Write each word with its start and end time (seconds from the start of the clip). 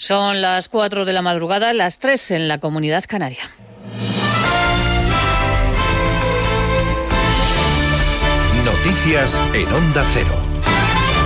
Son 0.00 0.40
las 0.40 0.68
4 0.68 1.04
de 1.04 1.12
la 1.12 1.22
madrugada, 1.22 1.72
las 1.72 1.98
3 1.98 2.30
en 2.30 2.46
la 2.46 2.58
comunidad 2.58 3.02
canaria. 3.08 3.50
Noticias 8.64 9.40
en 9.54 9.66
Onda 9.72 10.06
Cero. 10.14 10.40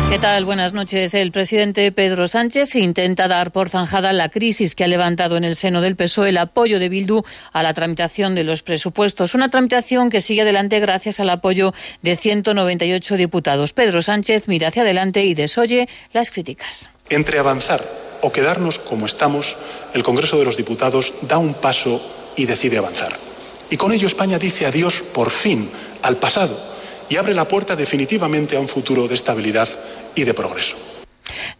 ¿Qué 0.08 0.18
tal? 0.18 0.46
Buenas 0.46 0.72
noches. 0.72 1.12
El 1.12 1.32
presidente 1.32 1.92
Pedro 1.92 2.26
Sánchez 2.26 2.74
intenta 2.76 3.28
dar 3.28 3.52
por 3.52 3.68
zanjada 3.68 4.14
la 4.14 4.30
crisis 4.30 4.74
que 4.74 4.84
ha 4.84 4.88
levantado 4.88 5.36
en 5.36 5.44
el 5.44 5.54
seno 5.54 5.82
del 5.82 5.94
PSOE 5.94 6.30
el 6.30 6.38
apoyo 6.38 6.78
de 6.78 6.88
Bildu 6.88 7.24
a 7.52 7.62
la 7.62 7.74
tramitación 7.74 8.34
de 8.34 8.44
los 8.44 8.62
presupuestos. 8.62 9.34
Una 9.34 9.50
tramitación 9.50 10.08
que 10.08 10.22
sigue 10.22 10.42
adelante 10.42 10.80
gracias 10.80 11.20
al 11.20 11.28
apoyo 11.28 11.74
de 12.00 12.16
198 12.16 13.16
diputados. 13.16 13.74
Pedro 13.74 14.00
Sánchez 14.00 14.48
mira 14.48 14.68
hacia 14.68 14.80
adelante 14.80 15.26
y 15.26 15.34
desoye 15.34 15.90
las 16.14 16.30
críticas. 16.30 16.88
Entre 17.10 17.38
avanzar 17.38 17.82
o 18.22 18.32
quedarnos 18.32 18.78
como 18.78 19.04
estamos, 19.06 19.56
el 19.92 20.02
Congreso 20.02 20.38
de 20.38 20.46
los 20.46 20.56
Diputados 20.56 21.14
da 21.22 21.38
un 21.38 21.54
paso 21.54 22.00
y 22.36 22.46
decide 22.46 22.78
avanzar. 22.78 23.12
Y 23.68 23.76
con 23.76 23.92
ello 23.92 24.06
España 24.06 24.38
dice 24.38 24.66
adiós 24.66 25.02
por 25.12 25.30
fin 25.30 25.68
al 26.02 26.16
pasado 26.16 26.58
y 27.08 27.16
abre 27.16 27.34
la 27.34 27.48
puerta 27.48 27.76
definitivamente 27.76 28.56
a 28.56 28.60
un 28.60 28.68
futuro 28.68 29.08
de 29.08 29.14
estabilidad 29.14 29.68
y 30.14 30.24
de 30.24 30.34
progreso. 30.34 30.76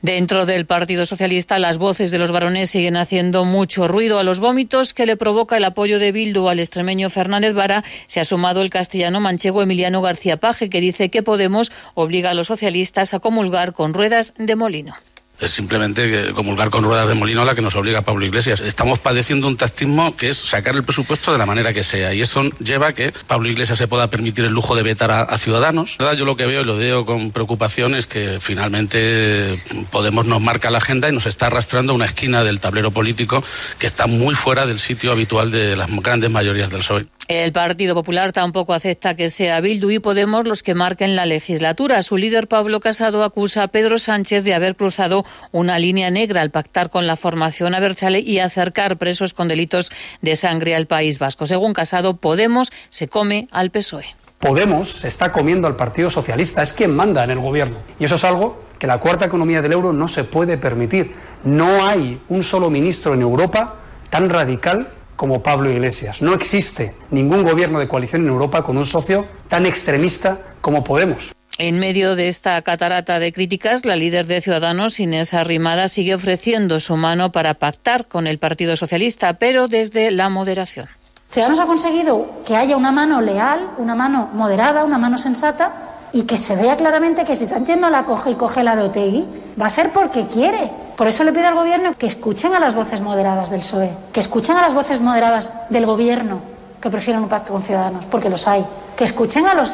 Dentro 0.03 0.47
del 0.47 0.67
Partido 0.67 1.07
Socialista, 1.07 1.59
las 1.59 1.79
voces 1.79 2.11
de 2.11 2.19
los 2.19 2.33
varones 2.33 2.71
siguen 2.71 2.97
haciendo 2.97 3.45
mucho 3.45 3.87
ruido. 3.89 4.19
A 4.19 4.25
los 4.25 4.41
vómitos 4.41 4.95
que 4.95 5.07
le 5.07 5.17
provoca 5.17 5.57
el 5.57 5.65
apoyo 5.65 5.99
de 5.99 6.13
Bildu 6.13 6.49
al 6.49 6.59
extremeño 6.59 7.09
Fernández 7.11 7.55
Vara 7.55 7.85
se 8.07 8.21
ha 8.21 8.25
sumado 8.25 8.63
el 8.63 8.71
castellano 8.71 9.21
manchego 9.21 9.63
Emiliano 9.63 10.03
García 10.03 10.39
Paje, 10.39 10.69
que 10.69 10.81
dice 10.81 11.09
que 11.09 11.23
Podemos 11.23 11.71
obliga 11.95 12.31
a 12.31 12.35
los 12.35 12.49
socialistas 12.49 13.15
a 13.15 13.21
comulgar 13.21 13.73
con 13.73 13.95
ruedas 13.95 14.35
de 14.37 14.57
molino 14.57 14.97
es 15.43 15.51
simplemente 15.51 16.31
comulgar 16.35 16.71
con 16.71 16.85
ruedas 16.85 17.09
de 17.09 17.15
molino 17.15 17.45
la 17.45 17.55
que 17.55 17.61
nos 17.61 17.77
obliga 17.77 17.99
a 17.99 18.03
Pablo 18.03 18.25
Iglesias. 18.25 18.61
Estamos 18.61 18.99
padeciendo 18.99 19.49
un 19.49 19.57
tactismo 19.57 20.17
que 20.17 20.29
es 20.29 20.39
sacar 20.39 20.77
el 20.77 20.85
presupuesto 20.85 21.33
de 21.33 21.39
la 21.39 21.47
manera 21.47 21.73
que 21.73 21.83
sea 21.83 22.15
y 22.15 22.23
eso 22.23 22.43
lleva 22.61 22.89
a 22.89 22.93
que 22.95 23.13
Pablo 23.27 23.49
Iglesias 23.49 23.79
se 23.79 23.89
pueda 23.89 24.09
permitir 24.09 24.45
el 24.45 24.53
lujo 24.53 24.77
de 24.77 24.83
vetar 24.83 25.11
a, 25.11 25.37
ciudadanos. 25.37 25.99
Yo 26.17 26.25
lo 26.25 26.37
que 26.37 26.47
veo 26.47 26.63
y 26.63 26.65
lo 26.65 26.77
veo 26.77 27.05
con 27.05 27.33
preocupación 27.33 27.95
es 27.95 28.07
que 28.07 28.39
finalmente 28.41 29.61
Podemos 29.91 30.27
nos 30.27 30.41
marca 30.41 30.71
la 30.71 30.79
agenda 30.79 31.09
y 31.09 31.13
nos 31.13 31.27
está 31.27 31.47
arrastrando 31.47 31.93
a 31.93 31.97
una 31.97 32.05
esquina 32.05 32.45
del 32.45 32.61
tablero 32.61 32.91
político 32.91 33.43
que 33.79 33.87
está 33.87 34.07
muy 34.07 34.35
fuera 34.35 34.67
del 34.67 34.79
sitio 34.79 35.13
habitual 35.13 35.51
de 35.51 35.77
las 35.77 35.91
grandes 35.91 36.31
mayorías 36.31 36.71
del 36.71 36.81
PSOE. 36.81 37.07
El 37.29 37.53
Partido 37.53 37.95
Popular 37.95 38.33
tampoco 38.33 38.75
acepta 38.75 39.15
que 39.15 39.31
sea 39.31 39.61
Bildu 39.61 39.91
y 39.91 40.01
Podemos 40.01 40.45
los 40.45 40.63
que 40.63 40.75
marquen 40.75 41.15
la 41.15 41.25
legislatura. 41.25 42.03
Su 42.03 42.17
líder 42.17 42.49
Pablo 42.49 42.81
Casado 42.81 43.23
acusa 43.23 43.63
a 43.63 43.69
Pedro 43.69 43.99
Sánchez 43.99 44.43
de 44.43 44.55
haber 44.55 44.75
cruzado 44.75 45.25
una 45.53 45.79
línea 45.79 46.11
negra 46.11 46.41
al 46.41 46.51
pactar 46.51 46.91
con 46.91 47.07
la 47.07 47.17
formación 47.17 47.75
Aberchale 47.75 48.19
y 48.19 48.41
acercar 48.41 48.99
presos 48.99 49.35
con 49.35 49.47
delitos 49.47 49.93
de 50.21 50.35
sangre 50.35 50.75
al 50.75 50.87
País 50.87 51.21
Vasco. 51.21 51.47
Según 51.47 51.75
Casado, 51.75 52.17
Podemos 52.17 52.73
se 52.91 53.07
come 53.07 53.47
al 53.53 53.71
PSOE. 53.71 54.17
Podemos 54.41 54.89
se 54.89 55.07
está 55.07 55.31
comiendo 55.31 55.69
al 55.69 55.77
Partido 55.77 56.11
Socialista, 56.11 56.63
es 56.63 56.73
quien 56.73 56.95
manda 56.95 57.23
en 57.23 57.31
el 57.31 57.39
gobierno. 57.39 57.77
Y 58.01 58.05
eso 58.05 58.17
es 58.17 58.25
algo 58.25 58.61
que 58.81 58.89
la 58.89 58.99
cuarta 58.99 59.27
economía 59.27 59.63
del 59.63 59.71
euro 59.71 59.93
no 59.93 60.09
se 60.09 60.25
puede 60.25 60.59
permitir. 60.59 61.15
No 61.45 61.87
hay 61.87 62.21
un 62.29 62.43
solo 62.43 62.69
ministro 62.69 63.15
en 63.15 63.23
Europa 63.23 63.77
tan 64.11 64.29
radical 64.29 64.89
como 65.23 65.41
Pablo 65.41 65.71
Iglesias. 65.71 66.21
No 66.21 66.35
existe 66.35 66.93
ningún 67.13 67.45
gobierno 67.45 67.79
de 67.79 67.87
coalición 67.87 68.23
en 68.23 68.29
Europa 68.29 68.65
con 68.65 68.77
un 68.77 68.85
socio 68.85 69.25
tan 69.47 69.67
extremista 69.67 70.37
como 70.61 70.83
Podemos. 70.83 71.31
En 71.59 71.79
medio 71.79 72.17
de 72.17 72.27
esta 72.29 72.61
catarata 72.63 73.21
de 73.21 73.33
críticas, 73.33 73.85
la 73.85 73.95
líder 73.95 74.27
de 74.27 74.41
Ciudadanos, 74.41 74.99
Inés 74.99 75.33
Arrimada, 75.33 75.87
sigue 75.87 76.17
ofreciendo 76.17 76.81
su 76.81 76.97
mano 76.97 77.31
para 77.31 77.55
pactar 77.55 78.09
con 78.09 78.27
el 78.27 78.41
Partido 78.41 78.75
Socialista, 78.75 79.35
pero 79.35 79.69
desde 79.69 80.11
la 80.11 80.29
moderación. 80.29 80.89
Ciudadanos 81.31 81.61
ha 81.61 81.67
conseguido 81.67 82.43
que 82.45 82.57
haya 82.57 82.77
una 82.77 82.91
mano 82.91 83.21
leal, 83.21 83.61
una 83.79 83.95
mano 83.95 84.29
moderada, 84.35 84.83
una 84.83 84.99
mano 84.99 85.19
sensata 85.19 85.92
y 86.13 86.23
que 86.23 86.37
se 86.37 86.57
vea 86.57 86.77
claramente 86.77 87.25
que 87.25 87.37
si 87.37 87.47
Sánchez 87.47 87.79
no 87.79 87.91
la 87.91 88.05
coge 88.05 88.31
y 88.31 88.35
coge 88.35 88.63
la 88.63 88.77
de 88.77 88.83
Otegui, 88.83 89.27
va 89.61 89.67
a 89.67 89.71
ser 89.71 89.91
porque 89.91 90.27
quiere. 90.27 90.71
Por 90.97 91.07
eso 91.07 91.25
le 91.25 91.33
pido 91.33 91.49
al 91.49 91.55
Gobierno 91.55 91.95
que 91.97 92.07
escuchen 92.07 92.55
a 92.55 92.61
las 92.61 92.75
voces 92.75 93.01
moderadas 93.01 93.51
del 93.51 93.61
PSOE, 93.61 93.91
que 94.13 94.21
escuchen 94.21 94.57
a 94.57 94.63
las 94.63 94.75
voces 94.75 95.01
moderadas 95.01 95.53
del 95.71 95.87
Gobierno 95.87 96.53
que 96.83 96.91
prefieren 96.91 97.23
un 97.23 97.29
pacto 97.29 97.53
con 97.53 97.63
Ciudadanos, 97.63 98.05
porque 98.07 98.29
los 98.29 98.47
hay, 98.49 98.67
que 98.97 99.05
escuchen 99.05 99.47
a 99.47 99.55
los 99.55 99.73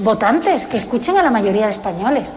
votantes, 0.00 0.64
que 0.66 0.76
escuchen 0.76 1.18
a 1.18 1.22
la 1.22 1.30
mayoría 1.30 1.64
de 1.64 1.72
españoles. 1.72 2.30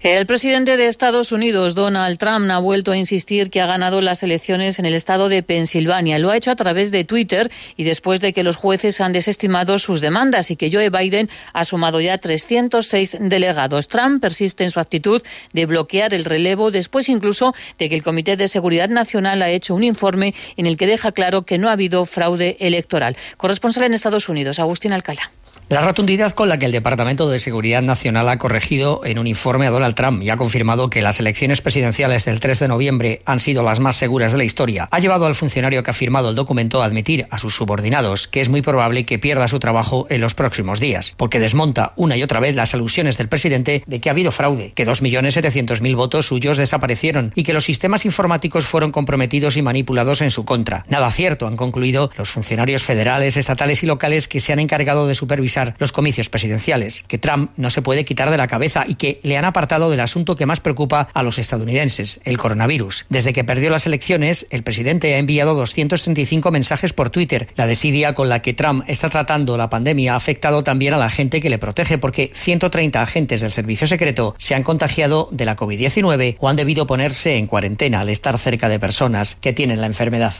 El 0.00 0.24
presidente 0.26 0.76
de 0.76 0.86
Estados 0.86 1.32
Unidos, 1.32 1.74
Donald 1.74 2.18
Trump, 2.18 2.50
ha 2.50 2.58
vuelto 2.58 2.92
a 2.92 2.96
insistir 2.96 3.50
que 3.50 3.60
ha 3.60 3.66
ganado 3.66 4.00
las 4.00 4.22
elecciones 4.22 4.78
en 4.78 4.86
el 4.86 4.94
estado 4.94 5.28
de 5.28 5.42
Pensilvania. 5.42 6.18
Lo 6.18 6.30
ha 6.30 6.36
hecho 6.36 6.50
a 6.50 6.56
través 6.56 6.90
de 6.90 7.04
Twitter 7.04 7.50
y 7.76 7.84
después 7.84 8.20
de 8.20 8.32
que 8.32 8.42
los 8.42 8.56
jueces 8.56 9.00
han 9.00 9.12
desestimado 9.12 9.78
sus 9.78 10.00
demandas 10.00 10.50
y 10.50 10.56
que 10.56 10.70
Joe 10.72 10.88
Biden 10.88 11.28
ha 11.52 11.64
sumado 11.64 12.00
ya 12.00 12.16
306 12.18 13.18
delegados. 13.20 13.88
Trump 13.88 14.22
persiste 14.22 14.64
en 14.64 14.70
su 14.70 14.80
actitud 14.80 15.22
de 15.52 15.66
bloquear 15.66 16.14
el 16.14 16.24
relevo 16.24 16.70
después 16.70 17.08
incluso 17.08 17.54
de 17.78 17.88
que 17.88 17.94
el 17.94 18.02
Comité 18.02 18.36
de 18.36 18.48
Seguridad 18.48 18.88
Nacional 18.88 19.42
ha 19.42 19.50
hecho 19.50 19.74
un 19.74 19.84
informe 19.84 20.34
en 20.56 20.66
el 20.66 20.76
que 20.76 20.86
deja 20.86 21.12
claro 21.12 21.42
que 21.42 21.58
no 21.58 21.68
ha 21.68 21.72
habido 21.72 22.06
fraude 22.06 22.56
electoral. 22.60 23.16
Corresponsal 23.36 23.84
en 23.84 23.94
Estados 23.94 24.28
Unidos, 24.28 24.58
Agustín 24.58 24.92
Alcalá. 24.92 25.30
La 25.70 25.82
rotundidad 25.82 26.32
con 26.32 26.48
la 26.48 26.58
que 26.58 26.66
el 26.66 26.72
Departamento 26.72 27.30
de 27.30 27.38
Seguridad 27.38 27.80
Nacional 27.80 28.28
ha 28.28 28.38
corregido 28.38 29.02
en 29.04 29.20
un 29.20 29.28
informe 29.28 29.68
a 29.68 29.70
Donald 29.70 29.94
Trump 29.94 30.20
y 30.20 30.28
ha 30.28 30.36
confirmado 30.36 30.90
que 30.90 31.00
las 31.00 31.20
elecciones 31.20 31.62
presidenciales 31.62 32.24
del 32.24 32.40
3 32.40 32.58
de 32.58 32.66
noviembre 32.66 33.22
han 33.24 33.38
sido 33.38 33.62
las 33.62 33.78
más 33.78 33.94
seguras 33.94 34.32
de 34.32 34.38
la 34.38 34.42
historia 34.42 34.88
ha 34.90 34.98
llevado 34.98 35.26
al 35.26 35.36
funcionario 35.36 35.84
que 35.84 35.90
ha 35.90 35.94
firmado 35.94 36.30
el 36.30 36.34
documento 36.34 36.82
a 36.82 36.86
admitir 36.86 37.28
a 37.30 37.38
sus 37.38 37.54
subordinados 37.54 38.26
que 38.26 38.40
es 38.40 38.48
muy 38.48 38.62
probable 38.62 39.06
que 39.06 39.20
pierda 39.20 39.46
su 39.46 39.60
trabajo 39.60 40.08
en 40.10 40.20
los 40.20 40.34
próximos 40.34 40.80
días, 40.80 41.14
porque 41.16 41.38
desmonta 41.38 41.92
una 41.94 42.16
y 42.16 42.24
otra 42.24 42.40
vez 42.40 42.56
las 42.56 42.74
alusiones 42.74 43.16
del 43.16 43.28
presidente 43.28 43.84
de 43.86 44.00
que 44.00 44.08
ha 44.08 44.12
habido 44.12 44.32
fraude, 44.32 44.72
que 44.74 44.84
2.700.000 44.84 45.94
votos 45.94 46.26
suyos 46.26 46.56
desaparecieron 46.56 47.32
y 47.36 47.44
que 47.44 47.52
los 47.52 47.64
sistemas 47.64 48.04
informáticos 48.04 48.66
fueron 48.66 48.90
comprometidos 48.90 49.56
y 49.56 49.62
manipulados 49.62 50.20
en 50.20 50.32
su 50.32 50.44
contra. 50.44 50.84
Nada 50.88 51.10
cierto, 51.12 51.46
han 51.46 51.56
concluido 51.56 52.10
los 52.16 52.28
funcionarios 52.30 52.82
federales, 52.82 53.36
estatales 53.36 53.84
y 53.84 53.86
locales 53.86 54.26
que 54.26 54.40
se 54.40 54.52
han 54.52 54.58
encargado 54.58 55.06
de 55.06 55.14
supervisar 55.40 55.74
los 55.78 55.92
comicios 55.92 56.28
presidenciales, 56.28 57.02
que 57.08 57.16
Trump 57.16 57.50
no 57.56 57.70
se 57.70 57.80
puede 57.80 58.04
quitar 58.04 58.30
de 58.30 58.36
la 58.36 58.46
cabeza 58.46 58.84
y 58.86 58.96
que 58.96 59.20
le 59.22 59.38
han 59.38 59.46
apartado 59.46 59.90
del 59.90 60.00
asunto 60.00 60.36
que 60.36 60.44
más 60.44 60.60
preocupa 60.60 61.08
a 61.14 61.22
los 61.22 61.38
estadounidenses, 61.38 62.20
el 62.24 62.36
coronavirus. 62.36 63.06
Desde 63.08 63.32
que 63.32 63.44
perdió 63.44 63.70
las 63.70 63.86
elecciones, 63.86 64.46
el 64.50 64.62
presidente 64.62 65.14
ha 65.14 65.18
enviado 65.18 65.54
235 65.54 66.50
mensajes 66.50 66.92
por 66.92 67.08
Twitter. 67.08 67.48
La 67.56 67.66
desidia 67.66 68.14
con 68.14 68.28
la 68.28 68.42
que 68.42 68.52
Trump 68.52 68.84
está 68.86 69.08
tratando 69.08 69.56
la 69.56 69.70
pandemia 69.70 70.12
ha 70.12 70.16
afectado 70.16 70.62
también 70.62 70.92
a 70.92 70.98
la 70.98 71.08
gente 71.08 71.40
que 71.40 71.48
le 71.48 71.58
protege, 71.58 71.96
porque 71.96 72.30
130 72.34 73.00
agentes 73.00 73.40
del 73.40 73.50
servicio 73.50 73.86
secreto 73.86 74.34
se 74.36 74.54
han 74.54 74.62
contagiado 74.62 75.28
de 75.32 75.46
la 75.46 75.56
COVID-19 75.56 76.36
o 76.38 76.48
han 76.48 76.56
debido 76.56 76.86
ponerse 76.86 77.36
en 77.36 77.46
cuarentena 77.46 78.00
al 78.00 78.10
estar 78.10 78.36
cerca 78.38 78.68
de 78.68 78.78
personas 78.78 79.36
que 79.40 79.54
tienen 79.54 79.80
la 79.80 79.86
enfermedad. 79.86 80.34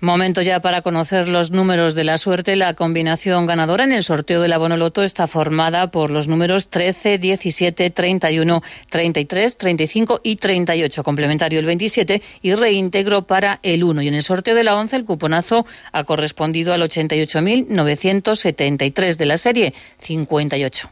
Momento 0.00 0.42
ya 0.42 0.60
para 0.60 0.82
conocer 0.82 1.28
los 1.28 1.50
números 1.50 1.96
de 1.96 2.04
la 2.04 2.18
suerte. 2.18 2.54
La 2.54 2.74
combinación 2.74 3.46
ganadora 3.46 3.84
en 3.84 3.92
el 3.92 4.04
sorteo 4.04 4.43
de 4.44 4.48
la 4.48 4.58
Bonoloto 4.58 5.02
está 5.02 5.26
formada 5.26 5.90
por 5.90 6.10
los 6.10 6.28
números 6.28 6.68
13, 6.68 7.16
17, 7.16 7.88
31, 7.88 8.62
33, 8.90 9.56
35 9.56 10.20
y 10.22 10.36
38, 10.36 11.02
complementario 11.02 11.58
el 11.58 11.64
27 11.64 12.20
y 12.42 12.54
reintegro 12.54 13.26
para 13.26 13.60
el 13.62 13.82
1. 13.82 14.02
Y 14.02 14.08
en 14.08 14.14
el 14.14 14.22
sorteo 14.22 14.54
de 14.54 14.64
la 14.64 14.76
11 14.76 14.96
el 14.96 15.06
cuponazo 15.06 15.64
ha 15.92 16.04
correspondido 16.04 16.74
al 16.74 16.82
88.973 16.82 19.16
de 19.16 19.26
la 19.26 19.38
serie 19.38 19.72
58. 19.98 20.90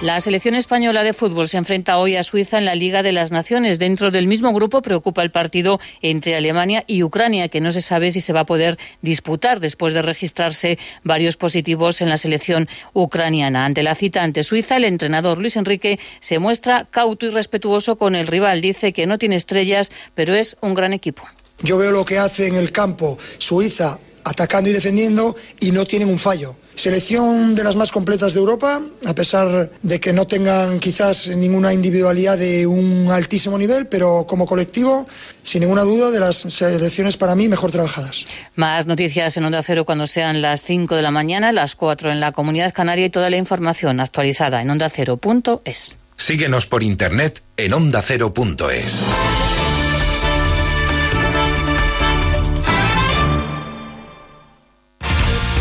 La 0.00 0.20
selección 0.20 0.54
española 0.54 1.02
de 1.02 1.12
fútbol 1.12 1.48
se 1.48 1.56
enfrenta 1.56 1.98
hoy 1.98 2.14
a 2.14 2.22
Suiza 2.22 2.56
en 2.56 2.64
la 2.64 2.76
Liga 2.76 3.02
de 3.02 3.10
las 3.10 3.32
Naciones. 3.32 3.80
Dentro 3.80 4.12
del 4.12 4.28
mismo 4.28 4.52
grupo 4.52 4.80
preocupa 4.80 5.24
el 5.24 5.32
partido 5.32 5.80
entre 6.02 6.36
Alemania 6.36 6.84
y 6.86 7.02
Ucrania, 7.02 7.48
que 7.48 7.60
no 7.60 7.72
se 7.72 7.82
sabe 7.82 8.12
si 8.12 8.20
se 8.20 8.32
va 8.32 8.40
a 8.40 8.46
poder 8.46 8.78
disputar 9.02 9.58
después 9.58 9.94
de 9.94 10.02
registrarse 10.02 10.78
varios 11.02 11.36
positivos 11.36 12.00
en 12.00 12.10
la 12.10 12.16
selección 12.16 12.68
ucraniana. 12.92 13.64
Ante 13.64 13.82
la 13.82 13.96
cita 13.96 14.22
ante 14.22 14.44
Suiza, 14.44 14.76
el 14.76 14.84
entrenador 14.84 15.38
Luis 15.38 15.56
Enrique 15.56 15.98
se 16.20 16.38
muestra 16.38 16.86
cauto 16.88 17.26
y 17.26 17.30
respetuoso 17.30 17.98
con 17.98 18.14
el 18.14 18.28
rival. 18.28 18.60
Dice 18.60 18.92
que 18.92 19.08
no 19.08 19.18
tiene 19.18 19.34
estrellas, 19.34 19.90
pero 20.14 20.32
es 20.32 20.56
un 20.60 20.74
gran 20.74 20.92
equipo. 20.92 21.24
Yo 21.64 21.76
veo 21.76 21.90
lo 21.90 22.04
que 22.04 22.18
hace 22.18 22.46
en 22.46 22.54
el 22.54 22.70
campo 22.70 23.18
Suiza 23.38 23.98
atacando 24.22 24.70
y 24.70 24.74
defendiendo 24.74 25.34
y 25.58 25.72
no 25.72 25.84
tienen 25.84 26.08
un 26.08 26.20
fallo. 26.20 26.54
Selección 26.78 27.56
de 27.56 27.64
las 27.64 27.74
más 27.74 27.90
completas 27.90 28.34
de 28.34 28.38
Europa, 28.38 28.80
a 29.04 29.12
pesar 29.12 29.68
de 29.82 29.98
que 29.98 30.12
no 30.12 30.28
tengan 30.28 30.78
quizás 30.78 31.26
ninguna 31.26 31.74
individualidad 31.74 32.38
de 32.38 32.68
un 32.68 33.10
altísimo 33.10 33.58
nivel, 33.58 33.88
pero 33.88 34.26
como 34.28 34.46
colectivo, 34.46 35.04
sin 35.42 35.62
ninguna 35.62 35.82
duda, 35.82 36.12
de 36.12 36.20
las 36.20 36.36
selecciones 36.36 37.16
para 37.16 37.34
mí 37.34 37.48
mejor 37.48 37.72
trabajadas. 37.72 38.26
Más 38.54 38.86
noticias 38.86 39.36
en 39.36 39.44
Onda 39.44 39.60
Cero 39.64 39.84
cuando 39.84 40.06
sean 40.06 40.40
las 40.40 40.62
5 40.62 40.94
de 40.94 41.02
la 41.02 41.10
mañana, 41.10 41.50
las 41.50 41.74
4 41.74 42.12
en 42.12 42.20
la 42.20 42.30
Comunidad 42.30 42.72
Canaria 42.72 43.06
y 43.06 43.10
toda 43.10 43.28
la 43.28 43.38
información 43.38 43.98
actualizada 43.98 44.62
en 44.62 44.70
ondacero.es. 44.70 45.96
Síguenos 46.16 46.66
por 46.66 46.84
internet 46.84 47.42
en 47.56 47.74
ondacero.es. 47.74 49.02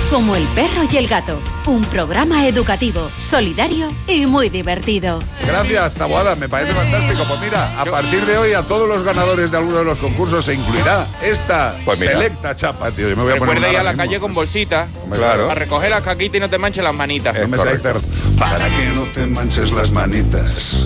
como 0.09 0.35
El 0.35 0.45
perro 0.49 0.83
y 0.89 0.97
el 0.97 1.07
gato, 1.07 1.39
un 1.65 1.83
programa 1.83 2.47
educativo, 2.47 3.11
solidario 3.19 3.89
y 4.07 4.25
muy 4.25 4.49
divertido. 4.49 5.19
Gracias, 5.45 5.95
Taboada, 5.95 6.35
me 6.35 6.47
parece 6.47 6.73
fantástico. 6.73 7.23
Pues 7.27 7.41
mira, 7.41 7.79
a 7.81 7.85
partir 7.85 8.25
de 8.25 8.37
hoy 8.37 8.53
a 8.53 8.63
todos 8.63 8.87
los 8.87 9.03
ganadores 9.03 9.51
de 9.51 9.57
alguno 9.57 9.79
de 9.79 9.85
los 9.85 9.97
concursos 9.97 10.45
se 10.45 10.53
incluirá 10.53 11.07
esta 11.21 11.75
Pues 11.83 11.99
selecta 11.99 12.55
chapa, 12.55 12.91
tío. 12.91 13.09
Yo 13.09 13.15
me 13.17 13.23
voy 13.23 13.33
a 13.33 13.37
poner 13.37 13.55
Recuerda 13.55 13.73
ir 13.73 13.79
a 13.79 13.83
la 13.83 13.91
mismo. 13.91 14.03
calle 14.05 14.19
con 14.19 14.33
bolsita. 14.33 14.87
Claro. 15.11 15.51
A 15.51 15.53
recoger 15.55 15.89
las 15.89 16.03
caquitas 16.03 16.37
y 16.37 16.39
no 16.39 16.49
te 16.49 16.57
manches 16.57 16.83
las 16.83 16.93
manitas. 16.93 17.35
No 17.35 17.47
me. 17.47 17.57
Para 17.57 18.69
que 18.69 18.85
no 18.95 19.01
te 19.13 19.25
manches 19.27 19.71
las 19.71 19.91
manitas. 19.91 20.85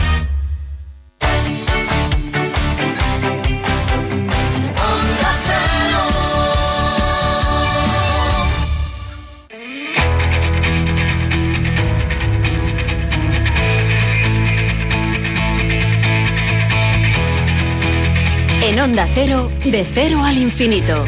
Onda 18.83 19.07
Cero, 19.13 19.51
de 19.63 19.85
cero 19.85 20.23
al 20.23 20.39
infinito. 20.39 21.05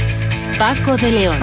Paco 0.59 0.95
de 0.95 1.11
León. 1.11 1.39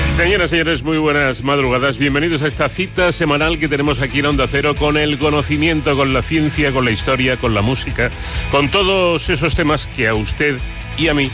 Señoras 0.00 0.46
y 0.46 0.50
señores, 0.50 0.82
muy 0.82 0.98
buenas 0.98 1.44
madrugadas. 1.44 1.98
Bienvenidos 1.98 2.42
a 2.42 2.48
esta 2.48 2.68
cita 2.68 3.12
semanal 3.12 3.60
que 3.60 3.68
tenemos 3.68 4.00
aquí 4.00 4.18
en 4.18 4.26
Onda 4.26 4.48
Cero 4.48 4.74
con 4.74 4.96
el 4.96 5.18
conocimiento, 5.18 5.96
con 5.96 6.12
la 6.12 6.22
ciencia, 6.22 6.72
con 6.72 6.84
la 6.84 6.90
historia, 6.90 7.36
con 7.36 7.54
la 7.54 7.62
música, 7.62 8.10
con 8.50 8.72
todos 8.72 9.30
esos 9.30 9.54
temas 9.54 9.86
que 9.86 10.08
a 10.08 10.14
usted 10.14 10.58
y 10.96 11.06
a 11.06 11.14
mí 11.14 11.30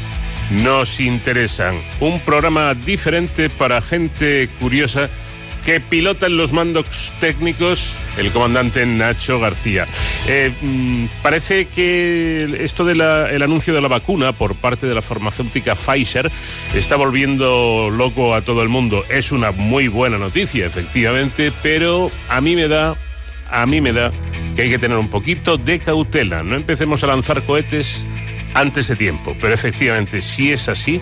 nos 0.51 1.01
interesan. 1.01 1.81
Un 2.01 2.21
programa 2.21 2.75
diferente 2.75 3.51
para 3.51 3.81
gente 3.81 4.49
curiosa 4.61 5.11
que 5.65 5.81
pilota 5.81 6.27
en 6.27 6.37
los 6.37 6.53
mandos 6.53 7.13
técnicos 7.21 7.95
el 8.19 8.31
comandante 8.31 8.85
Nacho 8.85 9.41
García. 9.41 9.87
Eh, 10.29 10.53
mm, 10.61 11.07
parece 11.23 11.67
que 11.67 12.59
esto 12.61 12.85
del 12.85 13.01
anuncio 13.01 13.73
de 13.75 13.81
la 13.81 13.89
vacuna 13.89 14.33
por 14.33 14.55
parte 14.57 14.87
de 14.87 14.95
la 14.95 15.03
farmacéutica 15.03 15.75
Pfizer 15.75 16.31
está 16.75 16.97
volviendo 16.97 17.91
loco 17.91 18.35
a 18.35 18.43
todo 18.43 18.63
el 18.63 18.69
mundo. 18.69 19.05
Es 19.09 19.33
una 19.33 19.53
muy 19.53 19.89
buena 19.89 20.19
noticia, 20.19 20.67
efectivamente, 20.67 21.53
pero 21.63 22.11
a 22.29 22.41
mí 22.41 22.55
me 22.57 22.69
da, 22.69 22.95
a 23.51 23.67
mí 23.67 23.81
me 23.81 23.93
da 23.93 24.13
que 24.55 24.63
hay 24.63 24.71
que 24.71 24.79
tener 24.79 24.99
un 24.99 25.09
poquito 25.09 25.57
de 25.57 25.79
cautela. 25.79 26.43
No 26.43 26.57
empecemos 26.57 27.03
a 27.05 27.07
lanzar 27.07 27.45
cohetes 27.45 28.07
antes 28.55 28.89
de 28.89 28.97
tiempo, 28.97 29.37
pero 29.41 29.53
efectivamente, 29.53 30.23
si 30.23 30.53
es 30.53 30.69
así, 30.69 31.01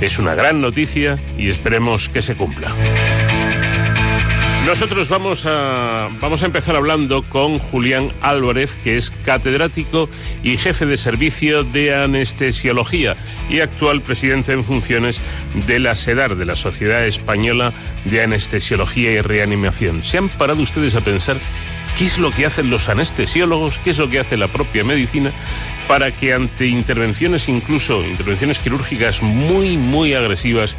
es 0.00 0.18
una 0.18 0.34
gran 0.34 0.60
noticia 0.60 1.22
y 1.38 1.48
esperemos 1.48 2.08
que 2.08 2.20
se 2.20 2.36
cumpla. 2.36 2.68
Nosotros 4.66 5.10
vamos 5.10 5.44
a, 5.46 6.08
vamos 6.20 6.42
a 6.42 6.46
empezar 6.46 6.74
hablando 6.74 7.22
con 7.28 7.58
Julián 7.58 8.12
Álvarez, 8.22 8.76
que 8.76 8.96
es 8.96 9.10
catedrático 9.10 10.08
y 10.42 10.56
jefe 10.56 10.86
de 10.86 10.96
servicio 10.96 11.64
de 11.64 11.94
anestesiología 11.94 13.14
y 13.50 13.60
actual 13.60 14.00
presidente 14.00 14.52
en 14.52 14.64
funciones 14.64 15.20
de 15.66 15.80
la 15.80 15.94
SEDAR, 15.94 16.36
de 16.36 16.46
la 16.46 16.54
Sociedad 16.54 17.04
Española 17.04 17.74
de 18.06 18.22
Anestesiología 18.22 19.12
y 19.12 19.20
Reanimación. 19.20 20.02
¿Se 20.02 20.16
han 20.16 20.30
parado 20.30 20.62
ustedes 20.62 20.94
a 20.94 21.02
pensar 21.02 21.36
qué 21.98 22.04
es 22.06 22.18
lo 22.18 22.30
que 22.30 22.46
hacen 22.46 22.70
los 22.70 22.88
anestesiólogos, 22.88 23.78
qué 23.78 23.90
es 23.90 23.98
lo 23.98 24.08
que 24.10 24.18
hace 24.20 24.36
la 24.36 24.48
propia 24.48 24.84
medicina 24.84 25.32
para 25.88 26.14
que 26.14 26.32
ante 26.32 26.66
intervenciones, 26.66 27.48
incluso 27.48 28.04
intervenciones 28.04 28.58
quirúrgicas 28.58 29.22
muy, 29.22 29.76
muy 29.76 30.14
agresivas, 30.14 30.76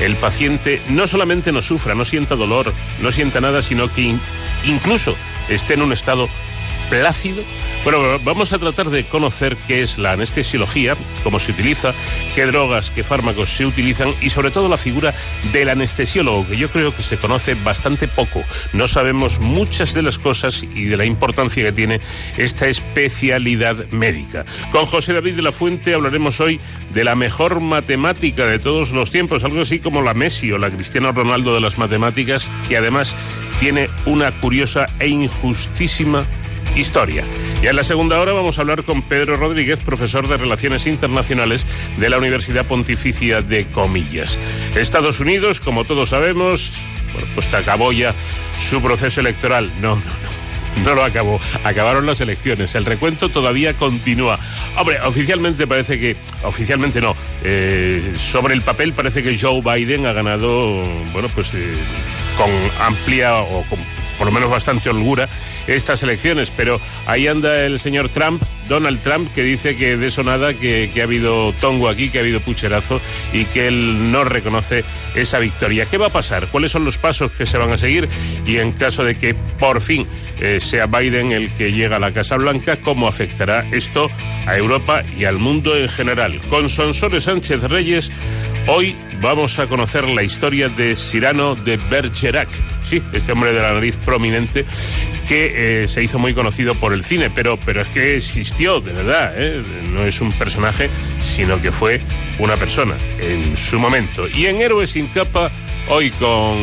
el 0.00 0.16
paciente 0.16 0.80
no 0.88 1.06
solamente 1.06 1.52
no 1.52 1.60
sufra, 1.60 1.94
no 1.94 2.04
sienta 2.04 2.34
dolor, 2.36 2.72
no 3.00 3.10
sienta 3.12 3.40
nada, 3.40 3.62
sino 3.62 3.92
que 3.92 4.02
in- 4.02 4.20
incluso 4.64 5.16
esté 5.48 5.74
en 5.74 5.82
un 5.82 5.92
estado 5.92 6.28
plácido? 6.88 7.42
Bueno, 7.84 8.18
vamos 8.24 8.52
a 8.52 8.58
tratar 8.58 8.88
de 8.88 9.04
conocer 9.04 9.56
qué 9.66 9.82
es 9.82 9.98
la 9.98 10.12
anestesiología, 10.12 10.96
cómo 11.22 11.38
se 11.38 11.52
utiliza, 11.52 11.92
qué 12.34 12.46
drogas, 12.46 12.90
qué 12.90 13.04
fármacos 13.04 13.50
se 13.50 13.66
utilizan 13.66 14.14
y 14.20 14.30
sobre 14.30 14.50
todo 14.50 14.68
la 14.68 14.76
figura 14.76 15.14
del 15.52 15.68
anestesiólogo, 15.68 16.46
que 16.46 16.56
yo 16.56 16.70
creo 16.70 16.94
que 16.94 17.02
se 17.02 17.18
conoce 17.18 17.54
bastante 17.54 18.08
poco. 18.08 18.42
No 18.72 18.86
sabemos 18.86 19.38
muchas 19.38 19.92
de 19.92 20.02
las 20.02 20.18
cosas 20.18 20.62
y 20.62 20.84
de 20.84 20.96
la 20.96 21.04
importancia 21.04 21.62
que 21.62 21.72
tiene 21.72 22.00
esta 22.38 22.68
especialidad 22.68 23.86
médica. 23.90 24.46
Con 24.70 24.86
José 24.86 25.12
David 25.12 25.34
de 25.34 25.42
la 25.42 25.52
Fuente 25.52 25.94
hablaremos 25.94 26.40
hoy 26.40 26.60
de 26.92 27.04
la 27.04 27.14
mejor 27.14 27.60
matemática 27.60 28.46
de 28.46 28.58
todos 28.58 28.92
los 28.92 29.10
tiempos, 29.10 29.44
algo 29.44 29.60
así 29.60 29.78
como 29.78 30.02
la 30.02 30.14
Messi 30.14 30.50
o 30.52 30.58
la 30.58 30.70
Cristiano 30.70 31.12
Ronaldo 31.12 31.54
de 31.54 31.60
las 31.60 31.76
matemáticas, 31.76 32.50
que 32.66 32.76
además 32.76 33.14
tiene 33.60 33.90
una 34.06 34.40
curiosa 34.40 34.86
e 34.98 35.08
injustísima 35.08 36.26
historia. 36.76 37.24
Y 37.62 37.66
en 37.66 37.76
la 37.76 37.84
segunda 37.84 38.18
hora 38.20 38.32
vamos 38.32 38.58
a 38.58 38.62
hablar 38.62 38.84
con 38.84 39.02
Pedro 39.02 39.36
Rodríguez, 39.36 39.80
profesor 39.80 40.28
de 40.28 40.36
Relaciones 40.36 40.86
Internacionales 40.86 41.66
de 41.98 42.10
la 42.10 42.18
Universidad 42.18 42.66
Pontificia 42.66 43.42
de 43.42 43.66
Comillas. 43.66 44.38
Estados 44.74 45.20
Unidos, 45.20 45.60
como 45.60 45.84
todos 45.84 46.10
sabemos, 46.10 46.82
pues 47.34 47.52
acabó 47.54 47.92
ya 47.92 48.14
su 48.58 48.82
proceso 48.82 49.20
electoral. 49.20 49.70
No, 49.80 49.96
no, 49.96 50.02
no. 50.02 50.44
No 50.82 50.94
lo 50.94 51.04
acabó. 51.04 51.38
Acabaron 51.62 52.04
las 52.04 52.20
elecciones. 52.20 52.74
El 52.74 52.84
recuento 52.84 53.28
todavía 53.28 53.74
continúa. 53.74 54.40
Hombre, 54.76 55.00
oficialmente 55.02 55.68
parece 55.68 56.00
que. 56.00 56.16
Oficialmente 56.42 57.00
no. 57.00 57.14
Eh, 57.44 58.14
sobre 58.16 58.54
el 58.54 58.62
papel 58.62 58.92
parece 58.92 59.22
que 59.22 59.38
Joe 59.38 59.60
Biden 59.62 60.06
ha 60.06 60.12
ganado, 60.12 60.82
bueno, 61.12 61.28
pues 61.32 61.54
eh, 61.54 61.72
con 62.36 62.50
amplia 62.84 63.36
o 63.36 63.62
con 63.64 63.78
por 64.18 64.26
lo 64.26 64.32
menos 64.32 64.50
bastante 64.50 64.90
holgura 64.90 65.28
estas 65.66 66.02
elecciones, 66.02 66.50
pero 66.50 66.80
ahí 67.06 67.26
anda 67.26 67.64
el 67.64 67.78
señor 67.80 68.08
Trump, 68.08 68.42
Donald 68.68 69.00
Trump, 69.00 69.32
que 69.34 69.42
dice 69.42 69.76
que 69.76 69.96
de 69.96 70.06
eso 70.06 70.22
nada, 70.22 70.54
que, 70.54 70.90
que 70.92 71.00
ha 71.00 71.04
habido 71.04 71.52
tongo 71.60 71.88
aquí, 71.88 72.08
que 72.08 72.18
ha 72.18 72.20
habido 72.22 72.40
pucherazo 72.40 73.00
y 73.32 73.44
que 73.46 73.68
él 73.68 74.10
no 74.10 74.24
reconoce 74.24 74.84
esa 75.14 75.38
victoria. 75.38 75.86
¿Qué 75.86 75.98
va 75.98 76.06
a 76.06 76.10
pasar? 76.10 76.48
¿Cuáles 76.48 76.70
son 76.70 76.84
los 76.84 76.98
pasos 76.98 77.30
que 77.32 77.46
se 77.46 77.58
van 77.58 77.72
a 77.72 77.78
seguir? 77.78 78.08
Y 78.46 78.58
en 78.58 78.72
caso 78.72 79.04
de 79.04 79.16
que 79.16 79.34
por 79.34 79.80
fin 79.80 80.06
eh, 80.40 80.60
sea 80.60 80.86
Biden 80.86 81.32
el 81.32 81.52
que 81.52 81.72
llega 81.72 81.96
a 81.96 82.00
la 82.00 82.12
Casa 82.12 82.36
Blanca, 82.36 82.80
¿cómo 82.80 83.08
afectará 83.08 83.66
esto 83.72 84.10
a 84.46 84.56
Europa 84.56 85.02
y 85.16 85.24
al 85.24 85.38
mundo 85.38 85.76
en 85.76 85.88
general? 85.88 86.40
Con 86.48 86.68
Sonsoles 86.68 87.24
Sánchez 87.24 87.62
Reyes, 87.62 88.10
hoy 88.66 88.96
vamos 89.20 89.58
a 89.58 89.66
conocer 89.66 90.06
la 90.08 90.22
historia 90.22 90.68
de 90.68 90.96
Cyrano 90.96 91.54
de 91.54 91.76
Bergerac. 91.76 92.48
Sí, 92.82 93.02
este 93.12 93.32
hombre 93.32 93.52
de 93.52 93.62
la 93.62 93.72
nariz 93.72 93.96
prominente 93.96 94.64
que 95.26 95.53
eh, 95.54 95.84
se 95.88 96.02
hizo 96.02 96.18
muy 96.18 96.34
conocido 96.34 96.74
por 96.74 96.92
el 96.92 97.04
cine, 97.04 97.30
pero, 97.30 97.58
pero 97.58 97.82
es 97.82 97.88
que 97.88 98.16
existió, 98.16 98.80
de 98.80 98.92
verdad. 98.92 99.34
¿eh? 99.36 99.62
No 99.90 100.04
es 100.04 100.20
un 100.20 100.32
personaje, 100.32 100.90
sino 101.20 101.60
que 101.62 101.72
fue 101.72 102.00
una 102.38 102.56
persona 102.56 102.96
en 103.20 103.56
su 103.56 103.78
momento. 103.78 104.26
Y 104.28 104.46
en 104.46 104.60
Héroes 104.60 104.90
sin 104.90 105.06
capa, 105.08 105.50
hoy 105.88 106.10
con 106.10 106.56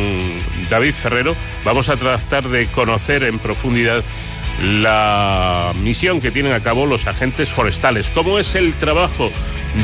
David 0.68 0.92
Ferrero, 0.92 1.34
vamos 1.64 1.88
a 1.88 1.96
tratar 1.96 2.48
de 2.48 2.66
conocer 2.66 3.22
en 3.24 3.38
profundidad 3.38 4.04
la 4.60 5.72
misión 5.80 6.20
que 6.20 6.30
tienen 6.30 6.52
a 6.52 6.60
cabo 6.60 6.86
los 6.86 7.06
agentes 7.06 7.50
forestales. 7.50 8.10
¿Cómo 8.10 8.38
es 8.38 8.54
el 8.54 8.74
trabajo 8.74 9.30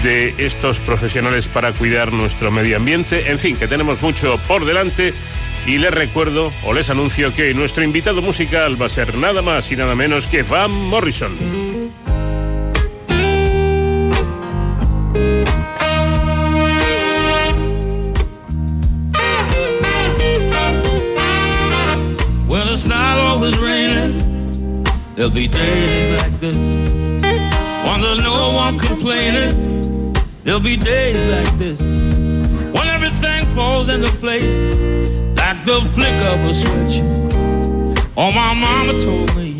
de 0.02 0.34
estos 0.38 0.80
profesionales 0.80 1.48
para 1.48 1.72
cuidar 1.72 2.12
nuestro 2.12 2.50
medio 2.50 2.76
ambiente? 2.76 3.30
En 3.30 3.38
fin, 3.38 3.56
que 3.56 3.66
tenemos 3.66 4.00
mucho 4.02 4.38
por 4.46 4.64
delante. 4.64 5.14
Y 5.68 5.76
les 5.76 5.90
recuerdo 5.90 6.50
o 6.64 6.72
les 6.72 6.88
anuncio 6.88 7.34
que 7.34 7.52
nuestro 7.52 7.84
invitado 7.84 8.22
musical 8.22 8.80
va 8.80 8.86
a 8.86 8.88
ser 8.88 9.14
nada 9.18 9.42
más 9.42 9.70
y 9.70 9.76
nada 9.76 9.94
menos 9.94 10.26
que 10.26 10.42
Van 10.42 10.72
Morrison. 10.72 11.30
Well, 22.48 22.72
it's 22.72 22.86
not 22.86 23.18
always 23.18 23.58
raining. 23.58 24.84
There'll 25.16 25.30
be 25.30 25.48
days 25.48 26.18
like 26.18 26.40
this. 26.40 26.56
When 26.56 28.00
there's 28.00 28.22
no 28.22 28.54
one 28.54 28.78
complaining. 28.78 30.14
There'll 30.44 30.60
be 30.60 30.78
days 30.78 31.22
like 31.24 31.58
this. 31.58 31.78
When 31.78 32.88
everything 32.88 33.44
falls 33.54 33.90
into 33.90 34.10
place. 34.12 35.27
Like 35.48 35.64
the 35.64 35.80
flick 35.94 36.12
of 36.12 36.44
a 36.44 36.52
switch. 36.52 37.00
Oh, 38.18 38.30
my 38.32 38.52
mama 38.52 38.92
told 39.02 39.34
me. 39.34 39.52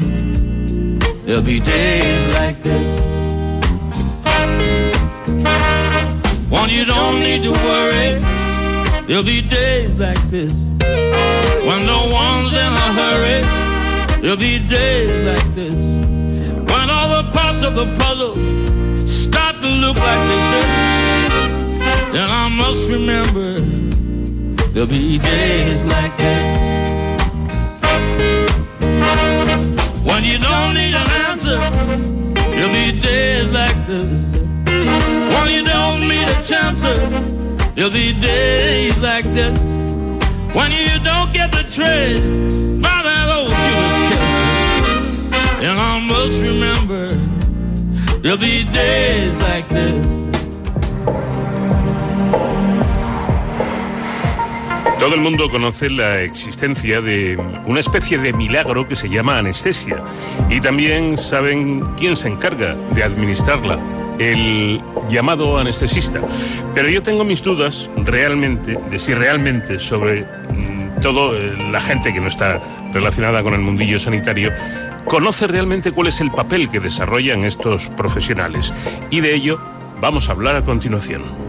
There'll 1.24 1.40
be 1.40 1.60
days 1.60 2.34
like 2.34 2.62
this. 2.62 2.86
When 6.50 6.68
you 6.68 6.84
don't 6.84 7.20
need 7.20 7.42
to 7.44 7.52
worry. 7.52 8.20
There'll 9.06 9.22
be 9.22 9.40
days 9.40 9.94
like 9.94 10.20
this. 10.28 10.52
When 11.64 11.86
no 11.86 12.06
one's 12.12 12.52
in 12.52 12.72
a 12.84 12.88
hurry, 13.00 13.40
there'll 14.20 14.36
be 14.36 14.58
days 14.68 15.22
like 15.22 15.54
this. 15.54 15.80
When 16.70 16.90
all 16.90 17.22
the 17.22 17.30
parts 17.32 17.62
of 17.62 17.74
the 17.74 17.86
puzzle 17.96 18.34
start 19.06 19.56
to 19.62 19.68
look 19.68 19.96
like 19.96 20.22
they 20.28 20.42
fit, 20.52 22.12
then 22.12 22.28
I 22.28 22.48
must 22.50 22.86
remember 22.90 23.78
there'll 24.78 24.88
be 24.88 25.18
days 25.18 25.82
like 25.86 26.16
this. 26.18 26.46
When 30.04 30.22
you 30.22 30.38
don't 30.38 30.74
need 30.74 30.94
an 30.94 31.10
answer, 31.26 31.58
there'll 32.52 32.72
be 32.72 33.00
days 33.00 33.48
like 33.48 33.76
this. 33.88 34.36
When 35.34 35.50
you 35.50 35.64
don't 35.64 36.06
need 36.06 36.28
a 36.28 36.40
chance, 36.44 36.82
there'll 37.74 37.90
be 37.90 38.12
days 38.12 38.96
like 38.98 39.24
this. 39.34 39.58
When 40.54 40.70
you 40.70 41.02
don't 41.02 41.32
get 41.32 41.50
the 41.50 41.64
trade 41.68 42.22
by 42.80 43.02
that 43.02 43.28
old 43.36 43.50
Judas 43.64 43.98
kiss. 44.08 44.32
And 45.60 45.80
I 45.80 45.98
must 45.98 46.40
remember 46.40 47.16
there'll 48.20 48.38
be 48.38 48.62
days 48.70 49.34
like 49.38 49.68
this. 49.70 50.27
Todo 54.98 55.14
el 55.14 55.20
mundo 55.20 55.48
conoce 55.48 55.88
la 55.90 56.22
existencia 56.22 57.00
de 57.00 57.38
una 57.66 57.78
especie 57.78 58.18
de 58.18 58.32
milagro 58.32 58.88
que 58.88 58.96
se 58.96 59.08
llama 59.08 59.38
anestesia 59.38 60.02
y 60.50 60.60
también 60.60 61.16
saben 61.16 61.84
quién 61.96 62.16
se 62.16 62.26
encarga 62.26 62.74
de 62.92 63.04
administrarla, 63.04 63.78
el 64.18 64.82
llamado 65.08 65.56
anestesista. 65.56 66.20
Pero 66.74 66.88
yo 66.88 67.00
tengo 67.00 67.24
mis 67.24 67.42
dudas 67.44 67.88
realmente 67.96 68.76
de 68.90 68.98
si 68.98 69.14
realmente 69.14 69.78
sobre 69.78 70.24
mm, 70.24 71.00
todo 71.00 71.36
eh, 71.36 71.56
la 71.70 71.80
gente 71.80 72.12
que 72.12 72.20
no 72.20 72.26
está 72.26 72.60
relacionada 72.92 73.44
con 73.44 73.54
el 73.54 73.60
mundillo 73.60 74.00
sanitario 74.00 74.52
conoce 75.04 75.46
realmente 75.46 75.92
cuál 75.92 76.08
es 76.08 76.20
el 76.20 76.32
papel 76.32 76.68
que 76.68 76.80
desarrollan 76.80 77.44
estos 77.44 77.88
profesionales. 77.88 78.74
Y 79.10 79.20
de 79.20 79.32
ello 79.32 79.60
vamos 80.00 80.28
a 80.28 80.32
hablar 80.32 80.56
a 80.56 80.62
continuación. 80.62 81.47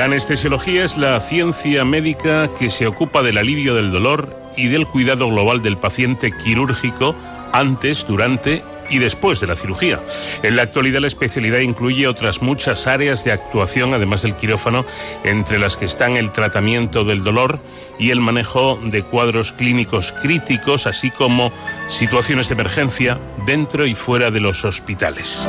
La 0.00 0.06
anestesiología 0.06 0.82
es 0.82 0.96
la 0.96 1.20
ciencia 1.20 1.84
médica 1.84 2.54
que 2.54 2.70
se 2.70 2.86
ocupa 2.86 3.22
del 3.22 3.36
alivio 3.36 3.74
del 3.74 3.90
dolor 3.90 4.34
y 4.56 4.68
del 4.68 4.86
cuidado 4.86 5.28
global 5.28 5.60
del 5.60 5.76
paciente 5.76 6.34
quirúrgico 6.34 7.14
antes, 7.52 8.06
durante 8.06 8.64
y 8.88 8.96
después 8.96 9.40
de 9.40 9.46
la 9.46 9.56
cirugía. 9.56 10.00
En 10.42 10.56
la 10.56 10.62
actualidad 10.62 11.00
la 11.00 11.06
especialidad 11.06 11.58
incluye 11.58 12.08
otras 12.08 12.40
muchas 12.40 12.86
áreas 12.86 13.24
de 13.24 13.32
actuación, 13.32 13.92
además 13.92 14.22
del 14.22 14.36
quirófano, 14.36 14.86
entre 15.22 15.58
las 15.58 15.76
que 15.76 15.84
están 15.84 16.16
el 16.16 16.32
tratamiento 16.32 17.04
del 17.04 17.22
dolor 17.22 17.60
y 17.98 18.08
el 18.08 18.20
manejo 18.20 18.80
de 18.82 19.02
cuadros 19.02 19.52
clínicos 19.52 20.12
críticos, 20.12 20.86
así 20.86 21.10
como 21.10 21.52
situaciones 21.88 22.48
de 22.48 22.54
emergencia 22.54 23.20
dentro 23.44 23.84
y 23.84 23.94
fuera 23.94 24.30
de 24.30 24.40
los 24.40 24.64
hospitales. 24.64 25.46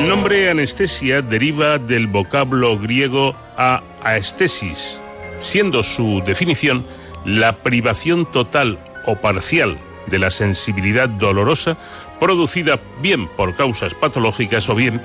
El 0.00 0.08
nombre 0.08 0.48
anestesia 0.48 1.20
deriva 1.20 1.76
del 1.76 2.06
vocablo 2.06 2.78
griego 2.78 3.36
a 3.58 3.82
aestesis, 4.02 4.98
siendo 5.40 5.82
su 5.82 6.22
definición 6.24 6.86
la 7.26 7.58
privación 7.58 8.24
total 8.24 8.78
o 9.04 9.16
parcial 9.16 9.78
de 10.06 10.18
la 10.18 10.30
sensibilidad 10.30 11.06
dolorosa 11.06 11.76
producida 12.18 12.80
bien 13.02 13.28
por 13.28 13.54
causas 13.54 13.94
patológicas 13.94 14.70
o 14.70 14.74
bien 14.74 15.02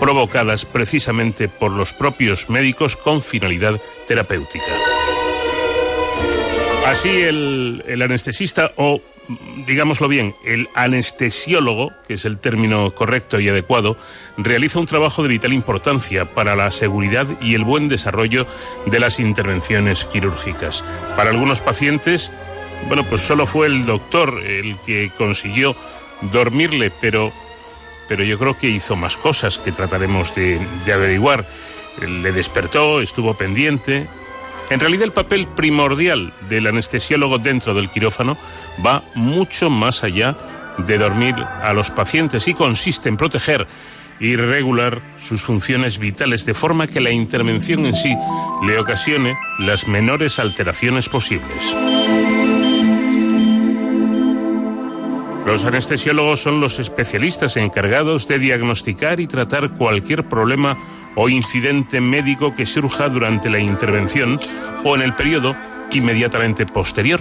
provocadas 0.00 0.64
precisamente 0.64 1.48
por 1.48 1.70
los 1.70 1.92
propios 1.92 2.48
médicos 2.48 2.96
con 2.96 3.20
finalidad 3.20 3.78
terapéutica. 4.06 4.72
Así 6.86 7.10
el, 7.10 7.84
el 7.86 8.00
anestesista 8.00 8.72
o 8.76 9.02
digámoslo 9.66 10.08
bien, 10.08 10.34
el 10.44 10.68
anestesiólogo, 10.74 11.92
que 12.06 12.14
es 12.14 12.24
el 12.24 12.38
término 12.38 12.94
correcto 12.94 13.40
y 13.40 13.48
adecuado, 13.48 13.96
realiza 14.36 14.78
un 14.78 14.86
trabajo 14.86 15.22
de 15.22 15.28
vital 15.28 15.52
importancia 15.52 16.32
para 16.32 16.56
la 16.56 16.70
seguridad 16.70 17.26
y 17.40 17.54
el 17.54 17.64
buen 17.64 17.88
desarrollo 17.88 18.46
de 18.86 19.00
las 19.00 19.20
intervenciones 19.20 20.04
quirúrgicas. 20.06 20.84
Para 21.16 21.30
algunos 21.30 21.60
pacientes, 21.60 22.32
bueno, 22.86 23.06
pues 23.06 23.20
solo 23.20 23.46
fue 23.46 23.66
el 23.66 23.84
doctor 23.84 24.42
el 24.42 24.78
que 24.80 25.10
consiguió 25.16 25.76
dormirle, 26.32 26.90
pero, 26.90 27.32
pero 28.08 28.24
yo 28.24 28.38
creo 28.38 28.56
que 28.56 28.68
hizo 28.68 28.96
más 28.96 29.16
cosas 29.16 29.58
que 29.58 29.72
trataremos 29.72 30.34
de, 30.34 30.58
de 30.84 30.92
averiguar. 30.92 31.46
Le 32.00 32.30
despertó, 32.32 33.00
estuvo 33.00 33.34
pendiente, 33.34 34.08
en 34.70 34.80
realidad 34.80 35.04
el 35.04 35.12
papel 35.12 35.46
primordial 35.48 36.32
del 36.48 36.66
anestesiólogo 36.66 37.38
dentro 37.38 37.74
del 37.74 37.90
quirófano 37.90 38.36
va 38.84 39.02
mucho 39.14 39.70
más 39.70 40.04
allá 40.04 40.36
de 40.78 40.98
dormir 40.98 41.34
a 41.36 41.72
los 41.72 41.90
pacientes 41.90 42.46
y 42.48 42.54
consiste 42.54 43.08
en 43.08 43.16
proteger 43.16 43.66
y 44.20 44.36
regular 44.36 45.00
sus 45.16 45.42
funciones 45.42 45.98
vitales 45.98 46.44
de 46.44 46.54
forma 46.54 46.86
que 46.86 47.00
la 47.00 47.10
intervención 47.10 47.86
en 47.86 47.94
sí 47.94 48.16
le 48.66 48.78
ocasione 48.78 49.38
las 49.58 49.86
menores 49.86 50.38
alteraciones 50.38 51.08
posibles. 51.08 51.76
Los 55.46 55.64
anestesiólogos 55.64 56.42
son 56.42 56.60
los 56.60 56.78
especialistas 56.78 57.56
encargados 57.56 58.28
de 58.28 58.38
diagnosticar 58.38 59.18
y 59.18 59.26
tratar 59.26 59.70
cualquier 59.70 60.28
problema 60.28 60.76
o 61.20 61.28
incidente 61.28 62.00
médico 62.00 62.54
que 62.54 62.64
surja 62.64 63.08
durante 63.08 63.50
la 63.50 63.58
intervención 63.58 64.38
o 64.84 64.94
en 64.94 65.02
el 65.02 65.16
periodo 65.16 65.56
inmediatamente 65.92 66.64
posterior. 66.64 67.20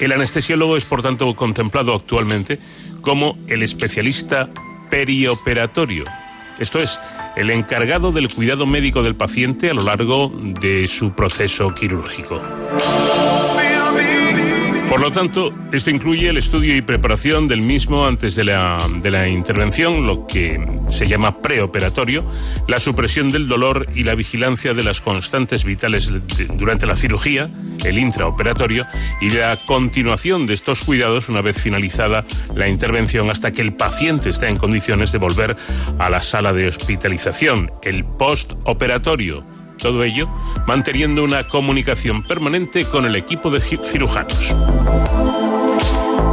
El 0.00 0.10
anestesiólogo 0.10 0.76
es, 0.76 0.84
por 0.84 1.02
tanto, 1.02 1.34
contemplado 1.36 1.94
actualmente 1.94 2.58
como 3.02 3.38
el 3.46 3.62
especialista 3.62 4.50
perioperatorio, 4.90 6.04
esto 6.58 6.78
es, 6.78 7.00
el 7.36 7.50
encargado 7.50 8.12
del 8.12 8.32
cuidado 8.32 8.66
médico 8.66 9.02
del 9.02 9.14
paciente 9.14 9.70
a 9.70 9.74
lo 9.74 9.82
largo 9.82 10.32
de 10.60 10.86
su 10.86 11.12
proceso 11.12 11.74
quirúrgico. 11.74 12.40
Por 14.96 15.04
lo 15.04 15.12
tanto, 15.12 15.52
esto 15.72 15.90
incluye 15.90 16.30
el 16.30 16.38
estudio 16.38 16.74
y 16.74 16.80
preparación 16.80 17.48
del 17.48 17.60
mismo 17.60 18.06
antes 18.06 18.34
de 18.34 18.44
la, 18.44 18.78
intervención, 19.28 20.06
lo 20.06 20.26
que 20.26 20.58
se 20.88 21.06
llama 21.06 21.42
preoperatorio, 21.42 22.24
la 22.66 22.80
supresión 22.80 23.28
del 23.28 23.46
dolor 23.46 23.88
y 23.94 24.04
la 24.04 24.14
vigilancia 24.14 24.72
de 24.72 24.82
las 24.82 25.02
constantes 25.02 25.66
vitales 25.66 26.10
durante 26.54 26.86
la 26.86 26.96
cirugía, 26.96 27.50
el 27.84 27.98
intraoperatorio, 27.98 28.86
y 29.20 29.28
la 29.28 29.58
continuación 29.66 30.46
de 30.46 30.54
estos 30.54 30.82
cuidados 30.82 31.28
una 31.28 31.42
vez 31.42 31.60
finalizada 31.60 32.24
la 32.54 32.66
intervención 32.66 33.28
hasta 33.28 33.52
que 33.52 33.60
el 33.60 33.74
paciente 33.74 34.30
está 34.30 34.48
en 34.48 34.56
condiciones 34.56 35.12
de 35.12 35.18
volver 35.18 35.58
a 35.98 36.08
la 36.08 36.22
sala 36.22 36.54
de 36.54 36.68
hospitalización, 36.68 37.70
el 37.82 38.06
postoperatorio. 38.06 39.55
Todo 39.86 40.02
ello 40.02 40.28
manteniendo 40.66 41.22
una 41.22 41.46
comunicación 41.46 42.24
permanente 42.24 42.86
con 42.86 43.04
el 43.04 43.14
equipo 43.14 43.52
de 43.52 43.60
cirujanos. 43.60 44.56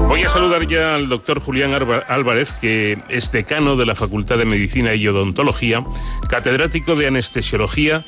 Voy 0.07 0.23
a 0.23 0.29
saludar 0.29 0.65
ya 0.65 0.95
al 0.95 1.07
doctor 1.07 1.39
Julián 1.39 1.71
Álvarez, 2.07 2.53
que 2.53 2.97
es 3.09 3.31
decano 3.31 3.75
de 3.75 3.85
la 3.85 3.93
Facultad 3.93 4.39
de 4.39 4.45
Medicina 4.45 4.95
y 4.95 5.07
Odontología, 5.07 5.85
catedrático 6.27 6.95
de 6.95 7.05
Anestesiología 7.05 8.07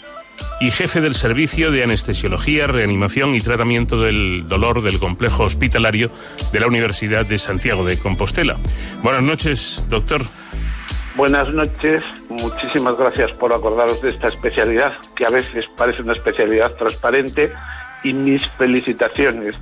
y 0.62 0.72
jefe 0.72 1.00
del 1.00 1.14
Servicio 1.14 1.70
de 1.70 1.84
Anestesiología, 1.84 2.66
Reanimación 2.66 3.36
y 3.36 3.40
Tratamiento 3.40 4.02
del 4.02 4.48
Dolor 4.48 4.82
del 4.82 4.98
Complejo 4.98 5.44
Hospitalario 5.44 6.12
de 6.52 6.60
la 6.60 6.66
Universidad 6.66 7.24
de 7.24 7.38
Santiago 7.38 7.86
de 7.86 8.00
Compostela. 8.00 8.58
Buenas 9.04 9.22
noches, 9.22 9.86
doctor. 9.90 10.24
Buenas 11.16 11.54
noches, 11.54 12.06
muchísimas 12.28 12.98
gracias 12.98 13.32
por 13.32 13.54
acordaros 13.54 14.02
de 14.02 14.10
esta 14.10 14.28
especialidad, 14.28 14.98
que 15.16 15.26
a 15.26 15.30
veces 15.30 15.64
parece 15.78 16.02
una 16.02 16.12
especialidad 16.12 16.74
transparente, 16.74 17.54
y 18.04 18.12
mis 18.14 18.46
felicitaciones 18.46 19.56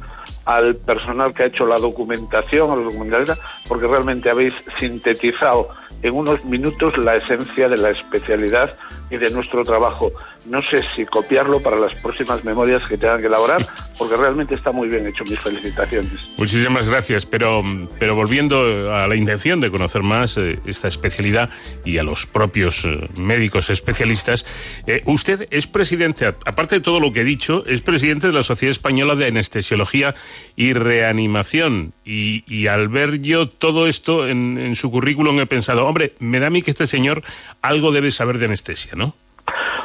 al 0.45 0.75
personal 0.75 1.33
que 1.33 1.43
ha 1.43 1.45
hecho 1.47 1.65
la 1.65 1.77
documentación, 1.77 2.71
a 2.71 2.75
los 2.75 2.93
documentalistas, 2.93 3.39
porque 3.67 3.87
realmente 3.87 4.29
habéis 4.29 4.53
sintetizado 4.75 5.69
en 6.01 6.13
unos 6.13 6.43
minutos 6.45 6.97
la 6.97 7.15
esencia 7.15 7.69
de 7.69 7.77
la 7.77 7.89
especialidad 7.89 8.75
y 9.09 9.17
de 9.17 9.29
nuestro 9.29 9.63
trabajo. 9.63 10.11
No 10.47 10.61
sé 10.61 10.83
si 10.95 11.05
copiarlo 11.05 11.61
para 11.61 11.77
las 11.77 11.95
próximas 11.95 12.43
memorias 12.43 12.83
que 12.87 12.97
tengan 12.97 13.21
que 13.21 13.27
elaborar, 13.27 13.65
porque 13.97 14.17
realmente 14.17 14.55
está 14.55 14.71
muy 14.71 14.89
bien 14.89 15.07
hecho. 15.07 15.23
Mis 15.23 15.39
felicitaciones. 15.39 16.11
Muchísimas 16.35 16.85
gracias, 16.85 17.25
pero, 17.25 17.63
pero 17.97 18.15
volviendo 18.15 18.93
a 18.93 19.07
la 19.07 19.15
intención 19.15 19.61
de 19.61 19.71
conocer 19.71 20.03
más 20.03 20.37
eh, 20.37 20.59
esta 20.65 20.89
especialidad 20.89 21.49
y 21.85 21.97
a 21.97 22.03
los 22.03 22.25
propios 22.25 22.83
eh, 22.83 23.07
médicos 23.17 23.69
especialistas, 23.69 24.45
eh, 24.85 25.01
usted 25.05 25.47
es 25.51 25.67
presidente, 25.67 26.25
aparte 26.25 26.75
de 26.75 26.81
todo 26.81 26.99
lo 26.99 27.13
que 27.13 27.21
he 27.21 27.25
dicho, 27.25 27.63
es 27.65 27.81
presidente 27.81 28.27
de 28.27 28.33
la 28.33 28.43
Sociedad 28.43 28.71
Española 28.71 29.15
de 29.15 29.27
Anestesiología 29.27 30.15
y 30.55 30.73
Reanimación. 30.73 31.93
Y, 32.05 32.67
al 32.67 32.87
ver 32.87 33.21
yo 33.21 33.47
todo 33.47 33.87
esto 33.87 34.27
en, 34.27 34.75
su 34.75 34.91
currículum 34.91 35.39
he 35.39 35.45
pensado, 35.45 35.85
hombre, 35.85 36.13
me 36.19 36.39
da 36.39 36.47
a 36.47 36.49
mí 36.49 36.61
que 36.61 36.71
este 36.71 36.87
señor 36.87 37.23
algo 37.61 37.91
debe 37.91 38.11
saber 38.11 38.37
de 38.37 38.45
anestesia, 38.45 38.93
¿no? 38.95 39.13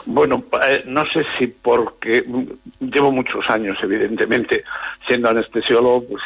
Bueno, 0.07 0.45
eh, 0.67 0.85
no 0.87 1.05
sé 1.07 1.25
si 1.39 1.49
porque 1.49 2.25
llevo 2.81 3.13
muchos 3.13 3.49
años, 3.51 3.77
evidentemente, 3.83 4.65
siendo 5.07 5.29
anestesiólogo, 5.29 6.05
pues 6.09 6.23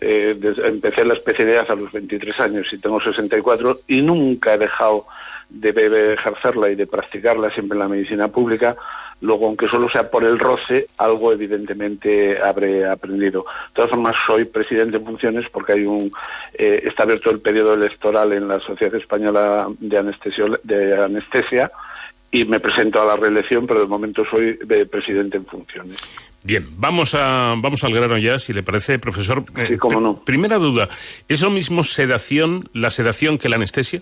eh, 0.00 0.38
empecé 0.64 1.04
la 1.04 1.14
especialidad 1.14 1.70
a 1.70 1.74
los 1.74 1.92
23 1.92 2.40
años 2.40 2.72
y 2.72 2.78
tengo 2.78 3.00
64 3.00 3.80
y 3.86 4.00
nunca 4.00 4.54
he 4.54 4.58
dejado 4.58 5.06
de, 5.50 6.14
ejercerla 6.14 6.70
y 6.70 6.74
de 6.74 6.86
practicarla 6.86 7.50
siempre 7.50 7.76
en 7.76 7.80
la 7.80 7.88
medicina 7.88 8.28
pública. 8.28 8.76
Luego, 9.20 9.46
aunque 9.46 9.68
solo 9.68 9.90
sea 9.90 10.10
por 10.10 10.24
el 10.24 10.38
roce, 10.38 10.86
algo 10.96 11.32
evidentemente 11.32 12.40
habré 12.40 12.88
aprendido. 12.88 13.44
De 13.68 13.74
todas 13.74 13.90
formas, 13.90 14.16
soy 14.26 14.44
presidente 14.44 14.96
en 14.96 15.04
funciones 15.04 15.46
porque 15.50 15.72
hay 15.72 15.84
un 15.84 16.10
eh, 16.54 16.82
está 16.86 17.02
abierto 17.02 17.30
el 17.30 17.40
periodo 17.40 17.74
electoral 17.74 18.32
en 18.32 18.48
la 18.48 18.60
Sociedad 18.60 18.94
Española 18.94 19.68
de, 19.78 20.02
de 20.62 21.02
Anestesia 21.02 21.70
y 22.30 22.44
me 22.44 22.60
presento 22.60 23.02
a 23.02 23.04
la 23.04 23.16
reelección, 23.16 23.66
pero 23.66 23.80
de 23.80 23.86
momento 23.86 24.24
soy 24.30 24.54
presidente 24.90 25.36
en 25.36 25.46
funciones. 25.46 25.98
Bien, 26.42 26.66
vamos 26.78 27.14
a 27.14 27.54
vamos 27.58 27.84
al 27.84 27.92
grano 27.92 28.16
ya, 28.16 28.38
si 28.38 28.52
le 28.52 28.62
parece, 28.62 28.98
profesor. 28.98 29.44
Sí, 29.68 29.76
cómo 29.76 30.00
no. 30.00 30.20
Primera 30.20 30.56
duda, 30.56 30.88
¿es 31.28 31.42
lo 31.42 31.50
mismo 31.50 31.84
sedación, 31.84 32.68
la 32.72 32.90
sedación 32.90 33.36
que 33.36 33.48
la 33.48 33.56
anestesia? 33.56 34.00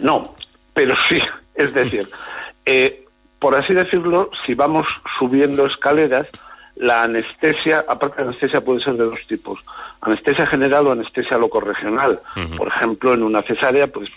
No, 0.00 0.34
pero 0.74 0.94
sí, 1.08 1.20
es 1.54 1.72
decir, 1.72 2.08
eh, 2.66 3.06
por 3.40 3.56
así 3.56 3.74
decirlo, 3.74 4.30
si 4.46 4.54
vamos 4.54 4.86
subiendo 5.18 5.66
escaleras, 5.66 6.28
la 6.76 7.02
anestesia, 7.02 7.84
aparte 7.88 8.22
de 8.22 8.28
anestesia, 8.28 8.64
puede 8.64 8.80
ser 8.80 8.94
de 8.94 9.04
dos 9.04 9.26
tipos. 9.26 9.64
Anestesia 10.00 10.46
general 10.46 10.86
o 10.86 10.92
anestesia 10.92 11.36
locorregional. 11.36 12.20
Por 12.56 12.68
ejemplo, 12.68 13.12
en 13.12 13.22
una 13.22 13.42
cesárea, 13.42 13.86
pues 13.88 14.08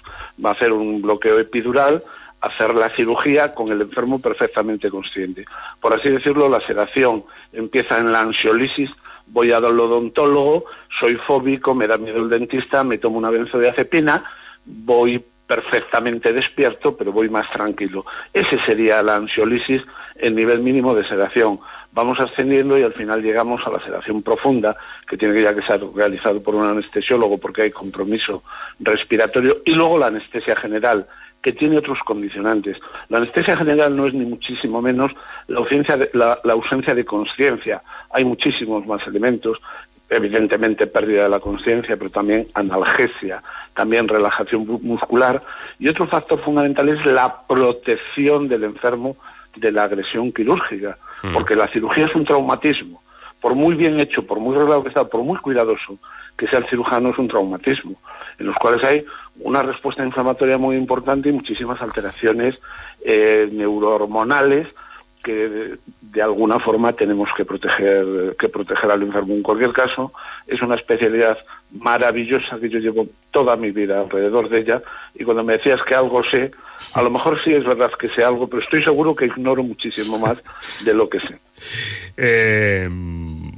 va 0.43 0.49
a 0.49 0.53
hacer 0.53 0.71
un 0.71 1.01
bloqueo 1.01 1.39
epidural 1.39 2.03
hacer 2.43 2.75
la 2.75 2.93
cirugía 2.93 3.53
con 3.53 3.71
el 3.71 3.81
enfermo 3.81 4.19
perfectamente 4.19 4.89
consciente. 4.89 5.45
Por 5.79 5.93
así 5.93 6.09
decirlo, 6.09 6.49
la 6.49 6.59
sedación 6.67 7.23
empieza 7.53 7.97
en 7.97 8.11
la 8.11 8.19
ansiolisis, 8.19 8.89
voy 9.27 9.53
al 9.53 9.63
odontólogo, 9.63 10.65
soy 10.99 11.15
fóbico, 11.15 11.73
me 11.73 11.87
da 11.87 11.97
miedo 11.97 12.17
el 12.17 12.29
dentista, 12.29 12.83
me 12.83 12.97
tomo 12.97 13.17
una 13.17 13.29
benzodiazepina, 13.29 14.25
voy 14.65 15.23
perfectamente 15.55 16.33
despierto, 16.33 16.97
pero 16.97 17.11
voy 17.11 17.29
más 17.29 17.47
tranquilo. 17.49 18.03
Ese 18.33 18.59
sería 18.65 19.03
la 19.03 19.17
ansiolisis, 19.17 19.83
el 20.15 20.35
nivel 20.35 20.61
mínimo 20.61 20.95
de 20.95 21.07
sedación. 21.07 21.59
Vamos 21.91 22.19
ascendiendo 22.19 22.75
y 22.75 22.81
al 22.81 22.93
final 22.93 23.21
llegamos 23.21 23.61
a 23.67 23.69
la 23.69 23.83
sedación 23.83 24.23
profunda, 24.23 24.75
que 25.07 25.15
tiene 25.15 25.35
que 25.35 25.43
ya 25.43 25.53
que 25.53 25.61
ser 25.61 25.81
realizado 25.95 26.41
por 26.41 26.55
un 26.55 26.65
anestesiólogo 26.65 27.37
porque 27.37 27.61
hay 27.61 27.71
compromiso 27.71 28.41
respiratorio, 28.79 29.57
y 29.63 29.75
luego 29.75 29.99
la 29.99 30.07
anestesia 30.07 30.55
general, 30.55 31.05
que 31.43 31.51
tiene 31.51 31.77
otros 31.77 31.99
condicionantes. 31.99 32.77
La 33.09 33.19
anestesia 33.19 33.55
general 33.55 33.95
no 33.95 34.07
es 34.07 34.13
ni 34.15 34.25
muchísimo 34.25 34.81
menos 34.81 35.11
la 35.47 35.59
ausencia 35.59 35.97
de, 35.97 36.09
la, 36.13 36.39
ausencia 36.49 36.95
de 36.95 37.05
conciencia. 37.05 37.83
Hay 38.11 38.25
muchísimos 38.25 38.87
más 38.87 39.05
elementos, 39.05 39.59
evidentemente 40.15 40.87
pérdida 40.87 41.23
de 41.23 41.29
la 41.29 41.39
conciencia, 41.39 41.97
pero 41.97 42.09
también 42.09 42.47
analgesia, 42.53 43.41
también 43.73 44.07
relajación 44.07 44.65
muscular. 44.81 45.41
Y 45.79 45.87
otro 45.87 46.07
factor 46.07 46.39
fundamental 46.41 46.89
es 46.89 47.05
la 47.05 47.41
protección 47.47 48.47
del 48.47 48.63
enfermo 48.63 49.17
de 49.55 49.71
la 49.71 49.83
agresión 49.83 50.31
quirúrgica, 50.31 50.97
mm. 51.23 51.33
porque 51.33 51.55
la 51.55 51.67
cirugía 51.67 52.05
es 52.05 52.15
un 52.15 52.25
traumatismo. 52.25 53.01
Por 53.41 53.55
muy 53.55 53.75
bien 53.75 53.99
hecho, 53.99 54.25
por 54.25 54.39
muy 54.39 54.55
regulado 54.55 54.83
que 54.83 54.91
sea, 54.91 55.03
por 55.03 55.21
muy 55.23 55.37
cuidadoso 55.37 55.97
que 56.37 56.47
sea 56.47 56.59
el 56.59 56.65
cirujano, 56.67 57.09
es 57.11 57.17
un 57.17 57.27
traumatismo, 57.27 57.95
en 58.39 58.47
los 58.47 58.55
cuales 58.55 58.83
hay 58.83 59.05
una 59.39 59.61
respuesta 59.61 60.03
inflamatoria 60.03 60.57
muy 60.57 60.75
importante 60.75 61.29
y 61.29 61.33
muchísimas 61.33 61.81
alteraciones 61.81 62.55
eh, 63.05 63.49
neurohormonales 63.51 64.67
que 65.23 65.77
de, 66.01 66.21
alguna 66.21 66.59
forma 66.59 66.93
tenemos 66.93 67.29
que 67.35 67.45
proteger 67.45 68.35
que 68.37 68.49
proteger 68.49 68.91
al 68.91 69.01
enfermo. 69.01 69.33
En 69.33 69.41
cualquier 69.41 69.71
caso, 69.71 70.11
es 70.47 70.61
una 70.61 70.75
especialidad 70.75 71.37
maravillosa 71.71 72.59
que 72.59 72.69
yo 72.69 72.79
llevo 72.79 73.07
toda 73.31 73.55
mi 73.55 73.71
vida 73.71 73.99
alrededor 74.01 74.49
de 74.49 74.59
ella 74.59 74.83
y 75.15 75.23
cuando 75.23 75.43
me 75.43 75.53
decías 75.53 75.81
que 75.87 75.95
algo 75.95 76.23
sé, 76.25 76.51
a 76.93 77.01
lo 77.01 77.09
mejor 77.09 77.41
sí 77.43 77.53
es 77.53 77.63
verdad 77.63 77.91
que 77.97 78.09
sé 78.09 78.23
algo, 78.23 78.47
pero 78.47 78.61
estoy 78.61 78.83
seguro 78.83 79.15
que 79.15 79.25
ignoro 79.25 79.63
muchísimo 79.63 80.19
más 80.19 80.37
de 80.83 80.93
lo 80.93 81.09
que 81.09 81.19
sé. 81.19 81.39
Eh 82.15 82.87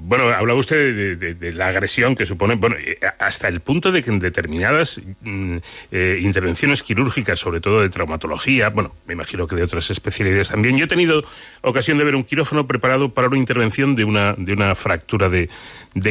bueno, 0.08 0.30
hablaba 0.30 0.60
usted 0.60 1.18
de, 1.18 1.54
la 1.54 1.68
agresión 1.68 2.16
que 2.16 2.26
supone, 2.26 2.56
bueno, 2.56 2.76
eh, 2.78 3.00
hasta 3.18 3.48
el 3.48 3.60
punto 3.60 3.92
de 3.92 4.04
que 4.04 4.12
en 4.12 4.20
determinadas 4.20 5.02
mm, 5.22 5.58
eh, 5.92 6.20
intervenciones 6.22 6.84
quirúrgicas, 6.84 7.40
sobre 7.40 7.60
todo 7.60 7.82
de 7.82 7.90
traumatología, 7.90 8.70
bueno, 8.70 8.94
me 9.08 9.14
imagino 9.14 9.48
que 9.48 9.56
de 9.56 9.64
otras 9.64 9.90
especialidades 9.90 10.50
también, 10.50 10.78
yo 10.78 10.86
he 10.86 10.88
tenido 10.88 11.24
ocasión 11.62 11.98
de 11.98 12.04
ver 12.04 12.16
un 12.16 12.24
quirófano 12.24 12.68
preparado 12.68 13.14
para 13.14 13.28
una 13.30 13.38
intervención 13.38 13.96
de 13.96 14.04
una, 14.04 14.34
de 14.38 14.54
una 14.54 14.76
fractura 14.76 15.28
de, 15.30 15.50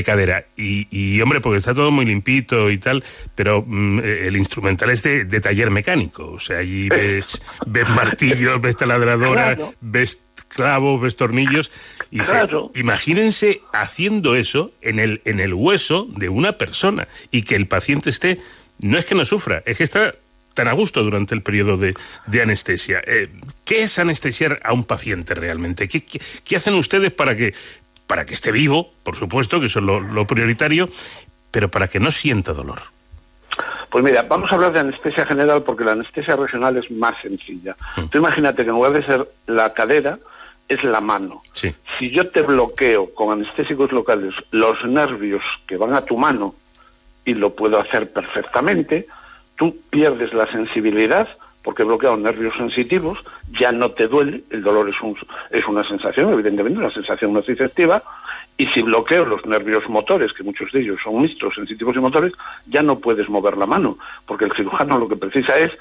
cadera. 0.04 0.44
Y, 0.56 1.20
hombre, 1.20 1.40
porque 1.40 1.58
está 1.58 1.72
todo 1.72 1.92
muy 1.92 2.04
limpito 2.04 2.70
y 2.70 2.78
tal, 2.78 3.04
pero 3.36 3.64
mm, 3.64 4.00
eh, 4.00 4.26
el 4.26 4.36
instrumental 4.36 4.90
es 4.90 5.04
de, 5.04 5.40
taller 5.40 5.70
mecánico. 5.70 6.32
O 6.32 6.40
sea, 6.40 6.58
allí 6.58 6.88
ves, 6.88 7.40
ves 7.66 7.88
martillos, 7.90 8.60
ves 8.60 8.76
taladradora, 8.76 9.56
ves 9.80 10.20
clavos, 10.54 11.00
ves 11.00 11.16
tornillos. 11.16 11.70
Y 12.10 12.20
imagínense 12.74 13.60
haciendo 13.72 14.36
eso 14.36 14.72
en 14.80 14.98
el, 14.98 15.20
en 15.24 15.40
el 15.40 15.52
hueso 15.52 16.06
de 16.08 16.28
una 16.28 16.52
persona 16.52 17.08
y 17.30 17.42
que 17.42 17.56
el 17.56 17.66
paciente 17.66 18.10
esté, 18.10 18.40
no 18.80 18.96
es 18.96 19.04
que 19.04 19.14
no 19.14 19.24
sufra, 19.24 19.62
es 19.66 19.78
que 19.78 19.84
está 19.84 20.14
tan 20.54 20.68
a 20.68 20.72
gusto 20.72 21.02
durante 21.02 21.34
el 21.34 21.42
periodo 21.42 21.76
de, 21.76 21.94
anestesia. 22.40 23.02
Eh, 23.06 23.28
¿Qué 23.64 23.82
es 23.82 23.98
anestesiar 23.98 24.58
a 24.64 24.72
un 24.72 24.84
paciente 24.84 25.34
realmente? 25.34 25.88
¿Qué, 25.88 26.02
qué, 26.02 26.56
hacen 26.56 26.74
ustedes 26.74 27.12
para 27.12 27.36
que, 27.36 27.54
para 28.06 28.24
que 28.24 28.34
esté 28.34 28.52
vivo, 28.52 28.92
por 29.02 29.16
supuesto, 29.16 29.60
que 29.60 29.66
eso 29.66 29.80
es 29.80 29.84
lo, 29.84 30.26
prioritario, 30.26 30.88
pero 31.50 31.70
para 31.70 31.88
que 31.88 32.00
no 32.00 32.10
sienta 32.10 32.52
dolor? 32.52 32.80
Pues 33.90 34.02
mira, 34.02 34.22
vamos 34.22 34.50
a 34.50 34.54
hablar 34.54 34.72
de 34.72 34.80
anestesia 34.80 35.26
general 35.26 35.62
porque 35.62 35.84
la 35.84 35.92
anestesia 35.92 36.34
regional 36.34 36.76
es 36.76 36.90
más 36.90 37.20
sencilla. 37.20 37.76
Mm. 37.96 38.06
Tú 38.06 38.18
imagínate 38.18 38.64
que 38.64 38.70
en 38.70 38.74
lugar 38.74 38.92
de 38.92 39.04
ser 39.04 39.28
la 39.46 39.72
cadera, 39.72 40.18
es 40.68 40.82
la 40.82 41.00
mano. 41.00 41.42
Si 41.52 42.10
yo 42.10 42.28
te 42.28 42.42
bloqueo 42.42 43.14
con 43.14 43.32
anestésicos 43.32 43.92
locales 43.92 44.34
los 44.50 44.84
nervios 44.84 45.42
que 45.66 45.76
van 45.76 45.94
a 45.94 46.04
tu 46.04 46.16
mano 46.16 46.54
y 47.24 47.34
lo 47.34 47.54
puedo 47.54 47.78
hacer 47.78 48.12
perfectamente, 48.12 49.06
tú 49.56 49.76
pierdes 49.90 50.32
la 50.32 50.50
sensibilidad 50.50 51.28
porque 51.64 51.82
he 51.82 51.86
bloqueado 51.86 52.16
nervios 52.18 52.54
sensitivos, 52.56 53.18
ya 53.58 53.72
no 53.72 53.90
te 53.90 54.06
duele, 54.06 54.44
el 54.50 54.62
dolor 54.62 54.90
es, 54.90 55.00
un, 55.00 55.16
es 55.50 55.66
una 55.66 55.82
sensación, 55.88 56.30
evidentemente, 56.30 56.78
una 56.78 56.90
sensación 56.90 57.32
nociceptiva, 57.32 58.02
y 58.58 58.66
si 58.66 58.82
bloqueo 58.82 59.24
los 59.24 59.44
nervios 59.46 59.88
motores, 59.88 60.34
que 60.34 60.42
muchos 60.42 60.70
de 60.72 60.82
ellos 60.82 60.98
son 61.02 61.22
mixtos, 61.22 61.54
sensitivos 61.54 61.96
y 61.96 62.00
motores, 62.00 62.34
ya 62.66 62.82
no 62.82 62.98
puedes 62.98 63.30
mover 63.30 63.56
la 63.56 63.64
mano, 63.64 63.98
porque 64.26 64.44
el 64.44 64.52
cirujano 64.52 64.98
lo 64.98 65.08
que 65.08 65.16
precisa 65.16 65.58
es 65.58 65.72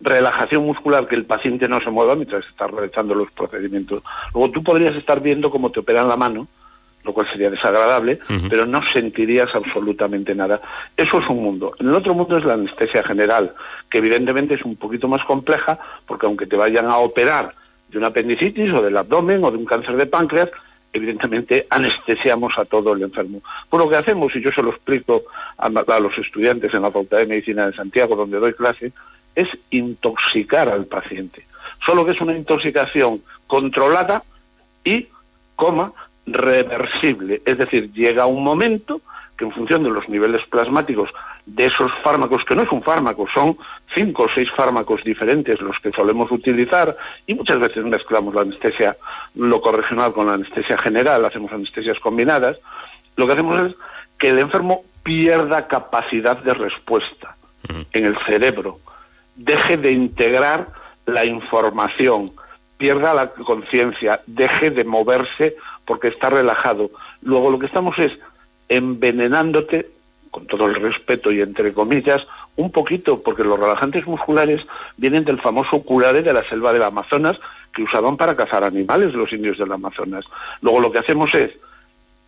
relajación 0.00 0.64
muscular, 0.64 1.06
que 1.06 1.14
el 1.14 1.24
paciente 1.24 1.68
no 1.68 1.80
se 1.80 1.90
mueva 1.90 2.16
mientras 2.16 2.46
está 2.46 2.66
realizando 2.66 3.14
los 3.14 3.30
procedimientos. 3.30 4.02
Luego 4.34 4.50
tú 4.50 4.62
podrías 4.62 4.96
estar 4.96 5.20
viendo 5.20 5.50
cómo 5.50 5.70
te 5.70 5.80
operan 5.80 6.08
la 6.08 6.16
mano, 6.16 6.48
lo 7.04 7.12
cual 7.14 7.28
sería 7.30 7.50
desagradable, 7.50 8.18
pero 8.48 8.66
no 8.66 8.82
sentirías 8.92 9.54
absolutamente 9.54 10.34
nada. 10.34 10.60
Eso 10.96 11.18
es 11.18 11.28
un 11.28 11.42
mundo. 11.42 11.72
En 11.80 11.88
el 11.88 11.94
otro 11.94 12.14
mundo 12.14 12.36
es 12.36 12.44
la 12.44 12.54
anestesia 12.54 13.02
general, 13.02 13.54
que 13.88 13.98
evidentemente 13.98 14.54
es 14.54 14.62
un 14.62 14.76
poquito 14.76 15.08
más 15.08 15.24
compleja, 15.24 15.78
porque 16.06 16.26
aunque 16.26 16.46
te 16.46 16.56
vayan 16.56 16.86
a 16.86 16.98
operar 16.98 17.54
de 17.88 17.98
una 17.98 18.08
apendicitis 18.08 18.72
o 18.72 18.82
del 18.82 18.96
abdomen 18.96 19.42
o 19.44 19.50
de 19.50 19.56
un 19.56 19.64
cáncer 19.64 19.96
de 19.96 20.06
páncreas, 20.06 20.50
evidentemente 20.92 21.66
anestesiamos 21.70 22.58
a 22.58 22.64
todo 22.64 22.92
el 22.92 23.02
enfermo. 23.02 23.40
Por 23.68 23.80
lo 23.80 23.88
que 23.88 23.96
hacemos, 23.96 24.34
y 24.36 24.42
yo 24.42 24.50
se 24.52 24.62
lo 24.62 24.70
explico 24.70 25.22
a, 25.56 25.66
a 25.66 26.00
los 26.00 26.18
estudiantes 26.18 26.74
en 26.74 26.82
la 26.82 26.90
Facultad 26.90 27.18
de 27.18 27.26
Medicina 27.26 27.66
de 27.66 27.72
Santiago, 27.72 28.16
donde 28.16 28.38
doy 28.38 28.52
clase, 28.52 28.92
es 29.34 29.48
intoxicar 29.70 30.68
al 30.68 30.86
paciente. 30.86 31.46
Solo 31.84 32.04
que 32.04 32.12
es 32.12 32.20
una 32.20 32.36
intoxicación 32.36 33.22
controlada 33.46 34.22
y, 34.84 35.08
coma, 35.56 35.92
reversible. 36.26 37.42
Es 37.44 37.58
decir, 37.58 37.92
llega 37.92 38.26
un 38.26 38.44
momento 38.44 39.00
que 39.36 39.44
en 39.44 39.52
función 39.52 39.82
de 39.82 39.90
los 39.90 40.08
niveles 40.08 40.46
plasmáticos 40.46 41.10
de 41.46 41.66
esos 41.66 41.90
fármacos, 42.02 42.44
que 42.44 42.54
no 42.54 42.62
es 42.62 42.70
un 42.70 42.82
fármaco, 42.82 43.26
son 43.32 43.56
cinco 43.94 44.24
o 44.24 44.28
seis 44.34 44.50
fármacos 44.50 45.02
diferentes 45.02 45.60
los 45.60 45.78
que 45.78 45.90
solemos 45.90 46.30
utilizar 46.30 46.96
y 47.26 47.34
muchas 47.34 47.58
veces 47.58 47.84
mezclamos 47.84 48.34
la 48.34 48.42
anestesia 48.42 48.96
locorregional 49.34 50.12
con 50.12 50.26
la 50.26 50.34
anestesia 50.34 50.76
general, 50.76 51.24
hacemos 51.24 51.52
anestesias 51.52 51.98
combinadas, 51.98 52.58
lo 53.16 53.26
que 53.26 53.32
hacemos 53.32 53.70
es 53.70 53.76
que 54.18 54.28
el 54.28 54.38
enfermo 54.38 54.84
pierda 55.02 55.66
capacidad 55.66 56.36
de 56.36 56.54
respuesta 56.54 57.34
en 57.92 58.04
el 58.04 58.16
cerebro, 58.26 58.78
deje 59.40 59.76
de 59.76 59.92
integrar 59.92 60.68
la 61.06 61.24
información, 61.24 62.26
pierda 62.76 63.14
la 63.14 63.30
conciencia, 63.30 64.20
deje 64.26 64.70
de 64.70 64.84
moverse 64.84 65.56
porque 65.84 66.08
está 66.08 66.30
relajado. 66.30 66.90
Luego 67.22 67.50
lo 67.50 67.58
que 67.58 67.66
estamos 67.66 67.98
es 67.98 68.12
envenenándote, 68.68 69.90
con 70.30 70.46
todo 70.46 70.66
el 70.66 70.76
respeto 70.76 71.32
y 71.32 71.40
entre 71.40 71.72
comillas, 71.72 72.26
un 72.56 72.70
poquito, 72.70 73.20
porque 73.20 73.42
los 73.42 73.58
relajantes 73.58 74.06
musculares 74.06 74.64
vienen 74.96 75.24
del 75.24 75.40
famoso 75.40 75.82
curare 75.82 76.22
de 76.22 76.32
la 76.32 76.48
selva 76.48 76.72
del 76.72 76.82
Amazonas 76.82 77.38
que 77.74 77.82
usaban 77.82 78.16
para 78.16 78.36
cazar 78.36 78.62
animales 78.62 79.14
los 79.14 79.32
indios 79.32 79.58
del 79.58 79.72
Amazonas. 79.72 80.24
Luego 80.60 80.80
lo 80.80 80.92
que 80.92 80.98
hacemos 80.98 81.34
es 81.34 81.52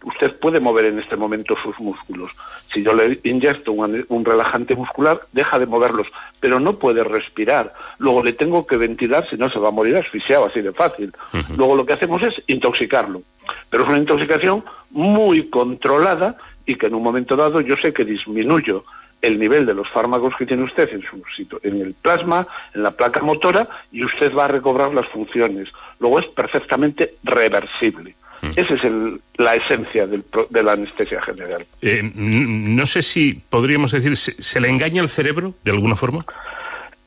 usted 0.05 0.37
puede 0.39 0.61
mover 0.61 0.87
en 0.87 0.99
este 0.99 1.17
momento 1.17 1.57
sus 1.63 1.79
músculos. 1.81 2.33
Si 2.73 2.83
yo 2.83 2.95
le 2.95 3.21
inyecto 3.25 3.73
un, 3.73 4.05
un, 4.09 4.25
relajante 4.25 4.75
muscular, 4.75 5.21
deja 5.33 5.59
de 5.59 5.67
moverlos, 5.67 6.07
pero 6.41 6.61
no 6.61 6.75
puede 6.75 7.05
respirar. 7.05 7.73
Luego 7.99 8.23
le 8.23 8.33
tengo 8.33 8.67
que 8.67 8.77
ventilar, 8.77 9.29
si 9.29 9.37
no 9.37 9.51
se 9.51 9.59
va 9.59 9.69
a 9.69 9.73
morir 9.73 9.97
asfixiado, 9.97 10.47
así 10.47 10.61
de 10.61 10.73
fácil. 10.73 11.13
Uh 11.33 11.39
-huh. 11.39 11.57
Luego 11.57 11.77
lo 11.77 11.87
que 11.87 11.93
hacemos 11.93 12.23
es 12.23 12.35
intoxicarlo. 12.47 13.23
Pero 13.71 13.85
es 13.85 13.89
una 13.89 13.99
intoxicación 13.99 14.65
muy 14.91 15.49
controlada 15.49 16.37
y 16.67 16.77
que 16.77 16.87
en 16.87 16.95
un 16.95 17.03
momento 17.03 17.37
dado 17.37 17.61
yo 17.61 17.77
sé 17.77 17.93
que 17.93 18.05
disminuyo 18.05 18.85
el 19.21 19.39
nivel 19.39 19.65
de 19.67 19.75
los 19.75 19.89
fármacos 19.89 20.35
que 20.37 20.47
tiene 20.47 20.65
usted 20.65 20.91
en, 20.93 21.03
su, 21.03 21.23
en 21.63 21.81
el 21.81 21.95
plasma, 21.95 22.47
en 22.75 22.83
la 22.83 22.91
placa 22.91 23.21
motora, 23.21 23.69
y 23.93 24.05
usted 24.05 24.35
va 24.35 24.47
a 24.47 24.49
recobrar 24.49 24.93
las 24.93 25.07
funciones. 25.07 25.69
Luego 26.01 26.19
es 26.19 26.27
perfectamente 26.27 27.15
reversible. 27.23 28.17
Esa 28.57 28.75
es 28.75 28.85
el, 28.85 29.21
la 29.37 29.55
esencia 29.55 30.07
del, 30.07 30.25
de 30.51 30.63
la 30.63 30.73
anestesia 30.73 31.21
general. 31.23 31.65
Eh, 31.81 32.03
no 32.15 32.87
sé 32.87 33.03
si 33.03 33.35
podríamos 33.35 33.93
decir, 33.93 34.17
¿se, 34.17 34.41
¿se, 34.43 34.61
le 34.61 34.69
engaña 34.69 35.03
el 35.03 35.09
cerebro 35.09 35.55
de 35.65 35.71
alguna 35.71 35.97
forma? 35.97 36.25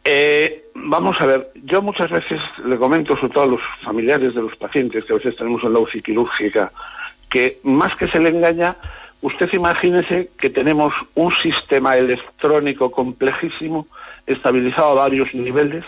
Eh, 0.03 0.65
vamos 0.75 1.19
a 1.19 1.25
ver, 1.25 1.51
yo 1.63 1.81
muchas 1.81 2.11
veces 2.11 2.39
le 2.63 2.77
comento, 2.77 3.15
sobre 3.15 3.33
todo 3.33 3.43
a 3.43 3.47
los 3.47 3.61
familiares 3.83 4.35
de 4.35 4.41
los 4.41 4.55
pacientes 4.55 5.03
que 5.03 5.13
a 5.13 5.15
veces 5.15 5.35
tenemos 5.35 5.63
en 5.63 5.73
la 5.73 5.79
UCI 5.79 6.01
quirúrgica, 6.01 6.71
que 7.29 7.59
más 7.63 7.95
que 7.95 8.07
se 8.07 8.19
le 8.19 8.29
engaña, 8.29 8.75
usted 9.21 9.51
imagínese 9.53 10.29
que 10.37 10.51
tenemos 10.51 10.93
un 11.15 11.33
sistema 11.41 11.97
electrónico 11.97 12.91
complejísimo, 12.91 13.87
estabilizado 14.27 14.91
a 14.91 15.03
varios 15.05 15.33
niveles, 15.33 15.83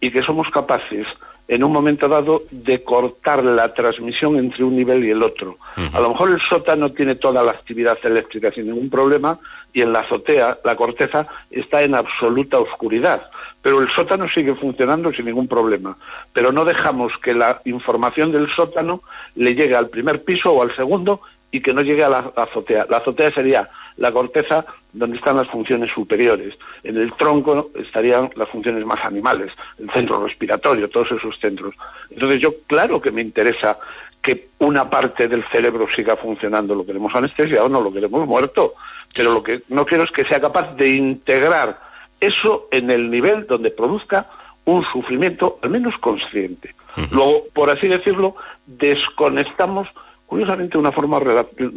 y 0.00 0.10
que 0.10 0.22
somos 0.22 0.48
capaces 0.48 1.06
en 1.50 1.64
un 1.64 1.72
momento 1.72 2.08
dado 2.08 2.44
de 2.52 2.84
cortar 2.84 3.42
la 3.44 3.74
transmisión 3.74 4.36
entre 4.36 4.62
un 4.62 4.76
nivel 4.76 5.04
y 5.04 5.10
el 5.10 5.20
otro. 5.20 5.56
Uh 5.76 5.80
-huh. 5.80 5.96
A 5.96 6.00
lo 6.00 6.10
mejor 6.10 6.30
el 6.30 6.40
sótano 6.40 6.92
tiene 6.92 7.16
toda 7.16 7.42
la 7.42 7.50
actividad 7.50 7.98
eléctrica 8.04 8.52
sin 8.52 8.66
ningún 8.66 8.88
problema 8.88 9.36
y 9.72 9.82
en 9.82 9.92
la 9.92 10.00
azotea, 10.00 10.58
la 10.64 10.76
corteza, 10.76 11.26
está 11.50 11.82
en 11.82 11.96
absoluta 11.96 12.60
oscuridad. 12.60 13.28
Pero 13.62 13.80
el 13.82 13.88
sótano 13.90 14.28
sigue 14.28 14.54
funcionando 14.54 15.12
sin 15.12 15.26
ningún 15.26 15.48
problema. 15.48 15.96
Pero 16.32 16.52
no 16.52 16.64
dejamos 16.64 17.12
que 17.20 17.34
la 17.34 17.60
información 17.64 18.30
del 18.30 18.48
sótano 18.54 19.02
le 19.34 19.56
llegue 19.56 19.74
al 19.74 19.88
primer 19.88 20.22
piso 20.22 20.52
o 20.52 20.62
al 20.62 20.74
segundo 20.76 21.20
y 21.50 21.62
que 21.62 21.74
no 21.74 21.82
llegue 21.82 22.04
a 22.04 22.08
la 22.08 22.32
azotea. 22.36 22.86
La 22.88 22.98
azotea 22.98 23.32
sería 23.32 23.68
la 24.00 24.10
corteza 24.10 24.64
donde 24.92 25.18
están 25.18 25.36
las 25.36 25.48
funciones 25.48 25.92
superiores. 25.92 26.54
En 26.82 26.96
el 26.96 27.12
tronco 27.12 27.70
estarían 27.76 28.30
las 28.34 28.48
funciones 28.48 28.84
más 28.84 29.04
animales, 29.04 29.52
el 29.78 29.90
centro 29.90 30.24
respiratorio, 30.24 30.88
todos 30.88 31.12
esos 31.12 31.38
centros. 31.38 31.74
Entonces 32.10 32.40
yo 32.40 32.52
claro 32.66 33.00
que 33.00 33.12
me 33.12 33.20
interesa 33.20 33.78
que 34.22 34.48
una 34.58 34.88
parte 34.88 35.28
del 35.28 35.44
cerebro 35.52 35.86
siga 35.94 36.16
funcionando. 36.16 36.74
Lo 36.74 36.84
queremos 36.84 37.14
anestesia 37.14 37.62
o 37.62 37.68
no, 37.68 37.80
lo 37.80 37.92
queremos 37.92 38.26
muerto. 38.26 38.74
Pero 39.14 39.34
lo 39.34 39.42
que 39.42 39.62
no 39.68 39.84
quiero 39.84 40.04
es 40.04 40.10
que 40.10 40.24
sea 40.24 40.40
capaz 40.40 40.74
de 40.76 40.88
integrar 40.88 41.78
eso 42.20 42.68
en 42.70 42.90
el 42.90 43.10
nivel 43.10 43.46
donde 43.46 43.70
produzca 43.70 44.26
un 44.64 44.82
sufrimiento 44.92 45.58
al 45.62 45.70
menos 45.70 45.96
consciente. 45.98 46.74
Uh 46.96 47.00
-huh. 47.00 47.10
Luego, 47.10 47.44
por 47.52 47.70
así 47.70 47.86
decirlo, 47.86 48.36
desconectamos 48.66 49.88
curiosamente 50.26 50.74
de 50.74 50.78
una 50.78 50.92
forma 50.92 51.18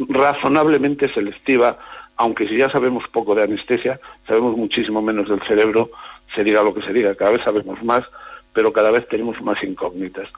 razonablemente 0.08 1.12
selectiva, 1.12 1.76
aunque 2.16 2.48
si 2.48 2.56
ya 2.56 2.70
sabemos 2.70 3.04
poco 3.12 3.34
de 3.34 3.42
anestesia, 3.42 4.00
sabemos 4.26 4.56
muchísimo 4.56 5.02
menos 5.02 5.28
del 5.28 5.42
cerebro, 5.42 5.90
se 6.34 6.44
diga 6.44 6.62
lo 6.62 6.74
que 6.74 6.82
se 6.82 6.92
diga, 6.92 7.14
cada 7.14 7.32
vez 7.32 7.42
sabemos 7.44 7.82
más, 7.82 8.04
pero 8.52 8.72
cada 8.72 8.90
vez 8.90 9.06
tenemos 9.08 9.40
más 9.42 9.62
incógnitas. 9.62 10.28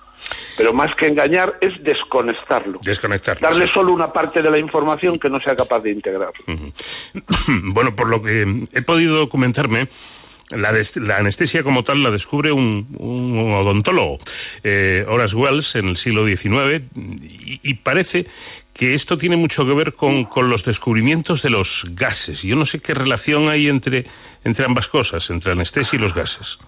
Pero 0.56 0.72
más 0.72 0.94
que 0.96 1.06
engañar 1.06 1.58
es 1.60 1.72
desconectarlo. 1.82 2.80
Desconectarlo. 2.82 3.46
Darle 3.46 3.66
sí. 3.66 3.72
solo 3.74 3.92
una 3.92 4.10
parte 4.10 4.40
de 4.42 4.50
la 4.50 4.58
información 4.58 5.18
que 5.18 5.28
no 5.28 5.38
sea 5.40 5.54
capaz 5.54 5.80
de 5.80 5.90
integrar. 5.90 6.32
Uh 6.46 6.52
-huh. 6.52 7.74
bueno, 7.74 7.94
por 7.94 8.08
lo 8.08 8.22
que 8.22 8.64
he 8.72 8.82
podido 8.82 9.16
documentarme, 9.16 9.88
la, 10.50 10.72
la, 10.72 11.16
anestesia 11.16 11.62
como 11.62 11.82
tal 11.82 12.02
la 12.02 12.10
descubre 12.10 12.52
un, 12.52 12.86
un 12.98 13.52
odontólogo, 13.52 14.18
eh, 14.62 15.04
Horace 15.08 15.36
Wells, 15.36 15.74
en 15.74 15.88
el 15.88 15.96
siglo 15.96 16.24
XIX, 16.24 16.84
y, 16.94 17.60
y, 17.62 17.74
parece 17.74 18.26
que 18.76 18.92
esto 18.92 19.16
tiene 19.16 19.38
mucho 19.38 19.64
que 19.64 19.72
ver 19.72 19.94
con, 19.94 20.24
con, 20.26 20.50
los 20.50 20.62
descubrimientos 20.62 21.42
de 21.42 21.48
los 21.48 21.86
gases. 21.92 22.42
Yo 22.42 22.56
no 22.56 22.66
sé 22.66 22.80
qué 22.80 22.92
relación 22.92 23.48
hay 23.48 23.68
entre, 23.68 24.04
entre 24.44 24.66
ambas 24.66 24.88
cosas, 24.88 25.30
entre 25.30 25.52
anestesia 25.52 25.96
y 25.96 26.00
los 26.00 26.14
gases. 26.14 26.58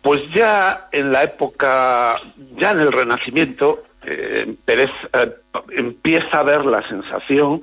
Pues 0.00 0.22
ya 0.32 0.88
en 0.92 1.10
la 1.10 1.24
época, 1.24 2.20
ya 2.56 2.70
en 2.70 2.78
el 2.78 2.92
Renacimiento, 2.92 3.82
eh, 4.06 4.54
Pérez 4.64 4.92
eh, 5.12 5.32
empieza 5.76 6.38
a 6.38 6.42
ver 6.44 6.64
la 6.64 6.88
sensación 6.88 7.62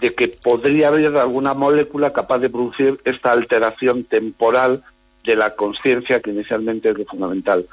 de 0.00 0.14
que 0.14 0.28
podría 0.28 0.88
haber 0.88 1.14
alguna 1.18 1.52
molécula 1.52 2.14
capaz 2.14 2.38
de 2.38 2.48
producir 2.48 2.98
esta 3.04 3.32
alteración 3.32 4.04
temporal 4.04 4.82
de 5.24 5.36
la 5.36 5.54
conciencia, 5.54 6.20
que 6.20 6.30
inicialmente 6.30 6.88
es 6.88 6.96
lo 6.96 7.04
fundamental. 7.04 7.66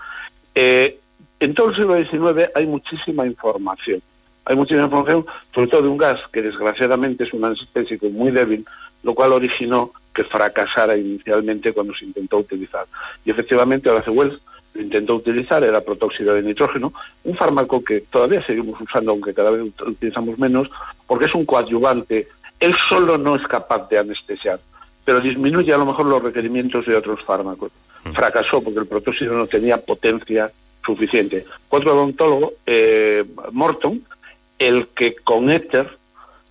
Eh, 0.55 0.99
en 1.39 1.53
todo 1.53 1.69
el 1.69 1.75
siglo 1.75 2.33
XIX 2.35 2.51
hay 2.53 2.65
muchísima 2.65 3.25
información. 3.25 4.01
Hay 4.45 4.55
muchísima 4.55 4.85
información, 4.85 5.25
sobre 5.53 5.67
todo 5.67 5.83
de 5.83 5.87
un 5.87 5.97
gas 5.97 6.19
que 6.31 6.41
desgraciadamente 6.41 7.23
es 7.23 7.33
un 7.33 7.45
anestésico 7.45 8.09
muy 8.09 8.31
débil, 8.31 8.65
lo 9.03 9.13
cual 9.13 9.33
originó 9.33 9.91
que 10.13 10.23
fracasara 10.23 10.97
inicialmente 10.97 11.73
cuando 11.73 11.93
se 11.95 12.05
intentó 12.05 12.37
utilizar. 12.37 12.85
Y 13.25 13.31
efectivamente 13.31 13.89
Horace 13.89 14.11
Wells 14.11 14.39
lo 14.73 14.81
intentó 14.81 15.15
utilizar, 15.15 15.63
era 15.63 15.81
protóxido 15.81 16.33
de 16.33 16.43
nitrógeno, 16.43 16.93
un 17.23 17.35
fármaco 17.35 17.83
que 17.83 18.01
todavía 18.01 18.45
seguimos 18.45 18.79
usando, 18.81 19.11
aunque 19.11 19.33
cada 19.33 19.51
vez 19.51 19.71
utilizamos 19.85 20.37
menos, 20.37 20.69
porque 21.07 21.25
es 21.25 21.35
un 21.35 21.45
coadyuvante. 21.45 22.27
Él 22.59 22.75
solo 22.89 23.17
no 23.17 23.35
es 23.35 23.43
capaz 23.47 23.87
de 23.89 23.99
anestesiar 23.99 24.59
pero 25.05 25.19
disminuye 25.19 25.73
a 25.73 25.77
lo 25.77 25.85
mejor 25.85 26.05
los 26.05 26.21
requerimientos 26.21 26.85
de 26.85 26.95
otros 26.95 27.21
fármacos. 27.23 27.71
Fracasó 28.13 28.61
porque 28.61 28.79
el 28.79 28.85
protóxido 28.85 29.33
no 29.33 29.47
tenía 29.47 29.77
potencia 29.77 30.51
suficiente. 30.85 31.45
Otro 31.69 31.93
odontólogo, 31.93 32.53
eh, 32.65 33.23
Morton, 33.51 34.03
el 34.67 34.87
que 34.95 35.15
con 35.15 35.49
éter 35.49 35.97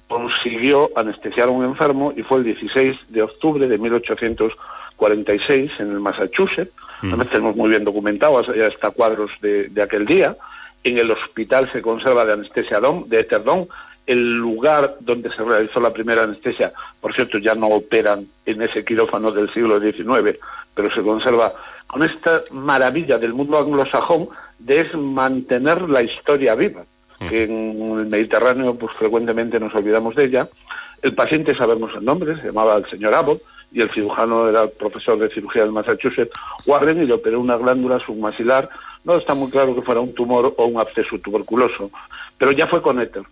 consiguió 0.08 0.90
anestesiar 0.96 1.48
a 1.48 1.50
un 1.50 1.64
enfermo 1.64 2.12
y 2.16 2.22
fue 2.22 2.38
el 2.38 2.44
16 2.44 2.96
de 3.08 3.22
octubre 3.22 3.66
de 3.66 3.78
1846 3.78 5.72
en 5.78 5.90
el 5.90 6.00
Massachusetts. 6.00 6.72
Mm. 7.00 7.08
Además 7.08 7.30
tenemos 7.30 7.56
muy 7.56 7.70
bien 7.70 7.84
documentado, 7.84 8.42
ya 8.54 8.66
está 8.66 8.90
cuadros 8.90 9.30
de, 9.40 9.68
de, 9.68 9.82
aquel 9.82 10.04
día. 10.04 10.36
En 10.84 10.98
el 10.98 11.10
hospital 11.10 11.70
se 11.72 11.80
conserva 11.80 12.24
de 12.24 12.34
anestesia 12.34 12.80
DOM, 12.80 13.08
de 13.08 13.20
Eterdón, 13.20 13.68
el 14.06 14.36
lugar 14.36 14.96
donde 15.00 15.30
se 15.30 15.42
realizó 15.42 15.80
la 15.80 15.92
primera 15.92 16.24
anestesia, 16.24 16.72
por 17.00 17.14
cierto, 17.14 17.38
ya 17.38 17.54
no 17.54 17.68
operan 17.68 18.26
en 18.44 18.62
ese 18.62 18.84
quirófano 18.84 19.30
del 19.30 19.52
siglo 19.52 19.80
XIX, 19.80 20.38
pero 20.74 20.92
se 20.92 21.02
conserva 21.02 21.52
con 21.86 22.02
esta 22.02 22.42
maravilla 22.50 23.18
del 23.18 23.34
mundo 23.34 23.58
anglosajón 23.58 24.28
de 24.58 24.80
es 24.80 24.94
mantener 24.94 25.82
la 25.88 26.02
historia 26.02 26.54
viva, 26.54 26.84
que 27.28 27.44
en 27.44 27.98
el 27.98 28.06
Mediterráneo 28.06 28.74
pues 28.74 28.92
frecuentemente 28.96 29.60
nos 29.60 29.74
olvidamos 29.74 30.14
de 30.14 30.24
ella. 30.24 30.48
El 31.02 31.14
paciente 31.14 31.54
sabemos 31.54 31.90
el 31.96 32.04
nombre, 32.04 32.36
se 32.36 32.46
llamaba 32.46 32.76
el 32.76 32.86
señor 32.86 33.14
Abbott, 33.14 33.42
y 33.72 33.80
el 33.80 33.90
cirujano 33.90 34.48
era 34.48 34.64
el 34.64 34.70
profesor 34.70 35.18
de 35.18 35.30
cirugía 35.30 35.62
del 35.62 35.72
Massachusetts, 35.72 36.32
Warren, 36.66 37.02
y 37.02 37.06
le 37.06 37.14
operó 37.14 37.40
una 37.40 37.56
glándula 37.56 37.98
submasilar 38.00 38.68
No 39.04 39.16
está 39.16 39.34
muy 39.34 39.50
claro 39.50 39.74
que 39.74 39.82
fuera 39.82 40.00
un 40.00 40.14
tumor 40.14 40.54
o 40.56 40.66
un 40.66 40.78
absceso 40.78 41.18
tuberculoso, 41.18 41.90
pero 42.38 42.52
ya 42.52 42.66
fue 42.66 42.82
con 42.82 43.00
éter. 43.00 43.22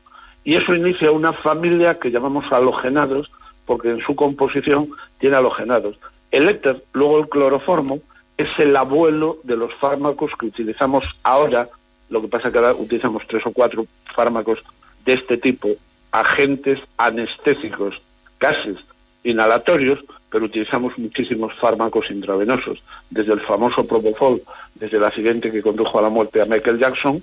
Y 0.43 0.55
eso 0.55 0.75
inicia 0.75 1.13
una 1.13 1.33
familia 1.33 1.99
que 1.99 2.11
llamamos 2.11 2.51
halogenados, 2.51 3.31
porque 3.67 3.91
en 3.91 4.01
su 4.01 4.17
composición 4.17 4.89
tiene 5.19 5.37
halogenados. 5.37 5.97
El 6.31 6.49
éter, 6.49 6.83
luego 6.93 7.19
el 7.19 7.29
cloroformo, 7.29 8.01
es 8.37 8.59
el 8.59 8.75
abuelo 8.77 9.39
de 9.45 9.57
los 9.57 9.73
fármacos 9.75 10.31
que 10.39 10.47
utilizamos 10.47 11.05
ahora. 11.23 11.69
Lo 12.11 12.21
que 12.21 12.29
pasa 12.29 12.49
es 12.49 12.53
que 12.53 12.59
ahora 12.59 12.75
utilizamos 12.75 13.23
tres 13.27 13.47
o 13.47 13.53
cuatro 13.53 13.87
fármacos 14.15 14.59
de 15.05 15.15
este 15.15 15.39
tipo, 15.39 15.69
agentes 16.13 16.79
anestésicos, 16.99 18.01
gases 18.39 18.77
inhalatorios, 19.23 20.01
pero 20.31 20.45
utilizamos 20.45 20.97
muchísimos 20.99 21.55
fármacos 21.55 22.11
intravenosos, 22.11 22.83
desde 23.11 23.33
el 23.33 23.41
famoso 23.41 23.87
Propofol, 23.87 24.43
desde 24.75 24.97
el 24.97 25.05
accidente 25.05 25.51
que 25.51 25.63
condujo 25.63 25.99
a 25.99 26.03
la 26.03 26.09
muerte 26.09 26.41
a 26.41 26.47
Michael 26.47 26.79
Jackson, 26.79 27.23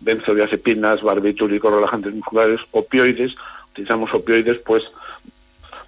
benzodiazepinas, 0.00 1.02
barbitúricos, 1.02 1.72
relajantes 1.72 2.14
musculares, 2.14 2.60
opioides, 2.72 3.34
utilizamos 3.72 4.12
opioides 4.14 4.58
pues 4.58 4.84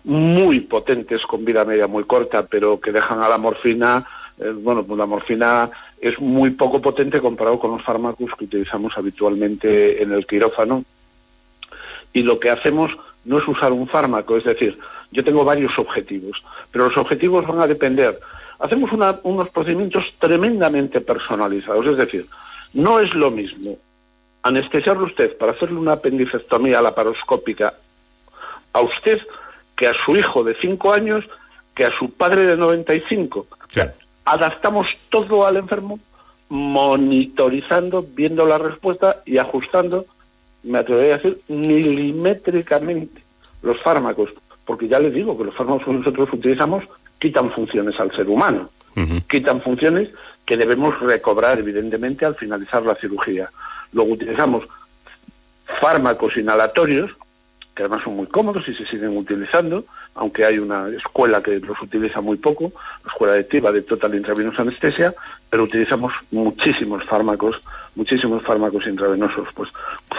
muy 0.04 0.60
potentes 0.60 1.22
con 1.22 1.44
vida 1.44 1.64
media 1.64 1.86
muy 1.86 2.04
corta, 2.04 2.46
pero 2.46 2.80
que 2.80 2.92
dejan 2.92 3.22
a 3.22 3.28
la 3.28 3.38
morfina, 3.38 4.06
eh, 4.38 4.52
bueno, 4.54 4.84
pues 4.84 4.98
la 4.98 5.06
morfina 5.06 5.70
es 6.00 6.18
muy 6.20 6.50
poco 6.50 6.80
potente 6.80 7.20
comparado 7.20 7.58
con 7.58 7.72
los 7.72 7.82
fármacos 7.82 8.30
que 8.38 8.44
utilizamos 8.44 8.96
habitualmente 8.96 10.02
en 10.02 10.12
el 10.12 10.26
quirófano. 10.26 10.84
Y 12.12 12.22
lo 12.22 12.38
que 12.38 12.50
hacemos 12.50 12.90
no 13.24 13.38
es 13.38 13.48
usar 13.48 13.72
un 13.72 13.88
fármaco, 13.88 14.36
es 14.36 14.44
decir, 14.44 14.78
yo 15.10 15.24
tengo 15.24 15.44
varios 15.44 15.78
objetivos, 15.78 16.42
pero 16.70 16.88
los 16.88 16.96
objetivos 16.96 17.46
van 17.46 17.60
a 17.60 17.66
depender. 17.66 18.18
Hacemos 18.58 18.90
unos 19.22 19.48
procedimientos 19.50 20.04
tremendamente 20.18 21.00
personalizados, 21.00 21.86
es 21.86 21.96
decir, 21.96 22.26
no 22.74 23.00
es 23.00 23.14
lo 23.14 23.30
mismo 23.30 23.78
anestesiarle 24.42 25.04
usted 25.04 25.36
para 25.36 25.52
hacerle 25.52 25.78
una 25.78 25.92
apendicectomía 25.92 26.80
laparoscópica 26.80 27.74
a 28.72 28.80
usted 28.80 29.20
que 29.76 29.86
a 29.86 29.94
su 30.04 30.16
hijo 30.16 30.44
de 30.44 30.56
5 30.60 30.92
años 30.92 31.24
que 31.74 31.84
a 31.84 31.96
su 31.96 32.10
padre 32.10 32.46
de 32.46 32.56
95. 32.56 33.46
Adaptamos 34.30 34.88
todo 35.08 35.46
al 35.46 35.56
enfermo, 35.56 35.98
monitorizando, 36.50 38.06
viendo 38.14 38.44
la 38.44 38.58
respuesta 38.58 39.22
y 39.24 39.38
ajustando, 39.38 40.04
me 40.62 40.78
atrevería 40.78 41.14
a 41.14 41.16
decir, 41.16 41.40
milimétricamente 41.48 43.22
los 43.62 43.80
fármacos. 43.80 44.30
Porque 44.64 44.86
ya 44.86 44.98
les 44.98 45.14
digo 45.14 45.36
que 45.38 45.44
los 45.44 45.54
fármacos 45.54 45.84
que 45.84 45.92
nosotros 45.92 46.28
utilizamos 46.32 46.84
quitan 47.18 47.50
funciones 47.50 47.98
al 47.98 48.12
ser 48.12 48.28
humano, 48.28 48.68
quitan 49.30 49.62
funciones 49.62 50.10
que 50.44 50.56
debemos 50.56 50.98
recobrar 51.00 51.58
evidentemente 51.58 52.26
al 52.26 52.34
finalizar 52.34 52.82
la 52.82 52.94
cirugía. 52.96 53.48
Luego 53.92 54.12
utilizamos 54.12 54.64
fármacos 55.80 56.36
inhalatorios, 56.36 57.10
que 57.78 57.84
además 57.84 58.02
son 58.02 58.16
muy 58.16 58.26
cómodos 58.26 58.66
y 58.66 58.74
se 58.74 58.84
siguen 58.84 59.16
utilizando, 59.16 59.84
aunque 60.16 60.44
hay 60.44 60.58
una 60.58 60.88
escuela 60.88 61.40
que 61.40 61.60
los 61.60 61.80
utiliza 61.80 62.20
muy 62.20 62.36
poco, 62.36 62.72
la 63.04 63.12
escuela 63.12 63.34
de 63.34 63.44
TIVA 63.44 63.70
de 63.70 63.82
Total 63.82 64.12
Intravenous 64.16 64.58
Anestesia, 64.58 65.14
pero 65.48 65.62
utilizamos 65.62 66.12
muchísimos 66.32 67.04
fármacos, 67.04 67.60
muchísimos 67.94 68.42
fármacos 68.42 68.84
intravenosos, 68.88 69.46
pues 69.54 69.70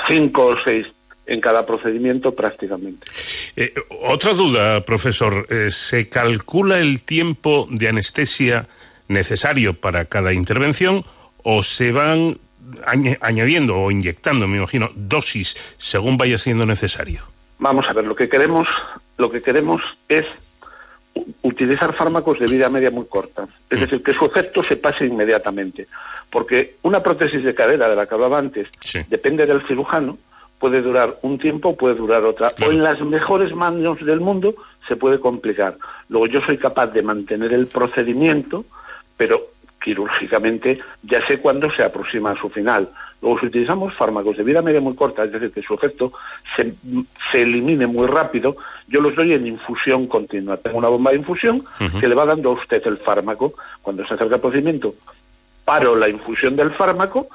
cinco 0.08 0.46
o 0.46 0.56
seis 0.64 0.88
en 1.26 1.42
cada 1.42 1.66
procedimiento 1.66 2.34
prácticamente. 2.34 3.06
Eh, 3.58 3.74
otra 4.04 4.34
duda, 4.34 4.86
profesor. 4.86 5.44
Eh, 5.50 5.70
¿Se 5.70 6.08
calcula 6.08 6.80
el 6.80 7.04
tiempo 7.04 7.68
de 7.70 7.90
anestesia 7.90 8.70
necesario 9.10 9.74
para 9.74 10.06
cada 10.06 10.32
intervención 10.32 11.04
o 11.44 11.62
se 11.62 11.92
van 11.92 12.40
añadiendo 13.20 13.76
o 13.76 13.92
inyectando, 13.92 14.48
me 14.48 14.60
imagino, 14.60 14.92
dosis 14.96 15.58
según 15.76 16.16
vaya 16.16 16.38
siendo 16.38 16.66
necesario? 16.66 17.24
Vamos 17.60 17.86
a 17.88 17.94
ver, 17.94 18.06
lo 18.06 18.16
que 18.16 18.30
queremos, 18.30 18.68
lo 19.18 19.30
que 19.30 19.42
queremos 19.42 19.82
es 20.08 20.26
utilizar 21.42 21.94
fármacos 21.94 22.40
de 22.40 22.48
vida 22.48 22.70
media 22.70 22.92
muy 22.92 23.06
corta, 23.06 23.48
es 23.70 23.78
mm. 23.78 23.82
decir, 23.82 24.04
que 24.04 24.14
su 24.14 24.26
efecto 24.26 24.64
se 24.64 24.78
pase 24.78 25.06
inmediatamente, 25.06 25.88
porque 26.30 26.76
una 26.84 27.04
prótesis 27.04 27.44
de 27.44 27.56
cadera 27.56 27.90
de 27.90 27.96
la 27.96 28.06
que 28.06 28.16
hablaba 28.16 28.38
antes 28.38 28.68
depende 29.10 29.46
del 29.46 29.66
cirujano 29.68 30.18
puede 30.60 30.82
durar 30.82 31.18
un 31.22 31.40
tiempo, 31.40 31.76
puede 31.76 31.96
durar 31.96 32.24
otra. 32.24 32.50
O 32.66 32.72
en 32.72 32.84
las 32.84 33.00
mejores 33.02 33.56
manos 33.56 34.04
del 34.06 34.20
mundo 34.20 34.56
se 34.88 34.98
puede 34.98 35.20
complicar. 35.20 35.78
Luego 36.10 36.28
yo 36.28 36.42
soy 36.42 36.58
capaz 36.58 36.88
de 36.88 37.02
mantener 37.02 37.54
el 37.54 37.68
procedimiento, 37.68 38.66
pero 39.16 39.42
quirúrgicamente 39.82 40.80
ya 41.04 41.26
sé 41.28 41.40
cuándo 41.40 41.72
se 41.72 41.84
aproxima 41.84 42.32
a 42.32 42.36
su 42.36 42.50
final. 42.50 42.90
Luego 43.22 43.40
si 43.40 43.48
utilizamos 43.48 43.94
fármacos 43.94 44.38
de 44.38 44.44
vida 44.44 44.62
media 44.62 44.82
muy 44.82 44.96
corta, 44.96 45.24
es 45.24 45.32
decir, 45.32 45.52
que 45.52 45.62
su 45.62 45.74
efecto 45.74 46.14
se, 46.56 46.74
se 47.32 47.42
elimine 47.42 47.86
muy 47.88 48.08
rápido, 48.08 48.56
yo 48.88 49.02
los 49.02 49.16
doy 49.16 49.34
en 49.34 49.48
infusión 49.48 50.08
continua. 50.08 50.58
Tengo 50.58 50.78
una 50.78 50.88
bomba 50.90 51.12
de 51.12 51.18
infusión 51.18 51.66
que 52.00 52.08
le 52.08 52.16
va 52.16 52.26
dando 52.26 52.50
a 52.50 52.54
usted 52.54 52.82
el 52.86 52.98
fármaco. 52.98 53.54
Cuando 53.82 54.06
se 54.06 54.14
acerca 54.14 54.36
el 54.36 54.42
procedimiento, 54.42 54.96
paro 55.66 55.96
la 55.96 56.10
infusión 56.10 56.56
del 56.56 56.72
fármaco 56.72 57.30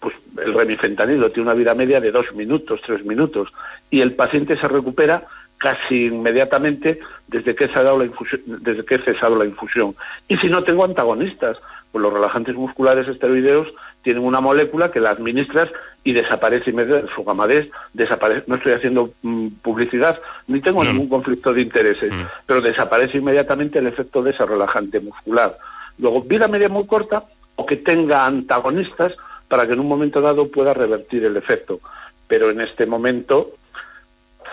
pues 0.00 0.14
el 0.42 0.54
remifentanilo 0.54 1.30
tiene 1.30 1.50
una 1.50 1.58
vida 1.58 1.74
media 1.74 2.00
de 2.00 2.10
dos 2.10 2.26
minutos, 2.34 2.80
tres 2.86 3.04
minutos, 3.04 3.52
y 3.90 4.00
el 4.00 4.12
paciente 4.12 4.58
se 4.58 4.68
recupera 4.68 5.24
casi 5.58 6.06
inmediatamente 6.06 7.00
desde 7.28 7.54
que, 7.54 7.68
se 7.68 7.78
ha 7.78 7.82
dado 7.82 7.98
la 7.98 8.04
infusión, 8.04 8.40
desde 8.46 8.84
que 8.84 8.96
he 8.96 8.98
cesado 8.98 9.36
la 9.36 9.44
infusión. 9.44 9.94
Y 10.28 10.36
si 10.38 10.48
no 10.48 10.62
tengo 10.62 10.84
antagonistas, 10.84 11.58
pues 11.92 12.02
los 12.02 12.12
relajantes 12.12 12.54
musculares 12.54 13.08
esteroideos 13.08 13.68
tienen 14.04 14.22
una 14.22 14.40
molécula 14.40 14.92
que 14.92 15.00
la 15.00 15.10
administras 15.10 15.68
y 16.04 16.12
desaparece 16.12 16.70
inmediatamente, 16.70 17.12
su 17.14 17.24
gamadez 17.24 17.70
desaparece, 17.92 18.44
no 18.46 18.56
estoy 18.56 18.72
haciendo 18.74 19.10
mm, 19.22 19.48
publicidad, 19.62 20.20
ni 20.46 20.60
tengo 20.60 20.84
ningún 20.84 21.08
conflicto 21.08 21.52
de 21.52 21.62
intereses, 21.62 22.12
mm. 22.12 22.22
pero 22.46 22.60
desaparece 22.60 23.18
inmediatamente 23.18 23.78
el 23.78 23.86
efecto 23.86 24.22
de 24.22 24.30
ese 24.30 24.44
relajante 24.44 25.00
muscular. 25.00 25.56
Luego, 25.98 26.22
vida 26.22 26.46
media 26.46 26.68
muy 26.68 26.86
corta 26.86 27.24
o 27.56 27.64
que 27.64 27.76
tenga 27.76 28.26
antagonistas, 28.26 29.14
para 29.48 29.66
que 29.66 29.74
en 29.74 29.80
un 29.80 29.88
momento 29.88 30.20
dado 30.20 30.48
pueda 30.48 30.74
revertir 30.74 31.24
el 31.24 31.36
efecto. 31.36 31.80
Pero 32.26 32.50
en 32.50 32.60
este 32.60 32.86
momento, 32.86 33.52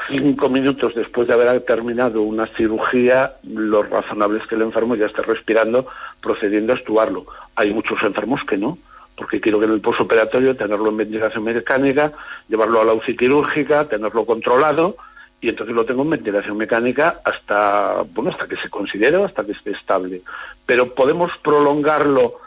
cinco 0.08 0.50
minutos 0.50 0.94
después 0.96 1.28
de 1.28 1.34
haber 1.34 1.62
terminado 1.62 2.22
una 2.22 2.48
cirugía, 2.48 3.34
lo 3.44 3.84
razonable 3.84 4.40
es 4.40 4.48
que 4.48 4.56
el 4.56 4.62
enfermo 4.62 4.96
ya 4.96 5.08
esté 5.08 5.22
respirando, 5.22 5.88
procediendo 6.22 6.74
a 6.74 6.76
estuarlo. 6.76 7.26
Hay 7.56 7.74
muchos 7.74 8.02
enfermos 8.04 8.44
que 8.44 8.58
no, 8.58 8.78
porque 9.22 9.40
quiero 9.40 9.60
que 9.60 9.66
en 9.66 9.74
el 9.74 9.82
posoperatorio 9.82 10.56
tenerlo 10.56 10.90
en 10.90 10.98
ventilación 10.98 11.44
mecánica, 11.44 12.12
llevarlo 12.50 12.82
a 12.82 12.86
la 12.86 12.94
UCI 12.94 13.16
quirúrgica, 13.16 13.88
tenerlo 13.88 14.26
controlado, 14.26 14.98
y 15.40 15.50
entonces 15.50 15.76
lo 15.76 15.86
tengo 15.86 16.02
en 16.02 16.10
ventilación 16.10 16.58
mecánica 16.58 17.20
hasta, 17.24 18.04
bueno, 18.16 18.32
hasta 18.32 18.48
que 18.48 18.56
se 18.56 18.68
considere 18.68 19.18
o 19.18 19.26
hasta 19.26 19.44
que 19.44 19.52
esté 19.52 19.72
estable. 19.74 20.24
Pero 20.66 20.96
podemos 20.96 21.30
prolongarlo 21.44 22.40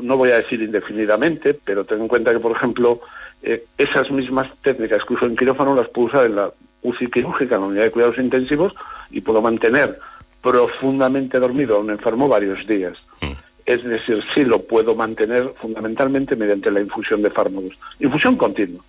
no 0.00 0.16
voy 0.16 0.32
a 0.32 0.38
decir 0.38 0.60
indefinidamente, 0.62 1.54
pero 1.54 1.84
ten 1.84 2.00
en 2.00 2.08
cuenta 2.08 2.32
que, 2.32 2.40
por 2.40 2.56
ejemplo, 2.56 3.00
eh, 3.40 3.64
esas 3.78 4.10
mismas 4.10 4.48
técnicas 4.62 5.04
que 5.04 5.14
uso 5.14 5.26
en 5.26 5.36
quirófano 5.36 5.76
las 5.76 5.88
puedo 5.90 6.08
usar 6.08 6.26
en 6.26 6.34
la 6.34 6.50
UCI 6.82 7.06
quirúrgica, 7.06 7.54
en 7.54 7.60
la 7.60 7.66
unidad 7.68 7.84
de 7.84 7.90
cuidados 7.92 8.18
intensivos, 8.18 8.74
y 9.12 9.20
puedo 9.20 9.40
mantener 9.40 10.00
profundamente 10.42 11.38
dormido 11.38 11.76
a 11.76 11.78
un 11.78 11.90
enfermo 11.90 12.26
varios 12.26 12.66
días. 12.66 12.98
Mm. 13.20 13.43
Es 13.66 13.82
decir, 13.82 14.22
sí 14.34 14.44
lo 14.44 14.62
puedo 14.62 14.94
mantener 14.94 15.54
fundamentalmente 15.60 16.36
mediante 16.36 16.70
la 16.70 16.80
infusión 16.80 17.22
de 17.22 17.30
fármacos. 17.30 17.78
Infusión 17.98 18.36
continua. 18.36 18.82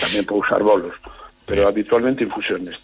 También 0.00 0.24
puedo 0.26 0.42
usar 0.42 0.62
bolos, 0.62 0.94
pero 1.44 1.68
habitualmente 1.68 2.24
infusiones. 2.24 2.76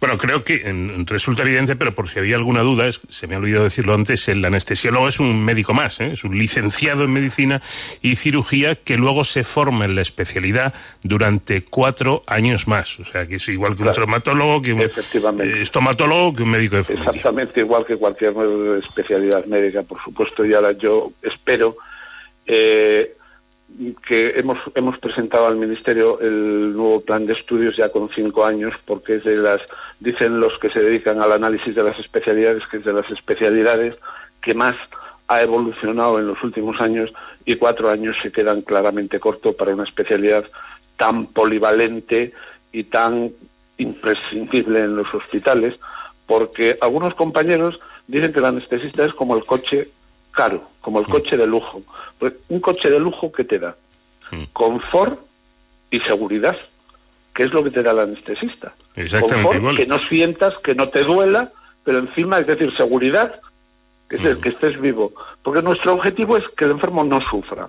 Bueno, 0.00 0.18
creo 0.18 0.44
que 0.44 0.62
resulta 1.06 1.42
evidente, 1.42 1.76
pero 1.76 1.94
por 1.94 2.08
si 2.08 2.18
había 2.18 2.36
alguna 2.36 2.62
duda, 2.62 2.86
es, 2.86 3.00
se 3.08 3.26
me 3.26 3.34
ha 3.34 3.38
olvidado 3.38 3.64
decirlo 3.64 3.94
antes, 3.94 4.28
el 4.28 4.44
anestesiólogo 4.44 5.08
es 5.08 5.20
un 5.20 5.44
médico 5.44 5.74
más, 5.74 6.00
¿eh? 6.00 6.12
es 6.12 6.24
un 6.24 6.38
licenciado 6.38 7.04
en 7.04 7.12
medicina 7.12 7.62
y 8.02 8.16
cirugía 8.16 8.74
que 8.74 8.96
luego 8.96 9.24
se 9.24 9.44
forma 9.44 9.84
en 9.84 9.94
la 9.94 10.02
especialidad 10.02 10.74
durante 11.02 11.64
cuatro 11.64 12.22
años 12.26 12.68
más. 12.68 12.98
O 13.00 13.04
sea, 13.04 13.26
que 13.26 13.36
es 13.36 13.48
igual 13.48 13.76
que 13.76 13.82
un 13.82 13.92
traumatólogo, 13.92 14.62
que 14.62 14.72
un 14.72 14.80
estomatólogo, 14.80 16.32
que 16.34 16.42
un 16.42 16.50
médico 16.50 16.76
de 16.76 16.84
familia. 16.84 17.10
Exactamente, 17.10 17.60
igual 17.60 17.84
que 17.86 17.96
cualquier 17.96 18.34
especialidad 18.82 19.44
médica, 19.46 19.82
por 19.82 20.02
supuesto. 20.02 20.44
Y 20.44 20.54
ahora 20.54 20.72
yo 20.72 21.12
espero... 21.22 21.76
Eh, 22.46 23.16
que 24.06 24.38
hemos, 24.38 24.58
hemos 24.74 24.98
presentado 24.98 25.46
al 25.46 25.56
Ministerio 25.56 26.20
el 26.20 26.74
nuevo 26.74 27.00
plan 27.00 27.26
de 27.26 27.32
estudios 27.32 27.76
ya 27.76 27.88
con 27.88 28.08
cinco 28.14 28.44
años, 28.44 28.72
porque 28.84 29.16
es 29.16 29.24
de 29.24 29.36
las, 29.36 29.60
dicen 30.04 30.38
los 30.38 30.58
que 30.58 30.70
se 30.70 30.80
dedican 30.80 31.20
al 31.20 31.32
análisis 31.32 31.74
de 31.74 31.82
las 31.82 31.98
especialidades, 31.98 32.62
que 32.68 32.76
es 32.76 32.84
de 32.84 32.92
las 32.92 33.10
especialidades 33.10 33.96
que 34.40 34.54
más 34.54 34.76
ha 35.26 35.42
evolucionado 35.42 36.18
en 36.18 36.26
los 36.26 36.42
últimos 36.42 36.80
años 36.80 37.12
y 37.46 37.56
cuatro 37.56 37.90
años 37.90 38.14
se 38.22 38.30
quedan 38.30 38.62
claramente 38.62 39.18
cortos 39.18 39.56
para 39.56 39.74
una 39.74 39.84
especialidad 39.84 40.44
tan 40.96 41.26
polivalente 41.26 42.32
y 42.72 42.84
tan 42.84 43.32
imprescindible 43.78 44.80
en 44.80 44.96
los 44.96 45.12
hospitales, 45.12 45.74
porque 46.26 46.78
algunos 46.80 47.14
compañeros 47.14 47.80
dicen 48.06 48.32
que 48.32 48.38
el 48.38 48.44
anestesista 48.44 49.04
es 49.04 49.14
como 49.14 49.36
el 49.36 49.44
coche 49.44 49.88
caro, 50.30 50.62
como 50.80 51.00
el 51.00 51.06
coche 51.06 51.36
de 51.36 51.46
lujo. 51.46 51.82
Pues 52.18 52.34
un 52.48 52.60
coche 52.60 52.90
de 52.90 53.00
lujo 53.00 53.32
que 53.32 53.44
te 53.44 53.58
da 53.58 53.74
confort 54.52 55.20
y 55.90 56.00
seguridad, 56.00 56.56
que 57.34 57.44
es 57.44 57.52
lo 57.52 57.64
que 57.64 57.70
te 57.70 57.82
da 57.82 57.90
el 57.90 57.98
anestesista. 57.98 58.72
Exactamente 58.94 59.42
confort, 59.42 59.56
igual. 59.56 59.76
que 59.76 59.86
no 59.86 59.98
sientas, 59.98 60.58
que 60.58 60.74
no 60.74 60.88
te 60.88 61.02
duela, 61.02 61.50
pero 61.82 61.98
encima, 61.98 62.38
es 62.38 62.46
decir, 62.46 62.74
seguridad, 62.76 63.40
que, 64.08 64.16
es 64.16 64.24
el 64.24 64.40
que 64.40 64.50
estés 64.50 64.80
vivo. 64.80 65.12
Porque 65.42 65.62
nuestro 65.62 65.94
objetivo 65.94 66.36
es 66.36 66.44
que 66.56 66.64
el 66.64 66.72
enfermo 66.72 67.04
no 67.04 67.20
sufra. 67.20 67.68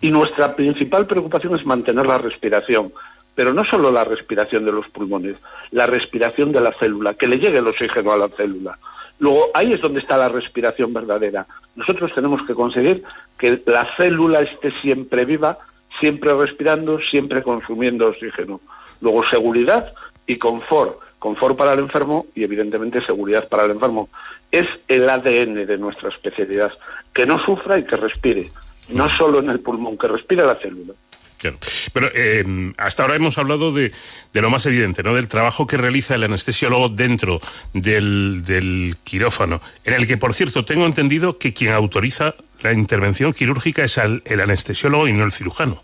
Y 0.00 0.10
nuestra 0.10 0.56
principal 0.56 1.06
preocupación 1.06 1.54
es 1.54 1.64
mantener 1.64 2.06
la 2.06 2.18
respiración. 2.18 2.92
Pero 3.34 3.52
no 3.52 3.64
solo 3.64 3.90
la 3.90 4.04
respiración 4.04 4.64
de 4.64 4.72
los 4.72 4.88
pulmones, 4.88 5.36
la 5.70 5.86
respiración 5.86 6.50
de 6.52 6.62
la 6.62 6.72
célula, 6.72 7.14
que 7.14 7.28
le 7.28 7.38
llegue 7.38 7.58
el 7.58 7.66
oxígeno 7.66 8.12
a 8.12 8.16
la 8.16 8.28
célula. 8.28 8.78
Luego, 9.18 9.50
ahí 9.54 9.72
es 9.72 9.80
donde 9.80 10.00
está 10.00 10.16
la 10.16 10.30
respiración 10.30 10.92
verdadera. 10.92 11.46
Nosotros 11.74 12.12
tenemos 12.14 12.42
que 12.46 12.54
conseguir 12.54 13.02
que 13.38 13.60
la 13.66 13.86
célula 13.96 14.40
esté 14.40 14.72
siempre 14.80 15.26
viva, 15.26 15.58
siempre 16.00 16.34
respirando, 16.34 17.00
siempre 17.02 17.42
consumiendo 17.42 18.08
oxígeno. 18.08 18.60
Luego, 19.00 19.28
seguridad 19.28 19.92
y 20.26 20.36
confort. 20.36 20.98
Confort 21.18 21.56
para 21.56 21.72
el 21.72 21.80
enfermo 21.80 22.26
y, 22.34 22.44
evidentemente, 22.44 23.04
seguridad 23.04 23.48
para 23.48 23.64
el 23.64 23.72
enfermo. 23.72 24.08
Es 24.50 24.66
el 24.88 25.08
ADN 25.08 25.66
de 25.66 25.78
nuestra 25.78 26.10
especialidad. 26.10 26.72
Que 27.12 27.26
no 27.26 27.42
sufra 27.44 27.78
y 27.78 27.84
que 27.84 27.96
respire. 27.96 28.50
No 28.88 29.08
solo 29.08 29.40
en 29.40 29.50
el 29.50 29.60
pulmón, 29.60 29.98
que 29.98 30.06
respire 30.06 30.44
la 30.44 30.56
célula. 30.56 30.92
Claro. 31.38 31.58
Pero 31.92 32.10
eh, 32.14 32.72
hasta 32.78 33.02
ahora 33.02 33.16
hemos 33.16 33.36
hablado 33.36 33.72
de, 33.72 33.92
de, 34.32 34.40
lo 34.40 34.48
más 34.48 34.64
evidente, 34.66 35.02
¿no? 35.02 35.14
Del 35.14 35.28
trabajo 35.28 35.66
que 35.66 35.76
realiza 35.76 36.14
el 36.14 36.24
anestesiólogo 36.24 36.88
dentro 36.88 37.40
del, 37.74 38.42
del, 38.44 38.96
quirófano, 39.04 39.60
en 39.84 39.94
el 39.94 40.06
que, 40.06 40.16
por 40.16 40.32
cierto, 40.32 40.64
tengo 40.64 40.86
entendido 40.86 41.38
que 41.38 41.52
quien 41.52 41.72
autoriza 41.72 42.34
la 42.62 42.72
intervención 42.72 43.32
quirúrgica 43.32 43.84
es 43.84 43.98
el, 43.98 44.22
el 44.24 44.40
anestesiólogo 44.40 45.08
y 45.08 45.12
no 45.12 45.24
el 45.24 45.32
cirujano. 45.32 45.82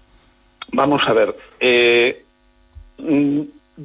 Vamos 0.73 1.03
a 1.07 1.13
ver. 1.13 1.37
Eh, 1.61 2.25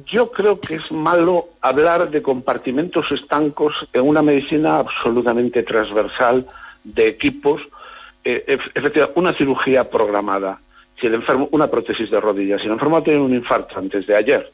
yo 0.06 0.30
creo 0.30 0.60
que 0.60 0.76
es 0.76 0.92
malo 0.92 1.48
hablar 1.60 2.10
de 2.10 2.22
compartimentos 2.22 3.10
estancos 3.10 3.74
en 3.92 4.02
una 4.02 4.22
medicina 4.22 4.78
absolutamente 4.78 5.62
transversal 5.62 6.46
de 6.84 7.08
equipos. 7.08 7.62
Eh, 8.24 8.44
efectivamente, 8.74 9.18
una 9.18 9.34
cirugía 9.34 9.88
programada 9.88 10.60
si 11.00 11.06
el 11.06 11.14
enfermo, 11.14 11.48
una 11.52 11.68
prótesis 11.68 12.10
de 12.10 12.20
rodilla, 12.20 12.58
si 12.58 12.66
el 12.66 12.72
enfermo 12.72 13.02
tiene 13.02 13.20
un 13.20 13.34
infarto 13.34 13.78
antes 13.78 14.06
de 14.06 14.16
ayer, 14.16 14.50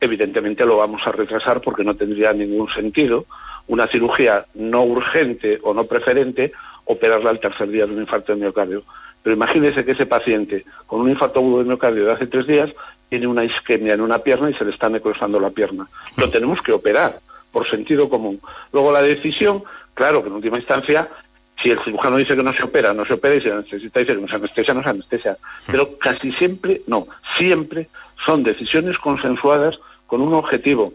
evidentemente 0.00 0.66
lo 0.66 0.78
vamos 0.78 1.02
a 1.06 1.12
retrasar 1.12 1.60
porque 1.60 1.84
no 1.84 1.94
tendría 1.94 2.32
ningún 2.32 2.68
sentido 2.72 3.26
una 3.66 3.86
cirugía 3.86 4.44
no 4.54 4.82
urgente 4.82 5.58
o 5.62 5.72
no 5.72 5.84
preferente 5.84 6.52
operarla 6.84 7.30
al 7.30 7.40
tercer 7.40 7.68
día 7.68 7.86
de 7.86 7.94
un 7.94 8.00
infarto 8.00 8.34
de 8.34 8.40
miocardio. 8.40 8.82
Pero 9.22 9.36
imagínese 9.36 9.84
que 9.84 9.92
ese 9.92 10.04
paciente 10.04 10.64
con 10.86 11.00
un 11.00 11.08
infarto 11.08 11.38
agudo 11.38 11.60
de 11.60 11.64
miocardio 11.64 12.04
de 12.04 12.12
hace 12.12 12.26
tres 12.26 12.46
días 12.46 12.70
tiene 13.14 13.28
una 13.28 13.44
isquemia 13.44 13.94
en 13.94 14.00
una 14.00 14.18
pierna 14.18 14.50
y 14.50 14.54
se 14.54 14.64
le 14.64 14.72
está 14.72 14.88
necrosando 14.88 15.38
la 15.38 15.50
pierna. 15.50 15.86
Lo 16.16 16.28
tenemos 16.30 16.60
que 16.60 16.72
operar 16.72 17.20
por 17.52 17.70
sentido 17.70 18.08
común. 18.08 18.40
Luego 18.72 18.90
la 18.90 19.02
decisión, 19.02 19.62
claro 19.94 20.20
que 20.20 20.30
en 20.30 20.34
última 20.34 20.58
instancia 20.58 21.08
si 21.62 21.70
el 21.70 21.78
cirujano 21.84 22.16
dice 22.16 22.34
que 22.34 22.42
no 22.42 22.52
se 22.52 22.64
opera, 22.64 22.92
no 22.92 23.06
se 23.06 23.12
opera, 23.12 23.36
y 23.36 23.40
si 23.40 23.46
el 23.46 23.54
anestesista 23.54 24.00
dice 24.00 24.16
que 24.16 24.20
no 24.20 24.26
se 24.26 24.34
anestesia, 24.34 24.74
no 24.74 24.82
se 24.82 24.88
anestesia. 24.88 25.36
Pero 25.68 25.96
casi 25.96 26.32
siempre, 26.32 26.82
no, 26.88 27.06
siempre 27.38 27.88
son 28.26 28.42
decisiones 28.42 28.98
consensuadas 28.98 29.78
con 30.08 30.20
un 30.20 30.34
objetivo, 30.34 30.92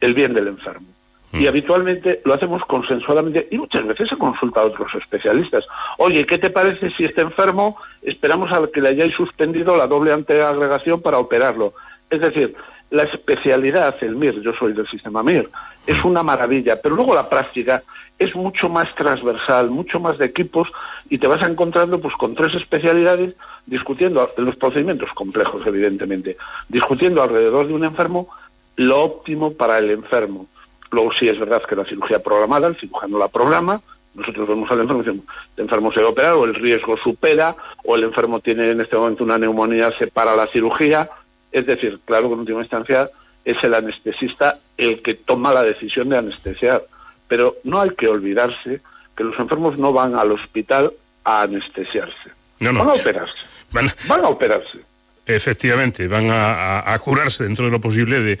el 0.00 0.12
bien 0.14 0.34
del 0.34 0.48
enfermo. 0.48 0.88
Y 1.32 1.46
habitualmente 1.46 2.20
lo 2.24 2.34
hacemos 2.34 2.64
consensuadamente 2.64 3.46
y 3.52 3.58
muchas 3.58 3.86
veces 3.86 4.08
se 4.08 4.16
consulta 4.16 4.60
a 4.60 4.64
otros 4.64 4.92
especialistas. 4.96 5.64
Oye, 5.98 6.26
¿qué 6.26 6.38
te 6.38 6.50
parece 6.50 6.90
si 6.90 7.04
este 7.04 7.20
enfermo 7.20 7.76
esperamos 8.02 8.50
a 8.52 8.66
que 8.72 8.80
le 8.80 8.88
hayáis 8.88 9.14
suspendido 9.14 9.76
la 9.76 9.86
doble 9.86 10.12
anteagregación 10.12 11.00
para 11.00 11.18
operarlo? 11.18 11.72
Es 12.10 12.20
decir, 12.20 12.56
la 12.90 13.04
especialidad, 13.04 13.94
el 14.00 14.16
MIR, 14.16 14.40
yo 14.42 14.52
soy 14.54 14.72
del 14.72 14.88
sistema 14.88 15.22
MIR, 15.22 15.48
es 15.86 16.04
una 16.04 16.24
maravilla, 16.24 16.80
pero 16.82 16.96
luego 16.96 17.14
la 17.14 17.28
práctica 17.28 17.84
es 18.18 18.34
mucho 18.34 18.68
más 18.68 18.94
transversal, 18.96 19.70
mucho 19.70 20.00
más 20.00 20.18
de 20.18 20.26
equipos 20.26 20.68
y 21.08 21.18
te 21.18 21.26
vas 21.26 21.42
encontrando 21.48 22.00
pues 22.00 22.14
con 22.14 22.34
tres 22.34 22.54
especialidades 22.54 23.34
discutiendo 23.66 24.30
en 24.36 24.44
los 24.44 24.56
procedimientos 24.56 25.10
complejos, 25.14 25.66
evidentemente, 25.66 26.36
discutiendo 26.68 27.22
alrededor 27.22 27.68
de 27.68 27.74
un 27.74 27.84
enfermo 27.84 28.28
lo 28.76 29.02
óptimo 29.02 29.52
para 29.54 29.78
el 29.78 29.90
enfermo. 29.90 30.46
Luego 30.90 31.12
sí 31.12 31.28
es 31.28 31.38
verdad 31.38 31.62
que 31.68 31.76
la 31.76 31.84
cirugía 31.84 32.18
programada, 32.18 32.66
el 32.68 32.76
cirujano 32.76 33.18
la 33.18 33.28
programa, 33.28 33.80
nosotros 34.14 34.48
vemos 34.48 34.70
al 34.70 34.80
enfermo 34.80 35.02
y 35.02 35.06
decimos, 35.06 35.26
el 35.56 35.62
enfermo 35.62 35.92
se 35.92 36.00
va 36.00 36.08
a 36.08 36.10
operar 36.10 36.32
o 36.34 36.44
el 36.44 36.54
riesgo 36.54 36.96
supera 36.96 37.54
o 37.84 37.94
el 37.94 38.04
enfermo 38.04 38.40
tiene 38.40 38.70
en 38.70 38.80
este 38.80 38.96
momento 38.96 39.24
una 39.24 39.38
neumonía, 39.38 39.92
se 39.98 40.08
para 40.08 40.34
la 40.34 40.48
cirugía. 40.48 41.08
Es 41.52 41.66
decir, 41.66 42.00
claro 42.04 42.28
que 42.28 42.34
en 42.34 42.40
última 42.40 42.60
instancia 42.60 43.10
es 43.44 43.62
el 43.62 43.74
anestesista 43.74 44.58
el 44.76 45.02
que 45.02 45.14
toma 45.14 45.54
la 45.54 45.62
decisión 45.62 46.08
de 46.08 46.18
anestesiar. 46.18 46.82
Pero 47.28 47.56
no 47.62 47.80
hay 47.80 47.90
que 47.90 48.08
olvidarse 48.08 48.80
que 49.16 49.24
los 49.24 49.38
enfermos 49.38 49.78
no 49.78 49.92
van 49.92 50.16
al 50.16 50.32
hospital 50.32 50.92
a 51.24 51.42
anestesiarse. 51.42 52.30
No, 52.58 52.72
no. 52.72 52.80
Van 52.80 52.88
a 52.88 52.92
operarse. 52.94 53.38
Van, 53.70 53.88
van 54.08 54.24
a 54.24 54.28
operarse. 54.28 54.89
Efectivamente, 55.26 56.08
van 56.08 56.30
a, 56.30 56.78
a, 56.78 56.94
a, 56.94 56.98
curarse 56.98 57.44
dentro 57.44 57.66
de 57.66 57.70
lo 57.70 57.80
posible 57.80 58.20
de, 58.20 58.38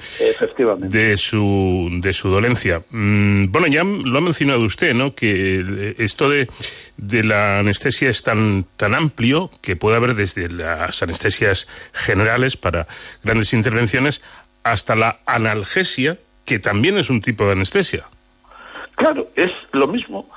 de, 0.78 1.16
su, 1.16 1.88
de 2.02 2.12
su 2.12 2.28
dolencia. 2.30 2.82
Mm, 2.90 3.52
bueno, 3.52 3.68
ya 3.68 3.84
lo 3.84 4.18
ha 4.18 4.20
mencionado 4.20 4.60
usted, 4.60 4.94
¿no? 4.94 5.14
Que 5.14 5.94
esto 5.98 6.28
de, 6.28 6.48
de 6.96 7.22
la 7.22 7.60
anestesia 7.60 8.10
es 8.10 8.22
tan, 8.22 8.64
tan 8.76 8.94
amplio 8.94 9.50
que 9.60 9.76
puede 9.76 9.96
haber 9.96 10.14
desde 10.14 10.48
las 10.48 11.02
anestesias 11.02 11.68
generales 11.92 12.56
para 12.56 12.88
grandes 13.22 13.52
intervenciones 13.52 14.20
hasta 14.64 14.96
la 14.96 15.20
analgesia, 15.26 16.18
que 16.44 16.58
también 16.58 16.98
es 16.98 17.08
un 17.08 17.20
tipo 17.20 17.44
de 17.46 17.52
anestesia. 17.52 18.04
Claro, 18.96 19.28
es 19.36 19.52
lo 19.72 19.86
mismo. 19.86 20.28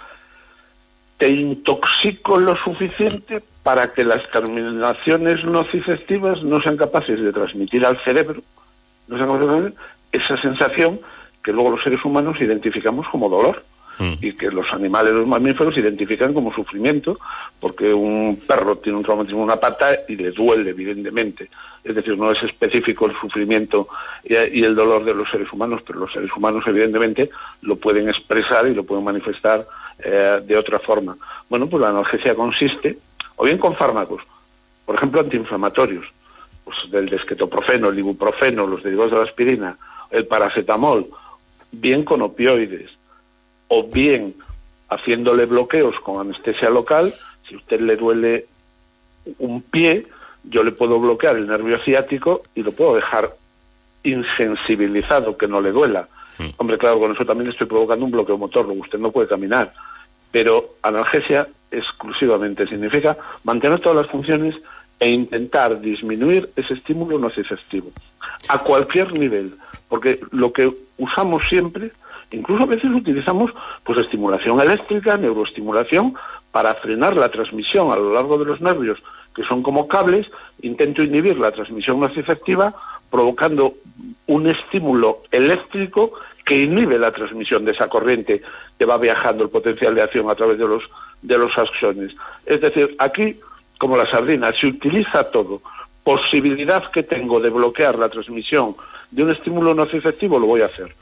Te 1.18 1.30
intoxico 1.30 2.38
lo 2.38 2.56
suficiente 2.58 3.42
para 3.64 3.94
que 3.94 4.04
las 4.04 4.30
terminaciones 4.30 5.44
nociceptivas 5.46 6.44
no 6.44 6.62
sean 6.62 6.78
capaces 6.78 7.22
de 7.22 7.32
transmitir 7.32 7.86
al 7.86 7.98
cerebro 8.04 8.44
no 9.08 9.18
sean 9.18 9.30
capaces 9.30 9.64
de 9.64 9.74
esa 10.12 10.38
sensación 10.38 11.00
que 11.44 11.52
luego 11.52 11.72
los 11.72 11.84
seres 11.84 12.04
humanos 12.06 12.40
identificamos 12.40 13.08
como 13.10 13.30
dolor 13.30 13.64
mm. 14.00 14.14
y 14.22 14.34
que 14.34 14.50
los 14.50 14.72
animales, 14.72 15.14
los 15.14 15.28
mamíferos, 15.28 15.78
identifican 15.78 16.34
como 16.34 16.54
sufrimiento, 16.54 17.20
porque 17.60 17.94
un 17.94 18.42
perro 18.48 18.78
tiene 18.78 18.98
un 18.98 19.04
traumatismo 19.04 19.40
en 19.40 19.46
una 19.46 19.58
pata 19.58 20.00
y 20.08 20.16
le 20.16 20.32
duele, 20.32 20.70
evidentemente. 20.70 21.50
Es 21.84 21.96
decir, 21.96 22.18
no 22.18 22.32
es 22.32 22.42
específico 22.44 23.08
el 23.08 23.20
sufrimiento 23.20 23.90
y, 24.24 24.36
y 24.36 24.64
el 24.64 24.74
dolor 24.74 25.04
de 25.04 25.14
los 25.14 25.30
seres 25.30 25.52
humanos, 25.52 25.82
pero 25.86 26.00
los 26.00 26.14
seres 26.14 26.30
humanos, 26.34 26.64
evidentemente, 26.66 27.30
lo 27.62 27.76
pueden 27.76 28.08
expresar 28.08 28.66
y 28.68 28.74
lo 28.74 28.86
pueden 28.86 29.04
manifestar 29.04 29.68
eh, 30.00 30.40
de 30.46 30.58
otra 30.58 30.80
forma. 30.80 31.18
Bueno, 31.50 31.68
pues 31.68 31.82
la 31.82 31.90
analgesia 31.90 32.36
consiste 32.36 32.98
o 33.36 33.46
bien 33.46 33.58
con 33.58 33.76
fármacos, 33.76 34.22
por 34.86 34.96
ejemplo, 34.96 35.22
antiinflamatorios, 35.22 36.06
pues 36.64 36.78
del 36.92 37.10
desquetoprofeno, 37.10 37.90
el 37.90 38.00
ibuprofeno, 38.00 38.68
los 38.68 38.84
derivados 38.84 39.12
de 39.12 39.18
la 39.18 39.24
aspirina, 39.24 39.78
el 40.12 40.26
paracetamol, 40.26 41.08
bien 41.72 42.04
con 42.04 42.22
opioides, 42.22 42.92
o 43.68 43.84
bien 43.84 44.36
haciéndole 44.90 45.46
bloqueos 45.46 46.00
con 46.02 46.20
anestesia 46.20 46.70
local, 46.70 47.14
si 47.48 47.56
a 47.56 47.58
usted 47.58 47.82
le 47.82 47.96
duele 47.96 48.46
un 49.40 49.62
pie, 49.62 50.06
yo 50.44 50.64
le 50.64 50.72
puedo 50.72 51.00
bloquear 51.00 51.38
el 51.38 51.48
nervio 51.48 51.80
ciático 51.84 52.44
y 52.54 52.62
lo 52.62 52.74
puedo 52.74 52.96
dejar 52.96 53.36
insensibilizado, 54.04 55.38
que 55.38 55.48
no 55.48 55.62
le 55.62 55.72
duela. 55.72 56.08
Mm. 56.38 56.50
Hombre, 56.58 56.78
claro, 56.78 57.00
con 57.00 57.14
eso 57.14 57.26
también 57.26 57.50
estoy 57.50 57.68
provocando 57.68 58.06
un 58.06 58.12
bloqueo 58.12 58.38
motor, 58.38 58.68
usted 58.68 59.00
no 59.00 59.12
puede 59.12 59.28
caminar. 59.28 59.74
Pero 60.34 60.76
analgesia 60.82 61.48
exclusivamente 61.72 62.68
significa 62.68 63.16
mantener 63.46 63.80
todas 63.80 64.00
las 64.00 64.08
funciones 64.12 64.56
e 65.00 65.10
intentar 65.10 65.80
disminuir 65.80 66.50
ese 66.56 66.74
estímulo 66.74 67.18
nociceptivo 67.18 67.92
a 68.50 68.58
cualquier 68.58 69.14
nivel, 69.14 69.56
porque 69.88 70.20
lo 70.32 70.52
que 70.52 70.74
usamos 70.98 71.44
siempre, 71.50 71.92
incluso 72.32 72.64
a 72.64 72.68
veces 72.68 72.92
utilizamos 72.92 73.52
pues 73.84 74.00
estimulación 74.00 74.60
eléctrica, 74.60 75.18
neuroestimulación 75.18 76.16
para 76.52 76.74
frenar 76.76 77.16
la 77.16 77.30
transmisión 77.30 77.92
a 77.92 77.96
lo 77.96 78.14
largo 78.14 78.38
de 78.38 78.46
los 78.46 78.62
nervios, 78.62 79.00
que 79.36 79.44
son 79.44 79.64
como 79.64 79.88
cables, 79.88 80.28
intento 80.62 81.04
inhibir 81.04 81.38
la 81.38 81.52
transmisión 81.52 82.00
nociceptiva 82.00 82.74
provocando 83.10 83.76
un 84.28 84.48
estímulo 84.48 85.20
eléctrico 85.32 86.14
que 86.46 86.64
inhibe 86.64 86.98
la 87.00 87.12
transmisión 87.12 87.66
de 87.66 87.72
esa 87.72 87.88
corriente 87.88 88.42
que 88.78 88.86
va 88.86 88.98
viajando 88.98 89.44
el 89.44 89.50
potencial 89.50 89.96
de 89.96 90.02
acción 90.02 90.30
a 90.30 90.36
través 90.36 90.58
de 90.58 90.68
los 90.68 90.84
de 91.22 91.38
los 91.38 91.58
axones. 91.58 92.12
Es 92.46 92.62
decir, 92.62 92.96
aquí, 93.00 93.40
como 93.78 93.98
la 93.98 94.10
sardina, 94.10 94.52
se 94.60 94.68
utiliza 94.68 95.24
todo. 95.32 95.62
Posibilidad 96.04 96.92
que 96.92 97.04
tengo 97.04 97.40
de 97.40 97.50
bloquear 97.50 97.98
la 97.98 98.10
transmisión 98.10 98.76
de 99.10 99.24
un 99.24 99.32
estímulo 99.32 99.74
nociceptivo, 99.74 100.38
lo 100.38 100.48
voy 100.48 100.62
a 100.62 100.66
hacer. 100.66 100.94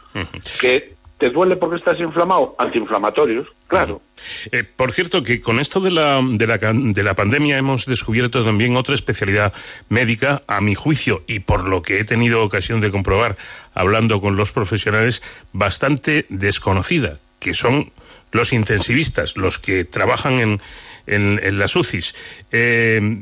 Que 0.59 0.93
te 1.21 1.29
duele 1.29 1.55
porque 1.55 1.75
estás 1.75 1.99
inflamado, 1.99 2.55
antiinflamatorios, 2.57 3.47
claro. 3.67 4.01
Eh, 4.51 4.63
por 4.63 4.91
cierto, 4.91 5.21
que 5.21 5.39
con 5.39 5.59
esto 5.59 5.79
de 5.79 5.91
la, 5.91 6.19
de, 6.19 6.47
la, 6.47 6.57
de 6.57 7.03
la 7.03 7.13
pandemia 7.13 7.59
hemos 7.59 7.85
descubierto 7.85 8.43
también 8.43 8.75
otra 8.75 8.95
especialidad 8.95 9.53
médica, 9.87 10.41
a 10.47 10.61
mi 10.61 10.73
juicio, 10.73 11.23
y 11.27 11.41
por 11.41 11.69
lo 11.69 11.83
que 11.83 11.99
he 11.99 12.05
tenido 12.05 12.43
ocasión 12.43 12.81
de 12.81 12.89
comprobar 12.89 13.37
hablando 13.75 14.19
con 14.19 14.35
los 14.35 14.51
profesionales, 14.51 15.21
bastante 15.53 16.25
desconocida, 16.29 17.17
que 17.39 17.53
son 17.53 17.91
los 18.31 18.51
intensivistas, 18.51 19.37
los 19.37 19.59
que 19.59 19.85
trabajan 19.85 20.39
en, 20.39 20.61
en, 21.05 21.59
las 21.59 21.75
UCIs. 21.75 22.15
Eh, 22.51 23.21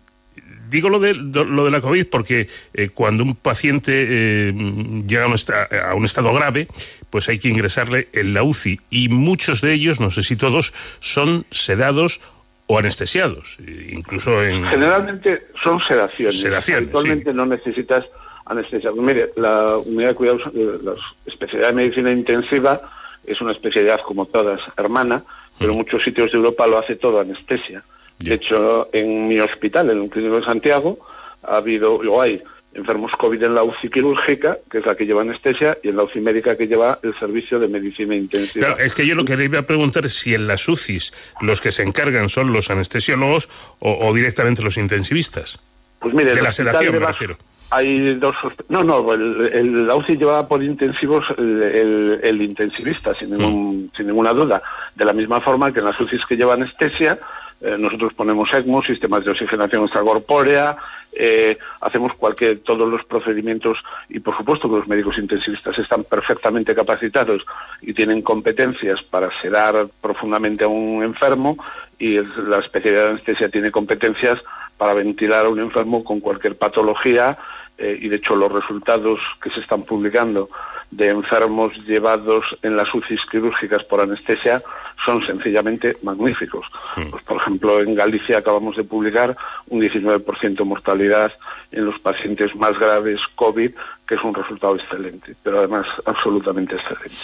digo 0.70 0.88
lo 0.90 1.00
de, 1.00 1.16
lo 1.16 1.66
de 1.66 1.72
la 1.72 1.82
COVID 1.82 2.06
porque 2.06 2.48
eh, 2.74 2.90
cuando 2.90 3.24
un 3.24 3.36
paciente 3.36 4.54
llega 4.54 5.26
a 5.26 5.96
un, 5.96 6.06
estado 6.06 6.34
grave, 6.34 6.68
pues 7.10 7.30
hay 7.30 7.40
que 7.40 7.50
ingresarle 7.50 8.08
en 8.14 8.34
la 8.34 8.44
UCI 8.44 8.80
y 8.90 9.10
muchos 9.10 9.62
de 9.62 9.74
ellos, 9.74 10.00
no 10.00 10.10
sé 10.10 10.24
si 10.24 10.36
todos, 10.36 10.74
son 11.00 11.46
sedados 11.52 12.22
o 12.68 12.78
anestesiados, 12.78 13.58
incluso 13.60 14.44
en... 14.44 14.64
Generalmente 14.66 15.48
son 15.64 15.80
sedaciones. 15.88 16.40
Sedaciones, 16.40 16.88
Actualmente 16.88 17.34
no 17.34 17.48
necesitas 17.48 18.06
anestesia. 18.46 18.92
Mire, 18.92 19.32
la 19.38 19.78
unidad 19.78 20.10
de 20.10 20.16
cuidados, 20.16 20.54
la 20.54 20.94
especialidad 21.26 21.70
de 21.70 21.74
medicina 21.74 22.12
intensiva 22.12 22.80
es 23.26 23.42
una 23.42 23.54
especialidad 23.54 24.00
como 24.02 24.26
todas, 24.26 24.60
hermana, 24.78 25.24
pero 25.58 25.72
en 25.72 25.78
mm. 25.78 25.80
muchos 25.80 26.04
sitios 26.04 26.32
de 26.32 26.38
Europa 26.38 26.68
lo 26.68 26.78
hace 26.78 26.96
todo 26.96 27.20
anestesia. 27.20 27.84
De 28.20 28.34
hecho, 28.34 28.90
en 28.92 29.28
mi 29.28 29.40
hospital, 29.40 29.90
en 29.90 30.04
el 30.04 30.10
Clínico 30.10 30.40
de 30.40 30.46
Santiago, 30.46 31.00
ha 31.44 31.58
habido, 31.58 31.96
o 31.96 32.22
hay 32.22 32.42
enfermos 32.80 33.12
COVID 33.18 33.44
en 33.44 33.56
la 33.56 33.64
UCI 33.64 33.90
quirúrgica, 33.90 34.58
que 34.70 34.80
es 34.80 34.86
la 34.86 34.96
que 34.96 35.06
lleva 35.06 35.22
anestesia, 35.22 35.78
y 35.84 35.90
en 35.90 35.98
la 35.98 36.04
UCI 36.04 36.20
médica 36.22 36.58
que 36.58 36.68
lleva 36.68 37.00
el 37.04 37.18
servicio 37.20 37.60
de 37.60 37.68
medicina 37.68 38.16
intensiva. 38.16 38.68
Claro, 38.68 38.82
es 38.82 38.94
que 38.94 39.06
yo 39.06 39.16
lo 39.16 39.26
que 39.26 39.38
le 39.38 39.46
iba 39.46 39.60
a 39.60 39.64
preguntar 39.64 40.06
es 40.06 40.14
si 40.14 40.34
en 40.34 40.48
las 40.48 40.68
UCIs 40.68 41.14
los 41.42 41.62
que 41.62 41.72
se 41.72 41.84
encargan 41.84 42.30
son 42.30 42.52
los 42.52 42.70
anestesiólogos 42.70 43.50
o, 43.80 44.14
directamente 44.14 44.64
los 44.64 44.78
intensivistas. 44.78 45.60
Pues 46.00 46.14
mire, 46.14 46.34
de 46.34 46.42
la 46.42 46.52
sedación 46.52 46.94
me 46.94 47.06
refiero. 47.06 47.38
Hay 47.72 48.16
dos. 48.16 48.36
No, 48.68 48.84
no, 48.84 49.14
el, 49.14 49.86
la 49.86 49.96
UCI 49.96 50.18
lleva 50.18 50.48
por 50.48 50.64
intensivos 50.64 51.26
el, 51.38 52.42
intensivista, 52.42 53.14
sin, 53.14 53.30
ningún, 53.30 53.86
mm. 53.86 53.90
sin 53.96 54.08
ninguna 54.08 54.34
duda. 54.34 54.62
De 54.96 55.06
la 55.06 55.14
misma 55.14 55.40
forma 55.40 55.72
que 55.72 55.80
en 55.80 55.86
las 55.86 56.00
UCIs 56.00 56.26
que 56.26 56.36
lleva 56.36 56.56
anestesia, 56.56 57.20
eh, 57.62 57.76
nosotros 57.78 58.14
ponemos 58.14 58.50
ECMO, 58.54 58.82
sistemas 58.82 59.26
de 59.26 59.32
oxigenación 59.32 59.84
extracorpórea, 59.84 60.78
eh, 61.14 61.58
hacemos 61.82 62.14
cualquier, 62.14 62.60
todos 62.60 62.88
los 62.88 63.04
procedimientos 63.06 63.78
y 64.10 64.20
por 64.20 64.38
supuesto 64.38 64.70
que 64.70 64.78
los 64.78 64.88
médicos 64.88 65.18
intensivistas 65.18 65.78
están 65.80 66.04
perfectamente 66.04 66.76
capacitados 66.76 67.44
y 67.82 67.94
tienen 67.94 68.22
competencias 68.22 69.02
para 69.04 69.30
sedar 69.42 69.88
profundamente 70.02 70.64
a 70.64 70.68
un 70.68 71.04
enfermo 71.04 71.58
y 71.98 72.20
la 72.20 72.60
especialidad 72.60 73.06
de 73.06 73.10
anestesia 73.12 73.50
tiene 73.50 73.72
competencias 73.72 74.40
para 74.78 74.94
ventilar 74.94 75.46
a 75.46 75.50
un 75.50 75.60
enfermo 75.60 76.04
con 76.04 76.20
cualquier 76.20 76.58
patología 76.58 77.38
eh, 77.78 77.98
y 78.00 78.08
de 78.08 78.18
hecho 78.18 78.36
los 78.36 78.52
resultados 78.52 79.20
que 79.42 79.50
se 79.50 79.62
están 79.62 79.84
publicando 79.84 80.50
de 80.92 81.10
enfermos 81.10 81.74
llevados 81.86 82.46
en 82.62 82.76
las 82.76 82.94
UCIs 82.94 83.22
quirúrgicas 83.32 83.84
por 83.84 84.02
anestesia 84.02 84.62
son 85.06 85.26
sencillamente 85.26 85.98
magníficos. 86.04 86.66
Mm. 86.96 87.10
Pues, 87.10 87.24
por 87.24 87.38
ejemplo, 87.38 87.80
en 87.82 87.96
Galicia 87.96 88.38
acabamos 88.40 88.76
de 88.76 88.84
publicar 88.84 89.36
un 89.68 89.82
19% 89.82 90.66
mortalidad 90.66 91.32
en 91.72 91.86
los 91.86 92.00
pacientes 92.00 92.56
más 92.56 92.78
graves 92.80 93.20
COVID, 93.36 93.72
que 94.08 94.16
es 94.16 94.24
un 94.24 94.34
resultado 94.34 94.76
excelente, 94.76 95.36
pero 95.44 95.60
además 95.60 95.86
absolutamente 96.06 96.76
excelente. 96.76 97.16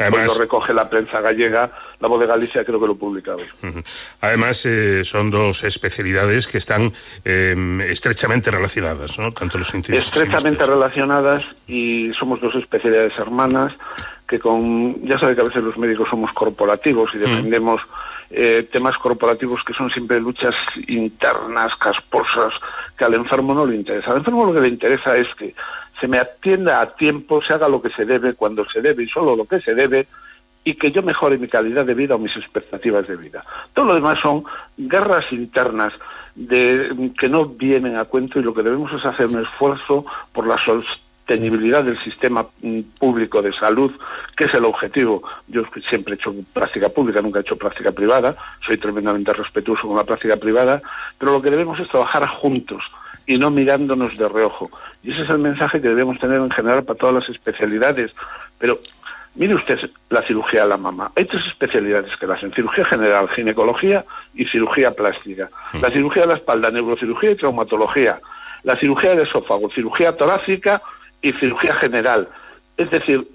Además, 0.00 0.26
lo 0.26 0.42
recoge 0.42 0.74
la 0.74 0.90
prensa 0.90 1.20
gallega, 1.20 1.70
la 2.00 2.08
voz 2.08 2.18
de 2.18 2.26
Galicia 2.26 2.64
creo 2.64 2.80
que 2.80 2.86
lo 2.88 2.96
publica 2.96 3.36
hoy. 3.36 3.46
Además, 4.20 4.66
eh, 4.66 5.04
son 5.04 5.30
dos 5.30 5.62
especialidades 5.62 6.48
que 6.48 6.58
están 6.58 6.92
eh, 7.24 7.86
estrechamente 7.88 8.50
relacionadas, 8.50 9.20
¿no? 9.20 9.30
Tanto 9.30 9.58
los 9.58 9.72
Estrechamente 9.72 10.66
relacionadas 10.66 11.44
y 11.68 12.12
somos 12.18 12.40
dos 12.40 12.56
especialidades 12.56 13.12
hermanas 13.18 13.72
que 14.32 14.40
con, 14.40 14.98
ya 15.02 15.18
sabe 15.18 15.34
que 15.34 15.42
a 15.42 15.44
veces 15.44 15.62
los 15.62 15.76
médicos 15.76 16.08
somos 16.08 16.32
corporativos 16.32 17.14
y 17.14 17.18
defendemos 17.18 17.82
eh, 18.30 18.66
temas 18.72 18.96
corporativos 18.96 19.62
que 19.62 19.74
son 19.74 19.90
siempre 19.90 20.18
luchas 20.20 20.54
internas, 20.88 21.76
casposas, 21.76 22.54
que 22.96 23.04
al 23.04 23.12
enfermo 23.12 23.52
no 23.52 23.66
le 23.66 23.76
interesa. 23.76 24.10
Al 24.10 24.16
enfermo 24.16 24.46
lo 24.46 24.54
que 24.54 24.62
le 24.62 24.68
interesa 24.68 25.18
es 25.18 25.28
que 25.34 25.54
se 26.00 26.08
me 26.08 26.18
atienda 26.18 26.80
a 26.80 26.94
tiempo, 26.96 27.42
se 27.42 27.52
haga 27.52 27.68
lo 27.68 27.82
que 27.82 27.90
se 27.90 28.06
debe, 28.06 28.32
cuando 28.32 28.64
se 28.70 28.80
debe 28.80 29.02
y 29.02 29.08
solo 29.08 29.36
lo 29.36 29.44
que 29.44 29.60
se 29.60 29.74
debe, 29.74 30.06
y 30.64 30.76
que 30.76 30.90
yo 30.90 31.02
mejore 31.02 31.36
mi 31.36 31.48
calidad 31.48 31.84
de 31.84 31.94
vida 31.94 32.14
o 32.14 32.18
mis 32.18 32.34
expectativas 32.34 33.06
de 33.06 33.16
vida. 33.16 33.44
Todo 33.74 33.84
lo 33.84 33.94
demás 33.96 34.18
son 34.22 34.44
guerras 34.78 35.26
internas 35.30 35.92
de, 36.34 37.10
que 37.18 37.28
no 37.28 37.44
vienen 37.44 37.96
a 37.96 38.06
cuento 38.06 38.40
y 38.40 38.42
lo 38.42 38.54
que 38.54 38.62
debemos 38.62 38.90
es 38.94 39.04
hacer 39.04 39.26
un 39.26 39.42
esfuerzo 39.42 40.06
por 40.32 40.46
la 40.46 40.56
sostenibilidad 41.26 41.84
del 41.84 42.02
sistema 42.02 42.46
mm, 42.62 42.80
público 42.98 43.42
de 43.42 43.52
salud, 43.52 43.92
que 44.36 44.44
es 44.44 44.54
el 44.54 44.64
objetivo. 44.64 45.22
Yo 45.48 45.62
siempre 45.88 46.14
he 46.14 46.16
hecho 46.16 46.34
práctica 46.52 46.88
pública, 46.88 47.22
nunca 47.22 47.38
he 47.38 47.42
hecho 47.42 47.56
práctica 47.56 47.92
privada, 47.92 48.34
soy 48.66 48.78
tremendamente 48.78 49.32
respetuoso 49.32 49.86
con 49.86 49.96
la 49.96 50.04
práctica 50.04 50.36
privada, 50.36 50.82
pero 51.18 51.32
lo 51.32 51.42
que 51.42 51.50
debemos 51.50 51.78
es 51.80 51.88
trabajar 51.88 52.26
juntos 52.26 52.82
y 53.26 53.38
no 53.38 53.50
mirándonos 53.50 54.18
de 54.18 54.28
reojo. 54.28 54.70
Y 55.02 55.12
ese 55.12 55.22
es 55.22 55.30
el 55.30 55.38
mensaje 55.38 55.80
que 55.80 55.88
debemos 55.88 56.18
tener 56.18 56.38
en 56.38 56.50
general 56.50 56.84
para 56.84 56.98
todas 56.98 57.14
las 57.14 57.28
especialidades. 57.28 58.12
Pero 58.58 58.76
mire 59.36 59.54
usted 59.54 59.78
la 60.10 60.22
cirugía 60.22 60.62
de 60.62 60.68
la 60.68 60.76
mama. 60.76 61.12
Hay 61.16 61.24
tres 61.24 61.46
especialidades 61.46 62.16
que 62.16 62.26
la 62.26 62.34
hacen, 62.34 62.52
cirugía 62.52 62.84
general, 62.84 63.28
ginecología 63.28 64.04
y 64.34 64.44
cirugía 64.46 64.90
plástica. 64.92 65.50
La 65.80 65.90
cirugía 65.90 66.22
de 66.22 66.28
la 66.28 66.34
espalda, 66.34 66.70
neurocirugía 66.70 67.30
y 67.30 67.36
traumatología. 67.36 68.20
La 68.64 68.76
cirugía 68.76 69.10
del 69.10 69.26
esófago, 69.26 69.70
cirugía 69.70 70.16
torácica 70.16 70.82
y 71.22 71.32
cirugía 71.32 71.74
general. 71.76 72.28
Es 72.76 72.90
decir, 72.90 73.26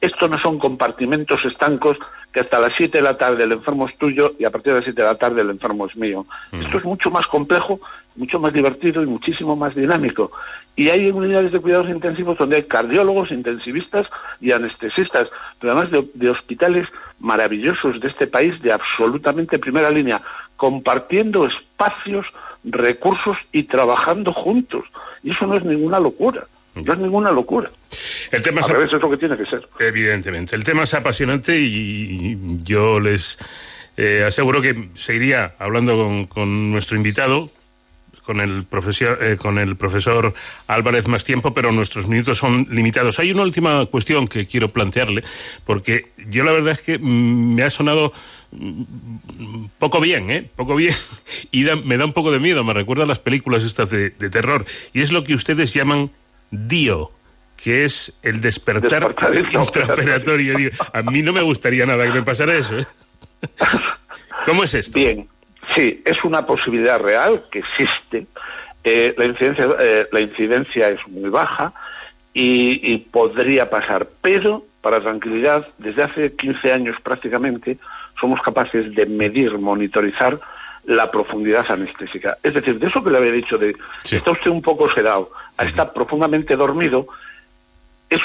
esto 0.00 0.28
no 0.28 0.38
son 0.38 0.58
compartimentos 0.58 1.44
estancos 1.44 1.96
que 2.32 2.40
hasta 2.40 2.60
las 2.60 2.72
7 2.76 2.98
de 2.98 3.02
la 3.02 3.16
tarde 3.18 3.44
el 3.44 3.52
enfermo 3.52 3.88
es 3.88 3.96
tuyo 3.98 4.34
y 4.38 4.44
a 4.44 4.50
partir 4.50 4.72
de 4.72 4.78
las 4.78 4.84
7 4.84 5.00
de 5.00 5.08
la 5.08 5.16
tarde 5.16 5.42
el 5.42 5.50
enfermo 5.50 5.86
es 5.86 5.96
mío. 5.96 6.26
Esto 6.52 6.78
es 6.78 6.84
mucho 6.84 7.10
más 7.10 7.26
complejo, 7.26 7.80
mucho 8.16 8.38
más 8.38 8.52
divertido 8.52 9.02
y 9.02 9.06
muchísimo 9.06 9.56
más 9.56 9.74
dinámico. 9.74 10.30
Y 10.76 10.88
hay 10.88 11.10
unidades 11.10 11.52
de 11.52 11.60
cuidados 11.60 11.90
intensivos 11.90 12.38
donde 12.38 12.56
hay 12.56 12.62
cardiólogos, 12.62 13.32
intensivistas 13.32 14.06
y 14.40 14.52
anestesistas, 14.52 15.28
pero 15.58 15.72
además 15.72 15.90
de, 15.90 16.08
de 16.14 16.30
hospitales 16.30 16.88
maravillosos 17.18 18.00
de 18.00 18.08
este 18.08 18.26
país 18.26 18.60
de 18.62 18.72
absolutamente 18.72 19.58
primera 19.58 19.90
línea, 19.90 20.22
compartiendo 20.56 21.46
espacios, 21.46 22.26
recursos 22.64 23.36
y 23.52 23.64
trabajando 23.64 24.32
juntos. 24.32 24.84
Y 25.22 25.32
eso 25.32 25.46
no 25.46 25.56
es 25.56 25.64
ninguna 25.64 26.00
locura. 26.00 26.44
No 26.84 26.92
es 26.92 26.98
ninguna 26.98 27.30
locura. 27.30 27.70
El 28.30 28.42
tema 28.42 28.60
es, 28.60 28.68
lo 28.92 29.10
que 29.10 29.16
tiene 29.16 29.36
que 29.36 29.46
ser. 29.46 29.68
Evidentemente. 29.80 30.54
El 30.54 30.64
tema 30.64 30.84
es 30.84 30.94
apasionante 30.94 31.58
y 31.58 32.58
yo 32.62 33.00
les 33.00 33.38
eh, 33.96 34.24
aseguro 34.26 34.62
que 34.62 34.88
seguiría 34.94 35.54
hablando 35.58 36.26
con, 36.28 36.70
nuestro 36.70 36.96
invitado, 36.96 37.50
con 38.24 38.40
el 38.40 38.64
profesor 38.64 39.18
eh, 39.20 39.36
con 39.36 39.58
el 39.58 39.76
profesor 39.76 40.32
Álvarez 40.68 41.08
más 41.08 41.24
tiempo, 41.24 41.52
pero 41.52 41.72
nuestros 41.72 42.06
minutos 42.06 42.38
son 42.38 42.66
limitados. 42.70 43.18
Hay 43.18 43.32
una 43.32 43.42
última 43.42 43.84
cuestión 43.86 44.28
que 44.28 44.46
quiero 44.46 44.68
plantearle, 44.68 45.24
porque 45.64 46.12
yo 46.28 46.44
la 46.44 46.52
verdad 46.52 46.72
es 46.72 46.82
que 46.82 46.98
mm, 46.98 47.54
me 47.54 47.64
ha 47.64 47.70
sonado 47.70 48.12
mm, 48.52 49.64
poco 49.78 50.00
bien, 50.00 50.30
¿eh? 50.30 50.48
Poco 50.54 50.76
bien. 50.76 50.94
Y 51.50 51.64
me 51.84 51.96
da 51.96 52.04
un 52.04 52.12
poco 52.12 52.30
de 52.30 52.38
miedo, 52.38 52.62
me 52.62 52.74
recuerda 52.74 53.02
a 53.02 53.06
las 53.06 53.18
películas 53.18 53.64
estas 53.64 53.90
de, 53.90 54.10
de 54.10 54.30
terror. 54.30 54.64
Y 54.92 55.00
es 55.00 55.10
lo 55.10 55.24
que 55.24 55.34
ustedes 55.34 55.74
llaman 55.74 56.10
Dio 56.50 57.12
que 57.62 57.84
es 57.84 58.12
el 58.22 58.40
despertar, 58.40 59.14
intraoperatorio. 59.34 60.70
a 60.92 61.02
mí 61.02 61.22
no 61.22 61.32
me 61.32 61.42
gustaría 61.42 61.86
nada 61.86 62.06
que 62.06 62.12
me 62.12 62.22
pasara 62.22 62.54
eso. 62.54 62.78
¿eh? 62.78 62.86
¿Cómo 64.46 64.64
es 64.64 64.74
esto? 64.74 64.98
Bien, 64.98 65.28
sí, 65.74 66.02
es 66.04 66.22
una 66.24 66.46
posibilidad 66.46 66.98
real 66.98 67.42
que 67.50 67.60
existe. 67.60 68.26
Eh, 68.82 69.14
la, 69.18 69.26
incidencia, 69.26 69.68
eh, 69.78 70.08
la 70.10 70.20
incidencia 70.20 70.88
es 70.88 71.06
muy 71.08 71.28
baja 71.28 71.74
y, 72.32 72.96
podría 73.10 73.68
pasar, 73.68 74.08
pero 74.22 74.64
para 74.80 75.00
tranquilidad, 75.00 75.66
desde 75.76 76.04
hace 76.04 76.36
15 76.36 76.72
años 76.72 76.96
prácticamente 77.02 77.76
somos 78.18 78.40
capaces 78.40 78.94
de 78.94 79.04
medir, 79.04 79.58
monitorizar 79.58 80.40
la 80.84 81.10
profundidad 81.10 81.70
anestésica. 81.70 82.38
Es 82.42 82.54
decir, 82.54 82.78
de 82.78 82.86
eso 82.86 83.02
que 83.02 83.10
le 83.10 83.18
había 83.18 83.32
dicho, 83.32 83.58
de 83.58 83.74
está 84.10 84.30
usted 84.30 84.50
un 84.50 84.62
poco 84.62 84.90
sedado, 84.92 85.30
está 85.58 85.92
profundamente 85.92 86.56
dormido, 86.56 87.06
es 88.08 88.20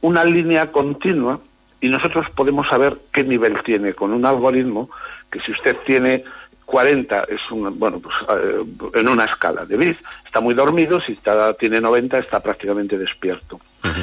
una 0.00 0.24
línea 0.24 0.70
continua 0.70 1.40
y 1.80 1.88
nosotros 1.88 2.26
podemos 2.34 2.68
saber 2.68 2.96
qué 3.12 3.24
nivel 3.24 3.62
tiene 3.62 3.94
con 3.94 4.12
un 4.12 4.26
algoritmo 4.26 4.90
que 5.30 5.40
si 5.40 5.52
usted 5.52 5.76
tiene 5.86 6.24
40 6.70 7.24
es 7.24 7.50
un, 7.50 7.76
bueno, 7.78 7.98
pues, 7.98 8.14
eh, 8.28 8.64
en 8.94 9.08
una 9.08 9.24
escala 9.24 9.64
de 9.64 9.76
BID, 9.76 9.96
está 10.24 10.40
muy 10.40 10.54
dormido, 10.54 11.00
si 11.00 11.12
está, 11.12 11.52
tiene 11.54 11.80
90 11.80 12.18
está 12.18 12.40
prácticamente 12.40 12.96
despierto. 12.96 13.60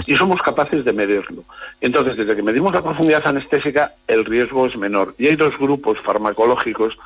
Y 0.08 0.16
somos 0.16 0.42
capaces 0.42 0.84
de 0.84 0.92
medirlo. 0.92 1.44
Entonces, 1.80 2.18
desde 2.18 2.36
que 2.36 2.42
medimos 2.42 2.74
la 2.74 2.82
profundidad 2.82 3.26
anestésica, 3.28 3.94
el 4.08 4.26
riesgo 4.26 4.66
es 4.66 4.76
menor. 4.76 5.14
Y 5.20 5.28
hay 5.28 5.36
dos 5.36 5.58
grupos 5.58 6.00
farmacológicos 6.02 6.98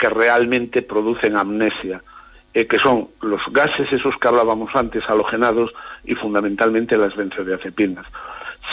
que 0.00 0.08
realmente 0.08 0.82
producen 0.82 1.36
amnesia, 1.36 2.02
eh, 2.54 2.66
que 2.66 2.78
son 2.78 3.08
los 3.20 3.40
gases, 3.52 3.92
esos 3.92 4.16
que 4.16 4.28
hablábamos 4.28 4.74
antes, 4.74 5.04
halogenados, 5.08 5.72
y 6.04 6.14
fundamentalmente 6.14 6.96
las 6.96 7.14
benzodiazepinas. 7.14 8.06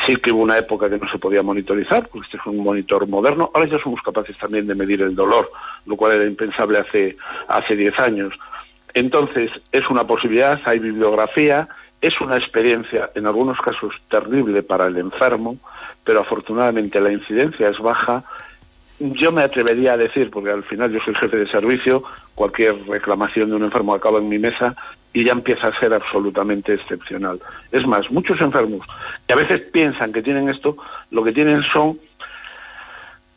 Sí 0.05 0.15
que 0.15 0.31
hubo 0.31 0.41
una 0.41 0.57
época 0.57 0.89
que 0.89 0.97
no 0.97 1.09
se 1.11 1.19
podía 1.19 1.43
monitorizar, 1.43 2.07
porque 2.07 2.25
este 2.25 2.37
es 2.37 2.45
un 2.45 2.57
monitor 2.57 3.07
moderno. 3.07 3.51
Ahora 3.53 3.69
ya 3.69 3.79
somos 3.79 4.01
capaces 4.01 4.37
también 4.37 4.65
de 4.67 4.75
medir 4.75 5.01
el 5.01 5.15
dolor, 5.15 5.51
lo 5.85 5.95
cual 5.97 6.13
era 6.13 6.25
impensable 6.25 6.79
hace, 6.79 7.17
hace 7.47 7.75
10 7.75 7.99
años. 7.99 8.33
Entonces, 8.93 9.51
es 9.71 9.89
una 9.89 10.05
posibilidad, 10.07 10.61
hay 10.65 10.79
bibliografía, 10.79 11.67
es 12.01 12.19
una 12.21 12.37
experiencia, 12.37 13.09
en 13.15 13.27
algunos 13.27 13.59
casos, 13.59 13.93
terrible 14.09 14.63
para 14.63 14.87
el 14.87 14.97
enfermo, 14.97 15.57
pero 16.03 16.21
afortunadamente 16.21 17.01
la 17.01 17.11
incidencia 17.11 17.69
es 17.69 17.79
baja. 17.79 18.23
Yo 18.99 19.31
me 19.31 19.43
atrevería 19.43 19.93
a 19.93 19.97
decir, 19.97 20.31
porque 20.31 20.49
al 20.49 20.63
final 20.63 20.91
yo 20.91 20.99
soy 21.05 21.13
jefe 21.15 21.37
de 21.37 21.47
servicio, 21.47 22.03
cualquier 22.33 22.75
reclamación 22.87 23.49
de 23.49 23.55
un 23.55 23.63
enfermo 23.63 23.93
acaba 23.93 24.17
en 24.17 24.27
mi 24.27 24.39
mesa 24.39 24.75
y 25.13 25.23
ya 25.23 25.33
empieza 25.33 25.67
a 25.67 25.79
ser 25.79 25.93
absolutamente 25.93 26.73
excepcional. 26.73 27.39
Es 27.71 27.85
más, 27.85 28.09
muchos 28.11 28.41
enfermos 28.41 28.81
que 29.25 29.33
a 29.33 29.37
veces 29.37 29.69
piensan 29.69 30.11
que 30.11 30.21
tienen 30.21 30.49
esto, 30.49 30.77
lo 31.11 31.23
que 31.23 31.31
tienen 31.31 31.63
son 31.63 31.99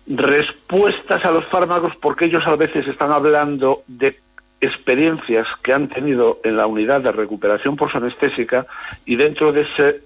respuestas 0.06 1.24
a 1.24 1.30
los 1.30 1.46
fármacos 1.46 1.94
porque 1.96 2.24
ellos 2.24 2.46
a 2.46 2.56
veces 2.56 2.86
están 2.86 3.12
hablando 3.12 3.82
de 3.86 4.18
experiencias 4.60 5.46
que 5.62 5.72
han 5.72 5.88
tenido 5.88 6.40
en 6.44 6.56
la 6.56 6.66
unidad 6.66 7.00
de 7.00 7.12
recuperación 7.12 7.76
posanestésica 7.76 8.66
y 9.06 9.16
dentro 9.16 9.52
de 9.52 9.62
esa 9.62 9.96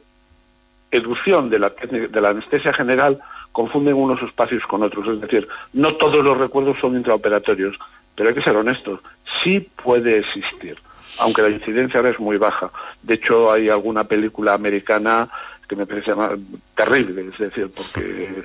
elusión 0.90 1.50
de 1.50 1.58
la, 1.58 1.70
de 1.70 2.20
la 2.20 2.30
anestesia 2.30 2.72
general 2.72 3.18
confunden 3.54 3.94
unos 3.94 4.20
espacios 4.20 4.64
con 4.64 4.82
otros. 4.82 5.06
Es 5.06 5.20
decir, 5.20 5.46
no 5.72 5.94
todos 5.94 6.24
los 6.24 6.36
recuerdos 6.36 6.76
son 6.80 6.96
intraoperatorios, 6.96 7.78
pero 8.16 8.28
hay 8.28 8.34
que 8.34 8.42
ser 8.42 8.56
honestos, 8.56 8.98
sí 9.42 9.60
puede 9.60 10.18
existir, 10.18 10.76
aunque 11.20 11.42
la 11.42 11.50
incidencia 11.50 12.00
ahora 12.00 12.10
es 12.10 12.18
muy 12.18 12.36
baja. 12.36 12.70
De 13.00 13.14
hecho, 13.14 13.52
hay 13.52 13.68
alguna 13.68 14.02
película 14.04 14.54
americana 14.54 15.28
que 15.68 15.76
me 15.76 15.86
parece 15.86 16.12
terrible, 16.74 17.30
es 17.32 17.38
decir, 17.38 17.70
porque 17.74 18.44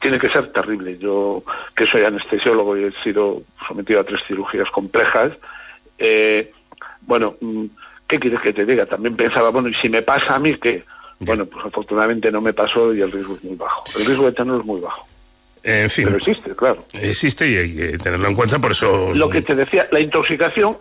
tiene 0.00 0.20
que 0.20 0.30
ser 0.30 0.52
terrible. 0.52 0.96
Yo, 0.96 1.42
que 1.74 1.86
soy 1.86 2.04
anestesiólogo 2.04 2.76
y 2.76 2.84
he 2.84 2.92
sido 3.02 3.42
sometido 3.66 3.98
a 3.98 4.04
tres 4.04 4.20
cirugías 4.28 4.70
complejas, 4.70 5.32
eh, 5.98 6.52
bueno, 7.00 7.34
mm, 7.40 7.64
¿qué 8.06 8.20
quieres 8.20 8.40
que 8.40 8.52
te 8.52 8.64
diga? 8.64 8.86
También 8.86 9.16
pensaba, 9.16 9.50
bueno, 9.50 9.68
¿y 9.68 9.74
si 9.74 9.88
me 9.88 10.02
pasa 10.02 10.36
a 10.36 10.38
mí 10.38 10.54
qué? 10.54 10.84
Bueno, 11.20 11.46
pues 11.46 11.64
afortunadamente 11.64 12.30
no 12.30 12.40
me 12.40 12.52
pasó 12.52 12.94
y 12.94 13.00
el 13.00 13.10
riesgo 13.10 13.34
es 13.36 13.44
muy 13.44 13.56
bajo. 13.56 13.84
El 13.98 14.06
riesgo 14.06 14.26
de 14.26 14.32
tenerlo 14.32 14.60
es 14.60 14.66
muy 14.66 14.80
bajo. 14.80 15.06
En 15.62 15.90
fin. 15.90 16.04
Pero 16.04 16.18
existe, 16.18 16.54
claro. 16.54 16.84
Existe 16.92 17.48
y 17.48 17.56
hay 17.56 17.74
que 17.74 17.98
tenerlo 17.98 18.28
en 18.28 18.34
cuenta, 18.34 18.58
por 18.58 18.72
eso... 18.72 19.12
Lo 19.14 19.28
que 19.28 19.42
te 19.42 19.54
decía, 19.54 19.88
la 19.90 20.00
intoxicación 20.00 20.76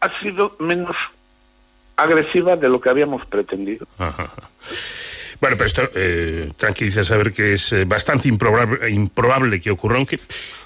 ha 0.00 0.20
sido 0.20 0.56
menos 0.58 0.96
agresiva 1.96 2.56
de 2.56 2.68
lo 2.68 2.80
que 2.80 2.90
habíamos 2.90 3.24
pretendido. 3.26 3.86
Ajá. 3.98 4.30
Bueno, 5.40 5.56
pero 5.56 5.66
esto 5.66 5.82
eh, 5.94 6.50
tranquiliza 6.56 7.04
saber 7.04 7.32
que 7.32 7.52
es 7.52 7.72
eh, 7.72 7.84
bastante 7.84 8.28
improbable, 8.28 8.88
improbable 8.90 9.60
que 9.60 9.70
ocurra, 9.70 9.96
aunque 9.96 10.18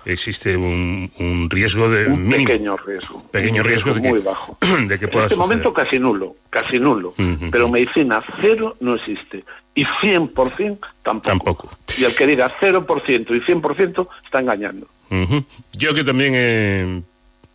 existe 0.05 0.57
un, 0.57 1.11
un 1.19 1.49
riesgo 1.51 1.91
de... 1.91 2.07
Un 2.07 2.29
pequeño 2.31 2.77
riesgo. 2.77 3.25
Pequeño 3.31 3.63
riesgo, 3.63 3.95
de, 3.95 4.03
que, 4.03 4.09
muy 4.09 4.21
bajo. 4.21 4.57
de 4.87 4.99
que 4.99 5.09
pueda 5.09 5.25
En 5.25 5.27
este 5.27 5.35
suceder. 5.35 5.39
momento 5.39 5.73
casi 5.73 5.99
nulo, 5.99 6.37
casi 6.51 6.79
nulo. 6.79 7.15
Pero 7.51 7.69
medicina 7.69 8.23
cero 8.41 8.77
no 8.81 8.95
existe. 8.95 9.45
Y 9.75 9.85
100% 9.85 10.79
tampoco. 11.03 11.29
Tampoco. 11.29 11.71
Y 11.99 12.05
el 12.05 12.15
que 12.15 12.27
diga 12.27 12.53
0% 12.61 13.27
y 13.37 13.41
100% 13.53 14.09
está 14.25 14.41
engañando. 14.41 14.87
Ujú. 15.11 15.45
Yo 15.73 15.95
que 15.95 16.05
también 16.05 16.33
he, 16.37 17.03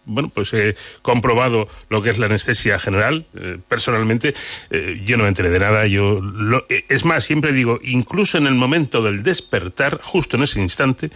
bueno, 0.05 0.29
pues 0.33 0.53
he 0.53 0.75
comprobado 1.01 1.67
lo 1.89 2.01
que 2.01 2.09
es 2.11 2.17
la 2.17 2.27
anestesia 2.27 2.79
general, 2.79 3.25
eh, 3.35 3.57
personalmente, 3.67 4.33
eh, 4.69 5.01
yo 5.05 5.17
no 5.17 5.23
me 5.23 5.29
enteré 5.29 5.49
de 5.49 5.59
nada. 5.59 5.87
Yo 5.87 6.19
lo- 6.21 6.65
eh, 6.69 6.85
es 6.89 7.05
más, 7.05 7.23
siempre 7.23 7.51
digo, 7.51 7.79
incluso 7.83 8.37
en 8.37 8.47
el 8.47 8.55
momento 8.55 9.01
del 9.01 9.23
despertar, 9.23 9.99
justo 10.01 10.37
en 10.37 10.43
ese 10.43 10.61
instante, 10.61 11.09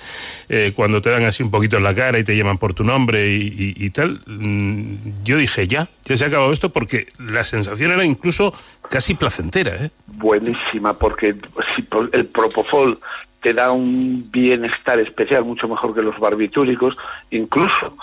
cuando 0.75 1.01
te 1.01 1.09
dan 1.09 1.23
así 1.25 1.43
un 1.43 1.51
poquito 1.51 1.77
en 1.77 1.83
la 1.83 1.93
cara 1.93 2.17
y 2.19 2.23
te 2.23 2.35
llaman 2.35 2.57
por 2.57 2.73
tu 2.73 2.83
nombre 2.83 3.27
y, 3.29 3.89
tal, 3.91 4.21
mm, 4.25 5.23
yo 5.23 5.37
dije, 5.37 5.67
ya, 5.67 5.89
ya 6.05 6.17
se 6.17 6.23
ha 6.23 6.27
acabado 6.27 6.51
esto 6.51 6.69
porque 6.71 7.07
la 7.19 7.43
sensación 7.43 7.91
era 7.91 8.03
incluso 8.03 8.53
casi 8.89 9.13
placentera. 9.13 9.89
Buenísima, 10.07 10.93
porque 10.97 11.35
si 11.75 11.85
el 12.13 12.25
propofol 12.25 12.99
te 13.41 13.53
da 13.53 13.71
un 13.71 14.29
bienestar 14.31 14.99
especial, 14.99 15.45
mucho 15.45 15.67
mejor 15.67 15.95
que 15.95 16.01
los 16.01 16.17
barbitúricos, 16.19 16.95
incluso 17.31 17.95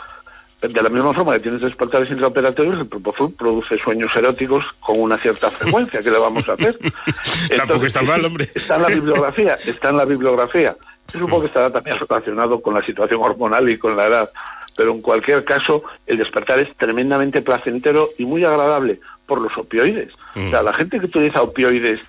de 0.68 0.82
la 0.82 0.88
misma 0.88 1.12
forma 1.12 1.34
que 1.34 1.40
tienes 1.40 1.60
despertares 1.60 2.10
intraoperatorios, 2.10 2.78
el 2.78 2.86
propofol 2.86 3.32
produce 3.32 3.78
sueños 3.78 4.10
eróticos 4.14 4.64
con 4.80 5.00
una 5.00 5.18
cierta 5.18 5.50
frecuencia. 5.50 6.00
¿Qué 6.02 6.10
le 6.10 6.18
vamos 6.18 6.48
a 6.48 6.52
hacer? 6.52 6.78
Tampoco 7.56 7.86
está 7.86 8.02
mal, 8.02 8.24
hombre. 8.24 8.46
Está 8.54 8.76
en 8.76 8.82
la 8.82 8.88
bibliografía, 8.88 9.54
está 9.54 9.90
en 9.90 9.96
la 9.96 10.04
bibliografía. 10.04 10.76
Yo 11.12 11.20
supongo 11.20 11.42
que 11.42 11.48
estará 11.48 11.70
también 11.70 11.96
relacionado 11.98 12.60
con 12.60 12.74
la 12.74 12.84
situación 12.84 13.20
hormonal 13.22 13.68
y 13.68 13.78
con 13.78 13.96
la 13.96 14.06
edad. 14.06 14.30
Pero 14.76 14.92
en 14.92 15.00
cualquier 15.00 15.44
caso, 15.44 15.84
el 16.06 16.18
despertar 16.18 16.58
es 16.58 16.74
tremendamente 16.76 17.42
placentero 17.42 18.10
y 18.18 18.26
muy 18.26 18.44
agradable 18.44 19.00
por 19.26 19.40
los 19.40 19.56
opioides. 19.56 20.12
O 20.34 20.50
sea, 20.50 20.62
la 20.62 20.72
gente 20.72 21.00
que 21.00 21.06
utiliza 21.06 21.42
opioides 21.42 22.00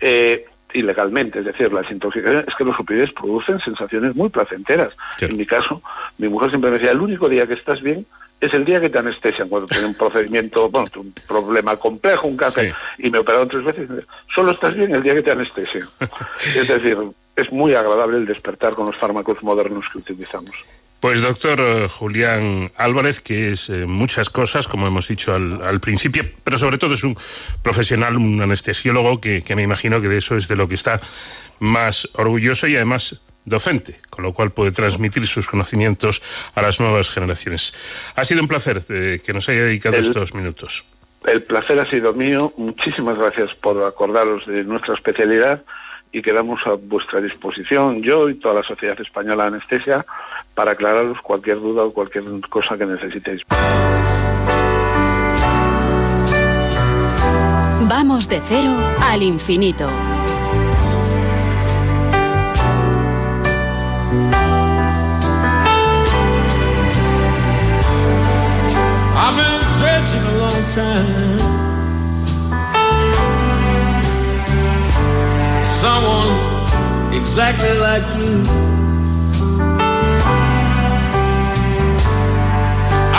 eh, 0.00 0.46
ilegalmente, 0.72 1.40
es 1.40 1.44
decir, 1.44 1.72
las 1.72 1.90
intoxicaciones, 1.90 2.48
es 2.48 2.54
que 2.54 2.64
los 2.64 2.78
opioides 2.78 3.12
producen 3.12 3.60
sensaciones 3.60 4.14
muy 4.14 4.28
placenteras. 4.28 4.92
En 5.20 5.36
mi 5.36 5.46
caso, 5.46 5.82
mi 6.18 6.28
mujer 6.28 6.50
siempre 6.50 6.70
me 6.70 6.78
decía, 6.78 6.92
el 6.92 7.00
único 7.00 7.28
día 7.28 7.46
que 7.46 7.54
estás 7.54 7.80
bien 7.80 8.06
es 8.40 8.52
el 8.52 8.64
día 8.64 8.80
que 8.80 8.90
te 8.90 8.98
anestesian, 8.98 9.48
cuando 9.48 9.66
tiene 9.66 9.86
un 9.86 9.94
procedimiento, 9.98 10.68
bueno, 10.68 10.88
un 10.96 11.14
problema 11.26 11.76
complejo, 11.76 12.26
un 12.26 12.36
cáncer, 12.36 12.74
y 12.98 13.10
me 13.10 13.18
operaron 13.18 13.48
tres 13.48 13.64
veces, 13.64 13.88
solo 14.34 14.52
estás 14.52 14.74
bien 14.74 14.94
el 14.94 15.02
día 15.02 15.14
que 15.14 15.22
te 15.22 15.30
anestesian. 15.30 15.86
es 16.38 16.68
decir, 16.68 16.98
es 17.34 17.52
muy 17.52 17.74
agradable 17.74 18.18
el 18.18 18.26
despertar 18.26 18.74
con 18.74 18.86
los 18.86 18.96
fármacos 18.96 19.42
modernos 19.42 19.84
que 19.92 19.98
utilizamos. 19.98 20.54
Pues 21.00 21.20
doctor 21.20 21.60
eh, 21.60 21.88
Julián 21.88 22.72
Álvarez, 22.76 23.20
que 23.20 23.52
es 23.52 23.68
eh, 23.68 23.86
muchas 23.86 24.30
cosas, 24.30 24.66
como 24.66 24.86
hemos 24.86 25.06
dicho 25.08 25.34
al, 25.34 25.60
al 25.62 25.78
principio, 25.80 26.24
pero 26.42 26.56
sobre 26.58 26.78
todo 26.78 26.94
es 26.94 27.04
un 27.04 27.16
profesional, 27.62 28.16
un 28.16 28.40
anestesiólogo, 28.40 29.20
que, 29.20 29.42
que 29.42 29.54
me 29.54 29.62
imagino 29.62 30.00
que 30.00 30.08
de 30.08 30.16
eso 30.18 30.36
es 30.36 30.48
de 30.48 30.56
lo 30.56 30.66
que 30.68 30.74
está 30.74 31.00
más 31.60 32.08
orgulloso 32.14 32.66
y 32.66 32.76
además 32.76 33.20
docente, 33.44 33.94
con 34.10 34.24
lo 34.24 34.32
cual 34.32 34.50
puede 34.50 34.72
transmitir 34.72 35.26
sus 35.26 35.46
conocimientos 35.48 36.22
a 36.54 36.62
las 36.62 36.80
nuevas 36.80 37.10
generaciones. 37.10 37.74
Ha 38.16 38.24
sido 38.24 38.40
un 38.40 38.48
placer 38.48 38.82
eh, 38.88 39.20
que 39.24 39.32
nos 39.32 39.48
haya 39.48 39.62
dedicado 39.64 39.96
El- 39.96 40.00
estos 40.00 40.34
minutos. 40.34 40.84
El 41.26 41.42
placer 41.42 41.78
ha 41.78 41.86
sido 41.86 42.12
mío. 42.14 42.52
Muchísimas 42.56 43.18
gracias 43.18 43.52
por 43.54 43.82
acordaros 43.84 44.46
de 44.46 44.64
nuestra 44.64 44.94
especialidad 44.94 45.62
y 46.16 46.22
quedamos 46.22 46.58
a 46.66 46.70
vuestra 46.72 47.20
disposición, 47.20 48.02
yo 48.02 48.30
y 48.30 48.36
toda 48.36 48.54
la 48.54 48.62
Sociedad 48.62 48.98
Española 48.98 49.42
de 49.42 49.48
Anestesia, 49.48 50.06
para 50.54 50.70
aclararos 50.70 51.20
cualquier 51.20 51.60
duda 51.60 51.84
o 51.84 51.92
cualquier 51.92 52.24
cosa 52.48 52.78
que 52.78 52.86
necesitéis. 52.86 53.42
Vamos 57.82 58.26
de 58.30 58.40
cero 58.48 58.74
al 59.02 59.22
infinito. 59.22 59.90
I've 69.18 69.36
been 69.36 69.62
searching 69.80 70.22
a 70.22 70.38
long 70.38 70.64
time. 70.72 71.35
Someone 75.86 76.34
exactly 77.14 77.74
like 77.86 78.06
you. 78.18 78.32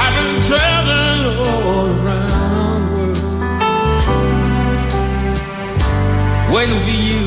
I've 0.01 0.13
been 0.19 0.37
traveling 0.49 1.21
all 1.47 1.87
around 1.95 2.81
the 2.91 2.97
world, 2.97 3.19
waiting 6.53 6.81
for 6.87 6.97
you 7.09 7.23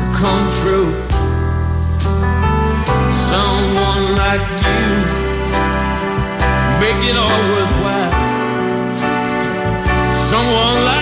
to 0.00 0.06
come 0.20 0.42
through. 0.58 0.90
Someone 3.30 4.04
like 4.22 4.44
you 4.66 4.86
make 6.82 7.00
it 7.08 7.16
all 7.24 7.42
worthwhile. 7.54 8.14
Someone 10.28 10.78
like 10.86 10.99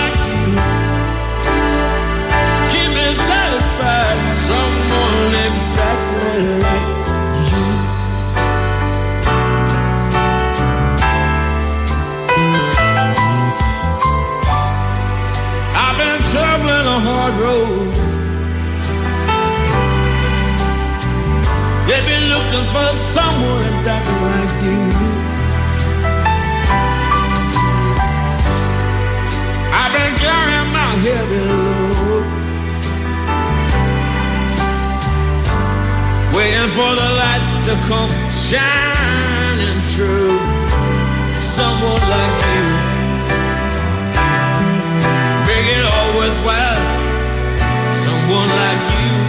for 22.73 22.97
someone 22.97 23.63
exactly 23.73 24.17
like 24.29 24.53
you. 24.65 24.81
I've 29.79 29.93
been 29.97 30.13
carrying 30.23 30.69
my 30.77 30.91
heavy 31.05 31.41
load, 31.49 32.25
waiting 36.35 36.69
for 36.77 36.91
the 37.01 37.09
light 37.21 37.45
to 37.67 37.75
come 37.89 38.11
shining 38.29 39.81
through. 39.91 40.37
Someone 41.35 42.03
like 42.15 42.37
you, 42.53 42.67
make 45.47 45.67
it 45.77 45.85
all 45.93 46.09
worthwhile. 46.19 46.83
Someone 48.05 48.49
like 48.61 48.83
you. 48.99 49.28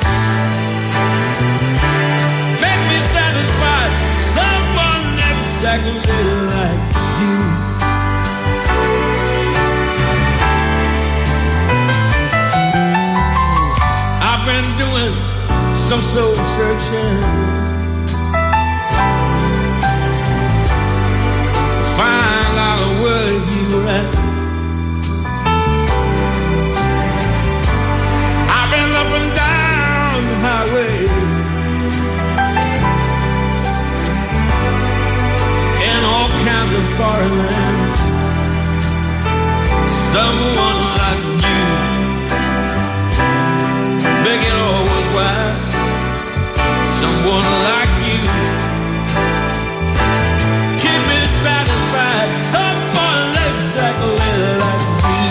Some 15.90 16.00
soul 16.02 16.34
searching. 16.34 17.20
Find 21.98 22.56
out 22.70 23.02
where 23.02 23.32
you 23.50 23.66
at. 23.98 24.10
I've 28.56 28.70
been 28.70 28.92
up 29.02 29.10
and 29.18 29.30
down 29.42 30.16
the 30.30 30.36
highway. 30.46 30.96
In 35.90 36.00
all 36.12 36.30
kinds 36.46 36.72
of 36.78 36.84
foreign 36.98 37.34
lands. 37.42 38.00
Someone 40.12 40.79
Someone 47.30 47.62
like 47.62 47.94
you. 48.10 48.22
Keep 50.82 51.02
me 51.10 51.20
satisfied. 51.44 52.30
Someone 52.44 53.30
exactly 53.46 54.34
like 54.58 54.84
you. 55.06 55.30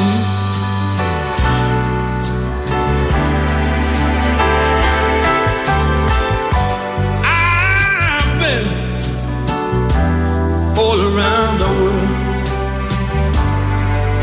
I've 7.28 8.32
been 8.40 8.66
all 10.80 11.00
around 11.02 11.56
the 11.60 11.72
world, 11.80 12.12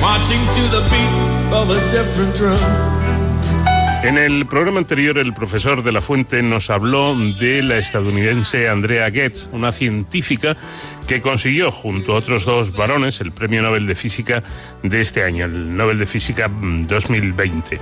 marching 0.00 0.42
to 0.56 0.62
the 0.72 0.80
beat 0.88 1.14
of 1.52 1.68
a 1.68 1.78
different 1.92 2.32
drum. 2.36 2.95
En 4.06 4.18
el 4.18 4.46
programa 4.46 4.78
anterior, 4.78 5.18
el 5.18 5.34
profesor 5.34 5.82
de 5.82 5.90
la 5.90 6.00
Fuente 6.00 6.40
nos 6.40 6.70
habló 6.70 7.16
de 7.16 7.60
la 7.60 7.76
estadounidense 7.76 8.68
Andrea 8.68 9.10
Goetz, 9.10 9.48
una 9.50 9.72
científica 9.72 10.56
que 11.08 11.20
consiguió, 11.20 11.72
junto 11.72 12.12
a 12.12 12.18
otros 12.18 12.44
dos 12.44 12.70
varones, 12.70 13.20
el 13.20 13.32
Premio 13.32 13.62
Nobel 13.62 13.84
de 13.88 13.96
Física 13.96 14.44
de 14.84 15.00
este 15.00 15.24
año, 15.24 15.46
el 15.46 15.76
Nobel 15.76 15.98
de 15.98 16.06
Física 16.06 16.46
mm, 16.46 16.86
2020. 16.86 17.80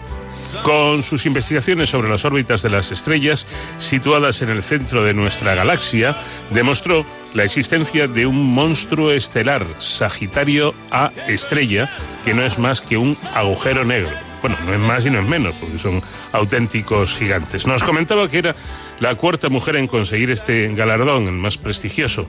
Con 0.62 1.02
sus 1.02 1.26
investigaciones 1.26 1.90
sobre 1.90 2.08
las 2.08 2.24
órbitas 2.24 2.62
de 2.62 2.70
las 2.70 2.90
estrellas 2.90 3.46
situadas 3.76 4.40
en 4.40 4.48
el 4.48 4.62
centro 4.62 5.04
de 5.04 5.12
nuestra 5.12 5.54
galaxia, 5.54 6.16
demostró 6.48 7.04
la 7.34 7.44
existencia 7.44 8.08
de 8.08 8.24
un 8.24 8.54
monstruo 8.54 9.10
estelar, 9.10 9.66
Sagitario 9.76 10.72
A 10.90 11.12
estrella, 11.28 11.90
que 12.24 12.32
no 12.32 12.44
es 12.44 12.58
más 12.58 12.80
que 12.80 12.96
un 12.96 13.14
agujero 13.34 13.84
negro. 13.84 14.33
Bueno, 14.44 14.58
no 14.66 14.74
es 14.74 14.78
más 14.78 15.06
y 15.06 15.10
no 15.10 15.20
es 15.20 15.26
menos, 15.26 15.54
porque 15.58 15.78
son 15.78 16.02
auténticos 16.32 17.14
gigantes. 17.14 17.66
Nos 17.66 17.82
comentaba 17.82 18.28
que 18.28 18.40
era 18.40 18.54
la 19.00 19.14
cuarta 19.14 19.48
mujer 19.48 19.76
en 19.76 19.86
conseguir 19.86 20.30
este 20.30 20.68
galardón, 20.74 21.22
el 21.22 21.32
más 21.32 21.56
prestigioso. 21.56 22.28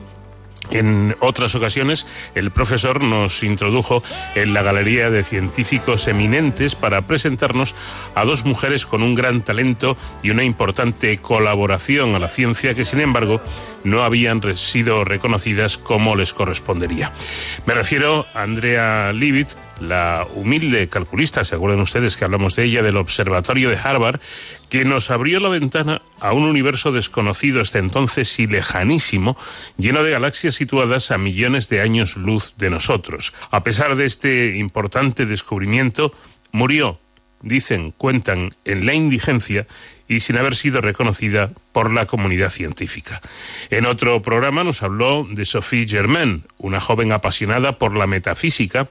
En 0.70 1.14
otras 1.20 1.54
ocasiones, 1.54 2.06
el 2.34 2.50
profesor 2.50 3.02
nos 3.02 3.42
introdujo 3.42 4.02
en 4.34 4.52
la 4.52 4.62
galería 4.62 5.10
de 5.10 5.24
científicos 5.24 6.08
eminentes 6.08 6.74
para 6.74 7.02
presentarnos 7.02 7.74
a 8.14 8.24
dos 8.24 8.44
mujeres 8.44 8.86
con 8.86 9.02
un 9.02 9.14
gran 9.14 9.42
talento 9.42 9.96
y 10.22 10.30
una 10.30 10.44
importante 10.44 11.18
colaboración 11.18 12.14
a 12.14 12.18
la 12.18 12.28
ciencia 12.28 12.74
que, 12.74 12.84
sin 12.84 13.00
embargo, 13.00 13.40
no 13.84 14.02
habían 14.02 14.42
sido 14.56 15.04
reconocidas 15.04 15.78
como 15.78 16.16
les 16.16 16.32
correspondería. 16.32 17.12
Me 17.66 17.74
refiero 17.74 18.26
a 18.34 18.42
Andrea 18.42 19.12
Leavitt, 19.12 19.48
la 19.80 20.26
humilde 20.34 20.88
calculista, 20.88 21.44
¿se 21.44 21.54
acuerdan 21.54 21.80
ustedes 21.80 22.16
que 22.16 22.24
hablamos 22.24 22.56
de 22.56 22.64
ella, 22.64 22.82
del 22.82 22.96
Observatorio 22.96 23.70
de 23.70 23.76
Harvard, 23.76 24.20
que 24.68 24.84
nos 24.84 25.10
abrió 25.10 25.40
la 25.40 25.48
ventana 25.48 26.02
a 26.20 26.32
un 26.32 26.44
universo 26.44 26.92
desconocido 26.92 27.60
hasta 27.60 27.78
entonces 27.78 28.38
y 28.38 28.46
lejanísimo, 28.46 29.36
lleno 29.76 30.02
de 30.02 30.12
galaxias 30.12 30.54
situadas 30.54 31.10
a 31.10 31.18
millones 31.18 31.68
de 31.68 31.80
años 31.80 32.16
luz 32.16 32.54
de 32.56 32.70
nosotros. 32.70 33.32
A 33.50 33.62
pesar 33.62 33.96
de 33.96 34.04
este 34.06 34.56
importante 34.56 35.26
descubrimiento, 35.26 36.12
murió, 36.52 36.98
dicen, 37.42 37.92
cuentan, 37.92 38.50
en 38.64 38.86
la 38.86 38.94
indigencia 38.94 39.66
y 40.08 40.20
sin 40.20 40.36
haber 40.36 40.54
sido 40.54 40.80
reconocida 40.80 41.52
por 41.72 41.92
la 41.92 42.06
comunidad 42.06 42.50
científica. 42.50 43.20
En 43.70 43.86
otro 43.86 44.22
programa 44.22 44.64
nos 44.64 44.82
habló 44.82 45.26
de 45.28 45.44
Sophie 45.44 45.86
Germain, 45.88 46.44
una 46.58 46.80
joven 46.80 47.12
apasionada 47.12 47.78
por 47.78 47.96
la 47.96 48.06
metafísica, 48.06 48.88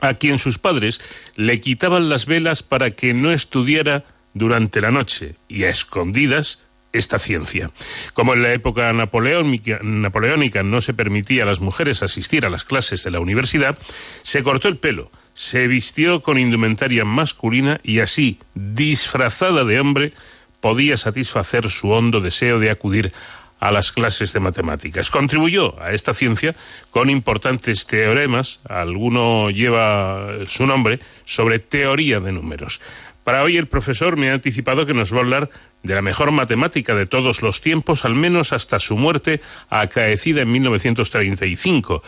a 0.00 0.14
quien 0.14 0.38
sus 0.38 0.58
padres 0.58 1.00
le 1.34 1.60
quitaban 1.60 2.08
las 2.08 2.26
velas 2.26 2.62
para 2.62 2.92
que 2.92 3.14
no 3.14 3.32
estudiara 3.32 4.04
durante 4.34 4.80
la 4.80 4.90
noche 4.90 5.36
y 5.48 5.64
a 5.64 5.68
escondidas 5.68 6.60
esta 6.92 7.18
ciencia. 7.18 7.70
Como 8.14 8.34
en 8.34 8.42
la 8.42 8.52
época 8.52 8.92
napoleónica, 8.92 10.62
no 10.62 10.80
se 10.80 10.94
permitía 10.94 11.42
a 11.42 11.46
las 11.46 11.60
mujeres 11.60 12.02
asistir 12.02 12.46
a 12.46 12.50
las 12.50 12.64
clases 12.64 13.04
de 13.04 13.10
la 13.10 13.20
universidad, 13.20 13.78
se 14.22 14.42
cortó 14.42 14.68
el 14.68 14.78
pelo, 14.78 15.10
se 15.34 15.68
vistió 15.68 16.22
con 16.22 16.38
indumentaria 16.38 17.04
masculina 17.04 17.80
y 17.82 18.00
así, 18.00 18.38
disfrazada 18.54 19.64
de 19.64 19.80
hombre, 19.80 20.12
podía 20.60 20.96
satisfacer 20.96 21.68
su 21.70 21.90
hondo 21.90 22.20
deseo 22.20 22.58
de 22.58 22.70
acudir 22.70 23.12
a 23.60 23.72
las 23.72 23.92
clases 23.92 24.32
de 24.32 24.40
matemáticas. 24.40 25.10
Contribuyó 25.10 25.80
a 25.82 25.92
esta 25.92 26.14
ciencia 26.14 26.54
con 26.90 27.10
importantes 27.10 27.86
teoremas, 27.86 28.60
alguno 28.68 29.50
lleva 29.50 30.28
su 30.46 30.66
nombre, 30.66 31.00
sobre 31.24 31.58
teoría 31.58 32.20
de 32.20 32.32
números. 32.32 32.80
Para 33.28 33.42
hoy 33.42 33.58
el 33.58 33.66
profesor 33.66 34.16
me 34.16 34.30
ha 34.30 34.32
anticipado 34.32 34.86
que 34.86 34.94
nos 34.94 35.12
va 35.12 35.18
a 35.18 35.20
hablar 35.20 35.50
de 35.82 35.94
la 35.94 36.00
mejor 36.00 36.30
matemática 36.30 36.94
de 36.94 37.04
todos 37.04 37.42
los 37.42 37.60
tiempos, 37.60 38.06
al 38.06 38.14
menos 38.14 38.54
hasta 38.54 38.78
su 38.78 38.96
muerte 38.96 39.42
acaecida 39.68 40.40
en 40.40 40.50
1935. 40.50 42.02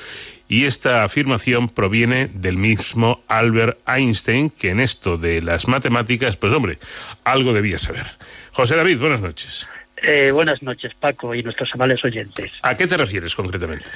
Y 0.48 0.64
esta 0.64 1.04
afirmación 1.04 1.68
proviene 1.68 2.30
del 2.32 2.56
mismo 2.56 3.22
Albert 3.28 3.86
Einstein, 3.86 4.48
que 4.48 4.70
en 4.70 4.80
esto 4.80 5.18
de 5.18 5.42
las 5.42 5.68
matemáticas, 5.68 6.38
pues 6.38 6.54
hombre, 6.54 6.78
algo 7.22 7.52
debía 7.52 7.76
saber. 7.76 8.06
José 8.52 8.76
David, 8.76 8.98
buenas 8.98 9.20
noches. 9.20 9.68
Eh, 10.02 10.30
buenas 10.32 10.62
noches, 10.62 10.94
Paco, 10.98 11.34
y 11.34 11.42
nuestros 11.42 11.68
amables 11.74 12.02
oyentes. 12.02 12.52
¿A 12.62 12.78
qué 12.78 12.86
te 12.86 12.96
refieres 12.96 13.36
concretamente? 13.36 13.90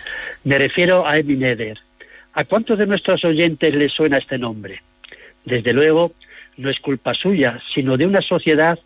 Me 0.44 0.58
refiero 0.58 1.06
a 1.06 1.16
Emmy 1.16 1.36
Neder. 1.36 1.78
¿A 2.34 2.44
cuántos 2.44 2.76
de 2.76 2.86
nuestros 2.86 3.24
oyentes 3.24 3.74
les 3.74 3.92
suena 3.92 4.18
este 4.18 4.36
nombre? 4.36 4.82
Desde 5.46 5.72
luego, 5.72 6.12
no 6.56 6.70
es 6.70 6.78
culpa 6.80 7.14
suya, 7.14 7.60
sino 7.74 7.96
de 7.96 8.06
una 8.06 8.22
sociedad 8.22 8.78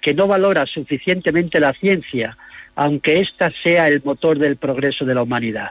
que 0.00 0.14
no 0.14 0.26
valora 0.26 0.66
suficientemente 0.66 1.60
la 1.60 1.72
ciencia, 1.72 2.36
aunque 2.74 3.20
ésta 3.20 3.52
sea 3.62 3.88
el 3.88 4.02
motor 4.04 4.38
del 4.38 4.56
progreso 4.56 5.04
de 5.04 5.14
la 5.14 5.22
humanidad. 5.22 5.70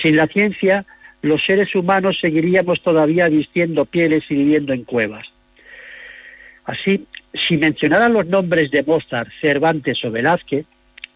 Sin 0.00 0.16
la 0.16 0.26
ciencia, 0.26 0.84
los 1.22 1.44
seres 1.44 1.74
humanos 1.74 2.18
seguiríamos 2.20 2.82
todavía 2.82 3.28
vistiendo 3.28 3.84
pieles 3.84 4.24
y 4.28 4.34
viviendo 4.34 4.72
en 4.72 4.84
cuevas. 4.84 5.26
Así, 6.64 7.06
si 7.34 7.56
mencionaran 7.56 8.12
los 8.12 8.26
nombres 8.26 8.70
de 8.70 8.82
Mozart, 8.82 9.28
Cervantes 9.40 10.04
o 10.04 10.10
Velázquez, 10.10 10.66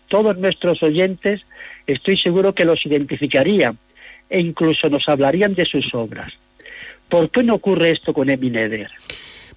todos 0.09 0.36
nuestros 0.38 0.82
oyentes 0.82 1.42
estoy 1.86 2.16
seguro 2.16 2.55
que 2.55 2.64
los 2.64 2.84
identificarían 2.86 3.78
e 4.28 4.40
incluso 4.40 4.88
nos 4.88 5.09
hablarían 5.09 5.55
de 5.55 5.64
sus 5.64 5.94
obras. 5.94 6.32
¿Por 7.09 7.30
qué 7.30 7.42
no 7.42 7.55
ocurre 7.55 7.90
esto 7.92 8.12
con 8.12 8.30
Emmy 8.30 8.51
Neder? 8.51 8.88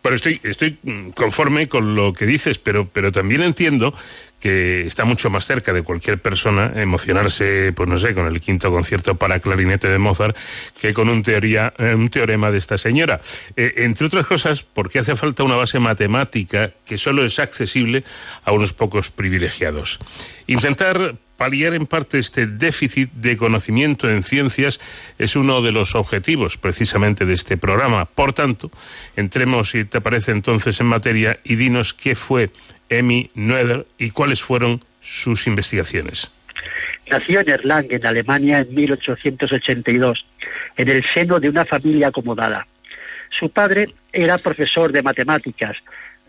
Bueno, 0.02 0.16
estoy, 0.16 0.40
estoy 0.44 0.78
conforme 1.16 1.68
con 1.68 1.96
lo 1.96 2.14
que 2.14 2.26
dices, 2.26 2.58
pero, 2.58 2.88
pero 2.88 3.12
también 3.12 3.42
entiendo 3.42 3.94
que 4.40 4.86
está 4.86 5.06
mucho 5.06 5.30
más 5.30 5.46
cerca 5.46 5.74
de 5.74 5.84
cualquier 5.84 6.22
persona 6.22 6.72
emocionarse, 6.76 7.74
pues 7.74 7.90
no 7.90 7.98
sé, 7.98 8.14
con 8.14 8.26
el 8.28 8.40
quinto 8.40 8.72
concierto 8.72 9.16
para 9.16 9.40
clarinete 9.40 9.90
de 9.90 9.98
Mozart 9.98 10.38
que 10.80 10.94
con 10.94 11.10
un, 11.10 11.24
teoría, 11.24 11.74
eh, 11.78 11.94
un 11.94 12.10
teorema 12.10 12.52
de 12.52 12.58
esta 12.58 12.78
señora. 12.78 13.20
Eh, 13.56 13.74
entre 13.78 14.08
otras 14.08 14.26
cosas, 14.26 14.64
porque 14.64 15.00
hace 15.00 15.16
falta 15.16 15.44
una 15.44 15.56
base 15.56 15.80
matemática 15.80 16.72
que 16.86 16.98
solo 16.98 17.26
es 17.26 17.40
accesible 17.40 18.04
a 18.46 18.52
unos 18.54 18.74
pocos 18.74 19.12
privilegiados. 19.12 20.00
Intentar 20.48 21.16
paliar 21.40 21.74
en 21.74 21.88
parte 21.88 22.18
este 22.18 22.48
déficit 22.48 23.10
de 23.14 23.38
conocimiento 23.38 24.10
en 24.10 24.24
ciencias 24.24 24.82
es 25.18 25.38
uno 25.38 25.62
de 25.62 25.72
los 25.72 25.96
objetivos 25.96 26.58
precisamente 26.58 27.26
de 27.26 27.32
este 27.32 27.56
programa. 27.56 28.04
Por 28.04 28.34
tanto, 28.34 28.70
entremos, 29.16 29.70
si 29.70 29.86
te 29.86 30.02
parece 30.02 30.32
entonces, 30.32 30.82
en 30.82 30.88
materia 30.88 31.40
y 31.46 31.56
dinos 31.56 31.94
qué 31.94 32.14
fue 32.14 32.50
Emmy 32.90 33.30
Noether 33.36 33.88
y 33.98 34.10
cuáles 34.10 34.44
fueron 34.44 34.80
sus 35.00 35.48
investigaciones. 35.48 36.30
Nació 37.10 37.40
en 37.40 37.50
Erlangen, 37.50 38.02
en 38.02 38.06
Alemania, 38.06 38.60
en 38.60 38.76
1882, 38.76 40.26
en 40.76 40.90
el 40.90 41.06
seno 41.14 41.40
de 41.40 41.48
una 41.48 41.64
familia 41.64 42.10
acomodada. 42.10 42.68
Su 43.40 43.50
padre 43.50 43.94
era 44.12 44.38
profesor 44.40 44.92
de 44.92 45.04
matemáticas, 45.04 45.78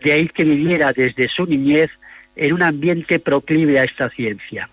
de 0.01 0.13
ahí 0.13 0.29
que 0.29 0.45
viviera 0.45 0.93
desde 0.93 1.27
su 1.27 1.45
niñez 1.45 1.91
en 2.37 2.53
un 2.53 2.63
ambiente 2.63 3.19
proclive 3.19 3.77
a 3.77 3.83
esta 3.83 4.09
ciencia. 4.09 4.69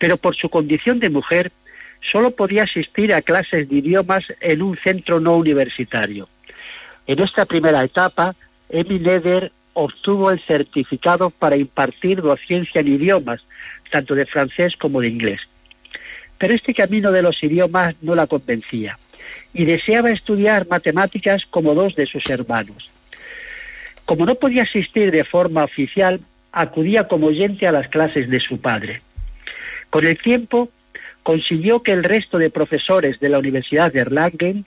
Pero 0.00 0.16
por 0.16 0.34
su 0.34 0.48
condición 0.48 0.98
de 0.98 1.10
mujer, 1.10 1.52
solo 2.10 2.32
podía 2.32 2.64
asistir 2.64 3.14
a 3.14 3.22
clases 3.22 3.68
de 3.68 3.76
idiomas 3.76 4.24
en 4.40 4.62
un 4.62 4.76
centro 4.78 5.20
no 5.20 5.36
universitario. 5.36 6.28
En 7.06 7.20
esta 7.20 7.44
primera 7.44 7.84
etapa, 7.84 8.34
Emmy 8.70 8.98
Neder 8.98 9.52
obtuvo 9.74 10.30
el 10.30 10.40
certificado 10.40 11.30
para 11.30 11.56
impartir 11.56 12.22
docencia 12.22 12.80
en 12.80 12.88
idiomas, 12.88 13.42
tanto 13.90 14.14
de 14.14 14.26
francés 14.26 14.74
como 14.76 15.00
de 15.00 15.08
inglés. 15.08 15.40
Pero 16.38 16.54
este 16.54 16.72
camino 16.72 17.12
de 17.12 17.22
los 17.22 17.42
idiomas 17.42 17.94
no 18.00 18.14
la 18.14 18.26
convencía 18.26 18.98
y 19.52 19.66
deseaba 19.66 20.10
estudiar 20.10 20.66
matemáticas 20.66 21.42
como 21.50 21.74
dos 21.74 21.94
de 21.94 22.06
sus 22.06 22.28
hermanos. 22.30 22.90
Como 24.06 24.24
no 24.24 24.34
podía 24.34 24.62
asistir 24.62 25.10
de 25.10 25.24
forma 25.24 25.64
oficial, 25.64 26.20
acudía 26.52 27.06
como 27.06 27.26
oyente 27.26 27.66
a 27.66 27.72
las 27.72 27.88
clases 27.88 28.30
de 28.30 28.40
su 28.40 28.58
padre. 28.58 29.00
Con 29.90 30.06
el 30.06 30.18
tiempo, 30.18 30.70
consiguió 31.22 31.82
que 31.82 31.92
el 31.92 32.04
resto 32.04 32.38
de 32.38 32.50
profesores 32.50 33.20
de 33.20 33.28
la 33.28 33.38
Universidad 33.38 33.92
de 33.92 34.00
Erlangen 34.00 34.64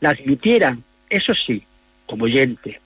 la 0.00 0.10
admitieran, 0.10 0.84
eso 1.10 1.34
sí, 1.34 1.64
como 2.06 2.24
oyente. 2.24 2.80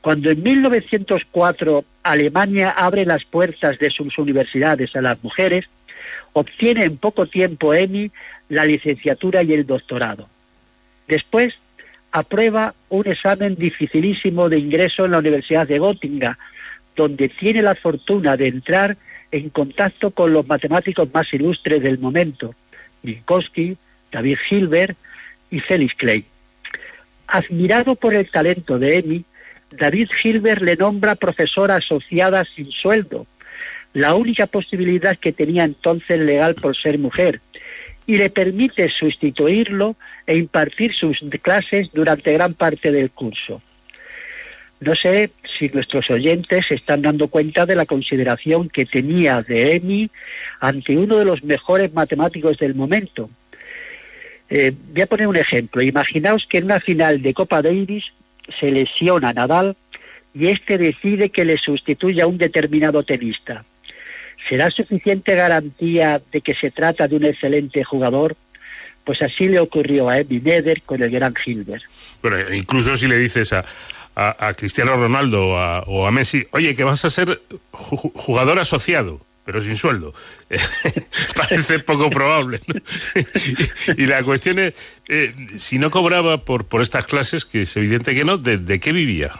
Cuando 0.00 0.30
en 0.30 0.42
1904 0.42 1.84
Alemania 2.02 2.70
abre 2.70 3.04
las 3.04 3.24
puertas 3.24 3.78
de 3.78 3.90
sus 3.90 4.16
universidades 4.18 4.94
a 4.94 5.00
las 5.00 5.22
mujeres, 5.22 5.66
obtiene 6.32 6.84
en 6.84 6.96
poco 6.96 7.26
tiempo 7.26 7.74
Emmy 7.74 8.10
la 8.48 8.64
licenciatura 8.64 9.42
y 9.42 9.52
el 9.52 9.66
doctorado. 9.66 10.28
Después 11.08 11.54
aprueba 12.12 12.74
un 12.88 13.06
examen 13.08 13.56
dificilísimo 13.56 14.48
de 14.48 14.58
ingreso 14.58 15.04
en 15.04 15.12
la 15.12 15.18
Universidad 15.18 15.66
de 15.66 15.78
Göttingen, 15.78 16.36
donde 16.94 17.28
tiene 17.28 17.62
la 17.62 17.74
fortuna 17.74 18.36
de 18.36 18.48
entrar 18.48 18.96
en 19.30 19.50
contacto 19.50 20.10
con 20.10 20.32
los 20.32 20.46
matemáticos 20.46 21.08
más 21.12 21.32
ilustres 21.32 21.82
del 21.82 21.98
momento, 21.98 22.54
Minkowski, 23.02 23.76
David 24.12 24.38
Hilbert 24.50 24.96
y 25.50 25.60
Felix 25.60 25.94
Klein. 25.94 26.24
Admirado 27.26 27.96
por 27.96 28.14
el 28.14 28.30
talento 28.30 28.78
de 28.78 28.98
Emmy, 28.98 29.24
David 29.70 30.08
Hilbert 30.22 30.62
le 30.62 30.76
nombra 30.76 31.16
profesora 31.16 31.76
asociada 31.76 32.44
sin 32.54 32.70
sueldo, 32.70 33.26
la 33.92 34.14
única 34.14 34.46
posibilidad 34.46 35.16
que 35.16 35.32
tenía 35.32 35.64
entonces 35.64 36.20
legal 36.20 36.54
por 36.54 36.76
ser 36.76 36.98
mujer, 36.98 37.40
y 38.06 38.16
le 38.18 38.30
permite 38.30 38.88
sustituirlo 38.90 39.96
e 40.26 40.36
impartir 40.36 40.94
sus 40.94 41.18
clases 41.42 41.90
durante 41.92 42.32
gran 42.32 42.54
parte 42.54 42.92
del 42.92 43.10
curso. 43.10 43.60
No 44.86 44.94
sé 44.94 45.32
si 45.58 45.68
nuestros 45.70 46.08
oyentes 46.10 46.66
se 46.68 46.76
están 46.76 47.02
dando 47.02 47.26
cuenta 47.26 47.66
de 47.66 47.74
la 47.74 47.86
consideración 47.86 48.68
que 48.68 48.86
tenía 48.86 49.40
de 49.40 49.74
Emmy 49.74 50.08
ante 50.60 50.96
uno 50.96 51.16
de 51.16 51.24
los 51.24 51.42
mejores 51.42 51.92
matemáticos 51.92 52.56
del 52.58 52.76
momento. 52.76 53.28
Eh, 54.48 54.72
voy 54.92 55.02
a 55.02 55.06
poner 55.08 55.26
un 55.26 55.34
ejemplo. 55.34 55.82
Imaginaos 55.82 56.46
que 56.48 56.58
en 56.58 56.66
una 56.66 56.78
final 56.78 57.20
de 57.20 57.34
Copa 57.34 57.62
Davis 57.62 58.04
se 58.60 58.70
lesiona 58.70 59.32
Nadal 59.32 59.76
y 60.32 60.46
éste 60.46 60.78
decide 60.78 61.30
que 61.30 61.44
le 61.44 61.58
sustituya 61.58 62.22
a 62.22 62.28
un 62.28 62.38
determinado 62.38 63.02
tenista. 63.02 63.64
¿Será 64.48 64.70
suficiente 64.70 65.34
garantía 65.34 66.22
de 66.30 66.40
que 66.42 66.54
se 66.54 66.70
trata 66.70 67.08
de 67.08 67.16
un 67.16 67.24
excelente 67.24 67.82
jugador? 67.82 68.36
Pues 69.02 69.20
así 69.20 69.48
le 69.48 69.58
ocurrió 69.58 70.08
a 70.08 70.18
Emmy 70.18 70.38
Neder 70.38 70.82
con 70.82 71.02
el 71.02 71.10
gran 71.10 71.34
Hilbert. 71.44 71.82
Bueno, 72.22 72.36
incluso 72.54 72.96
si 72.96 73.08
le 73.08 73.18
dices 73.18 73.52
a, 73.52 73.64
a, 74.16 74.54
Cristiano 74.54 74.96
Ronaldo 74.96 75.48
o 75.48 76.06
a, 76.06 76.10
Messi, 76.10 76.46
oye, 76.52 76.74
que 76.74 76.84
vas 76.84 77.04
a 77.04 77.10
ser 77.10 77.42
jugador 77.70 78.58
asociado 78.58 79.20
pero 79.44 79.60
sin 79.60 79.76
sueldo. 79.76 80.12
Parece 81.36 81.78
poco 81.78 82.10
probable. 82.10 82.58
y, 83.96 84.06
la 84.06 84.24
cuestión 84.24 84.58
es, 84.58 84.74
eh, 85.08 85.32
si 85.54 85.78
no 85.78 85.88
cobraba 85.88 86.44
por, 86.44 86.66
por 86.66 86.82
estas 86.82 87.06
clases, 87.06 87.44
que 87.44 87.60
es 87.60 87.76
evidente 87.76 88.12
que 88.12 88.24
no, 88.24 88.38
¿de, 88.38 88.80
qué 88.80 88.92
vivía? 88.92 89.30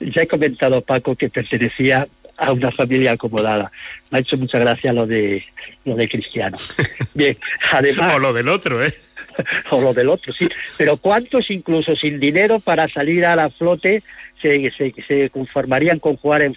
Ya 0.00 0.20
he 0.20 0.28
comentado, 0.28 0.82
Paco, 0.82 1.16
que 1.16 1.30
pertenecía 1.30 2.06
a 2.36 2.52
una 2.52 2.70
familia 2.70 3.12
acomodada. 3.12 3.72
Me 4.10 4.18
ha 4.18 4.20
hecho 4.20 4.36
mucha 4.36 4.58
gracia 4.58 4.92
lo 4.92 5.06
de 5.06 5.42
lo 5.86 5.96
de 5.96 6.08
Cristiano. 6.08 6.58
Bien, 7.14 7.36
además... 7.72 8.14
o 8.14 8.18
lo 8.18 8.34
del 8.34 8.48
otro, 8.48 8.84
¿eh? 8.84 8.92
o 9.70 9.80
lo 9.80 9.92
del 9.92 10.08
otro, 10.08 10.32
sí. 10.32 10.48
Pero 10.76 10.96
¿cuántos 10.96 11.50
incluso 11.50 11.96
sin 11.96 12.20
dinero 12.20 12.60
para 12.60 12.88
salir 12.88 13.24
a 13.24 13.36
la 13.36 13.50
flote 13.50 14.02
se, 14.40 14.72
se, 15.06 15.30
conformarían 15.30 15.98
con 15.98 16.16
jugar 16.16 16.42
en 16.42 16.56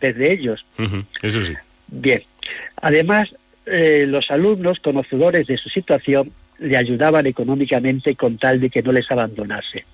vez 0.00 0.16
de 0.16 0.32
ellos? 0.32 0.64
eso 1.22 1.44
sí. 1.44 1.54
Bien. 1.88 2.22
Además, 2.80 3.28
eh, 3.66 4.06
los 4.08 4.30
alumnos, 4.30 4.80
conocedores 4.80 5.46
de 5.46 5.56
su 5.56 5.68
situación, 5.68 6.32
le 6.58 6.76
ayudaban 6.76 7.26
económicamente 7.26 8.14
con 8.14 8.38
tal 8.38 8.60
de 8.60 8.70
que 8.70 8.82
no 8.82 8.92
les 8.92 9.10
abandonase. 9.10 9.84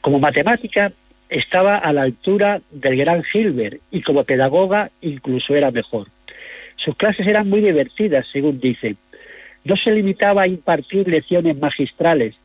Como 0.00 0.18
matemática, 0.18 0.92
estaba 1.28 1.76
a 1.76 1.92
la 1.92 2.02
altura 2.02 2.60
del 2.70 2.96
gran 2.96 3.24
Hilbert 3.32 3.80
y 3.90 4.02
como 4.02 4.24
pedagoga 4.24 4.90
incluso 5.00 5.54
era 5.54 5.70
mejor. 5.70 6.08
Sus 6.76 6.96
clases 6.96 7.26
eran 7.26 7.48
muy 7.48 7.60
divertidas, 7.60 8.26
según 8.32 8.60
dicen, 8.60 8.96
no 9.66 9.76
se 9.76 9.90
limitaba 9.92 10.42
a 10.42 10.46
impartir 10.46 11.08
lecciones 11.08 11.58
magistrales, 11.58 12.36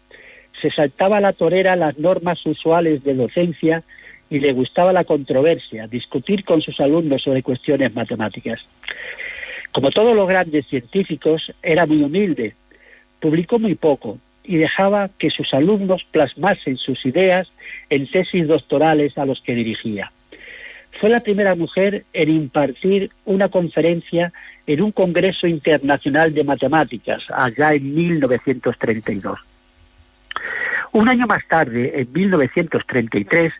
se 0.59 0.71
saltaba 0.71 1.17
a 1.17 1.21
la 1.21 1.33
torera 1.33 1.75
las 1.75 1.97
normas 1.97 2.43
usuales 2.45 3.03
de 3.03 3.13
docencia 3.13 3.83
y 4.29 4.39
le 4.39 4.53
gustaba 4.53 4.91
la 4.91 5.03
controversia, 5.03 5.87
discutir 5.87 6.43
con 6.43 6.61
sus 6.61 6.79
alumnos 6.79 7.21
sobre 7.21 7.43
cuestiones 7.43 7.93
matemáticas. 7.93 8.65
Como 9.71 9.91
todos 9.91 10.15
los 10.15 10.27
grandes 10.27 10.65
científicos, 10.67 11.51
era 11.61 11.85
muy 11.85 12.01
humilde, 12.01 12.55
publicó 13.19 13.59
muy 13.59 13.75
poco 13.75 14.17
y 14.43 14.57
dejaba 14.57 15.09
que 15.19 15.29
sus 15.29 15.53
alumnos 15.53 16.03
plasmasen 16.09 16.77
sus 16.77 17.05
ideas 17.05 17.51
en 17.89 18.09
tesis 18.09 18.47
doctorales 18.47 19.17
a 19.17 19.25
los 19.25 19.41
que 19.41 19.53
dirigía. 19.53 20.11
Fue 21.01 21.09
la 21.09 21.21
primera 21.21 21.55
mujer 21.55 22.05
en 22.13 22.29
impartir 22.29 23.09
una 23.25 23.49
conferencia 23.49 24.31
en 24.67 24.83
un 24.83 24.91
Congreso 24.91 25.47
Internacional 25.47 26.31
de 26.31 26.43
Matemáticas, 26.43 27.23
allá 27.33 27.73
en 27.73 27.95
1932. 27.95 29.39
Un 30.91 31.09
año 31.09 31.25
más 31.25 31.43
tarde, 31.47 32.01
en 32.01 32.13
1933, 32.13 33.51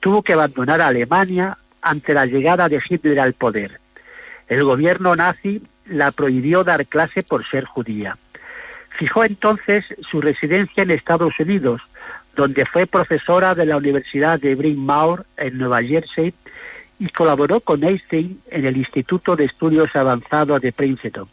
tuvo 0.00 0.22
que 0.22 0.32
abandonar 0.32 0.80
a 0.80 0.86
Alemania 0.86 1.58
ante 1.82 2.14
la 2.14 2.24
llegada 2.24 2.70
de 2.70 2.80
Hitler 2.88 3.20
al 3.20 3.34
poder. 3.34 3.80
El 4.48 4.64
gobierno 4.64 5.14
nazi 5.14 5.60
la 5.84 6.10
prohibió 6.10 6.64
dar 6.64 6.86
clase 6.86 7.20
por 7.20 7.46
ser 7.46 7.66
judía. 7.66 8.16
Fijó 8.98 9.24
entonces 9.24 9.84
su 10.10 10.22
residencia 10.22 10.84
en 10.84 10.92
Estados 10.92 11.38
Unidos, 11.38 11.82
donde 12.34 12.64
fue 12.64 12.86
profesora 12.86 13.54
de 13.54 13.66
la 13.66 13.76
Universidad 13.76 14.40
de 14.40 14.54
Bryn 14.54 14.78
Mawr 14.78 15.26
en 15.36 15.58
Nueva 15.58 15.82
Jersey 15.82 16.32
y 16.98 17.08
colaboró 17.10 17.60
con 17.60 17.84
Einstein 17.84 18.40
en 18.50 18.66
el 18.66 18.76
Instituto 18.76 19.36
de 19.36 19.44
Estudios 19.44 19.94
Avanzados 19.94 20.60
de 20.60 20.72
Princeton. 20.72 21.28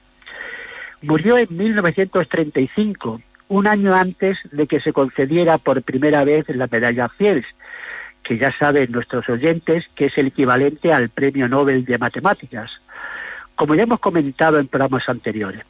Murió 1.01 1.37
en 1.37 1.47
1935, 1.49 3.21
un 3.47 3.67
año 3.67 3.93
antes 3.93 4.37
de 4.51 4.67
que 4.67 4.79
se 4.79 4.93
concediera 4.93 5.57
por 5.57 5.81
primera 5.83 6.23
vez 6.23 6.45
la 6.49 6.67
medalla 6.67 7.09
Fields, 7.09 7.47
que 8.23 8.37
ya 8.37 8.51
saben 8.57 8.91
nuestros 8.91 9.27
oyentes 9.29 9.85
que 9.95 10.05
es 10.05 10.17
el 10.17 10.27
equivalente 10.27 10.91
al 10.91 11.09
Premio 11.09 11.47
Nobel 11.47 11.85
de 11.85 11.97
Matemáticas, 11.97 12.71
como 13.55 13.75
ya 13.75 13.83
hemos 13.83 13.99
comentado 13.99 14.59
en 14.59 14.67
programas 14.67 15.07
anteriores. 15.07 15.61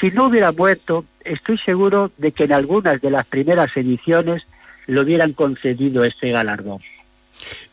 Si 0.00 0.10
no 0.10 0.26
hubiera 0.26 0.52
muerto, 0.52 1.04
estoy 1.24 1.58
seguro 1.58 2.10
de 2.16 2.32
que 2.32 2.44
en 2.44 2.52
algunas 2.52 3.00
de 3.00 3.10
las 3.10 3.26
primeras 3.26 3.76
ediciones 3.76 4.42
le 4.86 5.00
hubieran 5.00 5.32
concedido 5.32 6.04
este 6.04 6.30
galardón. 6.30 6.80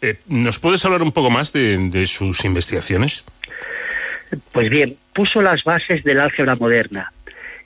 Eh, 0.02 0.16
¿Nos 0.28 0.60
puedes 0.60 0.84
hablar 0.86 1.02
un 1.02 1.12
poco 1.12 1.30
más 1.30 1.54
de, 1.54 2.06
sus 2.08 2.44
investigaciones? 2.46 3.24
Pues 4.52 4.70
bien, 4.70 4.98
puso 5.14 5.42
las 5.42 5.64
bases 5.64 6.04
del 6.04 6.20
álgebra 6.20 6.56
moderna. 6.56 7.12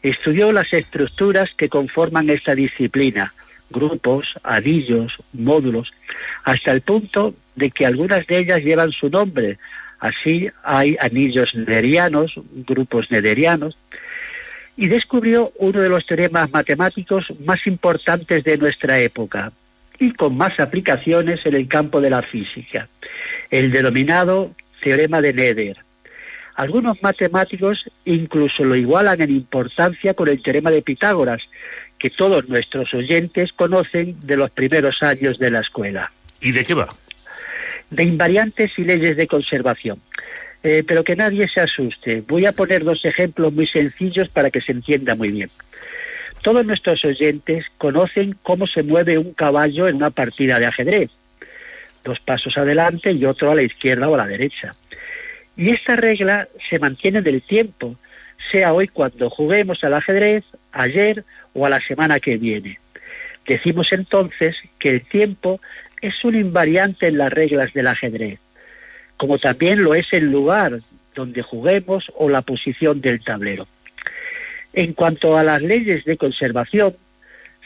Estudió 0.04 0.52
las 0.52 0.72
estructuras 0.74 1.50
que 1.58 1.70
conforman 1.70 2.30
esta 2.30 2.56
disciplina, 2.56 3.34
grupos, 3.70 4.36
anillos, 4.44 5.14
módulos, 5.34 5.92
hasta 6.44 6.72
el 6.72 6.82
punto 6.82 7.34
de 7.56 7.72
que 7.72 7.86
algunas 7.86 8.28
de 8.28 8.40
ellas 8.40 8.62
llevan 8.62 8.92
su 8.92 9.10
nombre. 9.10 9.58
Así 10.00 10.50
hay 10.64 10.96
anillos 11.00 11.56
nederianos, 11.56 12.34
grupos 12.68 13.10
nederianos, 13.10 13.78
y 14.76 14.88
descubrió 14.88 15.52
uno 15.58 15.82
de 15.82 15.90
los 15.90 16.06
teoremas 16.06 16.52
matemáticos 16.52 17.26
más 17.44 17.66
importantes 17.66 18.44
de 18.44 18.58
nuestra 18.58 19.00
época 19.00 19.52
y 20.00 20.14
con 20.14 20.38
más 20.38 20.60
aplicaciones 20.60 21.46
en 21.46 21.56
el 21.56 21.68
campo 21.68 22.02
de 22.02 22.10
la 22.10 22.22
física, 22.22 22.88
el 23.50 23.72
denominado 23.72 24.54
teorema 24.82 25.22
de 25.22 25.34
Neder. 25.34 25.78
Algunos 26.56 27.02
matemáticos 27.04 27.86
incluso 28.06 28.64
lo 28.64 28.76
igualan 28.76 29.22
en 29.22 29.32
importancia 29.32 30.14
con 30.14 30.28
el 30.28 30.42
teorema 30.42 30.72
de 30.72 30.82
Pitágoras, 30.82 31.42
que 32.00 32.10
todos 32.10 32.48
nuestros 32.50 32.94
oyentes 32.94 33.52
conocen 33.54 34.18
de 34.22 34.38
los 34.38 34.52
primeros 34.52 35.02
años 35.04 35.38
de 35.38 35.52
la 35.52 35.62
escuela. 35.62 36.12
¿Y 36.42 36.52
de 36.52 36.64
qué 36.64 36.74
va? 36.74 36.88
De 37.90 38.04
invariantes 38.04 38.78
y 38.78 38.84
leyes 38.84 39.18
de 39.18 39.28
conservación. 39.28 40.02
Eh, 40.64 40.84
pero 40.86 41.04
que 41.04 41.16
nadie 41.16 41.48
se 41.48 41.62
asuste. 41.62 42.24
Voy 42.28 42.46
a 42.46 42.52
poner 42.52 42.84
dos 42.84 43.06
ejemplos 43.06 43.54
muy 43.54 43.68
sencillos 43.68 44.28
para 44.30 44.50
que 44.50 44.62
se 44.62 44.72
entienda 44.72 45.16
muy 45.16 45.30
bien. 45.30 45.50
Todos 46.48 46.66
nuestros 46.66 47.04
oyentes 47.04 47.66
conocen 47.78 48.38
cómo 48.42 48.68
se 48.68 48.82
mueve 48.82 49.18
un 49.18 49.34
caballo 49.34 49.90
en 49.90 49.98
una 49.98 50.12
partida 50.12 50.62
de 50.62 50.68
ajedrez. 50.68 51.12
Dos 52.06 52.22
pasos 52.22 52.58
adelante 52.58 53.12
y 53.12 53.26
otro 53.26 53.52
a 53.52 53.56
la 53.56 53.64
izquierda 53.64 54.08
o 54.08 54.14
a 54.14 54.20
la 54.20 54.28
derecha. 54.28 54.72
Y 55.58 55.72
esta 55.72 55.98
regla 55.98 56.48
se 56.70 56.80
mantiene 56.80 57.22
del 57.22 57.42
tiempo, 57.42 57.98
sea 58.50 58.72
hoy 58.72 58.88
cuando 58.88 59.30
juguemos 59.30 59.84
al 59.84 59.96
ajedrez, 59.96 60.46
ayer 60.72 61.26
o 61.54 61.66
a 61.66 61.70
la 61.70 61.82
semana 61.82 62.22
que 62.22 62.38
viene. 62.38 62.80
Decimos 63.46 63.92
entonces 63.92 64.56
que 64.80 64.92
el 64.92 65.02
tiempo 65.02 65.60
es 66.02 66.24
un 66.24 66.36
invariante 66.36 67.08
en 67.08 67.18
las 67.18 67.34
reglas 67.34 67.74
del 67.74 67.88
ajedrez, 67.88 68.40
como 69.18 69.38
también 69.38 69.84
lo 69.84 69.96
es 69.96 70.06
el 70.14 70.32
lugar 70.32 70.80
donde 71.14 71.42
juguemos 71.42 72.06
o 72.16 72.30
la 72.30 72.42
posición 72.42 73.02
del 73.02 73.22
tablero. 73.22 73.68
En 74.78 74.94
cuanto 74.94 75.36
a 75.36 75.42
las 75.42 75.60
leyes 75.60 76.06
de 76.06 76.18
conservación, 76.18 76.96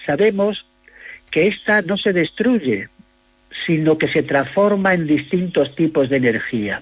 sabemos 0.06 0.66
que 1.30 1.48
ésta 1.48 1.82
no 1.82 1.98
se 1.98 2.14
destruye, 2.14 2.88
sino 3.66 3.98
que 3.98 4.08
se 4.08 4.24
transforma 4.24 4.94
en 4.94 5.08
distintos 5.08 5.76
tipos 5.76 6.08
de 6.10 6.16
energía. 6.16 6.82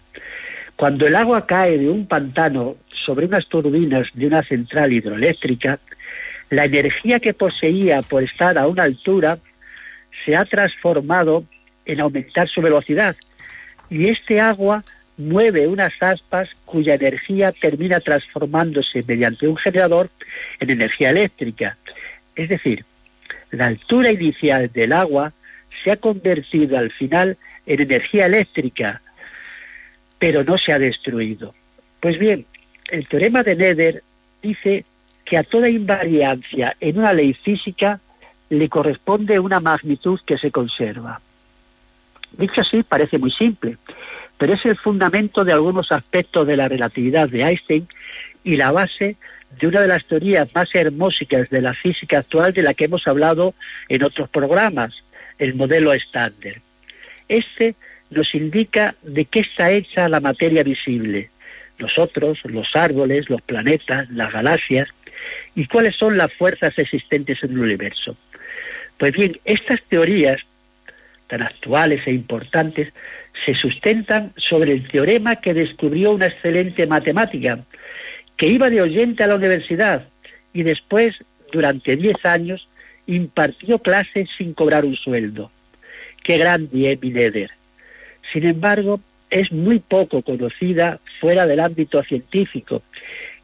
Cuando 0.76 1.08
el 1.08 1.16
agua 1.16 1.48
cae 1.48 1.80
de 1.80 1.90
un 1.90 2.06
pantano 2.06 2.76
sobre 2.94 3.26
unas 3.26 3.48
turbinas 3.48 4.08
de 4.14 4.28
una 4.28 4.44
central 4.44 4.94
hidroeléctrica, 4.94 5.80
la 6.52 6.66
energía 6.66 7.20
que 7.20 7.34
poseía 7.34 8.04
por 8.04 8.22
estar 8.22 8.56
a 8.60 8.68
una 8.68 8.84
altura 8.84 9.40
se 10.24 10.36
ha 10.36 10.46
transformado 10.46 11.44
en 11.88 12.02
aumentar 12.02 12.48
su 12.48 12.62
velocidad 12.62 13.16
y 13.90 14.10
este 14.10 14.40
agua 14.40 14.84
mueve 15.20 15.68
unas 15.68 15.94
aspas 16.00 16.50
cuya 16.66 16.96
energía 16.96 17.52
termina 17.52 18.00
transformándose 18.00 19.02
mediante 19.06 19.48
un 19.48 19.58
generador 19.58 20.10
en 20.60 20.70
energía 20.70 21.10
eléctrica. 21.10 21.78
Es 22.36 22.48
decir, 22.48 22.86
la 23.52 23.68
altura 23.68 24.12
inicial 24.12 24.72
del 24.72 24.94
agua 24.94 25.34
se 25.84 25.92
ha 25.92 25.98
convertido 25.98 26.78
al 26.78 26.92
final 26.92 27.38
en 27.66 27.82
energía 27.82 28.28
eléctrica, 28.28 29.02
pero 30.18 30.44
no 30.44 30.58
se 30.58 30.72
ha 30.72 30.80
destruido. 30.80 31.54
Pues 32.00 32.18
bien, 32.18 32.46
el 32.90 33.06
teorema 33.08 33.44
de 33.44 33.56
Nether 33.56 34.04
dice 34.42 34.86
que 35.26 35.38
a 35.38 35.44
toda 35.44 35.70
invariancia 35.70 36.78
en 36.80 36.98
una 36.98 37.14
ley 37.14 37.34
física 37.34 38.00
le 38.50 38.70
corresponde 38.70 39.38
una 39.40 39.60
magnitud 39.60 40.20
que 40.26 40.38
se 40.38 40.50
conserva. 40.50 41.20
Dicho 42.32 42.62
así, 42.62 42.84
parece 42.84 43.18
muy 43.18 43.32
simple, 43.32 43.78
pero 44.40 44.54
es 44.54 44.66
el 44.66 44.78
fundamento 44.78 45.44
de 45.44 45.52
algunos 45.52 45.92
aspectos 45.92 46.48
de 46.48 46.58
la 46.58 46.68
relatividad 46.68 47.30
de 47.30 47.44
Einstein 47.44 47.86
y 48.44 48.56
la 48.56 48.72
base 48.72 49.18
de 49.60 49.68
una 49.68 49.82
de 49.82 49.88
las 49.88 50.06
teorías 50.06 50.48
más 50.56 50.74
hermósicas 50.74 51.50
de 51.50 51.62
la 51.62 51.74
física 51.74 52.20
actual 52.20 52.54
de 52.54 52.64
la 52.64 52.74
que 52.74 52.86
hemos 52.86 53.06
hablado 53.06 53.54
en 53.90 54.04
otros 54.04 54.30
programas, 54.30 54.94
el 55.38 55.56
modelo 55.56 55.94
estándar. 55.94 56.62
Este 57.28 57.76
nos 58.10 58.34
indica 58.34 58.96
de 59.04 59.26
qué 59.26 59.42
está 59.42 59.72
hecha 59.72 60.08
la 60.08 60.22
materia 60.22 60.64
visible, 60.64 61.30
nosotros, 61.78 62.40
los 62.46 62.76
árboles, 62.76 63.30
los 63.30 63.42
planetas, 63.42 64.10
las 64.10 64.32
galaxias, 64.32 64.88
y 65.54 65.66
cuáles 65.66 65.98
son 65.98 66.18
las 66.18 66.34
fuerzas 66.34 66.78
existentes 66.78 67.44
en 67.44 67.52
el 67.52 67.60
universo. 67.60 68.16
Pues 68.98 69.12
bien, 69.12 69.38
estas 69.44 69.82
teorías 69.84 70.42
tan 71.28 71.44
actuales 71.44 72.06
e 72.08 72.12
importantes 72.12 72.92
se 73.46 73.56
sustentan 73.56 74.34
sobre 74.38 74.74
el 74.74 74.88
teorema 74.88 75.38
que 75.38 75.54
descubrió 75.54 76.12
una 76.12 76.28
excelente 76.28 76.88
matemática, 76.88 77.60
que 78.38 78.48
iba 78.48 78.70
de 78.70 78.82
oyente 78.82 79.24
a 79.24 79.28
la 79.28 79.36
universidad 79.36 80.08
y 80.54 80.64
después, 80.64 81.16
durante 81.52 81.96
diez 81.96 82.24
años, 82.26 82.68
impartió 83.08 83.80
clases 83.80 84.30
sin 84.38 84.54
cobrar 84.54 84.86
un 84.86 84.96
sueldo. 84.96 85.52
Qué 86.24 86.38
grande 86.38 86.92
es 86.92 87.02
Neder. 87.02 87.52
Sin 88.32 88.46
embargo, 88.46 89.00
es 89.30 89.52
muy 89.52 89.80
poco 89.80 90.22
conocida 90.22 91.00
fuera 91.20 91.48
del 91.48 91.60
ámbito 91.60 92.04
científico 92.04 92.82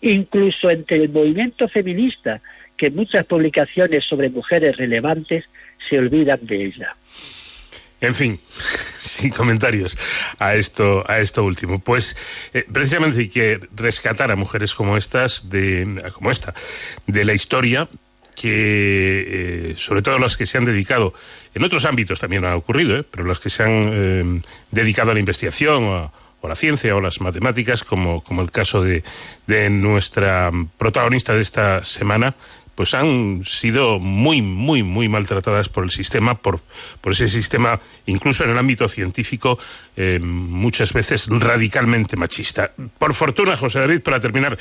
incluso 0.02 0.70
entre 0.70 0.98
el 0.98 1.10
movimiento 1.10 1.68
feminista, 1.68 2.42
que 2.78 2.92
muchas 2.92 3.26
publicaciones 3.26 4.04
sobre 4.06 4.30
mujeres 4.30 4.78
relevantes 4.78 5.46
se 5.90 5.98
olvidan 5.98 6.40
de 6.44 6.66
ella. 6.66 6.96
En 8.02 8.14
fin, 8.14 8.40
sin 8.98 9.32
comentarios 9.32 9.98
a 10.40 10.56
esto, 10.56 11.04
a 11.08 11.20
esto 11.20 11.44
último. 11.44 11.80
Pues 11.80 12.16
eh, 12.54 12.66
precisamente 12.72 13.20
hay 13.20 13.30
que 13.30 13.60
rescatar 13.76 14.32
a 14.32 14.36
mujeres 14.36 14.76
como 14.76 14.98
estas, 14.98 15.50
de, 15.50 16.04
como 16.14 16.30
esta, 16.30 16.54
de 17.08 17.26
la 17.26 17.34
historia, 17.34 17.88
que 18.36 19.72
eh, 19.72 19.74
sobre 19.78 20.02
todo 20.02 20.20
las 20.20 20.36
que 20.36 20.46
se 20.46 20.58
han 20.58 20.66
dedicado, 20.66 21.14
en 21.54 21.64
otros 21.64 21.86
ámbitos 21.86 22.20
también 22.20 22.44
ha 22.44 22.56
ocurrido, 22.56 22.98
eh, 22.98 23.04
pero 23.10 23.24
las 23.24 23.40
que 23.40 23.50
se 23.50 23.64
han 23.64 24.44
dedicado 24.72 25.12
a 25.12 25.14
la 25.14 25.20
investigación, 25.22 25.86
a, 25.86 26.12
o 26.42 26.48
la 26.48 26.56
ciencia 26.56 26.96
o 26.96 27.00
las 27.00 27.22
matemáticas, 27.22 27.84
como, 27.84 28.24
como 28.24 28.42
el 28.42 28.52
caso 28.52 28.84
de, 28.84 29.04
de 29.48 29.70
nuestra 29.70 30.52
protagonista 30.78 31.34
de 31.34 31.42
esta 31.42 31.84
semana, 31.84 32.36
pues 32.76 32.94
han 32.94 33.44
sido 33.46 34.00
muy, 34.00 34.42
muy, 34.42 34.84
muy 34.84 35.10
maltratadas 35.10 35.70
por 35.70 35.86
el 35.86 35.90
sistema, 35.90 36.36
por, 36.36 36.60
por 37.02 37.14
ese 37.14 37.28
sistema, 37.28 37.80
incluso 38.06 38.44
en 38.44 38.52
el 38.52 38.58
ámbito 38.58 38.88
científico, 38.88 39.58
eh, 39.96 40.20
muchas 40.22 40.94
veces 40.94 41.28
radicalmente 41.30 42.18
machista. 42.18 42.72
Por 43.00 43.14
fortuna, 43.14 43.56
José 43.56 43.80
David, 43.80 44.02
para 44.02 44.20
terminar, 44.20 44.58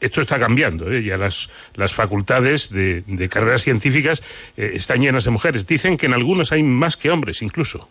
esto 0.00 0.20
está 0.20 0.38
cambiando, 0.38 0.90
¿eh? 0.90 1.02
ya 1.02 1.18
las, 1.18 1.50
las 1.74 1.92
facultades 1.92 2.70
de, 2.70 3.28
carreras 3.28 3.62
científicas 3.62 4.22
eh, 4.56 4.72
están 4.74 5.00
llenas 5.00 5.24
de 5.24 5.30
mujeres. 5.30 5.66
Dicen 5.66 5.96
que 5.96 6.06
en 6.06 6.14
algunos 6.14 6.52
hay 6.52 6.62
más 6.62 6.96
que 6.96 7.10
hombres, 7.10 7.42
incluso. 7.42 7.88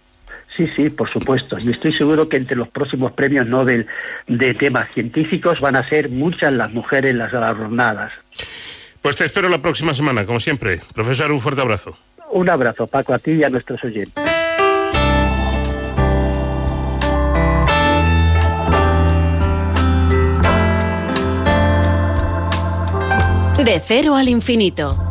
Sí, 0.56 0.68
sí, 0.76 0.90
por 0.90 1.08
supuesto. 1.10 1.58
Y 1.60 1.70
estoy 1.70 1.94
seguro 1.94 2.28
que 2.28 2.38
entre 2.38 2.58
los 2.58 2.68
próximos 2.70 3.12
premios 3.12 3.46
Nobel 3.46 3.86
de 4.28 4.56
temas 4.56 4.90
científicos 4.92 5.60
van 5.60 5.76
a 5.76 5.88
ser 5.88 6.10
muchas 6.10 6.52
las 6.52 6.72
mujeres 6.72 7.14
las 7.14 7.32
galardonadas. 7.32 8.12
Pues 9.08 9.16
te 9.16 9.24
espero 9.24 9.48
la 9.48 9.62
próxima 9.62 9.94
semana, 9.94 10.26
como 10.26 10.38
siempre. 10.38 10.82
Profesor, 10.94 11.32
un 11.32 11.40
fuerte 11.40 11.62
abrazo. 11.62 11.98
Un 12.30 12.50
abrazo, 12.50 12.88
Paco, 12.88 13.14
a 13.14 13.20
ti 13.20 13.32
y 13.32 13.44
a 13.46 13.50
nuestros 13.50 13.82
oyentes. 13.82 14.22
De 23.64 23.82
cero 23.82 24.18
al 24.18 24.28
infinito. 24.28 25.07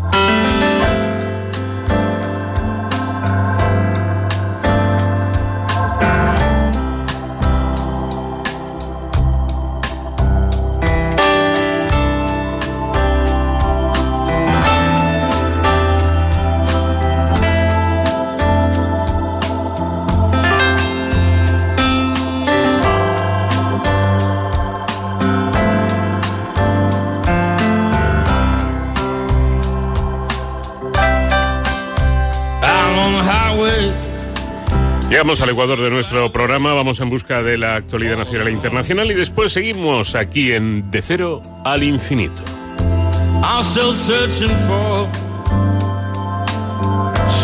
Llegamos 35.09 35.41
al 35.41 35.51
Ecuador 35.51 35.81
de 35.81 35.91
nuestro 35.91 36.33
programa, 36.33 36.75
vamos 36.75 37.01
en 37.01 37.09
busca 37.09 37.43
de 37.43 37.57
la 37.57 37.77
actualidad 37.77 38.17
nacional 38.17 38.49
e 38.49 38.53
internacional 38.53 39.11
y 39.11 39.15
después 39.15 39.53
seguimos 39.53 40.15
aquí 40.15 40.53
en 40.53 40.91
De 40.91 41.01
Cero 41.01 41.43
al 41.65 41.83
Infinito. 41.83 42.43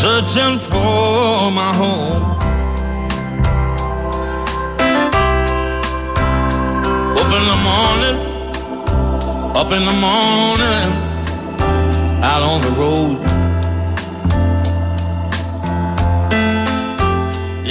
Searching 0.02 0.58
for, 0.58 1.52
my 1.52 1.70
home. 1.78 2.32
Up 9.54 9.70
in 9.70 9.84
the 9.84 9.92
morning, 10.00 10.90
out 12.24 12.42
on 12.42 12.60
the 12.62 12.70
road. 12.70 13.31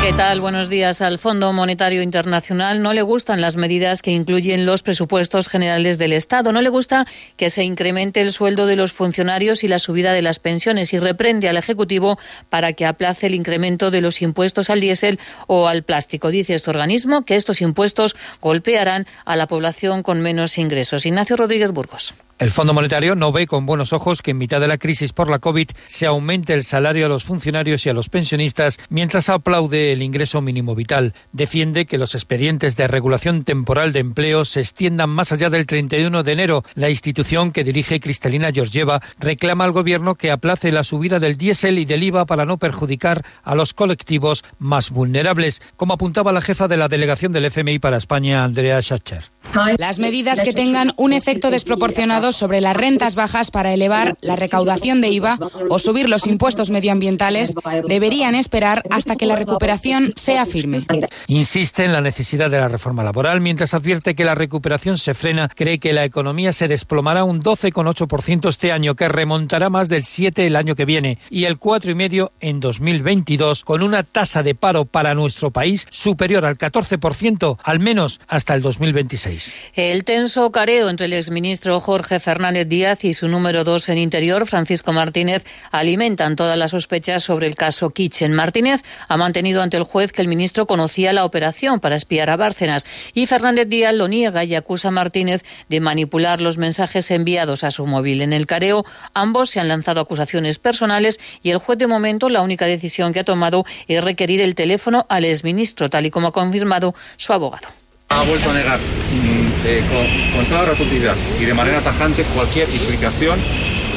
¿Qué 0.00 0.12
tal? 0.12 0.40
Buenos 0.40 0.68
días. 0.68 1.02
Al 1.02 1.18
Fondo 1.18 1.52
Monetario 1.52 2.02
Internacional 2.02 2.82
no 2.82 2.92
le 2.92 3.02
gustan 3.02 3.40
las 3.40 3.56
medidas 3.56 4.00
que 4.00 4.12
incluyen 4.12 4.64
los 4.64 4.82
presupuestos 4.82 5.48
generales 5.48 5.98
del 5.98 6.12
Estado. 6.12 6.52
No 6.52 6.62
le 6.62 6.70
gusta 6.70 7.06
que 7.36 7.50
se 7.50 7.64
incremente 7.64 8.20
el 8.20 8.32
sueldo 8.32 8.66
de 8.66 8.76
los 8.76 8.92
funcionarios 8.92 9.64
y 9.64 9.68
la 9.68 9.78
subida 9.78 10.12
de 10.12 10.22
las 10.22 10.38
pensiones 10.38 10.94
y 10.94 10.98
reprende 10.98 11.48
al 11.48 11.56
Ejecutivo 11.56 12.18
para 12.48 12.72
que 12.72 12.86
aplace 12.86 13.26
el 13.26 13.34
incremento 13.34 13.90
de 13.90 14.00
los 14.00 14.22
impuestos 14.22 14.70
al 14.70 14.80
diésel 14.80 15.18
o 15.46 15.68
al 15.68 15.82
plástico. 15.82 16.30
Dice 16.30 16.54
este 16.54 16.70
organismo 16.70 17.24
que 17.24 17.36
estos 17.36 17.60
impuestos 17.60 18.16
golpearán 18.40 19.06
a 19.26 19.36
la 19.36 19.46
población 19.46 20.02
con 20.02 20.22
menos 20.22 20.56
ingresos. 20.58 21.04
Ignacio 21.06 21.36
Rodríguez 21.36 21.72
Burgos. 21.72 22.14
El 22.38 22.52
Fondo 22.52 22.72
Monetario 22.72 23.16
no 23.16 23.32
ve 23.32 23.48
con 23.48 23.66
buenos 23.66 23.92
ojos 23.92 24.22
que 24.22 24.30
en 24.30 24.38
mitad 24.38 24.60
de 24.60 24.68
la 24.68 24.78
crisis 24.78 25.12
por 25.12 25.28
la 25.28 25.40
COVID 25.40 25.70
se 25.88 26.06
aumente 26.06 26.54
el 26.54 26.62
salario 26.62 27.06
a 27.06 27.08
los 27.08 27.24
funcionarios 27.24 27.84
y 27.84 27.88
a 27.88 27.94
los 27.94 28.08
pensionistas 28.08 28.78
mientras 28.90 29.28
aplaude 29.28 29.87
el 29.92 30.02
ingreso 30.02 30.40
mínimo 30.40 30.74
vital. 30.74 31.14
Defiende 31.32 31.86
que 31.86 31.98
los 31.98 32.14
expedientes 32.14 32.76
de 32.76 32.88
regulación 32.88 33.44
temporal 33.44 33.92
de 33.92 34.00
empleo 34.00 34.44
se 34.44 34.60
extiendan 34.60 35.10
más 35.10 35.32
allá 35.32 35.50
del 35.50 35.66
31 35.66 36.22
de 36.22 36.32
enero. 36.32 36.64
La 36.74 36.90
institución 36.90 37.52
que 37.52 37.64
dirige 37.64 38.00
Cristalina 38.00 38.52
Georgieva 38.52 39.00
reclama 39.18 39.64
al 39.64 39.72
Gobierno 39.72 40.14
que 40.14 40.30
aplace 40.30 40.72
la 40.72 40.84
subida 40.84 41.20
del 41.20 41.36
diésel 41.36 41.78
y 41.78 41.84
del 41.84 42.02
IVA 42.02 42.26
para 42.26 42.44
no 42.44 42.58
perjudicar 42.58 43.24
a 43.42 43.54
los 43.54 43.74
colectivos 43.74 44.44
más 44.58 44.90
vulnerables, 44.90 45.60
como 45.76 45.94
apuntaba 45.94 46.32
la 46.32 46.40
jefa 46.40 46.68
de 46.68 46.76
la 46.76 46.88
delegación 46.88 47.32
del 47.32 47.46
FMI 47.46 47.78
para 47.78 47.96
España, 47.96 48.44
Andrea 48.44 48.80
Schacher. 48.80 49.30
Las 49.78 49.98
medidas 49.98 50.42
que 50.42 50.52
tengan 50.52 50.92
un 50.96 51.12
efecto 51.12 51.50
desproporcionado 51.50 52.32
sobre 52.32 52.60
las 52.60 52.76
rentas 52.76 53.14
bajas 53.14 53.50
para 53.50 53.72
elevar 53.72 54.16
la 54.20 54.36
recaudación 54.36 55.00
de 55.00 55.08
IVA 55.08 55.38
o 55.70 55.78
subir 55.78 56.08
los 56.08 56.26
impuestos 56.26 56.70
medioambientales 56.70 57.54
deberían 57.88 58.34
esperar 58.34 58.82
hasta 58.90 59.16
que 59.16 59.26
la 59.26 59.36
recuperación 59.36 59.77
sea 60.16 60.46
firme. 60.46 60.82
Insiste 61.26 61.84
en 61.84 61.92
la 61.92 62.00
necesidad 62.00 62.50
de 62.50 62.58
la 62.58 62.68
reforma 62.68 63.04
laboral, 63.04 63.40
mientras 63.40 63.74
advierte 63.74 64.14
que 64.14 64.24
la 64.24 64.34
recuperación 64.34 64.98
se 64.98 65.14
frena, 65.14 65.48
cree 65.48 65.78
que 65.78 65.92
la 65.92 66.04
economía 66.04 66.52
se 66.52 66.68
desplomará 66.68 67.24
un 67.24 67.42
12,8% 67.42 68.48
este 68.48 68.72
año, 68.72 68.94
que 68.94 69.08
remontará 69.08 69.70
más 69.70 69.88
del 69.88 70.04
7 70.04 70.46
el 70.46 70.56
año 70.56 70.74
que 70.74 70.84
viene 70.84 71.18
y 71.30 71.44
el 71.44 71.58
4,5 71.58 72.30
en 72.40 72.60
2022, 72.60 73.64
con 73.64 73.82
una 73.82 74.02
tasa 74.02 74.42
de 74.42 74.54
paro 74.54 74.84
para 74.84 75.14
nuestro 75.14 75.50
país 75.50 75.86
superior 75.90 76.44
al 76.44 76.56
14%, 76.58 77.58
al 77.62 77.78
menos 77.80 78.20
hasta 78.28 78.54
el 78.54 78.62
2026. 78.62 79.54
El 79.74 80.04
tenso 80.04 80.50
careo 80.50 80.88
entre 80.88 81.06
el 81.06 81.12
exministro 81.12 81.80
Jorge 81.80 82.20
Fernández 82.20 82.68
Díaz 82.68 83.04
y 83.04 83.14
su 83.14 83.28
número 83.28 83.64
dos 83.64 83.88
en 83.88 83.98
Interior, 83.98 84.46
Francisco 84.46 84.92
Martínez, 84.92 85.44
alimentan 85.70 86.36
todas 86.36 86.58
las 86.58 86.70
sospechas 86.72 87.22
sobre 87.22 87.46
el 87.46 87.54
caso 87.54 87.90
Kitchen. 87.90 88.32
Martínez 88.32 88.82
ha 89.08 89.16
mantenido 89.16 89.62
ante 89.68 89.76
el 89.76 89.82
juez 89.82 90.12
que 90.12 90.22
el 90.22 90.28
ministro 90.28 90.66
conocía 90.66 91.12
la 91.12 91.26
operación 91.26 91.78
para 91.78 91.94
espiar 91.94 92.30
a 92.30 92.38
Bárcenas 92.38 92.86
y 93.12 93.26
Fernández 93.26 93.68
Díaz 93.68 93.92
lo 93.92 94.08
niega 94.08 94.42
y 94.42 94.54
acusa 94.54 94.88
a 94.88 94.92
Martínez 94.92 95.42
de 95.68 95.80
manipular 95.80 96.40
los 96.40 96.56
mensajes 96.56 97.10
enviados 97.10 97.64
a 97.64 97.70
su 97.70 97.86
móvil. 97.86 98.22
En 98.22 98.32
el 98.32 98.46
careo, 98.46 98.86
ambos 99.12 99.50
se 99.50 99.60
han 99.60 99.68
lanzado 99.68 100.00
acusaciones 100.00 100.58
personales 100.58 101.20
y 101.42 101.50
el 101.50 101.58
juez 101.58 101.76
de 101.76 101.86
momento 101.86 102.30
la 102.30 102.40
única 102.40 102.64
decisión 102.64 103.12
que 103.12 103.20
ha 103.20 103.24
tomado 103.24 103.66
es 103.88 104.02
requerir 104.02 104.40
el 104.40 104.54
teléfono 104.54 105.04
al 105.10 105.26
exministro, 105.26 105.90
tal 105.90 106.06
y 106.06 106.10
como 106.10 106.28
ha 106.28 106.32
confirmado 106.32 106.94
su 107.18 107.34
abogado 107.34 107.68
ha 108.10 108.22
vuelto 108.22 108.50
a 108.50 108.54
negar 108.54 108.78
mm, 108.78 109.66
eh, 109.66 109.82
con, 109.86 110.32
con, 110.34 110.46
toda 110.46 110.64
rotundidad 110.64 111.14
y 111.38 111.44
de 111.44 111.52
manera 111.52 111.82
tajante 111.82 112.22
cualquier 112.34 112.66
implicación 112.70 113.38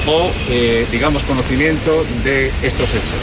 o, 0.07 0.31
eh, 0.49 0.85
digamos, 0.91 1.23
conocimiento 1.23 2.05
de 2.23 2.51
estos 2.61 2.89
hechos 2.93 3.19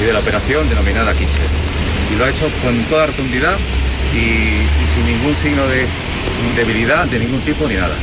y 0.00 0.04
de 0.04 0.12
la 0.12 0.20
operación 0.20 0.68
denominada 0.68 1.12
Kitchen. 1.12 1.77
Y 2.12 2.16
lo 2.16 2.24
ha 2.24 2.30
hecho 2.30 2.48
con 2.62 2.74
toda 2.84 3.06
rotundidad 3.06 3.56
y, 4.14 4.18
y 4.18 4.86
sin 4.94 5.06
ningún 5.06 5.34
signo 5.34 5.66
de 5.66 5.86
debilidad 6.56 7.06
de 7.06 7.18
ningún 7.18 7.40
tipo 7.40 7.66
ni 7.68 7.74
nada. 7.74 7.94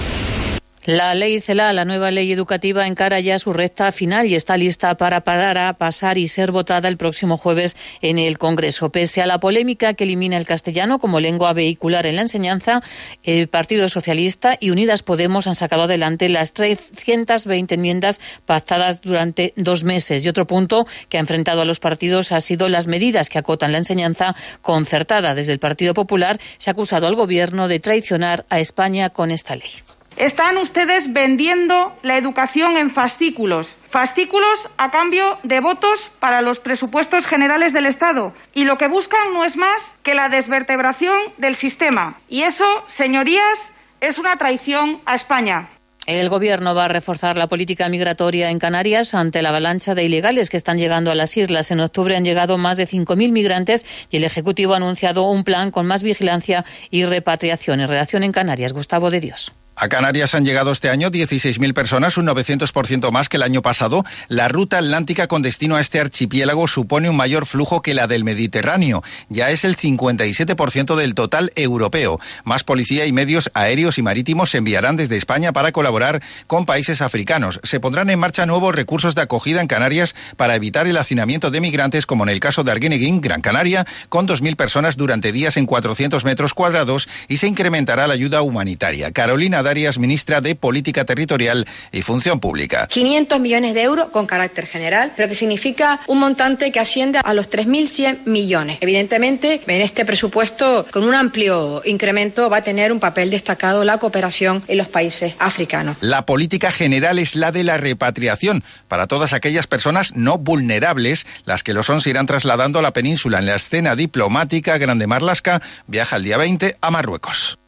La 0.86 1.16
ley 1.16 1.42
CELA, 1.42 1.74
la 1.74 1.84
nueva 1.84 2.12
ley 2.12 2.32
educativa, 2.32 2.86
encara 2.86 3.20
ya 3.20 3.40
su 3.40 3.54
recta 3.54 3.92
final 3.92 4.28
y 4.28 4.36
está 4.36 4.56
lista 4.56 4.94
para 4.98 5.22
parar 5.22 5.58
a 5.58 5.74
pasar 5.74 6.20
y 6.20 6.28
ser 6.28 6.52
votada 6.52 6.88
el 6.88 6.96
próximo 6.96 7.38
jueves 7.38 7.76
en 8.04 8.20
el 8.20 8.38
Congreso. 8.38 8.92
Pese 8.92 9.24
a 9.24 9.26
la 9.26 9.40
polémica 9.40 9.96
que 9.96 10.04
elimina 10.04 10.38
el 10.38 10.46
castellano 10.46 11.00
como 11.00 11.20
lengua 11.20 11.54
vehicular 11.54 12.06
en 12.06 12.18
la 12.18 12.22
enseñanza, 12.22 12.84
el 13.24 13.48
Partido 13.48 13.90
Socialista 13.90 14.58
y 14.60 14.70
Unidas 14.70 15.02
Podemos 15.02 15.48
han 15.48 15.56
sacado 15.56 15.84
adelante 15.84 16.30
las 16.30 16.54
320 16.54 17.74
enmiendas 17.74 18.22
pactadas 18.46 19.02
durante 19.02 19.54
dos 19.56 19.84
meses. 19.84 20.24
Y 20.24 20.30
otro 20.30 20.46
punto 20.46 20.86
que 21.10 21.18
ha 21.18 21.22
enfrentado 21.22 21.62
a 21.62 21.66
los 21.66 21.80
partidos 21.80 22.32
ha 22.32 22.42
sido 22.42 22.70
las 22.70 22.86
medidas 22.86 23.30
que 23.30 23.40
acotan 23.40 23.72
la 23.72 23.80
enseñanza 23.80 24.36
concertada. 24.62 25.34
Desde 25.34 25.54
el 25.54 25.58
Partido 25.58 25.96
Popular 25.96 26.40
se 26.60 26.70
ha 26.70 26.74
acusado 26.74 27.08
al 27.08 27.16
Gobierno 27.16 27.68
de 27.68 27.80
traicionar 27.80 28.46
a 28.50 28.60
España 28.60 29.10
con 29.10 29.32
esta 29.32 29.56
ley. 29.56 29.72
Están 30.18 30.58
ustedes 30.58 31.12
vendiendo 31.12 31.94
la 32.02 32.16
educación 32.16 32.78
en 32.78 32.90
fascículos, 32.90 33.76
fascículos 33.90 34.70
a 34.78 34.90
cambio 34.90 35.40
de 35.44 35.60
votos 35.60 36.10
para 36.20 36.42
los 36.42 36.60
presupuestos 36.60 37.26
generales 37.26 37.74
del 37.74 37.86
Estado. 37.86 38.34
Y 38.54 38.64
lo 38.64 38.78
que 38.78 38.88
buscan 38.88 39.34
no 39.34 39.44
es 39.44 39.58
más 39.58 39.94
que 40.04 40.16
la 40.16 40.30
desvertebración 40.30 41.18
del 41.38 41.56
sistema. 41.56 42.18
Y 42.30 42.44
eso, 42.44 42.66
señorías, 42.88 43.74
es 44.00 44.18
una 44.18 44.38
traición 44.38 45.02
a 45.06 45.16
España. 45.16 45.70
El 46.06 46.30
Gobierno 46.30 46.76
va 46.76 46.86
a 46.86 46.88
reforzar 46.88 47.36
la 47.36 47.48
política 47.48 47.90
migratoria 47.90 48.52
en 48.52 48.60
Canarias 48.60 49.16
ante 49.16 49.42
la 49.42 49.50
avalancha 49.50 49.96
de 49.96 50.04
ilegales 50.04 50.50
que 50.50 50.58
están 50.58 50.78
llegando 50.78 51.12
a 51.12 51.16
las 51.16 51.36
islas. 51.36 51.72
En 51.72 51.82
octubre 51.82 52.16
han 52.16 52.24
llegado 52.24 52.58
más 52.58 52.78
de 52.78 52.88
5.000 52.88 53.32
migrantes 53.32 53.86
y 54.10 54.18
el 54.18 54.24
Ejecutivo 54.24 54.76
ha 54.76 54.78
anunciado 54.78 55.24
un 55.30 55.44
plan 55.44 55.72
con 55.72 55.88
más 55.88 56.04
vigilancia 56.04 56.64
y 56.90 57.04
repatriación. 57.04 57.82
En 57.82 57.90
redacción 57.90 58.24
en 58.24 58.32
Canarias, 58.32 58.72
Gustavo 58.72 59.10
de 59.10 59.20
Dios. 59.20 59.52
A 59.78 59.90
Canarias 59.90 60.34
han 60.36 60.46
llegado 60.46 60.72
este 60.72 60.90
año 60.90 61.12
16.000 61.12 61.74
personas, 61.74 62.18
un 62.18 62.26
900% 62.28 63.12
más 63.12 63.28
que 63.28 63.36
el 63.36 63.44
año 63.44 63.62
pasado. 63.62 64.06
La 64.30 64.48
ruta 64.48 64.78
atlántica 64.78 65.28
con 65.28 65.42
destino 65.42 65.76
a 65.76 65.82
este 65.82 66.00
archipiélago 66.00 66.68
supone 66.68 67.10
un 67.10 67.18
mayor 67.18 67.46
flujo 67.46 67.82
que 67.82 67.94
la 67.94 68.08
del 68.08 68.24
Mediterráneo. 68.24 69.04
Ya 69.28 69.50
es 69.50 69.66
el 69.66 69.76
57% 69.76 70.96
del 70.96 71.14
total 71.14 71.52
europeo. 71.58 72.22
Más 72.46 72.64
policía 72.64 73.06
y 73.06 73.12
medios 73.12 73.52
aéreos 73.54 73.98
y 73.98 74.02
marítimos 74.02 74.52
se 74.52 74.60
enviarán 74.60 74.96
desde 74.96 75.18
España 75.18 75.52
para 75.52 75.74
colaborar 75.74 76.24
con 76.48 76.66
países 76.66 77.02
africanos. 77.02 77.60
Se 77.64 77.82
pondrán 77.82 78.10
en 78.10 78.20
marcha 78.20 78.46
nuevos 78.46 78.74
recursos 78.74 79.14
de 79.14 79.24
acogida 79.24 79.60
en 79.60 79.68
Canarias 79.68 80.16
para 80.38 80.56
evitar 80.56 80.88
el 80.88 80.96
hacinamiento 80.96 81.52
de 81.52 81.60
migrantes, 81.60 82.06
como 82.06 82.24
en 82.24 82.30
el 82.30 82.40
caso 82.40 82.64
de 82.64 82.72
Arguineguín, 82.72 83.20
Gran 83.20 83.42
Canaria, 83.42 83.86
con 84.08 84.26
2.000 84.26 84.56
personas 84.56 84.96
durante 84.96 85.34
días 85.34 85.58
en 85.58 85.66
400 85.66 86.24
metros 86.24 86.54
cuadrados 86.54 87.10
y 87.28 87.38
se 87.38 87.48
incrementará 87.48 88.08
la 88.08 88.14
ayuda 88.14 88.42
humanitaria. 88.42 89.12
Carolina 89.12 89.65
Darias, 89.66 90.00
ministra 90.00 90.40
de 90.40 90.56
Política 90.56 91.04
Territorial 91.04 91.68
y 91.92 92.02
Función 92.02 92.40
Pública. 92.40 92.88
500 92.88 93.40
millones 93.42 93.74
de 93.74 93.84
euros 93.84 94.10
con 94.10 94.26
carácter 94.26 94.66
general, 94.66 95.12
pero 95.18 95.28
que 95.28 95.36
significa 95.36 96.00
un 96.08 96.20
montante 96.20 96.72
que 96.72 96.80
asciende 96.80 97.20
a 97.22 97.34
los 97.34 97.50
3.100 97.50 98.26
millones. 98.26 98.78
Evidentemente, 98.80 99.62
en 99.68 99.82
este 99.82 100.06
presupuesto, 100.06 100.86
con 100.92 101.04
un 101.04 101.14
amplio 101.14 101.82
incremento, 101.84 102.50
va 102.50 102.58
a 102.58 102.62
tener 102.62 102.94
un 102.94 103.00
papel 103.00 103.30
destacado 103.30 103.84
la 103.84 103.98
cooperación 103.98 104.64
en 104.68 104.78
los 104.78 104.88
países 104.88 105.36
africanos. 105.40 105.98
La 106.00 106.26
política 106.26 106.72
general 106.72 107.20
es 107.20 107.36
la 107.36 107.52
de 107.52 107.64
la 107.64 107.78
repatriación 107.78 108.64
para 108.88 109.08
todas 109.08 109.34
aquellas 109.34 109.68
personas 109.68 110.16
no 110.16 110.38
vulnerables. 110.38 111.26
Las 111.46 111.64
que 111.64 111.74
lo 111.74 111.84
son 111.84 112.02
se 112.02 112.12
irán 112.12 112.26
trasladando 112.26 112.80
a 112.80 112.82
la 112.82 112.94
península 112.94 113.40
en 113.40 113.48
la 113.48 113.56
escena 113.56 113.96
diplomática. 113.96 114.78
Grande 114.78 115.08
Marlasca 115.08 115.62
viaja 115.88 116.18
el 116.18 116.24
día 116.24 116.38
20 116.38 116.78
a 116.80 116.92
Marruecos. 116.92 117.60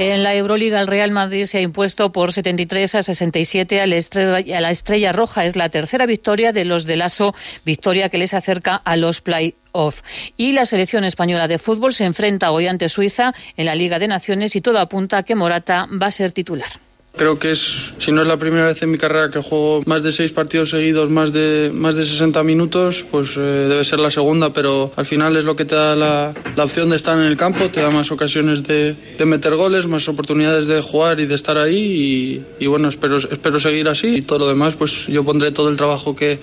En 0.00 0.22
la 0.22 0.32
Euroliga, 0.36 0.80
el 0.80 0.86
Real 0.86 1.10
Madrid 1.10 1.46
se 1.46 1.58
ha 1.58 1.60
impuesto 1.60 2.12
por 2.12 2.32
73 2.32 2.94
a 2.94 3.02
67 3.02 3.80
a 3.80 3.86
la 3.88 3.96
Estrella, 3.96 4.58
a 4.58 4.60
la 4.60 4.70
estrella 4.70 5.10
Roja. 5.10 5.44
Es 5.44 5.56
la 5.56 5.70
tercera 5.70 6.06
victoria 6.06 6.52
de 6.52 6.64
los 6.64 6.86
de 6.86 6.96
Lasso, 6.96 7.34
victoria 7.64 8.08
que 8.08 8.18
les 8.18 8.32
acerca 8.32 8.76
a 8.76 8.96
los 8.96 9.22
play-off. 9.22 10.02
Y 10.36 10.52
la 10.52 10.66
selección 10.66 11.02
española 11.02 11.48
de 11.48 11.58
fútbol 11.58 11.94
se 11.94 12.04
enfrenta 12.04 12.52
hoy 12.52 12.68
ante 12.68 12.88
Suiza 12.88 13.34
en 13.56 13.66
la 13.66 13.74
Liga 13.74 13.98
de 13.98 14.06
Naciones 14.06 14.54
y 14.54 14.60
todo 14.60 14.78
apunta 14.78 15.18
a 15.18 15.22
que 15.24 15.34
Morata 15.34 15.88
va 16.00 16.06
a 16.06 16.12
ser 16.12 16.30
titular. 16.30 16.70
Creo 17.16 17.38
que 17.40 17.50
es, 17.50 17.94
si 17.98 18.12
no 18.12 18.22
es 18.22 18.28
la 18.28 18.36
primera 18.36 18.66
vez 18.66 18.80
en 18.82 18.92
mi 18.92 18.98
carrera 18.98 19.28
que 19.30 19.42
juego 19.42 19.82
más 19.86 20.04
de 20.04 20.12
seis 20.12 20.30
partidos 20.30 20.70
seguidos, 20.70 21.10
más 21.10 21.32
de, 21.32 21.72
más 21.74 21.96
de 21.96 22.04
60 22.04 22.44
minutos, 22.44 23.04
pues 23.10 23.36
eh, 23.36 23.40
debe 23.40 23.82
ser 23.82 23.98
la 23.98 24.10
segunda, 24.10 24.52
pero 24.52 24.92
al 24.94 25.04
final 25.04 25.36
es 25.36 25.44
lo 25.44 25.56
que 25.56 25.64
te 25.64 25.74
da 25.74 25.96
la, 25.96 26.32
la 26.54 26.64
opción 26.64 26.90
de 26.90 26.96
estar 26.96 27.18
en 27.18 27.24
el 27.24 27.36
campo, 27.36 27.70
te 27.70 27.80
da 27.80 27.90
más 27.90 28.12
ocasiones 28.12 28.62
de, 28.62 28.94
de, 28.94 29.26
meter 29.26 29.56
goles, 29.56 29.86
más 29.86 30.08
oportunidades 30.08 30.68
de 30.68 30.80
jugar 30.80 31.18
y 31.18 31.26
de 31.26 31.34
estar 31.34 31.58
ahí 31.58 32.44
y, 32.60 32.64
y, 32.64 32.66
bueno, 32.68 32.88
espero, 32.88 33.16
espero 33.16 33.58
seguir 33.58 33.88
así 33.88 34.18
y 34.18 34.22
todo 34.22 34.38
lo 34.38 34.48
demás, 34.48 34.74
pues 34.76 35.08
yo 35.08 35.24
pondré 35.24 35.50
todo 35.50 35.70
el 35.70 35.76
trabajo 35.76 36.14
que, 36.14 36.38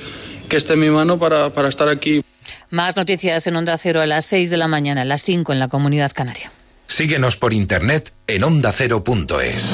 que 0.49 0.57
esté 0.57 0.73
en 0.73 0.81
mi 0.81 0.89
mano 0.89 1.17
para, 1.17 1.51
para 1.51 1.69
estar 1.69 1.87
aquí. 1.87 2.21
Más 2.69 2.97
noticias 2.97 3.47
en 3.47 3.55
Onda 3.55 3.77
Cero 3.77 4.01
a 4.01 4.05
las 4.05 4.25
6 4.25 4.49
de 4.49 4.57
la 4.57 4.67
mañana, 4.67 5.03
a 5.03 5.05
las 5.05 5.23
5 5.23 5.53
en 5.53 5.59
la 5.59 5.69
Comunidad 5.69 6.11
Canaria. 6.13 6.51
Síguenos 6.87 7.37
por 7.37 7.53
internet 7.53 8.11
en 8.27 8.43
ondacero.es. 8.43 9.73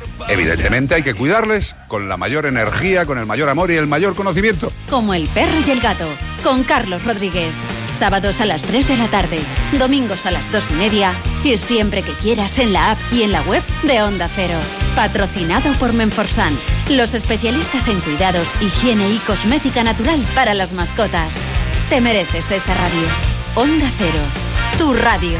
Evidentemente 0.27 0.95
hay 0.95 1.03
que 1.03 1.13
cuidarles 1.13 1.75
con 1.87 2.09
la 2.09 2.17
mayor 2.17 2.45
energía, 2.45 3.05
con 3.05 3.17
el 3.17 3.25
mayor 3.25 3.49
amor 3.49 3.71
y 3.71 3.75
el 3.75 3.87
mayor 3.87 4.15
conocimiento. 4.15 4.71
Como 4.89 5.13
el 5.13 5.27
perro 5.29 5.59
y 5.65 5.71
el 5.71 5.81
gato, 5.81 6.07
con 6.43 6.63
Carlos 6.63 7.03
Rodríguez. 7.03 7.51
Sábados 7.93 8.39
a 8.39 8.45
las 8.45 8.61
3 8.61 8.87
de 8.87 8.97
la 8.97 9.07
tarde, 9.07 9.39
domingos 9.77 10.25
a 10.25 10.31
las 10.31 10.51
2 10.51 10.71
y 10.71 10.73
media 10.73 11.13
y 11.43 11.57
siempre 11.57 12.03
que 12.03 12.13
quieras 12.13 12.57
en 12.59 12.73
la 12.73 12.91
app 12.91 12.99
y 13.11 13.23
en 13.23 13.31
la 13.31 13.41
web 13.41 13.63
de 13.83 14.01
Onda 14.01 14.29
Cero. 14.33 14.57
Patrocinado 14.95 15.73
por 15.73 15.93
Menforsan, 15.93 16.57
los 16.89 17.13
especialistas 17.13 17.87
en 17.87 17.99
cuidados, 17.99 18.49
higiene 18.61 19.09
y 19.09 19.17
cosmética 19.19 19.83
natural 19.83 20.23
para 20.35 20.53
las 20.53 20.71
mascotas. 20.73 21.33
Te 21.89 21.99
mereces 21.99 22.51
esta 22.51 22.73
radio. 22.73 23.07
Onda 23.55 23.91
Cero, 23.97 24.19
tu 24.77 24.93
radio. 24.93 25.37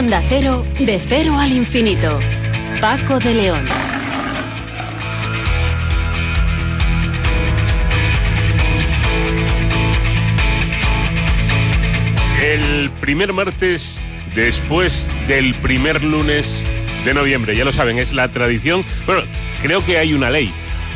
Onda 0.00 0.22
Cero, 0.26 0.66
de 0.78 0.98
cero 0.98 1.38
al 1.38 1.52
infinito. 1.52 2.18
Paco 2.80 3.18
de 3.18 3.34
León. 3.34 3.66
El 12.42 12.90
primer 13.02 13.34
martes 13.34 14.00
después 14.34 15.06
del 15.28 15.54
primer 15.56 16.02
lunes 16.02 16.64
de 17.04 17.12
noviembre, 17.12 17.54
ya 17.54 17.66
lo 17.66 17.70
saben, 17.70 17.98
es 17.98 18.14
la 18.14 18.32
tradición. 18.32 18.80
Bueno, 19.04 19.24
creo 19.60 19.84
que 19.84 19.98
hay 19.98 20.14
una 20.14 20.30
ley 20.30 20.50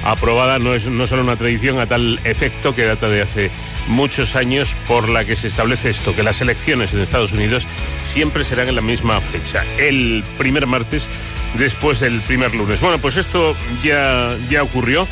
aprobada, 0.04 0.58
no 0.58 0.74
es 0.74 0.86
no 0.86 1.06
solo 1.06 1.22
una 1.22 1.36
tradición 1.36 1.80
a 1.80 1.86
tal 1.86 2.20
efecto 2.24 2.74
que 2.74 2.84
data 2.84 3.08
de 3.08 3.22
hace 3.22 3.50
muchos 3.86 4.36
años 4.36 4.76
por 4.86 5.08
la 5.08 5.24
que 5.24 5.36
se 5.36 5.48
establece 5.48 5.90
esto, 5.90 6.14
que 6.14 6.22
las 6.22 6.40
elecciones 6.40 6.92
en 6.92 7.00
Estados 7.00 7.32
Unidos 7.32 7.66
siempre 8.02 8.44
serán 8.44 8.68
en 8.68 8.74
la 8.74 8.82
misma 8.82 9.20
fecha, 9.20 9.64
el 9.78 10.24
primer 10.38 10.66
martes 10.66 11.08
después 11.54 12.00
del 12.00 12.20
primer 12.22 12.54
lunes. 12.54 12.80
Bueno, 12.80 12.98
pues 12.98 13.16
esto 13.16 13.56
ya, 13.82 14.36
ya 14.48 14.62
ocurrió 14.62 15.08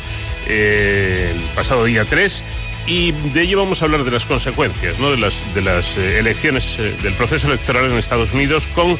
eh, 0.47 1.33
el 1.35 1.41
pasado 1.55 1.85
día 1.85 2.05
3 2.05 2.43
y 2.85 3.11
de 3.11 3.41
ello 3.41 3.59
vamos 3.59 3.81
a 3.81 3.85
hablar 3.85 4.03
de 4.03 4.11
las 4.11 4.25
consecuencias 4.25 4.99
¿no? 4.99 5.11
de 5.11 5.17
las, 5.17 5.55
de 5.55 5.61
las 5.61 5.97
eh, 5.97 6.19
elecciones, 6.19 6.77
eh, 6.79 6.93
del 7.01 7.13
proceso 7.13 7.47
electoral 7.47 7.85
en 7.85 7.97
Estados 7.97 8.33
Unidos 8.33 8.67
con 8.67 8.97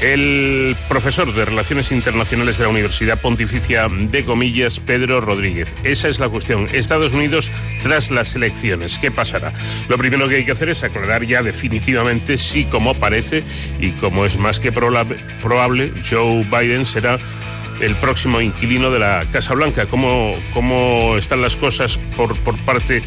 el 0.00 0.76
profesor 0.88 1.32
de 1.34 1.44
Relaciones 1.44 1.90
Internacionales 1.90 2.58
de 2.58 2.64
la 2.64 2.70
Universidad 2.70 3.20
Pontificia 3.20 3.88
de 3.88 4.24
Comillas, 4.24 4.80
Pedro 4.80 5.20
Rodríguez. 5.20 5.74
Esa 5.84 6.08
es 6.08 6.20
la 6.20 6.28
cuestión. 6.28 6.68
Estados 6.72 7.12
Unidos 7.12 7.50
tras 7.82 8.10
las 8.10 8.34
elecciones. 8.34 8.98
¿Qué 8.98 9.10
pasará? 9.10 9.52
Lo 9.88 9.96
primero 9.96 10.28
que 10.28 10.36
hay 10.36 10.44
que 10.44 10.52
hacer 10.52 10.68
es 10.68 10.82
aclarar 10.82 11.24
ya 11.24 11.42
definitivamente 11.42 12.36
si, 12.36 12.64
como 12.64 12.94
parece 12.98 13.44
y 13.80 13.90
como 13.92 14.26
es 14.26 14.36
más 14.38 14.60
que 14.60 14.72
probable, 14.72 15.92
Joe 16.08 16.44
Biden 16.44 16.84
será 16.84 17.18
el 17.80 17.96
próximo 17.96 18.40
inquilino 18.40 18.90
de 18.90 18.98
la 18.98 19.24
Casa 19.30 19.54
Blanca. 19.54 19.86
¿Cómo, 19.86 20.34
cómo 20.52 21.16
están 21.16 21.40
las 21.42 21.56
cosas 21.56 21.98
por, 22.16 22.38
por 22.40 22.56
parte 22.58 23.02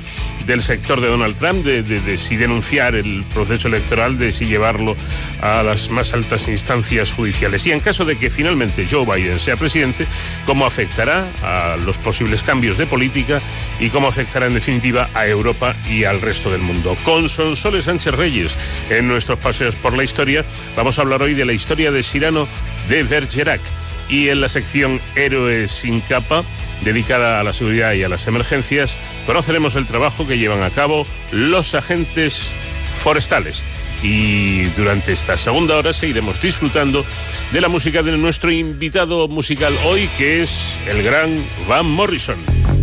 del 0.46 0.62
sector 0.62 1.02
de 1.02 1.08
Donald 1.10 1.36
Trump, 1.36 1.64
de, 1.64 1.84
de, 1.84 2.18
si 2.18 2.36
denunciar 2.36 2.96
el 2.96 3.24
proceso 3.34 3.68
electoral, 3.68 4.18
de 4.18 4.32
si 4.32 4.46
llevarlo 4.46 4.96
a 5.42 5.64
las 5.64 5.90
más 5.90 6.14
altas 6.14 6.48
instancias 6.48 7.14
judiciales? 7.14 7.66
Y 7.68 7.72
en 7.72 7.80
caso 7.80 8.06
de 8.06 8.18
que 8.18 8.30
finalmente 8.30 8.86
Joe 8.90 9.06
Biden 9.06 9.40
sea 9.40 9.58
presidente, 9.58 10.06
¿cómo 10.46 10.66
afectará 10.66 11.28
a 11.44 11.78
los 11.78 11.98
posibles 11.98 12.44
cambios 12.44 12.78
de 12.78 12.88
política 12.88 13.42
y 13.80 13.90
cómo 13.90 14.08
afectará 14.08 14.48
en 14.48 14.54
definitiva 14.54 15.10
a 15.14 15.28
Europa 15.28 15.76
y 15.88 16.04
al 16.04 16.22
resto 16.22 16.52
del 16.52 16.62
mundo? 16.62 16.98
Con 17.04 17.30
Sonsoles 17.30 17.86
Sánchez 17.86 18.14
Reyes 18.14 18.58
en 18.90 19.08
nuestros 19.08 19.40
paseos 19.40 19.76
por 19.76 19.96
la 19.96 20.04
historia, 20.04 20.46
vamos 20.76 20.98
a 21.00 21.02
hablar 21.02 21.22
hoy 21.22 21.34
de 21.34 21.46
la 21.46 21.54
historia 21.54 21.92
de 21.92 22.04
Cyrano 22.04 22.48
de 22.88 23.04
Bergerac 23.04 23.62
y 24.10 24.30
en 24.30 24.41
la 24.41 24.49
sección 24.49 24.99
Héroes 25.16 25.72
sin 25.72 26.01
capa, 26.01 26.43
dedicada 26.84 27.39
a 27.39 27.43
la 27.43 27.53
seguridad 27.53 27.93
y 27.93 28.03
a 28.03 28.10
las 28.10 28.28
emergencias, 28.28 28.97
conoceremos 29.26 29.76
el 29.76 29.86
trabajo 29.86 30.28
que 30.28 30.38
llevan 30.38 30.64
a 30.64 30.70
cabo 30.72 31.05
los 31.32 31.76
agentes 31.76 32.51
forestales. 32.97 33.64
Y 34.01 34.64
durante 34.78 35.12
esta 35.12 35.38
segunda 35.38 35.76
hora 35.76 35.93
seguiremos 35.93 36.41
disfrutando 36.41 37.05
de 37.51 37.62
la 37.62 37.68
música 37.68 38.01
de 38.01 38.18
nuestro 38.18 38.51
invitado 38.51 39.28
musical 39.28 39.74
hoy, 39.86 40.10
que 40.18 40.41
es 40.41 40.80
el 40.88 41.03
gran 41.03 41.36
Van 41.68 41.86
Morrison. 41.86 42.79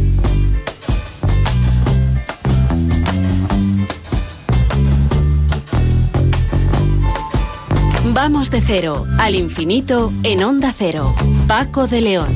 Vamos 8.16 8.50
de 8.50 8.62
cero 8.62 9.04
al 9.18 9.34
infinito 9.34 10.10
en 10.22 10.42
Onda 10.42 10.72
Cero. 10.72 11.14
Paco 11.46 11.86
de 11.86 12.00
León. 12.00 12.34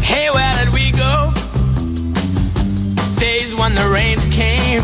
Hey, 0.00 0.28
where 0.32 0.54
did 0.64 0.72
we 0.72 0.92
go? 0.92 1.32
Days 3.18 3.52
when 3.52 3.74
the 3.74 3.84
rains 3.92 4.24
came. 4.26 4.80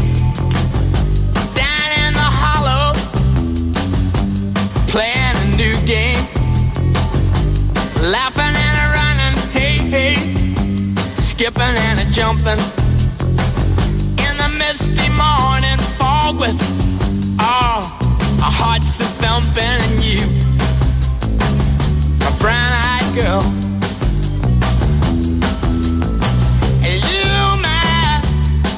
Down 1.55 1.89
in 2.05 2.15
the 2.15 2.31
hollow. 2.43 2.93
Playing 4.89 5.37
a 5.37 5.57
new 5.57 5.77
game. 5.87 6.19
Laughing 8.11 8.43
and 8.43 8.77
a 8.83 8.87
running. 8.99 9.39
Hey, 9.53 9.79
hey. 9.89 10.17
Skipping 11.17 11.63
and 11.63 12.01
a 12.01 12.11
jumping. 12.11 12.59
In 14.19 14.37
the 14.37 14.49
misty 14.59 15.09
morning 15.11 15.79
fog 15.97 16.41
with. 16.41 16.88
Our 18.41 18.55
hearts 18.55 19.01
are 19.01 19.13
thumping 19.19 19.65
and 19.65 20.03
you, 20.03 20.23
a 22.23 22.31
brown-eyed 22.41 23.15
girl. 23.15 23.43
And 26.87 27.03
my 27.61 28.23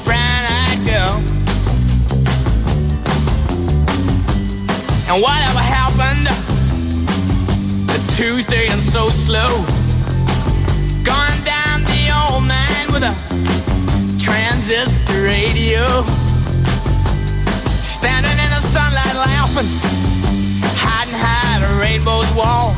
brown-eyed 0.03 0.81
girl. 0.89 1.21
And 5.09 5.21
whatever 5.21 5.61
happened 5.61 6.27
to 7.87 7.97
Tuesday 8.17 8.67
and 8.69 8.81
so 8.81 9.09
slow? 9.09 9.51
Gone 11.03 11.39
down 11.45 11.83
the 11.85 12.09
old 12.11 12.43
man 12.47 12.87
with 12.91 13.03
a 13.03 13.13
transistor 14.19 15.21
radio. 15.23 15.85
Standing 17.69 18.40
laughing, 19.53 19.69
hiding 20.77 21.13
behind 21.13 21.63
a 21.63 21.67
rainbow's 21.79 22.31
wall. 22.35 22.73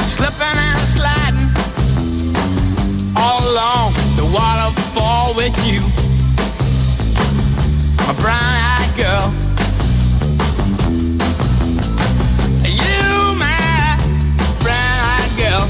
Slipping 0.00 0.58
and 0.58 0.80
sliding 0.88 1.48
all 3.16 3.40
along 3.40 3.92
the 4.16 4.24
waterfall 4.32 5.34
with 5.36 5.56
you. 5.66 5.80
My 8.06 8.14
brown-eyed 8.20 8.96
girl. 8.96 9.32
You, 12.64 13.34
my 13.36 13.98
brown-eyed 14.62 15.32
girl. 15.36 15.68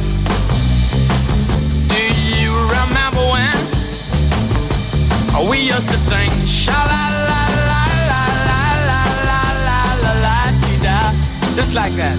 Do 1.89 2.03
you 2.39 2.53
remember 2.70 3.23
when 3.35 3.57
we 5.51 5.59
used 5.59 5.89
to 5.89 5.99
sing 5.99 6.31
sha 6.47 6.73
la 6.73 7.09
la 7.31 7.38
just 11.59 11.75
like 11.75 11.93
that. 11.97 12.17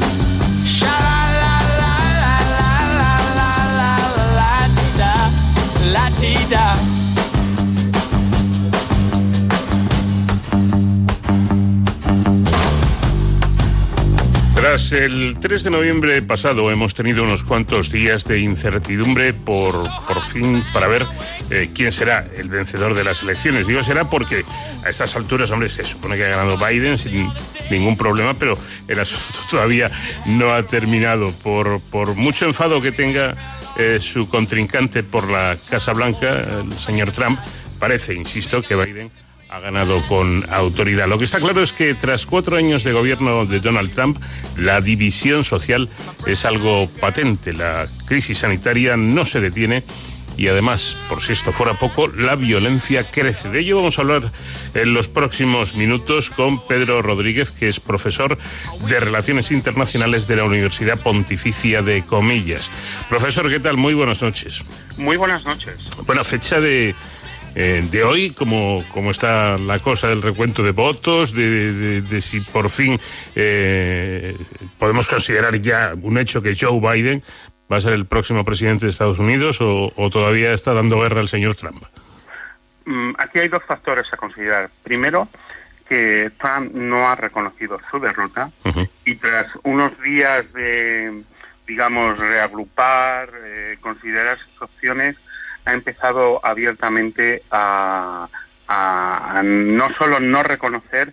Sha 0.68 0.86
la 0.86 1.20
la 1.42 1.56
la 1.80 1.96
la 2.20 2.76
la 3.00 3.14
la 3.40 3.52
la 3.80 3.92
la 4.38 4.68
da 5.00 5.16
la 5.96 6.06
da 6.50 6.68
Tras 14.56 14.92
el 14.92 15.38
3 15.40 15.64
de 15.64 15.70
noviembre 15.70 16.22
pasado 16.22 16.70
hemos 16.70 16.94
tenido 16.94 17.24
unos 17.24 17.46
cuantos 17.46 17.90
días 17.92 18.26
de 18.26 18.40
incertidumbre 18.40 19.32
por, 19.32 19.74
por 20.06 20.22
fin 20.22 20.62
para 20.74 20.90
ver 20.90 21.06
eh, 21.50 21.70
quién 21.74 21.92
será 21.92 22.28
el 22.38 22.50
vencedor 22.50 22.94
de 22.94 23.04
las 23.04 23.24
elecciones. 23.24 23.68
Digo 23.68 23.84
será 23.84 24.10
porque 24.10 24.44
a 24.86 24.90
estas 24.90 25.16
alturas, 25.16 25.52
hombre, 25.52 25.70
se 25.70 25.84
supone 25.84 26.16
que 26.18 26.26
ha 26.26 26.30
ganado 26.30 26.58
Biden 26.58 26.98
sin 26.98 27.28
ningún 27.72 27.98
problema, 27.98 28.34
pero 28.34 28.58
el 28.88 29.00
asunto 29.00 29.40
todavía 29.50 29.92
no 30.26 30.52
ha 30.52 30.64
terminado. 30.64 31.32
Por, 31.44 31.82
por 31.82 32.16
mucho 32.16 32.46
enfado 32.46 32.82
que 32.82 32.92
tenga 32.92 33.36
eh, 33.78 34.00
su 34.00 34.30
contrincante 34.30 35.04
por 35.04 35.30
la 35.30 35.58
Casa 35.70 35.94
Blanca, 35.94 36.62
el 36.62 36.74
señor 36.74 37.12
Trump, 37.12 37.40
parece, 37.80 38.14
insisto, 38.14 38.62
que 38.62 38.76
Biden 38.76 39.12
ha 39.50 39.60
ganado 39.60 40.00
con 40.04 40.46
autoridad. 40.52 41.08
Lo 41.08 41.18
que 41.18 41.24
está 41.24 41.40
claro 41.40 41.64
es 41.64 41.74
que 41.74 41.96
tras 41.96 42.28
cuatro 42.28 42.56
años 42.56 42.84
de 42.84 42.92
gobierno 42.92 43.46
de 43.46 43.60
Donald 43.60 43.92
Trump, 43.92 44.20
la 44.58 44.80
división 44.80 45.44
social 45.44 45.90
es 46.28 46.46
algo 46.46 46.88
patente. 47.00 47.54
La 47.54 47.88
crisis 48.06 48.40
sanitaria 48.40 48.96
no 48.96 49.26
se 49.26 49.42
detiene 49.42 49.84
y 50.40 50.48
además, 50.48 50.96
por 51.10 51.22
si 51.22 51.34
esto 51.34 51.52
fuera 51.52 51.74
poco, 51.74 52.08
la 52.08 52.38
violencia 52.38 53.04
crece. 53.04 53.50
De 53.50 53.60
ello 53.60 53.76
vamos 53.76 54.00
a 54.00 54.04
hablar 54.04 54.22
en 54.74 54.94
los 54.94 55.10
próximos 55.10 55.76
minutos 55.76 56.30
con 56.30 56.66
Pedro 56.66 57.02
Rodríguez, 57.02 57.52
que 57.52 57.68
es 57.68 57.82
profesor 57.82 58.38
de 58.88 59.00
Relaciones 59.02 59.52
Internacionales 59.52 60.30
de 60.30 60.38
la 60.38 60.46
Universidad 60.46 60.98
Pontificia 60.98 61.82
de 61.82 62.04
Comillas. 62.04 62.72
Profesor, 63.10 63.50
¿qué 63.50 63.60
tal? 63.60 63.76
Muy 63.76 63.94
buenas 63.94 64.22
noches. 64.22 64.64
Muy 64.96 65.18
buenas 65.18 65.44
noches. 65.44 65.76
Bueno, 66.06 66.24
fecha 66.24 66.62
de 66.62 66.96
eh, 67.56 67.84
de 67.92 68.04
hoy, 68.04 68.30
como, 68.30 68.86
como 68.94 69.12
está 69.12 69.58
la 69.58 69.80
cosa 69.80 70.08
del 70.08 70.22
recuento 70.22 70.64
de 70.64 70.72
votos, 70.72 71.34
de, 71.34 71.74
de, 71.74 72.02
de 72.02 72.22
si 72.22 72.42
por 72.42 72.70
fin 72.70 73.00
eh, 73.36 74.38
podemos 74.78 75.08
considerar 75.08 75.60
ya 75.60 75.94
un 76.00 76.18
hecho 76.18 76.42
que 76.42 76.56
Joe 76.56 76.80
Biden 76.80 77.24
va 77.72 77.78
a 77.78 77.82
ser 77.82 77.94
el 77.94 78.06
próximo 78.06 78.44
presidente 78.44 78.86
de 78.86 78.92
Estados 78.92 79.20
Unidos 79.20 79.62
o, 79.62 79.92
o 79.96 80.10
todavía 80.10 80.54
está 80.54 80.74
dando 80.74 81.00
guerra 81.02 81.20
al 81.22 81.28
señor 81.28 81.56
Trump. 81.56 81.84
Mm, 82.86 83.12
Aquí 83.18 83.40
hay 83.40 83.48
dos 83.48 83.64
factores 83.66 84.06
a 84.12 84.18
considerar. 84.18 84.70
Primero, 84.84 85.28
que 85.88 86.30
Trump 86.40 86.74
no 86.74 87.10
ha 87.10 87.16
reconocido 87.16 87.80
su 87.90 88.00
derrota 88.00 88.52
y 89.06 89.16
tras 89.16 89.48
unos 89.64 90.00
días 90.02 90.52
de, 90.54 91.24
digamos, 91.68 92.18
reagrupar, 92.20 93.32
eh, 93.44 93.78
considerar 93.82 94.38
sus 94.38 94.62
opciones, 94.62 95.16
ha 95.66 95.74
empezado 95.74 96.40
abiertamente 96.46 97.42
a, 97.52 98.28
a- 98.68 99.40
a 99.40 99.44
no 99.44 99.92
solo 99.98 100.20
no 100.20 100.44
reconocer, 100.44 101.12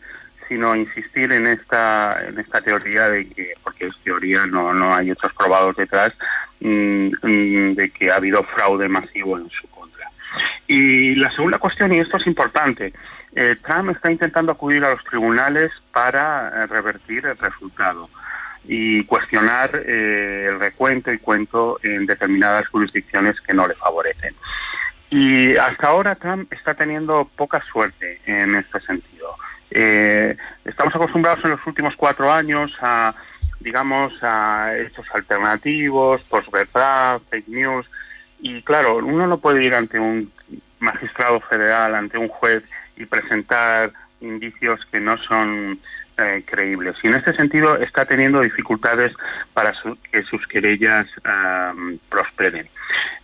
sino 0.49 0.77
insistir 0.77 1.33
en 1.33 1.47
esta 1.47 2.25
en 2.27 2.39
esta 2.39 2.61
teoría 2.61 3.09
de 3.09 3.29
que, 3.29 3.55
porque 3.63 3.87
es 3.87 3.97
teoría, 4.05 4.47
no, 4.47 4.73
no 4.73 4.95
hay 4.95 5.11
hechos 5.11 5.33
probados 5.35 5.77
detrás, 5.77 6.13
mm, 6.61 7.09
mm, 7.23 7.75
de 7.75 7.91
que 7.91 8.11
ha 8.11 8.17
habido 8.17 8.43
fraude 8.45 8.89
masivo 8.89 9.39
en 9.39 9.49
su 9.51 9.69
contra. 9.69 10.11
Y 10.67 11.15
la 11.15 11.31
segunda 11.33 11.59
cuestión, 11.59 11.93
y 11.93 11.99
esto 11.99 12.17
es 12.17 12.27
importante, 12.27 12.93
eh, 13.35 13.57
Trump 13.63 13.91
está 13.91 14.11
intentando 14.11 14.53
acudir 14.53 14.85
a 14.85 14.93
los 14.93 15.05
tribunales 15.05 15.71
para 15.93 16.49
eh, 16.49 16.67
revertir 16.67 17.27
el 17.27 17.37
resultado 17.37 18.09
y 18.65 19.05
cuestionar 19.05 19.71
eh, 19.75 20.47
el 20.49 20.59
recuento 20.59 21.13
y 21.13 21.19
cuento 21.19 21.79
en 21.83 22.07
determinadas 22.07 22.67
jurisdicciones 22.69 23.41
que 23.41 23.55
no 23.55 23.69
le 23.69 23.75
favorecen. 23.75 24.35
Y 25.11 25.57
hasta 25.57 25.89
ahora 25.89 26.15
Trump 26.17 26.53
está 26.53 26.75
teniendo 26.75 27.31
poca 27.37 27.63
suerte 27.63 28.21
en 28.27 28.57
este 28.57 28.81
sentido. 28.81 29.37
Eh, 29.71 30.37
estamos 30.65 30.95
acostumbrados 30.95 31.45
en 31.45 31.51
los 31.51 31.67
últimos 31.67 31.95
cuatro 31.97 32.33
años 32.33 32.73
a, 32.81 33.15
digamos, 33.61 34.13
a 34.23 34.73
hechos 34.77 35.07
alternativos, 35.15 36.23
posverdad, 36.23 37.21
fake 37.31 37.49
news, 37.49 37.87
y 38.41 38.63
claro, 38.63 38.97
uno 38.97 39.27
no 39.27 39.39
puede 39.39 39.65
ir 39.65 39.75
ante 39.75 39.99
un 39.99 40.31
magistrado 40.79 41.41
federal, 41.41 41.95
ante 41.95 42.19
un 42.19 42.29
juez 42.29 42.63
y 42.97 43.07
presentar 43.07 43.93
indicios 44.21 44.81
que 44.91 45.01
no 45.01 45.17
son 45.19 45.79
eh, 46.19 46.43
creíbles. 46.47 46.97
Y 47.03 47.09
en 47.09 47.15
este 47.15 47.35
sentido 47.35 47.77
está 47.77 48.05
teniendo 48.05 48.41
dificultades 48.41 49.13
para 49.53 49.75
su- 49.75 49.99
que 50.11 50.23
sus 50.23 50.47
querellas 50.47 51.07
ah, 51.25 51.75
prosperen. 52.09 52.69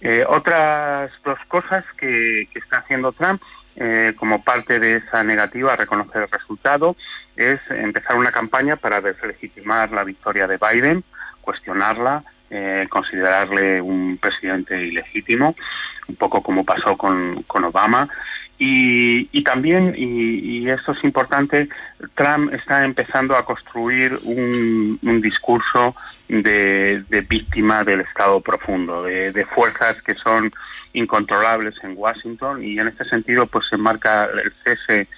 Eh, 0.00 0.24
otras 0.28 1.10
dos 1.24 1.38
cosas 1.48 1.84
que, 1.96 2.48
que 2.52 2.58
está 2.58 2.78
haciendo 2.78 3.12
Trump 3.12 3.40
eh, 3.76 4.14
como 4.16 4.42
parte 4.42 4.78
de 4.78 4.96
esa 4.96 5.24
negativa 5.24 5.72
a 5.72 5.76
reconocer 5.76 6.22
el 6.22 6.30
resultado 6.30 6.96
es 7.36 7.58
empezar 7.70 8.16
una 8.16 8.30
campaña 8.30 8.76
para 8.76 9.00
deslegitimar 9.00 9.90
la 9.92 10.04
victoria 10.04 10.46
de 10.46 10.58
Biden, 10.58 11.04
cuestionarla, 11.40 12.22
eh, 12.50 12.86
considerarle 12.90 13.80
un 13.80 14.18
presidente 14.18 14.84
ilegítimo, 14.84 15.56
un 16.08 16.16
poco 16.16 16.42
como 16.42 16.64
pasó 16.64 16.96
con, 16.96 17.42
con 17.46 17.64
Obama. 17.64 18.08
Y, 18.58 19.28
y 19.32 19.42
también, 19.42 19.94
y, 19.96 20.58
y 20.58 20.70
esto 20.70 20.92
es 20.92 21.02
importante, 21.02 21.68
Trump 22.14 22.52
está 22.52 22.84
empezando 22.84 23.34
a 23.36 23.44
construir 23.44 24.16
un, 24.24 24.98
un 25.02 25.20
discurso 25.20 25.96
de, 26.28 27.02
de 27.08 27.20
víctima 27.22 27.82
del 27.82 28.02
Estado 28.02 28.40
profundo, 28.40 29.02
de, 29.02 29.32
de 29.32 29.44
fuerzas 29.44 30.00
que 30.02 30.14
son 30.14 30.52
incontrolables 30.92 31.74
en 31.82 31.94
Washington 31.96 32.62
y 32.62 32.78
en 32.78 32.88
este 32.88 33.04
sentido 33.04 33.46
pues 33.46 33.66
se 33.68 33.76
marca 33.76 34.24
el 34.24 34.52
cese 34.62 35.08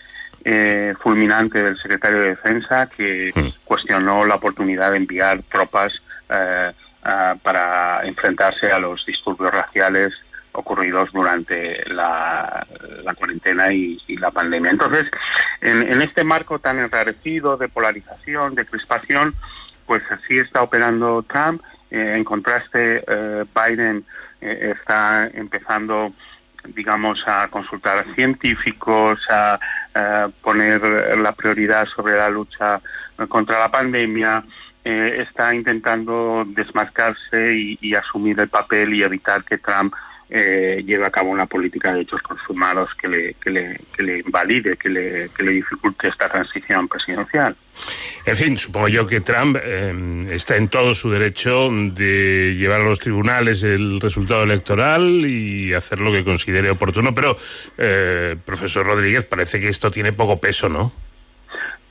eh, 0.45 0.95
fulminante 1.01 1.63
del 1.63 1.77
secretario 1.79 2.21
de 2.21 2.29
Defensa 2.29 2.87
que 2.87 3.33
cuestionó 3.65 4.25
la 4.25 4.37
oportunidad 4.37 4.93
de 4.93 4.99
enviar 4.99 5.43
tropas 5.43 5.93
eh, 6.29 6.73
ah, 7.03 7.35
para 7.43 8.05
enfrentarse 8.05 8.67
a 8.69 8.79
los 8.79 9.05
disturbios 9.07 9.53
raciales 9.53 10.13
ocurridos 10.53 11.11
durante 11.13 11.83
la, 11.89 12.65
la 13.03 13.15
cuarentena 13.15 13.73
y, 13.73 14.01
y 14.07 14.17
la 14.19 14.31
pandemia. 14.31 14.71
Entonces, 14.71 15.07
en, 15.61 15.83
en 15.93 16.01
este 16.01 16.23
marco 16.23 16.61
tan 16.61 16.79
enrarecido 16.79 17.57
de 17.57 17.69
polarización, 17.69 18.55
de 18.55 18.65
crispación, 18.65 19.35
pues 19.87 20.03
así 20.11 20.39
está 20.39 20.63
operando 20.63 21.25
Trump. 21.25 21.63
Eh, 21.91 22.15
en 22.17 22.25
contraste, 22.25 23.05
eh, 23.07 23.45
Biden 23.55 24.05
eh, 24.45 24.75
está 24.79 25.27
empezando 25.33 26.13
digamos, 26.69 27.23
a 27.27 27.49
consultar 27.49 27.99
a 27.99 28.15
científicos, 28.15 29.21
a, 29.29 29.59
poner 30.41 30.81
la 31.19 31.33
prioridad 31.33 31.87
sobre 31.87 32.15
la 32.17 32.29
lucha 32.31 32.81
contra 33.29 33.61
la 33.61 33.71
pandemia, 33.71 34.43
eh, 34.83 35.25
está 35.29 35.55
intentando 35.55 36.45
desmarcarse 36.47 37.55
y 37.55 37.95
asumir 37.95 38.41
el 38.41 38.49
papel 38.49 38.95
y 38.95 39.03
evitar 39.03 39.45
que 39.45 39.59
Trump 39.59 39.95
eh, 40.31 40.83
lleve 40.87 41.07
a 41.07 41.11
cabo 41.11 41.31
una 41.31 41.47
política 41.47 41.93
de 41.93 42.03
hechos 42.03 42.23
consumados 42.23 42.95
que 42.95 43.09
le, 43.09 43.35
que 43.35 43.51
le, 43.51 43.81
que 43.97 44.03
le 44.03 44.19
invalide, 44.19 44.77
que 44.77 44.89
le, 44.89 45.31
que 45.37 45.45
le 45.45 45.53
dificulte 45.53 46.09
esta 46.09 46.29
transición 46.29 46.89
presidencial. 46.89 47.57
En 48.27 48.37
fin, 48.37 48.57
supongo 48.57 48.89
yo 48.89 49.07
que 49.07 49.21
Trump 49.21 49.59
eh, 49.63 50.27
está 50.31 50.57
en 50.57 50.69
todo 50.69 50.95
su 50.95 51.11
derecho 51.11 51.69
de 51.71 52.55
llevar 52.57 52.81
a 52.81 52.85
los 52.85 53.01
tribunales 53.01 53.63
el 53.65 54.01
resultado 54.01 54.45
electoral 54.45 55.03
y 55.27 55.75
hacer 55.75 56.01
lo 56.01 56.11
que 56.11 56.25
considere 56.25 56.71
oportuno, 56.71 57.13
pero, 57.13 57.37
eh, 57.77 58.37
profesor 58.45 58.87
Rodríguez, 58.87 59.27
parece 59.27 59.61
que 59.61 59.69
esto 59.69 59.91
tiene 59.91 60.13
poco 60.13 60.41
peso, 60.41 60.69
¿no? 60.69 60.93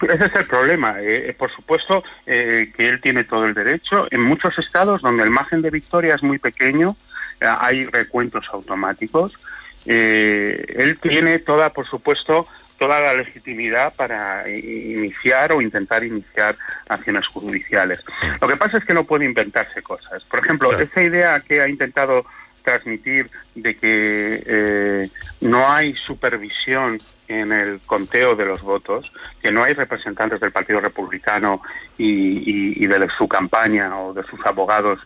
Ese 0.02 0.26
es 0.26 0.36
el 0.36 0.46
problema. 0.46 0.96
Eh, 1.00 1.36
por 1.38 1.52
supuesto 1.52 2.04
eh, 2.26 2.72
que 2.76 2.90
él 2.90 3.02
tiene 3.02 3.24
todo 3.24 3.46
el 3.46 3.54
derecho. 3.54 4.08
En 4.12 4.22
muchos 4.22 4.58
estados 4.60 5.02
donde 5.02 5.24
el 5.24 5.30
margen 5.30 5.62
de 5.62 5.70
victoria 5.70 6.16
es 6.16 6.24
muy 6.24 6.40
pequeño, 6.40 6.92
eh, 6.92 7.13
hay 7.46 7.86
recuentos 7.86 8.46
automáticos 8.52 9.38
eh, 9.86 10.66
él 10.76 10.98
tiene 11.00 11.40
toda, 11.40 11.72
por 11.72 11.88
supuesto, 11.88 12.48
toda 12.78 13.00
la 13.00 13.14
legitimidad 13.14 13.94
para 13.96 14.50
iniciar 14.50 15.52
o 15.52 15.62
intentar 15.62 16.04
iniciar 16.04 16.56
acciones 16.88 17.28
judiciales. 17.28 18.04
Lo 18.42 18.48
que 18.48 18.58
pasa 18.58 18.78
es 18.78 18.86
que 18.86 18.94
no 18.94 19.04
puede 19.04 19.26
inventarse 19.26 19.82
cosas. 19.82 20.24
Por 20.24 20.40
ejemplo, 20.40 20.78
esa 20.78 21.02
idea 21.02 21.40
que 21.42 21.62
ha 21.62 21.68
intentado 21.68 22.26
transmitir 22.64 23.30
de 23.56 23.76
que 23.76 24.44
eh, 24.46 25.10
no 25.42 25.70
hay 25.70 25.96
supervisión 25.96 26.98
en 27.28 27.52
el 27.52 27.80
conteo 27.86 28.36
de 28.36 28.46
los 28.46 28.62
votos, 28.62 29.12
que 29.42 29.52
no 29.52 29.64
hay 29.64 29.74
representantes 29.74 30.40
del 30.40 30.52
Partido 30.52 30.80
Republicano 30.80 31.62
y, 31.98 32.86
de 32.86 33.10
su 33.18 33.28
campaña 33.28 34.00
o 34.00 34.14
de 34.14 34.24
sus 34.24 34.46
abogados 34.46 35.00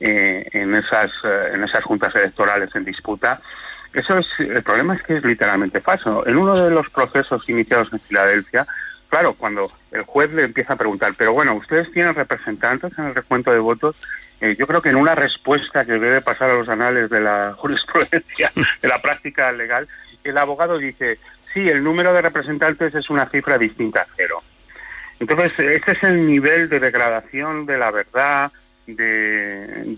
eh, 0.00 0.48
en, 0.52 0.74
esas, 0.74 1.10
eh, 1.24 1.50
en 1.52 1.64
esas 1.64 1.84
juntas 1.84 2.14
electorales 2.14 2.74
en 2.74 2.84
disputa, 2.84 3.40
eso 3.94 4.18
es, 4.18 4.26
el 4.40 4.62
problema 4.62 4.94
es 4.94 5.02
que 5.02 5.16
es 5.16 5.24
literalmente 5.24 5.80
falso. 5.80 6.26
En 6.26 6.36
uno 6.36 6.60
de 6.60 6.70
los 6.70 6.90
procesos 6.90 7.48
iniciados 7.48 7.92
en 7.92 8.00
Filadelfia, 8.00 8.66
claro, 9.08 9.34
cuando 9.34 9.70
el 9.92 10.02
juez 10.02 10.32
le 10.32 10.42
empieza 10.42 10.72
a 10.72 10.76
preguntar, 10.76 11.14
pero 11.16 11.32
bueno, 11.32 11.54
¿ustedes 11.54 11.90
tienen 11.92 12.14
representantes 12.14 12.92
en 12.98 13.06
el 13.06 13.14
recuento 13.14 13.52
de 13.52 13.60
votos? 13.60 13.94
Eh, 14.40 14.56
yo 14.58 14.66
creo 14.66 14.82
que 14.82 14.88
en 14.88 14.96
una 14.96 15.14
respuesta 15.14 15.84
que 15.84 15.92
debe 15.92 16.20
pasar 16.20 16.50
a 16.50 16.54
los 16.54 16.68
anales 16.68 17.08
de 17.08 17.20
la 17.20 17.54
jurisprudencia, 17.56 18.50
de 18.82 18.88
la 18.88 19.00
práctica 19.00 19.52
legal, 19.52 19.86
el 20.24 20.38
abogado 20.38 20.78
dice, 20.78 21.18
sí, 21.54 21.68
el 21.68 21.82
número 21.82 22.12
de 22.12 22.20
representantes 22.20 22.94
es 22.94 23.08
una 23.08 23.26
cifra 23.26 23.56
distinta 23.56 24.02
a 24.02 24.06
cero. 24.16 24.42
Entonces, 25.20 25.58
ese 25.58 25.92
es 25.92 26.02
el 26.02 26.26
nivel 26.26 26.68
de 26.68 26.80
degradación 26.80 27.64
de 27.64 27.78
la 27.78 27.90
verdad, 27.90 28.52
de, 28.86 29.94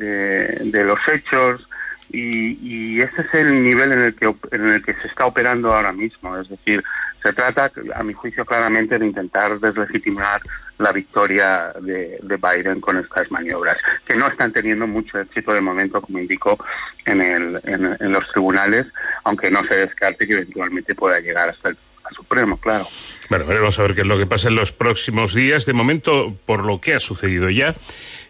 de 0.61 0.85
los 0.85 1.01
hechos, 1.09 1.67
y, 2.11 3.01
ese 3.01 3.23
es 3.23 3.35
el 3.35 3.63
nivel 3.63 3.93
en 3.93 4.01
el 4.01 4.15
que 4.15 4.35
en 4.53 4.69
el 4.69 4.83
que 4.85 4.95
se 4.95 5.09
está 5.09 5.27
operando 5.27 5.73
ahora 5.73 5.93
mismo 5.93 6.37
es 6.37 6.49
decir 6.49 6.83
se 7.27 7.33
trata 7.33 7.73
a 7.97 8.05
mi 8.05 8.13
juicio 8.13 8.45
claramente 8.45 8.99
de 8.99 9.07
intentar 9.07 9.59
deslegitimar 9.59 10.41
la 10.79 10.93
victoria 10.93 11.73
de, 11.81 12.21
Biden 12.23 12.81
con 12.81 12.99
estas 12.99 13.31
maniobras 13.33 13.79
que 14.07 14.15
no 14.15 14.29
están 14.29 14.53
teniendo 14.53 14.87
mucho 14.87 15.19
éxito 15.19 15.53
de 15.53 15.61
momento 15.61 16.01
como 16.01 16.21
indicó 16.21 16.57
en, 17.05 17.21
en, 17.21 18.13
los 18.13 18.29
tribunales 18.29 18.87
aunque 19.25 19.51
no 19.51 19.67
se 19.67 19.75
descarte 19.75 20.27
que 20.27 20.35
eventualmente 20.35 20.95
pueda 20.95 21.19
llegar 21.19 21.49
hasta 21.49 21.71
el 21.71 21.77
Supremo 22.15 22.57
claro 22.59 22.87
bueno, 23.29 23.45
veremos 23.47 23.77
a 23.79 23.83
ver 23.83 23.97
qué 23.97 24.03
es 24.03 24.07
lo 24.07 24.19
que 24.19 24.27
pasa 24.27 24.49
en 24.49 24.55
los 24.55 24.71
próximos 24.71 25.35
días. 25.35 25.67
De 25.67 25.73
momento, 25.73 26.37
por 26.47 26.65
lo 26.65 26.81
que 26.81 26.95
ha 26.95 27.01
sucedido 27.01 27.51
ya, 27.51 27.75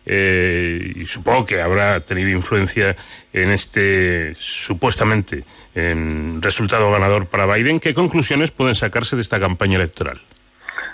eh, 0.07 0.93
y 0.95 1.05
supongo 1.05 1.45
que 1.45 1.61
habrá 1.61 2.01
tenido 2.01 2.31
influencia 2.31 2.97
en 3.33 3.51
este 3.51 4.35
supuestamente 4.35 5.45
resultado 6.41 6.91
ganador 6.91 7.27
para 7.27 7.45
Biden, 7.45 7.81
¿qué 7.81 7.93
conclusiones 7.93 8.51
pueden 8.51 8.75
sacarse 8.75 9.15
de 9.15 9.21
esta 9.21 9.39
campaña 9.39 9.77
electoral? 9.77 10.19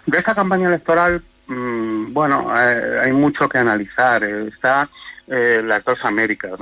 De 0.06 0.18
esta 0.18 0.34
campaña 0.34 0.66
electoral, 0.66 1.22
mm, 1.46 2.12
bueno, 2.12 2.52
eh, 2.56 3.00
hay 3.04 3.12
mucho 3.12 3.48
que 3.48 3.58
analizar. 3.58 4.24
Está 4.24 4.88
eh, 5.28 5.62
las 5.64 5.84
dos 5.84 5.98
Américas. 6.02 6.58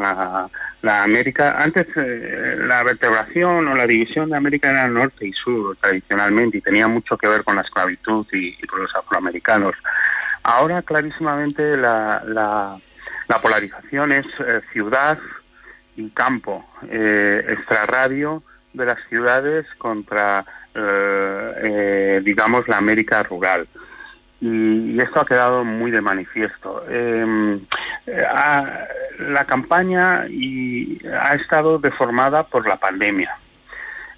La, 0.83 1.03
América, 1.03 1.57
antes 1.59 1.87
eh, 1.97 2.57
la 2.67 2.83
vertebración 2.83 3.67
o 3.69 3.75
la 3.75 3.87
división 3.87 4.31
de 4.31 4.37
América 4.37 4.71
era 4.71 4.87
norte 4.89 5.27
y 5.27 5.33
sur 5.33 5.77
tradicionalmente 5.77 6.59
y 6.59 6.61
tenía 6.61 6.87
mucho 6.87 7.17
que 7.17 7.27
ver 7.27 7.43
con 7.43 7.57
la 7.57 7.63
esclavitud 7.63 8.27
y, 8.33 8.55
con 8.67 8.83
los 8.83 8.95
afroamericanos. 8.95 9.75
Ahora 10.43 10.83
clarísimamente 10.83 11.77
la, 11.77 12.23
la, 12.27 13.41
polarización 13.43 14.13
es 14.13 14.27
eh, 14.41 14.61
ciudad 14.73 15.19
y 15.97 16.09
campo, 16.11 16.65
extrarradio 16.83 18.43
de 18.73 18.87
las 18.87 18.99
ciudades 19.09 19.67
contra, 19.79 20.45
digamos, 22.23 22.69
la 22.69 22.79
América 22.79 23.23
rural 23.23 23.67
y, 24.41 25.01
esto 25.01 25.21
ha 25.21 25.27
quedado 25.27 25.65
muy 25.65 25.91
de 25.91 26.01
manifiesto. 26.01 26.85
Em, 26.89 27.61
eh, 28.07 28.25
la 29.19 29.45
campaña 29.45 30.27
y, 30.29 30.99
ha 31.07 31.35
estado 31.35 31.79
deformada 31.79 32.45
por 32.45 32.67
la 32.67 32.77
pandemia. 32.77 33.37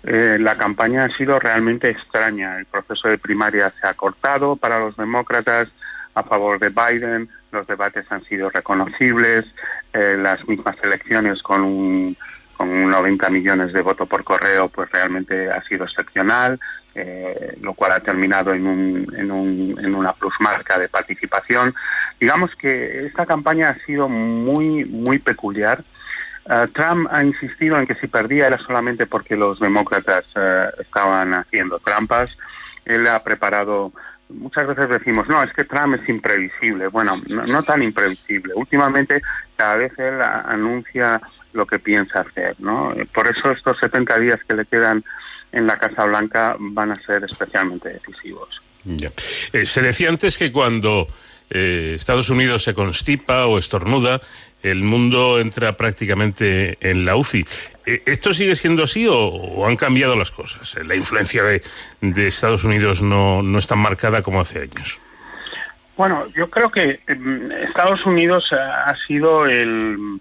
Eh, 0.05 0.37
la 0.41 0.57
campaña 0.57 1.05
ha 1.05 1.17
sido 1.17 1.39
realmente 1.39 1.89
extraña. 1.89 2.59
El 2.59 2.67
proceso 2.67 3.09
de 3.09 3.19
primaria 3.19 3.73
se 3.81 3.87
ha 3.87 3.95
cortado 3.95 4.57
para 4.57 4.79
los 4.79 4.97
demócratas 4.97 5.69
a 6.15 6.23
favor 6.23 6.59
de 6.59 6.71
Biden. 6.71 7.29
Los 7.51 7.67
debates 7.67 8.11
han 8.11 8.25
sido 8.25 8.51
reconocibles. 8.51 9.47
Eh, 9.93 10.17
las 10.19 10.47
mismas 10.49 10.77
elecciones 10.83 11.43
con 11.43 11.63
un, 11.63 12.17
con 12.57 12.91
90 12.91 13.31
millones 13.31 13.73
de 13.73 13.83
votos 13.83 14.09
por 14.09 14.25
correo, 14.25 14.69
pues 14.69 14.91
realmente 14.91 15.51
ha 15.51 15.63
sido 15.65 15.85
excepcional. 15.85 16.59
Eh, 16.95 17.57
lo 17.63 17.73
cual 17.73 17.93
ha 17.93 18.01
terminado 18.01 18.53
en, 18.53 18.67
un, 18.67 19.15
en, 19.17 19.31
un, 19.31 19.77
en 19.83 19.95
una 19.95 20.13
plusmarca 20.13 20.79
de 20.79 20.91
participación. 20.91 21.75
Digamos 22.21 22.55
que 22.55 23.07
esta 23.07 23.25
campaña 23.25 23.71
ha 23.71 23.87
sido 23.87 24.11
muy, 24.11 24.85
muy 24.85 25.19
peculiar. 25.19 25.83
Eh, 26.51 26.67
Trump 26.75 27.09
ha 27.11 27.25
insistido 27.25 27.79
en 27.79 27.87
que 27.87 27.95
si 27.95 28.09
perdía 28.09 28.49
era 28.49 28.59
solamente 28.59 29.07
porque 29.07 29.37
los 29.37 29.59
demócratas 29.59 30.25
eh, 30.35 30.67
estaban 30.81 31.33
haciendo 31.33 31.79
trampas. 31.79 32.37
Él 32.85 33.07
ha 33.07 33.23
preparado, 33.23 33.93
muchas 34.33 34.67
veces 34.67 34.89
decimos, 34.89 35.29
no, 35.29 35.43
es 35.43 35.53
que 35.53 35.65
Trump 35.65 36.01
es 36.01 36.09
imprevisible. 36.09 36.89
Bueno, 36.89 37.21
no, 37.27 37.63
tan 37.63 37.83
imprevisible. 37.83 38.55
Últimamente 38.55 39.21
cada 39.57 39.77
vez 39.77 39.93
él 39.99 40.21
anuncia 40.23 41.21
lo 41.53 41.67
que 41.67 41.79
piensa 41.79 42.21
hacer, 42.21 42.57
¿no? 42.59 42.95
Por 43.15 43.29
eso 43.29 43.51
estos 43.51 43.79
70 43.79 44.19
días 44.19 44.41
que 44.49 44.55
le 44.55 44.65
quedan 44.65 45.05
en 45.53 45.67
la 45.67 45.79
Casa 45.79 46.05
Blanca 46.05 46.57
van 46.59 46.93
a 46.93 46.97
ser 46.97 47.25
especialmente 47.25 47.91
decisivos. 47.91 48.63
Eh, 49.53 49.65
se 49.65 49.83
decía 49.83 50.09
antes 50.09 50.39
que 50.39 50.51
cuando 50.51 51.07
eh, 51.51 51.93
Estados 51.95 52.31
Unidos 52.31 52.63
se 52.63 52.75
constipa 52.75 53.47
o 53.47 53.59
estornuda, 53.59 54.21
el 54.63 54.83
mundo 54.83 55.41
entra 55.41 55.77
prácticamente 55.77 56.79
en 56.81 57.05
la 57.05 57.17
UCI. 57.17 57.45
Eh, 57.87 58.03
¿Esto 58.07 58.33
sigue 58.33 58.55
siendo 58.55 58.85
así 58.85 59.07
o, 59.09 59.67
han 59.67 59.77
cambiado 59.77 60.17
las 60.17 60.31
cosas? 60.31 60.77
La 60.87 60.95
influencia 60.95 61.43
de, 61.43 61.63
Estados 62.27 62.65
Unidos 62.65 63.03
no, 63.03 63.43
no 63.43 63.59
es 63.59 63.67
tan 63.67 63.79
marcada 63.79 64.23
como 64.23 64.41
hace 64.41 64.61
años. 64.61 65.01
Bueno, 65.97 66.27
yo 66.35 66.49
creo 66.49 66.71
que 66.71 67.01
em, 67.07 67.51
Estados 67.53 68.05
Unidos 68.07 68.53
ha 68.53 68.95
sido 69.07 69.47
el 69.47 70.21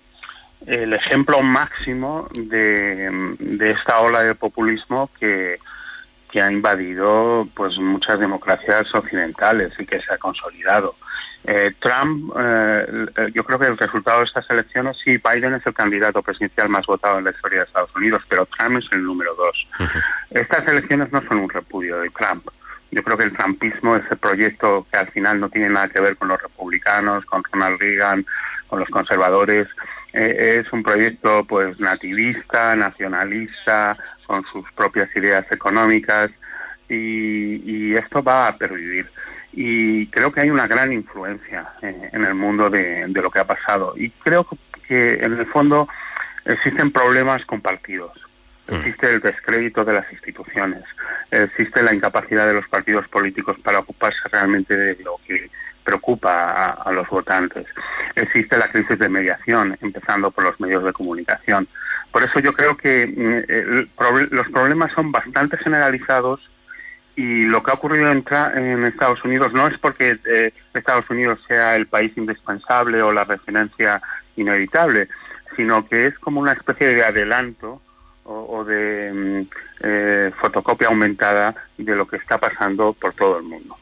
el 0.66 0.94
ejemplo 0.94 1.42
máximo 1.42 2.28
de, 2.34 3.36
esta 3.72 4.00
ola 4.00 4.22
de 4.22 4.36
populismo 4.36 5.10
que, 5.20 5.60
que, 6.30 6.42
ha 6.42 6.52
invadido 6.52 7.48
pues 7.56 7.78
muchas 7.78 8.20
democracias 8.20 8.94
occidentales 8.94 9.74
y 9.80 9.86
que 9.86 10.02
se 10.02 10.14
ha 10.14 10.18
consolidado. 10.18 10.96
Eh, 11.44 11.74
Trump, 11.80 12.34
eh, 12.40 13.08
yo 13.34 13.44
creo 13.44 13.58
que 13.58 13.66
el 13.66 13.78
resultado 13.78 14.20
de 14.20 14.26
estas 14.26 14.50
elecciones, 14.50 14.98
sí, 15.04 15.18
Biden 15.18 15.56
es 15.56 15.66
el 15.66 15.74
candidato 15.74 16.22
presidencial 16.22 16.70
más 16.70 16.86
votado 16.86 17.18
en 17.18 17.26
la 17.26 17.32
historia 17.32 17.60
de 17.60 17.66
Estados 17.66 17.96
Unidos, 17.96 18.24
pero 18.30 18.46
Trump 18.46 18.78
es 18.78 18.86
el 18.92 19.04
número 19.04 19.34
dos. 19.36 19.68
Estas 20.30 20.68
elecciones 20.68 21.12
no 21.12 21.22
son 21.28 21.40
un 21.40 21.50
repudio 21.50 22.00
de 22.00 22.10
Trump. 22.12 22.48
Yo 22.92 23.04
creo 23.04 23.18
que 23.18 23.24
el 23.24 23.34
trumpismo, 23.34 23.96
ese 23.96 24.16
proyecto 24.18 24.86
que 24.92 24.98
al 24.98 25.08
final 25.08 25.40
no 25.40 25.50
tiene 25.50 25.70
nada 25.70 25.88
que 25.88 26.02
ver 26.02 26.18
con 26.18 26.28
los 26.28 26.42
republicanos, 26.42 27.26
con 27.26 27.44
Ronald 27.52 27.80
Reagan, 27.80 28.26
con 28.68 28.80
los 28.80 28.90
conservadores, 28.90 29.68
eh, 30.14 30.62
es 30.62 30.72
un 30.74 30.84
proyecto 30.84 31.46
pues 31.46 31.80
nativista, 31.80 32.76
nacionalista, 32.76 33.98
con 34.26 34.44
sus 34.46 34.70
propias 34.74 35.14
ideas 35.16 35.46
económicas 35.52 36.32
y, 36.90 37.96
esto 37.96 38.22
va 38.24 38.48
a 38.48 38.58
pervivir. 38.58 39.10
Y 39.54 40.08
creo 40.08 40.32
que 40.32 40.42
hay 40.42 40.50
una 40.50 40.68
gran 40.68 40.94
influencia 40.94 41.74
eh, 41.82 42.10
en 42.14 42.24
el 42.24 42.34
mundo 42.36 42.70
de, 42.70 43.06
de, 43.08 43.22
lo 43.22 43.30
que 43.30 43.40
ha 43.40 43.46
pasado. 43.46 43.94
Y 43.98 44.10
creo 44.10 44.48
que 44.88 45.14
en 45.16 45.38
el 45.38 45.46
fondo 45.46 45.88
existen 46.46 46.92
problemas 46.92 47.46
compartidos. 47.46 48.12
Mm. 48.68 48.76
Existe 48.76 49.12
el 49.12 49.20
descrédito 49.20 49.84
de 49.84 49.94
las 49.94 50.12
instituciones, 50.12 50.84
existe 51.30 51.82
la 51.82 51.94
incapacidad 51.94 52.48
de 52.48 52.54
los 52.54 52.68
partidos 52.68 53.08
políticos 53.08 53.58
para 53.64 53.80
ocuparse 53.80 54.20
realmente 54.32 54.76
de 54.76 55.04
lo 55.04 55.20
que 55.26 55.50
preocupa 55.84 56.72
a, 56.72 56.92
los 56.92 57.08
votantes. 57.10 57.66
Existe 58.16 58.58
la 58.58 58.70
crisis 58.72 59.00
de 59.00 59.10
mediación, 59.10 59.78
empezando 59.82 60.30
por 60.32 60.44
los 60.44 60.60
medios 60.60 60.84
de 60.84 60.94
comunicación. 60.94 61.68
Por 62.12 62.24
eso 62.24 62.40
yo 62.40 62.54
creo 62.54 62.78
que 62.78 63.08
mm, 63.08 64.04
los 64.32 64.50
problemas 64.50 64.92
son 64.94 65.12
bastante 65.12 65.58
generalizados 65.58 66.51
y 67.16 67.44
lo 67.44 67.62
que 67.62 67.72
ha 67.72 67.76
ocurrido 67.76 68.12
en, 68.12 68.24
en 68.56 68.86
Estados 68.86 69.24
Unidos 69.24 69.54
no 69.54 69.68
es 69.68 69.78
porque 69.78 70.18
eh, 70.26 70.54
Estados 70.74 71.10
Unidos 71.10 71.40
sea 71.48 71.76
el 71.76 71.88
país 71.88 72.12
indispensable 72.16 73.02
o 73.02 73.12
la 73.12 73.24
referencia 73.24 74.02
inevitable, 74.36 75.08
sino 75.56 75.88
que 75.88 76.08
es 76.08 76.20
como 76.20 76.40
una 76.40 76.54
especie 76.54 76.88
de 76.88 77.04
adelanto 77.04 77.82
o, 78.24 78.64
de 78.64 79.12
mm, 79.14 79.48
eh, 79.84 80.32
fotocopia 80.40 80.88
aumentada 80.88 81.54
de 81.78 81.96
lo 81.96 82.08
que 82.08 82.16
está 82.16 82.38
pasando 82.38 82.94
por 82.94 83.14
todo 83.14 83.40
el 83.40 83.44
mundo. 83.44 83.76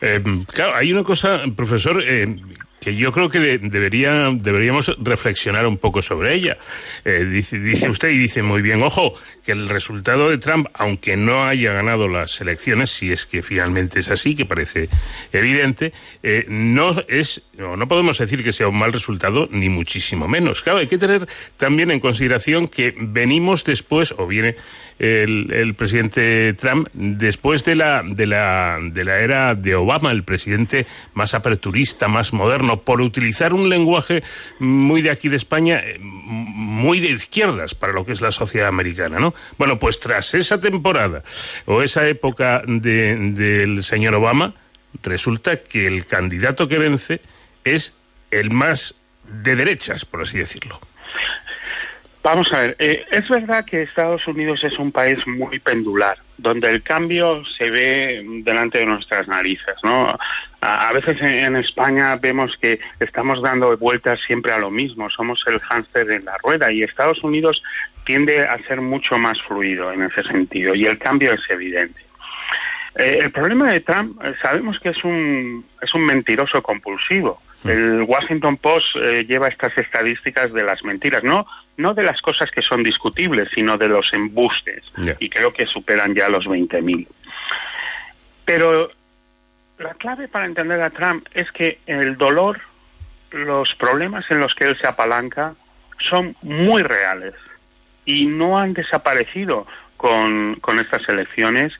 Eh, 0.00 0.22
claro, 0.52 0.74
hay 0.74 0.92
una 0.92 1.04
cosa, 1.04 1.42
profesor, 1.54 2.02
eh, 2.04 2.36
que 2.80 2.96
yo 2.96 3.12
creo 3.12 3.28
que 3.28 3.38
de- 3.38 3.58
debería, 3.58 4.30
deberíamos 4.32 4.90
reflexionar 4.98 5.66
un 5.66 5.76
poco 5.78 6.00
sobre 6.02 6.34
ella. 6.34 6.56
Eh, 7.04 7.24
dice, 7.30 7.58
dice 7.58 7.88
usted 7.88 8.08
y 8.10 8.18
dice 8.18 8.42
muy 8.42 8.62
bien, 8.62 8.82
ojo, 8.82 9.14
que 9.44 9.52
el 9.52 9.68
resultado 9.68 10.30
de 10.30 10.38
Trump, 10.38 10.66
aunque 10.74 11.16
no 11.16 11.44
haya 11.44 11.72
ganado 11.72 12.08
las 12.08 12.40
elecciones, 12.40 12.90
si 12.90 13.12
es 13.12 13.26
que 13.26 13.42
finalmente 13.42 13.98
es 14.00 14.08
así, 14.08 14.34
que 14.34 14.46
parece 14.46 14.88
evidente, 15.32 15.92
eh, 16.22 16.44
no 16.48 16.94
es, 17.08 17.42
no, 17.56 17.76
no 17.76 17.86
podemos 17.88 18.18
decir 18.18 18.42
que 18.42 18.52
sea 18.52 18.68
un 18.68 18.78
mal 18.78 18.92
resultado, 18.92 19.48
ni 19.52 19.68
muchísimo 19.68 20.26
menos. 20.28 20.62
Claro, 20.62 20.78
hay 20.78 20.86
que 20.86 20.98
tener 20.98 21.26
también 21.56 21.90
en 21.90 22.00
consideración 22.00 22.66
que 22.68 22.94
venimos 22.96 23.64
después, 23.64 24.14
o 24.16 24.26
viene 24.26 24.56
el, 25.00 25.74
presidente 25.74 26.54
Trump, 26.54 26.88
después 26.92 27.64
de 27.64 27.74
la, 27.74 28.02
de, 28.04 28.26
la, 28.26 28.78
de 28.82 29.04
la 29.04 29.18
era 29.20 29.54
de 29.54 29.74
Obama, 29.74 30.10
el 30.10 30.24
presidente 30.24 30.86
más 31.14 31.34
aperturista, 31.34 32.06
más 32.06 32.32
moderno, 32.32 32.82
por 32.82 33.00
utilizar 33.00 33.52
un 33.54 33.68
lenguaje 33.68 34.22
muy 34.58 35.00
de 35.02 35.10
aquí 35.10 35.28
de 35.28 35.36
España, 35.36 35.80
eh, 35.82 35.98
muy 36.00 37.00
de 37.00 37.08
izquierdas 37.08 37.74
para 37.74 37.92
lo 37.94 38.04
que 38.04 38.12
es 38.12 38.20
la 38.20 38.30
sociedad 38.30 38.68
americana, 38.68 39.18
¿no? 39.18 39.34
Bueno, 39.58 39.78
pues 39.78 39.98
tras 39.98 40.34
esa 40.34 40.60
temporada 40.60 41.22
o 41.64 41.82
esa 41.82 42.06
época 42.06 42.62
de- 42.66 43.16
del 43.32 43.82
señor 43.82 44.14
Obama, 44.14 44.54
resulta 45.02 45.62
que 45.62 45.86
el 45.86 46.04
candidato 46.04 46.68
que 46.68 46.78
vence 46.78 47.20
es 47.64 47.94
el 48.30 48.50
más 48.50 48.96
de 49.42 49.56
derechas, 49.56 50.04
por 50.04 50.22
así 50.22 50.38
decirlo. 50.38 50.78
Vamos 52.22 52.52
a 52.52 52.60
ver, 52.60 52.76
eh, 52.78 53.06
es 53.10 53.28
verdad 53.28 53.64
que 53.64 53.82
Estados 53.82 54.26
Unidos 54.26 54.62
es 54.62 54.78
un 54.78 54.92
país 54.92 55.26
muy 55.26 55.58
pendular, 55.58 56.18
donde 56.36 56.68
el 56.68 56.82
cambio 56.82 57.42
se 57.46 57.70
ve 57.70 58.22
delante 58.44 58.78
de 58.78 58.86
nuestras 58.86 59.26
narices, 59.26 59.74
¿no? 59.82 60.18
A, 60.60 60.92
veces 60.92 61.16
en, 61.22 61.34
en 61.34 61.56
España 61.56 62.16
vemos 62.16 62.54
que 62.60 62.78
estamos 62.98 63.40
dando 63.40 63.74
vueltas 63.78 64.20
siempre 64.26 64.52
a 64.52 64.58
lo 64.58 64.70
mismo, 64.70 65.08
somos 65.08 65.42
el 65.46 65.58
hámster 65.60 66.10
en 66.10 66.26
la 66.26 66.36
rueda 66.42 66.70
y 66.70 66.82
Estados 66.82 67.22
Unidos 67.24 67.62
tiende 68.04 68.46
a 68.46 68.58
ser 68.64 68.82
mucho 68.82 69.18
más 69.18 69.40
fluido 69.40 69.90
en 69.90 70.02
ese 70.02 70.22
sentido 70.22 70.74
y 70.74 70.84
el 70.84 70.98
cambio 70.98 71.32
es 71.32 71.40
evidente. 71.48 72.00
Eh, 72.96 73.18
el 73.22 73.30
problema 73.30 73.70
de 73.70 73.80
Trump, 73.80 74.20
eh, 74.22 74.34
sabemos 74.42 74.78
que 74.80 74.90
es 74.90 75.04
un, 75.04 75.64
es 75.80 75.94
un 75.94 76.04
mentiroso 76.04 76.62
compulsivo. 76.62 77.40
El 77.64 78.02
Washington 78.02 78.56
Post 78.56 78.96
eh, 78.96 79.24
lleva 79.26 79.48
estas 79.48 79.76
estadísticas 79.76 80.52
de 80.52 80.62
las 80.62 80.82
mentiras, 80.82 81.22
no, 81.22 81.46
no 81.76 81.94
de 81.94 82.04
las 82.04 82.20
cosas 82.20 82.50
que 82.50 82.62
son 82.62 82.82
discutibles, 82.82 83.48
sino 83.54 83.76
de 83.76 83.88
los 83.88 84.12
embustes, 84.12 84.82
y 85.18 85.28
creo 85.28 85.52
que 85.52 85.66
superan 85.66 86.14
ya 86.14 86.28
los 86.28 86.46
20.000. 86.46 87.06
Pero 88.44 88.90
la 89.78 89.94
clave 89.94 90.28
para 90.28 90.46
entender 90.46 90.80
a 90.80 90.90
Trump 90.90 91.26
es 91.34 91.50
que 91.52 91.78
el 91.86 92.16
dolor, 92.16 92.60
los 93.32 93.74
problemas 93.74 94.30
en 94.30 94.40
los 94.40 94.54
que 94.54 94.64
él 94.64 94.78
se 94.78 94.86
apalanca 94.86 95.54
son 95.98 96.36
muy 96.42 96.82
reales. 96.82 97.34
Y 98.06 98.26
no 98.26 98.58
han 98.58 98.72
desaparecido 98.72 99.66
con, 99.96 100.56
con 100.56 100.78
estas 100.78 101.06
elecciones, 101.08 101.72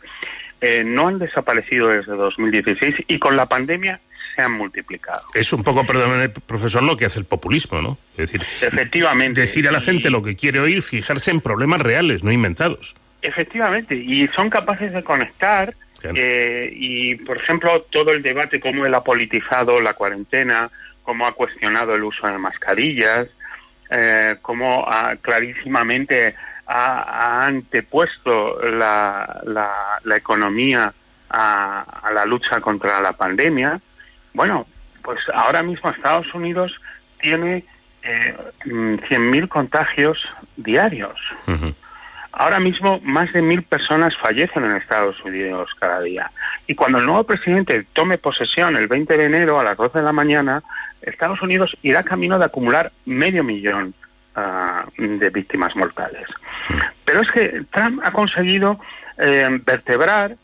eh, 0.61 0.85
no 0.85 1.09
han 1.09 1.19
desaparecido 1.19 1.89
desde 1.89 2.13
2016 2.13 3.07
y 3.09 3.19
con 3.19 3.37
la 3.37 3.47
pandemia 3.47 4.01
se 4.41 4.47
han 4.47 4.53
multiplicado. 4.53 5.21
Es 5.35 5.53
un 5.53 5.63
poco, 5.63 5.85
perdóname, 5.85 6.31
profesor, 6.31 6.83
lo 6.83 6.97
que 6.97 7.05
hace 7.05 7.19
el 7.19 7.27
populismo, 7.27 7.81
¿no? 7.83 7.99
Es 8.17 8.33
decir, 8.33 8.43
Efectivamente. 8.63 9.41
decir 9.41 9.69
a 9.69 9.73
la 9.73 9.81
gente 9.81 10.11
lo 10.11 10.23
que 10.23 10.35
quiere 10.35 10.61
oír, 10.61 10.83
fijarse 10.83 11.31
en 11.31 11.41
problemas 11.41 11.81
reales, 11.81 12.25
no 12.25 12.33
inventados. 12.33 12.97
Efectivamente, 13.23 13.95
y 13.95 14.27
son 14.29 14.49
capaces 14.49 14.93
de 14.93 15.05
conectar 15.05 15.75
eh, 16.15 16.73
y, 16.75 17.17
por 17.17 17.37
ejemplo, 17.37 17.83
todo 17.91 18.13
el 18.13 18.23
debate, 18.23 18.61
cómo 18.61 18.87
él 18.87 18.95
ha 18.95 19.05
politizado 19.05 19.81
la 19.81 19.93
cuarentena, 19.93 20.71
cómo 21.03 21.27
ha 21.27 21.33
cuestionado 21.33 21.95
el 21.95 22.03
uso 22.03 22.27
de 22.27 22.39
mascarillas, 22.39 23.29
eh, 23.91 24.37
cómo 24.41 24.87
ha, 24.89 25.17
clarísimamente 25.17 26.35
ha, 26.67 27.03
ha 27.03 27.47
antepuesto 27.47 28.59
la, 28.63 29.41
la, 29.45 29.71
la 30.05 30.17
economía 30.17 30.95
a, 31.29 31.83
a 32.03 32.11
la 32.13 32.25
lucha 32.25 32.61
contra 32.61 33.03
la 33.03 33.13
pandemia. 33.13 33.81
Bueno, 34.33 34.67
pues 35.03 35.19
ahora 35.33 35.63
mismo 35.63 35.91
Estados 35.91 36.33
Unidos 36.35 36.81
tiene 37.21 37.65
eh, 38.03 38.37
mm, 38.65 38.95
100.000 38.95 39.49
contagios 39.49 40.19
diarios. 40.57 41.19
Ahora 42.33 42.61
mismo 42.61 43.01
más 43.03 43.33
de 43.33 43.43
mil 43.43 43.63
personas 43.63 44.17
fallecen 44.17 44.65
en 44.65 44.77
Estados 44.77 45.23
Unidos 45.25 45.71
cada 45.79 46.01
día. 46.01 46.31
Y 46.67 46.75
cuando 46.75 46.99
el 46.99 47.07
nuevo 47.07 47.25
presidente 47.25 47.85
tome 47.93 48.19
posesión 48.19 48.77
el 48.77 48.87
20 48.87 49.17
de 49.17 49.25
enero 49.25 49.59
a 49.59 49.65
las 49.65 49.77
12 49.77 49.99
de 49.99 50.05
la 50.05 50.13
mañana, 50.13 50.63
Estados 51.03 51.43
Unidos 51.43 51.77
irá 51.83 52.05
camino 52.05 52.39
de 52.39 52.45
acumular 52.45 52.93
medio 53.05 53.43
millón 53.43 53.95
ah, 54.37 54.85
de 54.97 55.31
víctimas 55.31 55.75
mortales. 55.75 56.27
Pero 57.05 57.23
es 57.23 57.31
que 57.33 57.65
Trump 57.73 58.01
ha 58.05 58.13
conseguido 58.13 58.79
eh, 59.19 59.49
vertebrar 59.65 60.37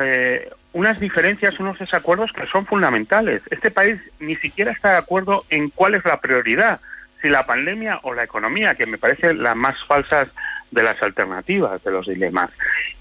eh, 0.00 0.50
unas 0.72 1.00
diferencias, 1.00 1.58
unos 1.58 1.78
desacuerdos 1.78 2.32
que 2.32 2.46
son 2.46 2.66
fundamentales. 2.66 3.42
Este 3.50 3.70
país 3.70 3.98
ni 4.18 4.36
siquiera 4.36 4.70
está 4.70 4.92
de 4.92 4.98
acuerdo 4.98 5.44
en 5.50 5.70
cuál 5.70 5.94
es 5.94 6.04
la 6.04 6.20
prioridad, 6.20 6.80
si 7.20 7.28
la 7.28 7.46
pandemia 7.46 8.00
o 8.02 8.14
la 8.14 8.24
economía, 8.24 8.74
que 8.74 8.86
me 8.86 8.98
parece 8.98 9.34
la 9.34 9.54
más 9.54 9.82
falsas 9.84 10.28
de 10.70 10.82
las 10.82 11.02
alternativas, 11.02 11.82
de 11.82 11.90
los 11.90 12.06
dilemas. 12.06 12.50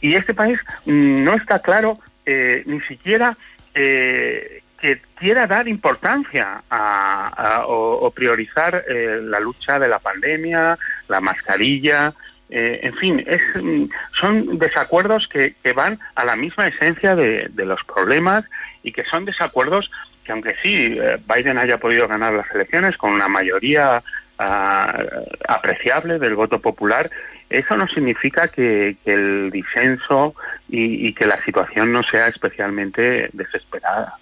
Y 0.01 0.15
este 0.15 0.33
país 0.33 0.59
mm, 0.85 1.23
no 1.23 1.35
está 1.35 1.59
claro 1.59 1.99
eh, 2.25 2.63
ni 2.65 2.81
siquiera 2.81 3.37
eh, 3.73 4.63
que 4.81 5.01
quiera 5.15 5.45
dar 5.45 5.67
importancia 5.67 6.63
a, 6.69 7.63
o 7.67 8.09
priorizar 8.11 8.85
eh, 8.87 9.19
la 9.21 9.39
lucha 9.39 9.77
de 9.77 9.89
la 9.89 9.99
pandemia, 9.99 10.77
la 11.07 11.19
mascarilla, 11.19 12.13
eh, 12.49 12.79
en 12.83 12.95
fin, 12.95 13.23
es, 13.27 13.41
mm, 13.61 13.85
son 14.19 14.57
desacuerdos 14.57 15.27
que, 15.27 15.55
van 15.73 15.99
a 16.15 16.25
la 16.25 16.35
misma 16.35 16.67
esencia 16.67 17.15
de, 17.15 17.47
de 17.49 17.65
los 17.65 17.83
problemas 17.83 18.43
y 18.81 18.91
que 18.91 19.03
son 19.03 19.25
desacuerdos 19.25 19.91
que 20.23 20.31
aunque 20.31 20.55
sí 20.61 20.97
eh, 20.99 21.17
Biden 21.27 21.57
haya 21.57 21.79
podido 21.79 22.07
ganar 22.07 22.33
las 22.33 22.49
elecciones 22.53 22.97
con 22.97 23.11
una 23.11 23.27
mayoría 23.27 24.03
ah, 24.37 25.03
apreciable 25.47 26.19
del 26.19 26.35
voto 26.35 26.59
popular, 26.59 27.09
eso 27.49 27.75
no 27.75 27.87
significa 27.87 28.47
que, 28.47 28.95
que 29.03 29.13
el 29.13 29.51
disenso 29.51 30.35
y, 30.67 31.07
y 31.07 31.13
que 31.13 31.25
la 31.25 31.43
situación 31.43 31.91
no 31.91 32.03
sea 32.03 32.27
especialmente 32.27 33.29
desesperada. 33.33 34.19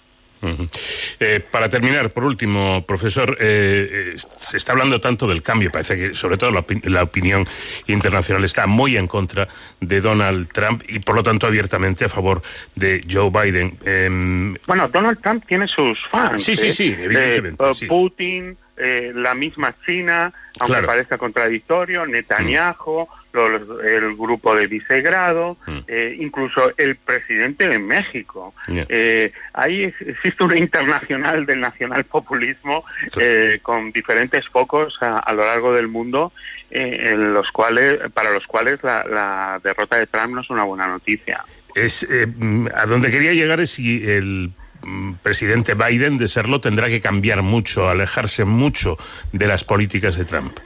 Eh, 1.20 1.40
para 1.50 1.68
terminar, 1.68 2.10
por 2.10 2.24
último, 2.24 2.84
profesor, 2.86 3.36
eh, 3.40 4.12
eh, 4.14 4.14
se 4.16 4.56
está 4.56 4.72
hablando 4.72 5.00
tanto 5.00 5.26
del 5.26 5.42
cambio, 5.42 5.70
parece 5.72 5.96
que 5.96 6.14
sobre 6.14 6.36
todo 6.36 6.52
la, 6.52 6.64
opi- 6.66 6.82
la 6.84 7.02
opinión 7.02 7.46
internacional 7.86 8.44
está 8.44 8.66
muy 8.66 8.96
en 8.96 9.06
contra 9.06 9.48
de 9.80 10.00
Donald 10.00 10.48
Trump 10.52 10.82
y 10.88 10.98
por 11.00 11.16
lo 11.16 11.22
tanto 11.22 11.46
abiertamente 11.46 12.04
a 12.04 12.08
favor 12.08 12.42
de 12.74 13.00
Joe 13.10 13.30
Biden. 13.30 13.78
Em, 13.84 14.54
Bueno, 14.66 14.88
Donald 14.88 15.20
Trump 15.22 15.44
tiene 15.46 15.66
sus 15.68 15.98
fans. 16.10 16.42
Sí, 16.44 16.54
sí, 16.54 16.70
sí, 16.70 16.94
evidentemente, 16.98 17.74
sí. 17.74 17.86
Putin, 17.86 18.56
eh, 18.76 19.12
la 19.14 19.34
misma 19.34 19.74
China, 19.84 20.32
aunque 20.60 20.72
Claro. 20.74 20.86
parezca 20.86 21.18
contradictorio, 21.18 22.06
Netanyahu, 22.06 23.08
los- 23.32 23.84
el 23.84 24.16
grupo 24.16 24.54
de 24.54 24.66
Visegrado, 24.66 25.56
Mm. 25.66 25.78
eh, 25.86 26.16
incluso 26.18 26.72
el 26.76 26.96
presidente 26.96 27.68
de 27.68 27.78
México. 27.78 28.54
Eh, 28.68 29.32
ahí 29.52 29.84
existe 30.00 30.42
una 30.44 30.58
internacional 30.58 31.44
del 31.46 31.60
nacionalpopulismo 31.60 32.84
eh, 33.20 33.58
con 33.62 33.90
diferentes 33.90 34.46
focos 34.48 34.96
a, 35.00 35.18
a 35.18 35.32
lo 35.32 35.44
largo 35.44 35.72
del 35.74 35.88
mundo, 35.88 36.32
eh, 36.70 37.10
en 37.12 37.32
los 37.34 37.50
cuales, 37.50 37.98
para 38.12 38.30
los 38.30 38.46
cuales 38.46 38.80
la, 38.82 39.04
la 39.04 39.60
derrota 39.62 39.96
de 39.96 40.06
Trump 40.06 40.34
no 40.34 40.40
es 40.40 40.50
una 40.50 40.64
buena 40.64 40.86
noticia. 40.86 41.44
es, 41.74 42.02
eh, 42.10 42.26
mm, 42.26 42.68
a 42.74 42.86
donde 42.86 43.10
quería 43.10 43.32
llegar 43.34 43.60
es 43.60 43.70
si 43.70 44.02
el 44.08 44.50
mm, 44.82 45.14
presidente 45.22 45.74
Biden, 45.74 46.16
de 46.16 46.26
serlo, 46.28 46.60
tendrá 46.60 46.88
que 46.88 47.00
cambiar 47.00 47.42
mucho, 47.42 47.88
alejarse 47.88 48.44
mucho 48.44 48.96
de 49.32 49.46
las 49.46 49.64
políticas 49.64 50.16
de 50.16 50.24
Trump. 50.24 50.56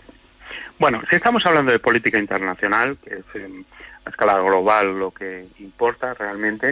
Bueno, 0.79 1.03
si 1.09 1.17
estamos 1.17 1.45
hablando 1.47 1.73
de 1.73 1.79
política 1.79 2.19
internacional, 2.19 2.97
que 3.03 3.15
es 3.15 3.43
a 4.05 4.11
escala 4.11 4.39
global 4.41 4.99
lo 4.99 5.11
que 5.13 5.47
importa 5.61 6.15
realmente, 6.15 6.71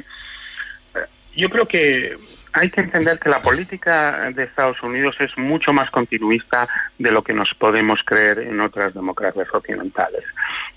eh, 0.95 0.99
yo 1.37 1.49
creo 1.49 1.67
que 1.67 2.19
hay 2.53 2.71
que 2.71 2.81
entender 2.81 3.19
que 3.21 3.29
la 3.29 3.41
política 3.41 4.31
de 4.35 4.43
Estados 4.43 4.83
Unidos 4.83 5.17
es 5.21 5.37
mucho 5.39 5.73
más 5.73 5.91
continuista 5.91 6.69
de 6.99 7.13
lo 7.13 7.23
que 7.23 7.33
nos 7.33 7.55
podemos 7.55 8.01
creer 8.05 8.41
en 8.41 8.61
otras 8.61 8.93
democracias 8.95 9.47
occidentales. 9.53 10.25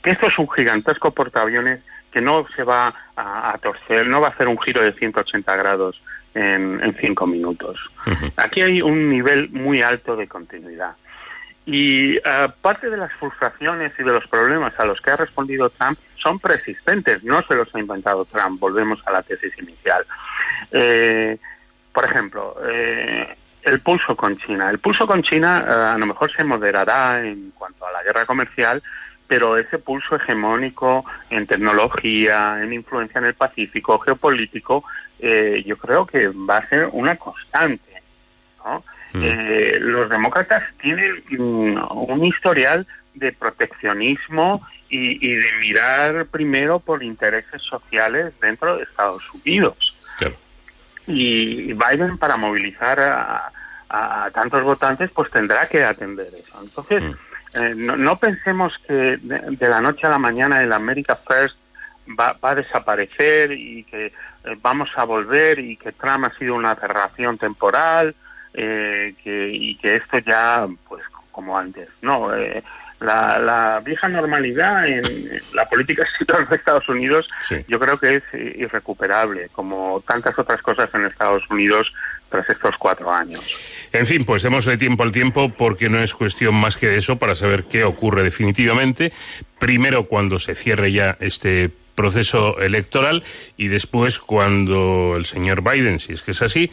Que 0.03 0.11
esto 0.11 0.27
es 0.27 0.37
un 0.37 0.49
gigantesco 0.51 1.11
portaaviones 1.11 1.79
que 2.11 2.21
no 2.21 2.45
se 2.55 2.63
va 2.63 2.93
a, 3.15 3.53
a 3.53 3.57
torcer, 3.57 4.05
no 4.05 4.21
va 4.21 4.27
a 4.27 4.31
hacer 4.31 4.47
un 4.47 4.59
giro 4.59 4.83
de 4.83 4.93
180 4.93 5.55
grados 5.55 5.99
en, 6.35 6.79
en 6.83 6.93
cinco 6.95 7.27
minutos. 7.27 7.79
Aquí 8.37 8.61
hay 8.61 8.81
un 8.81 9.09
nivel 9.09 9.49
muy 9.49 9.81
alto 9.81 10.15
de 10.15 10.27
continuidad. 10.27 10.95
Y 11.65 12.17
eh, 12.17 12.21
parte 12.61 12.89
de 12.89 12.97
las 12.97 13.11
frustraciones 13.13 13.93
y 13.97 14.03
de 14.03 14.11
los 14.11 14.27
problemas 14.27 14.77
a 14.79 14.85
los 14.85 14.99
que 14.99 15.11
ha 15.11 15.15
respondido 15.15 15.69
Trump 15.69 15.97
son 16.21 16.39
persistentes, 16.39 17.23
no 17.23 17.41
se 17.43 17.55
los 17.55 17.73
ha 17.73 17.79
inventado 17.79 18.25
Trump, 18.25 18.59
volvemos 18.59 19.01
a 19.05 19.11
la 19.11 19.23
tesis 19.23 19.57
inicial. 19.59 20.05
Eh, 20.71 21.37
por 21.93 22.05
ejemplo, 22.05 22.57
eh, 22.65 23.35
el 23.63 23.79
pulso 23.79 24.15
con 24.15 24.37
China. 24.37 24.69
El 24.69 24.79
pulso 24.79 25.07
con 25.07 25.23
China 25.23 25.65
eh, 25.65 25.71
a 25.71 25.97
lo 25.97 26.05
mejor 26.05 26.33
se 26.35 26.43
moderará 26.43 27.23
en 27.23 27.51
cuanto 27.51 27.85
a 27.85 27.91
la 27.91 28.03
guerra 28.03 28.25
comercial, 28.25 28.83
pero 29.27 29.57
ese 29.57 29.79
pulso 29.79 30.15
hegemónico 30.15 31.05
en 31.29 31.47
tecnología, 31.47 32.61
en 32.61 32.73
influencia 32.73 33.19
en 33.19 33.25
el 33.25 33.33
Pacífico, 33.35 33.99
geopolítico, 33.99 34.83
eh, 35.19 35.63
yo 35.65 35.77
creo 35.77 36.05
que 36.05 36.27
va 36.27 36.57
a 36.57 36.67
ser 36.67 36.89
una 36.91 37.15
constante. 37.15 38.01
¿no? 38.65 38.83
Eh, 39.13 39.77
los 39.79 40.09
demócratas 40.09 40.63
tienen 40.81 41.23
mm, 41.29 41.77
un 41.91 42.25
historial 42.25 42.87
de 43.13 43.31
proteccionismo 43.31 44.65
y, 44.89 45.23
y, 45.23 45.35
de 45.35 45.51
mirar 45.59 46.25
primero 46.27 46.79
por 46.79 47.03
intereses 47.03 47.61
sociales 47.61 48.33
dentro 48.41 48.77
de 48.77 48.83
Estados 48.83 49.23
Unidos. 49.33 49.95
Claro. 50.17 50.35
Y 51.05 51.73
Biden 51.73 52.17
para 52.17 52.37
movilizar 52.37 52.99
a, 52.99 53.51
a, 53.89 54.31
tantos 54.31 54.63
votantes 54.63 55.11
pues 55.11 55.29
tendrá 55.29 55.67
que 55.67 55.83
atender 55.83 56.29
eso. 56.33 56.59
Entonces, 56.61 57.03
eh, 57.53 57.73
no, 57.75 57.95
no, 57.95 58.17
pensemos 58.17 58.73
que 58.87 58.93
de, 58.93 59.39
de, 59.51 59.69
la 59.69 59.81
noche 59.81 60.07
a 60.07 60.11
la 60.11 60.17
mañana 60.17 60.61
el 60.61 60.73
America 60.73 61.15
First 61.15 61.55
va, 62.19 62.33
va 62.43 62.51
a 62.51 62.55
desaparecer 62.55 63.51
y 63.51 63.83
que 63.83 64.07
eh, 64.07 64.13
vamos 64.61 64.89
a 64.95 65.03
volver 65.03 65.59
y 65.59 65.77
que 65.77 65.91
Trump 65.91 66.25
ha 66.25 66.37
sido 66.37 66.55
una 66.55 66.71
aberración 66.71 67.37
temporal 67.37 68.15
eh, 68.53 69.13
que, 69.23 69.49
y 69.49 69.75
que 69.75 69.95
esto 69.95 70.19
ya, 70.19 70.67
pues 70.87 71.03
como 71.31 71.57
antes. 71.57 71.89
No, 72.01 72.33
eh, 72.35 72.63
la, 72.99 73.39
la, 73.39 73.81
vieja 73.83 74.07
normalidad 74.07 74.87
en 74.87 75.41
la 75.53 75.67
política 75.67 76.03
exterior 76.03 76.47
de 76.47 76.55
Estados 76.55 76.87
Unidos 76.87 77.27
sí. 77.43 77.57
yo 77.67 77.77
creo 77.79 77.99
que 77.99 78.15
es 78.15 78.23
irrecuperable, 78.33 79.49
como 79.51 80.01
tantas 80.07 80.37
otras 80.39 80.61
cosas 80.61 80.89
en 80.93 81.05
Estados 81.05 81.43
Unidos 81.49 81.93
tras 82.29 82.49
estos 82.49 82.75
cuatro 82.77 83.11
años. 83.11 83.59
En 83.91 84.07
fin, 84.07 84.25
pues 84.25 84.41
démosle 84.41 84.77
tiempo 84.77 85.03
al 85.03 85.11
tiempo 85.11 85.49
porque 85.49 85.89
no 85.89 85.99
es 85.99 86.13
cuestión 86.13 86.55
más 86.55 86.77
que 86.77 86.87
de 86.87 86.97
eso 86.97 87.19
para 87.19 87.35
saber 87.35 87.65
qué 87.65 87.83
ocurre 87.83 88.23
definitivamente. 88.23 89.11
Primero 89.59 90.05
cuando 90.05 90.39
se 90.39 90.55
cierre 90.55 90.91
ya 90.91 91.17
este 91.19 91.69
proceso 91.93 92.59
electoral 92.59 93.23
y 93.55 93.67
después 93.67 94.19
cuando 94.19 95.13
el 95.15 95.25
señor 95.25 95.61
Biden, 95.61 95.99
si 95.99 96.13
es 96.13 96.23
que 96.23 96.31
es 96.31 96.41
así, 96.41 96.71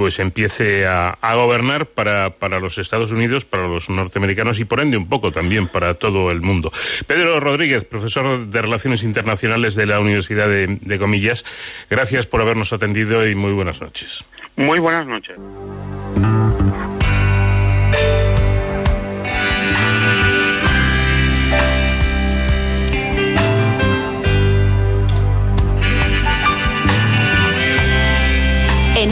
pues 0.00 0.18
empiece 0.18 0.86
a, 0.86 1.18
gobernar 1.34 1.84
para, 1.84 2.30
para, 2.30 2.58
los 2.58 2.78
Estados 2.78 3.12
Unidos, 3.12 3.44
para 3.44 3.68
los 3.68 3.90
norteamericanos 3.90 4.58
y 4.58 4.64
por 4.64 4.80
ende 4.80 4.96
un 4.96 5.10
poco 5.10 5.30
también 5.30 5.68
para 5.68 5.92
todo 5.92 6.30
el 6.30 6.40
mundo. 6.40 6.72
Pedro 7.06 7.38
Rodríguez, 7.38 7.84
profesor 7.84 8.46
de 8.46 8.62
Relaciones 8.62 9.04
Internacionales 9.04 9.74
de 9.74 9.84
la 9.84 10.00
Universidad 10.00 10.48
de, 10.48 10.78
de 10.80 10.98
Comillas, 10.98 11.44
gracias 11.90 12.26
por 12.26 12.40
habernos 12.40 12.72
atendido 12.72 13.28
y 13.28 13.34
muy 13.34 13.52
buenas 13.52 13.82
noches. 13.82 14.24
Muy 14.56 14.78
buenas 14.78 15.06
noches. 15.06 15.36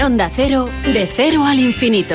Onda 0.05 0.31
Cero, 0.35 0.71
de 0.85 1.07
cero 1.07 1.45
al 1.45 1.59
infinito. 1.59 2.15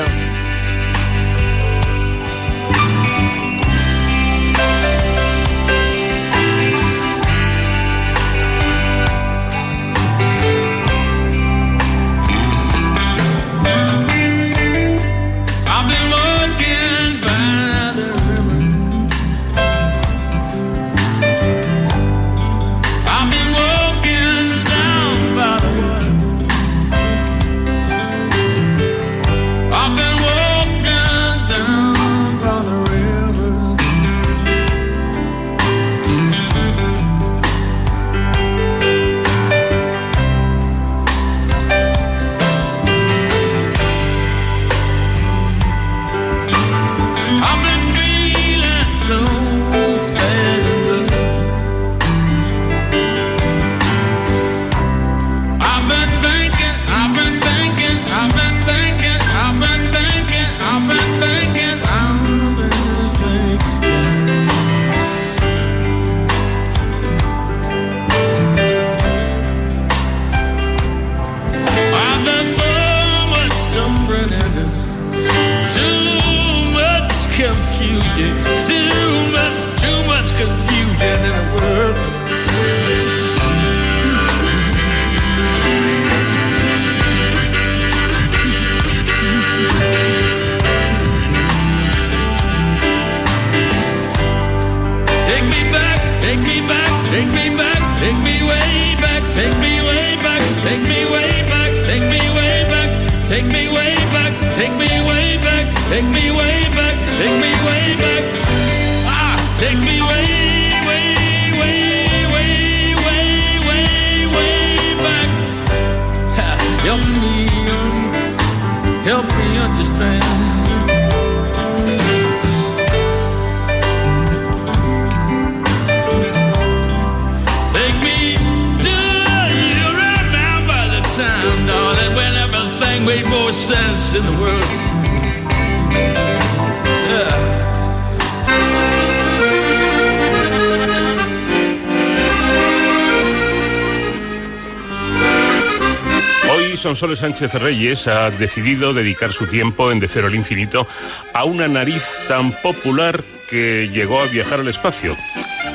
Sánchez 146.94 147.54
Reyes 147.54 148.06
ha 148.06 148.30
decidido 148.30 148.92
dedicar 148.92 149.32
su 149.32 149.46
tiempo 149.46 149.90
en 149.90 149.98
De 149.98 150.06
Cero 150.06 150.28
al 150.28 150.34
Infinito 150.34 150.86
a 151.32 151.44
una 151.44 151.66
nariz 151.66 152.16
tan 152.28 152.52
popular 152.52 153.24
que 153.50 153.88
llegó 153.92 154.20
a 154.20 154.26
viajar 154.26 154.60
al 154.60 154.68
espacio. 154.68 155.16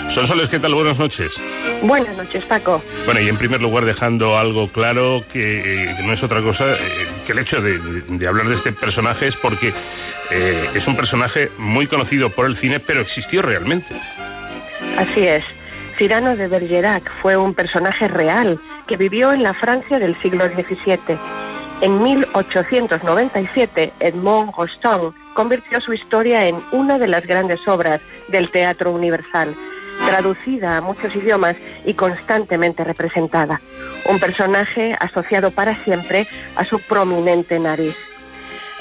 Sonsoles, 0.08 0.48
¿qué 0.48 0.60
tal? 0.60 0.74
Buenas 0.74 0.98
noches. 0.98 1.40
Buenas 1.82 2.16
noches, 2.16 2.46
Paco. 2.46 2.82
Bueno, 3.06 3.20
y 3.20 3.28
en 3.28 3.38
primer 3.38 3.62
lugar 3.62 3.84
dejando 3.84 4.38
algo 4.38 4.70
claro 4.70 5.22
que, 5.32 5.90
eh, 5.90 5.96
no 6.06 6.14
es 6.14 6.24
otra 6.24 6.42
cosa 6.42 6.72
eh, 6.72 6.78
que 7.26 7.34
el 7.34 7.40
hecho 7.40 7.62
de, 7.62 8.28
hablar 8.28 8.48
de 8.48 8.56
este 8.56 8.72
personaje 8.72 9.28
es 9.28 9.36
porque 9.36 9.74
eh, 10.32 10.70
es 10.74 10.88
un 10.88 10.96
personaje 10.96 11.52
muy 11.58 11.86
conocido 11.86 12.30
por 12.30 12.46
el 12.46 12.56
cine, 12.56 12.80
pero 12.80 13.02
existió 13.02 13.42
realmente. 13.42 13.94
Así 14.98 15.28
es. 15.28 15.44
Cyrano 15.98 16.38
de 16.38 16.48
Bergerac 16.48 17.12
fue 17.22 17.36
un 17.36 17.54
personaje 17.54 18.08
real 18.08 18.58
que 18.90 18.98
vivió 18.98 19.32
en 19.32 19.44
la 19.44 19.54
Francia 19.54 20.00
del 20.00 20.20
siglo 20.20 20.50
XVII. 20.50 21.16
En 21.82 22.02
1897, 22.02 23.94
Edmond 24.00 24.52
Rostand 24.58 25.14
convirtió 25.36 25.80
su 25.80 25.94
historia 25.94 26.48
en 26.48 26.60
una 26.72 26.98
de 26.98 27.08
las 27.08 27.28
grandes 27.28 27.68
obras 27.68 28.02
del 28.30 28.50
teatro 28.50 28.92
universal, 28.92 29.54
traducida 30.08 30.78
a 30.78 30.82
muchos 30.82 31.16
idiomas 31.16 31.56
y 31.86 31.94
constantemente 31.94 32.84
representada. 32.84 33.62
Un 34.06 34.20
personaje 34.20 34.98
asociado 35.00 35.52
para 35.52 35.76
siempre 35.76 36.26
a 36.56 36.66
su 36.66 36.80
prominente 36.80 37.60
nariz. 37.60 37.96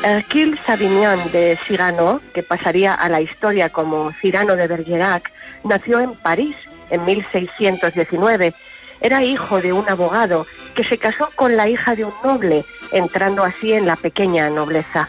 Hercule 0.02 0.56
Savignon 0.64 1.18
de 1.32 1.58
Cyrano, 1.66 2.22
que 2.32 2.42
pasaría 2.42 2.94
a 2.94 3.10
la 3.10 3.20
historia 3.20 3.68
como 3.68 4.10
Cyrano 4.12 4.56
de 4.56 4.68
Bergerac, 4.68 5.30
nació 5.64 6.00
en 6.00 6.14
París 6.14 6.56
en 6.88 7.04
1619. 7.04 8.54
Era 9.00 9.22
hijo 9.22 9.60
de 9.60 9.72
un 9.72 9.88
abogado 9.88 10.46
que 10.74 10.84
se 10.84 10.98
casó 10.98 11.30
con 11.34 11.56
la 11.56 11.68
hija 11.68 11.94
de 11.94 12.04
un 12.04 12.12
noble, 12.22 12.64
entrando 12.92 13.44
así 13.44 13.72
en 13.72 13.86
la 13.86 13.96
pequeña 13.96 14.50
nobleza. 14.50 15.08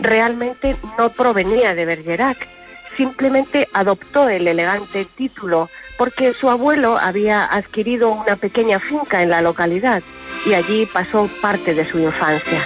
Realmente 0.00 0.76
no 0.98 1.10
provenía 1.10 1.74
de 1.74 1.86
Bergerac, 1.86 2.48
simplemente 2.96 3.68
adoptó 3.72 4.28
el 4.28 4.48
elegante 4.48 5.04
título 5.04 5.68
porque 5.96 6.32
su 6.32 6.50
abuelo 6.50 6.98
había 6.98 7.44
adquirido 7.44 8.10
una 8.10 8.36
pequeña 8.36 8.78
finca 8.78 9.22
en 9.22 9.30
la 9.30 9.42
localidad 9.42 10.02
y 10.46 10.54
allí 10.54 10.86
pasó 10.86 11.28
parte 11.40 11.74
de 11.74 11.84
su 11.84 11.98
infancia. 11.98 12.60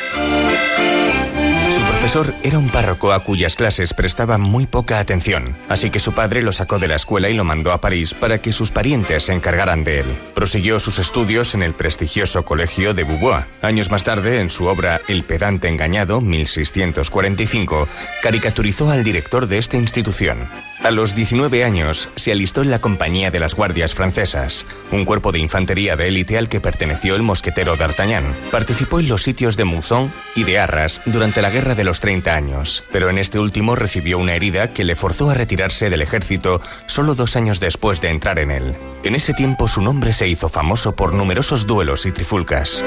Profesor 1.99 2.33
era 2.45 2.61
un 2.61 2.69
párroco 2.69 3.12
a 3.12 3.19
cuyas 3.25 3.57
clases 3.57 3.93
prestaba 3.93 4.39
muy 4.39 4.66
poca 4.66 5.01
atención, 5.01 5.57
así 5.69 5.91
que 5.91 5.99
su 5.99 6.12
padre 6.12 6.43
lo 6.43 6.53
sacó 6.53 6.79
de 6.79 6.87
la 6.87 6.95
escuela 6.95 7.29
y 7.29 7.35
lo 7.35 7.43
mandó 7.43 7.73
a 7.73 7.81
París 7.81 8.15
para 8.15 8.39
que 8.39 8.53
sus 8.53 8.70
parientes 8.70 9.25
se 9.25 9.33
encargaran 9.33 9.83
de 9.83 10.01
él. 10.01 10.07
Prosiguió 10.33 10.79
sus 10.79 11.01
estudios 11.01 11.57
en 11.57 11.62
el 11.65 11.75
prestigioso 11.75 12.45
colegio 12.45 12.95
de 12.95 13.03
Beauvoir. 13.03 13.47
Años 13.62 13.91
más 13.91 14.05
tarde, 14.05 14.41
en 14.41 14.49
su 14.49 14.66
obra 14.66 15.01
El 15.09 15.25
pedante 15.25 15.66
engañado, 15.66 16.20
1645, 16.20 17.89
caricaturizó 18.23 18.91
al 18.91 19.03
director 19.03 19.49
de 19.49 19.59
esta 19.59 19.77
institución. 19.77 20.49
A 20.85 20.93
los 20.93 21.15
19 21.15 21.65
años, 21.65 22.09
se 22.15 22.31
alistó 22.31 22.63
en 22.63 22.71
la 22.71 22.79
compañía 22.79 23.33
de 23.33 23.41
las 23.41 23.55
guardias 23.55 23.95
francesas, 23.95 24.65
un 24.93 25.05
cuerpo 25.05 25.33
de 25.33 25.41
infantería 25.41 25.97
de 25.97 26.07
élite 26.07 26.39
al 26.39 26.49
que 26.49 26.61
perteneció 26.61 27.17
el 27.17 27.23
mosquetero 27.23 27.77
d'Artagnan. 27.77 28.25
Participó 28.53 29.01
en 29.01 29.09
los 29.09 29.25
sitios 29.25 29.57
de 29.57 29.65
Mouzon 29.65 30.13
y 30.37 30.45
de 30.45 30.59
Arras 30.59 31.01
durante 31.05 31.43
la 31.43 31.51
Guerra 31.51 31.75
de 31.75 31.83
los 31.83 32.01
30 32.01 32.35
años, 32.35 32.85
pero 32.93 33.11
en 33.11 33.19
este 33.19 33.41
último 33.41 33.75
recibió 33.75 34.19
una 34.19 34.35
herida 34.35 34.73
que 34.73 34.85
le 34.85 34.95
forzó 34.95 35.31
a 35.31 35.35
retirarse 35.35 35.91
del 35.91 36.01
ejército 36.01 36.61
solo 36.87 37.17
dos 37.17 37.35
años 37.35 37.59
después 37.59 38.01
de 38.01 38.11
entrar 38.11 38.39
en 38.39 38.53
él. 38.53 38.77
En 39.03 39.17
ese 39.17 39.35
tiempo 39.35 39.67
su 39.67 39.83
nombre 39.83 40.13
se 40.13 40.29
hizo 40.29 40.49
famoso 40.49 40.95
por 40.95 41.13
numerosos 41.13 41.67
duelos 41.67 42.07
y 42.07 42.13
trifulcas. 42.13 42.85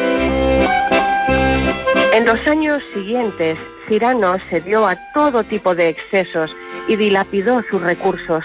En 2.13 2.25
los 2.25 2.45
años 2.47 2.81
siguientes, 2.93 3.57
Cyrano 3.87 4.37
se 4.49 4.61
dio 4.61 4.87
a 4.87 4.95
todo 5.13 5.43
tipo 5.43 5.75
de 5.75 5.89
excesos 5.89 6.51
y 6.87 6.95
dilapidó 6.95 7.63
sus 7.69 7.81
recursos. 7.81 8.43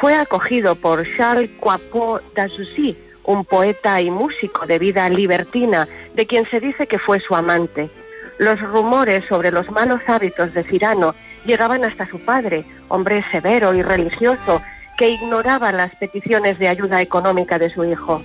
Fue 0.00 0.14
acogido 0.14 0.74
por 0.76 1.04
Charles 1.16 1.50
Coipot 1.60 2.22
d'Assoucy, 2.34 2.96
un 3.24 3.44
poeta 3.44 4.00
y 4.00 4.10
músico 4.10 4.66
de 4.66 4.78
vida 4.78 5.08
libertina, 5.08 5.88
de 6.14 6.26
quien 6.26 6.48
se 6.50 6.60
dice 6.60 6.86
que 6.86 6.98
fue 6.98 7.20
su 7.20 7.34
amante. 7.34 7.90
Los 8.38 8.58
rumores 8.60 9.24
sobre 9.26 9.50
los 9.50 9.70
malos 9.70 10.00
hábitos 10.06 10.54
de 10.54 10.64
Cyrano 10.64 11.14
llegaban 11.44 11.84
hasta 11.84 12.06
su 12.06 12.18
padre, 12.24 12.64
hombre 12.88 13.24
severo 13.30 13.74
y 13.74 13.82
religioso, 13.82 14.62
que 14.96 15.10
ignoraba 15.10 15.72
las 15.72 15.94
peticiones 15.96 16.58
de 16.58 16.68
ayuda 16.68 17.02
económica 17.02 17.58
de 17.58 17.72
su 17.72 17.84
hijo. 17.84 18.22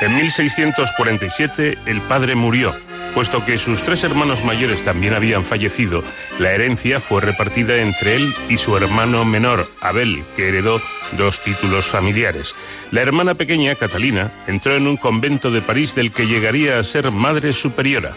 En 0.00 0.16
1647 0.16 1.78
el 1.86 2.00
padre 2.02 2.34
murió. 2.34 2.74
Puesto 3.14 3.44
que 3.44 3.56
sus 3.58 3.82
tres 3.82 4.02
hermanos 4.02 4.44
mayores 4.44 4.82
también 4.82 5.14
habían 5.14 5.44
fallecido, 5.44 6.02
la 6.40 6.52
herencia 6.52 6.98
fue 6.98 7.20
repartida 7.20 7.76
entre 7.76 8.16
él 8.16 8.34
y 8.48 8.56
su 8.56 8.76
hermano 8.76 9.24
menor, 9.24 9.70
Abel, 9.80 10.24
que 10.34 10.48
heredó 10.48 10.80
dos 11.16 11.38
títulos 11.40 11.86
familiares. 11.86 12.56
La 12.90 13.02
hermana 13.02 13.34
pequeña, 13.34 13.76
Catalina, 13.76 14.32
entró 14.48 14.74
en 14.74 14.88
un 14.88 14.96
convento 14.96 15.52
de 15.52 15.62
París 15.62 15.94
del 15.94 16.10
que 16.10 16.26
llegaría 16.26 16.80
a 16.80 16.84
ser 16.84 17.12
madre 17.12 17.52
superiora. 17.52 18.14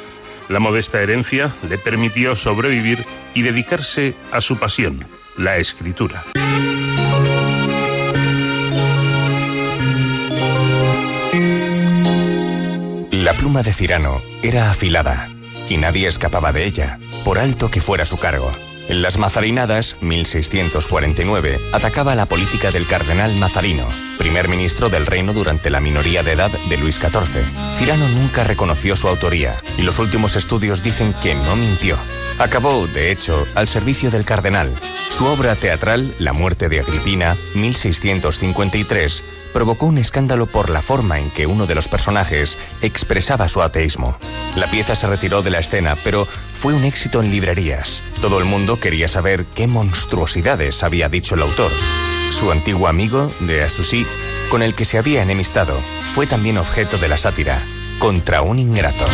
La 0.49 0.59
modesta 0.59 0.99
herencia 0.99 1.53
le 1.69 1.77
permitió 1.77 2.35
sobrevivir 2.35 3.05
y 3.35 3.43
dedicarse 3.43 4.15
a 4.31 4.41
su 4.41 4.57
pasión, 4.57 5.05
la 5.37 5.57
escritura. 5.57 6.23
La 13.23 13.33
pluma 13.33 13.63
de 13.63 13.73
Cirano 13.73 14.21
era 14.43 14.69
afilada 14.69 15.27
y 15.69 15.77
nadie 15.77 16.07
escapaba 16.07 16.53
de 16.53 16.65
ella, 16.65 16.99
por 17.25 17.39
alto 17.39 17.71
que 17.71 17.81
fuera 17.81 18.05
su 18.05 18.19
cargo. 18.19 18.51
En 18.89 19.01
las 19.01 19.17
Mazarinadas, 19.17 19.97
1649, 20.01 21.59
atacaba 21.73 22.15
la 22.15 22.25
política 22.25 22.71
del 22.71 22.87
cardenal 22.87 23.35
Mazarino, 23.35 23.85
primer 24.17 24.47
ministro 24.47 24.89
del 24.89 25.05
reino 25.05 25.33
durante 25.33 25.69
la 25.69 25.81
minoría 25.81 26.23
de 26.23 26.31
edad 26.31 26.51
de 26.69 26.77
Luis 26.77 26.95
XIV. 26.95 27.43
Cirano 27.77 28.07
nunca 28.09 28.45
reconoció 28.45 28.95
su 28.95 29.09
autoría 29.09 29.53
y 29.77 29.81
los 29.81 29.99
últimos 29.99 30.37
estudios 30.37 30.83
dicen 30.83 31.13
que 31.21 31.35
no 31.35 31.57
mintió. 31.57 31.97
Acabó, 32.39 32.87
de 32.87 33.11
hecho, 33.11 33.45
al 33.55 33.67
servicio 33.67 34.09
del 34.09 34.23
cardenal. 34.23 34.71
Su 35.09 35.25
obra 35.25 35.55
teatral, 35.55 36.09
La 36.19 36.31
muerte 36.31 36.69
de 36.69 36.79
Agripina, 36.79 37.35
1653, 37.55 39.23
provocó 39.51 39.87
un 39.87 39.97
escándalo 39.97 40.45
por 40.45 40.69
la 40.69 40.81
forma 40.81 41.19
en 41.19 41.29
que 41.31 41.47
uno 41.47 41.65
de 41.65 41.75
los 41.75 41.87
personajes 41.87 42.57
expresaba 42.81 43.47
su 43.47 43.61
ateísmo. 43.61 44.17
La 44.55 44.67
pieza 44.67 44.95
se 44.95 45.07
retiró 45.07 45.41
de 45.41 45.49
la 45.49 45.59
escena, 45.59 45.95
pero 46.03 46.27
fue 46.57 46.73
un 46.73 46.83
éxito 46.85 47.21
en 47.21 47.29
librerías. 47.29 48.01
Todo 48.19 48.39
el 48.39 48.45
mundo 48.45 48.79
quería 48.79 49.07
saber 49.07 49.45
qué 49.53 49.67
monstruosidades 49.67 50.81
había 50.81 51.07
dicho 51.07 51.35
el 51.35 51.43
autor. 51.43 51.71
Su 52.31 52.51
antiguo 52.51 52.87
amigo, 52.87 53.29
de 53.41 53.63
Astucy, 53.63 54.05
con 54.49 54.63
el 54.63 54.73
que 54.73 54.83
se 54.83 54.97
había 54.97 55.21
enemistado, 55.21 55.77
fue 56.15 56.25
también 56.25 56.57
objeto 56.57 56.97
de 56.97 57.09
la 57.09 57.17
sátira, 57.19 57.63
contra 57.99 58.41
un 58.41 58.57
ingrato. 58.57 59.05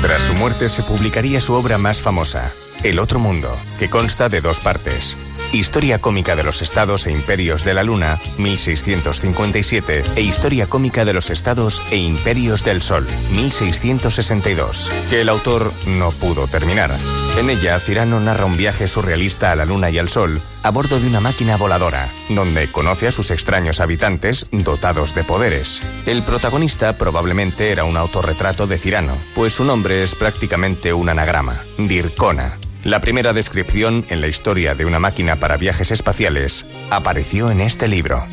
Tras 0.00 0.24
su 0.24 0.32
muerte 0.34 0.70
se 0.70 0.82
publicaría 0.82 1.40
su 1.40 1.52
obra 1.52 1.76
más 1.76 2.00
famosa, 2.00 2.50
El 2.82 2.98
otro 2.98 3.18
mundo, 3.18 3.50
que 3.78 3.88
consta 3.88 4.28
de 4.28 4.40
dos 4.40 4.60
partes. 4.60 5.16
Historia 5.52 5.98
cómica 6.00 6.36
de 6.36 6.44
los 6.44 6.62
estados 6.62 7.06
e 7.06 7.12
imperios 7.12 7.64
de 7.64 7.74
la 7.74 7.82
Luna, 7.82 8.16
1657, 8.38 10.02
e 10.16 10.20
Historia 10.20 10.66
cómica 10.66 11.04
de 11.04 11.12
los 11.12 11.30
estados 11.30 11.80
e 11.90 11.96
imperios 11.96 12.64
del 12.64 12.82
Sol, 12.82 13.06
1662, 13.32 14.90
que 15.10 15.20
el 15.20 15.28
autor 15.28 15.72
no 15.86 16.10
pudo 16.10 16.46
terminar. 16.46 16.96
En 17.38 17.50
ella, 17.50 17.78
Cirano 17.80 18.20
narra 18.20 18.44
un 18.44 18.56
viaje 18.56 18.88
surrealista 18.88 19.52
a 19.52 19.56
la 19.56 19.64
Luna 19.64 19.90
y 19.90 19.98
al 19.98 20.08
Sol 20.08 20.40
a 20.66 20.70
bordo 20.70 20.98
de 20.98 21.06
una 21.06 21.20
máquina 21.20 21.56
voladora, 21.56 22.08
donde 22.28 22.66
conoce 22.72 23.06
a 23.06 23.12
sus 23.12 23.30
extraños 23.30 23.78
habitantes 23.78 24.48
dotados 24.50 25.14
de 25.14 25.22
poderes. 25.22 25.80
El 26.06 26.24
protagonista 26.24 26.98
probablemente 26.98 27.70
era 27.70 27.84
un 27.84 27.96
autorretrato 27.96 28.66
de 28.66 28.76
Cirano, 28.76 29.16
pues 29.36 29.52
su 29.52 29.64
nombre 29.64 30.02
es 30.02 30.16
prácticamente 30.16 30.92
un 30.92 31.08
anagrama, 31.08 31.56
Dircona. 31.78 32.58
La 32.82 33.00
primera 33.00 33.32
descripción 33.32 34.04
en 34.10 34.20
la 34.20 34.26
historia 34.26 34.74
de 34.74 34.84
una 34.84 34.98
máquina 34.98 35.36
para 35.36 35.56
viajes 35.56 35.92
espaciales 35.92 36.66
apareció 36.90 37.52
en 37.52 37.60
este 37.60 37.86
libro. 37.86 38.24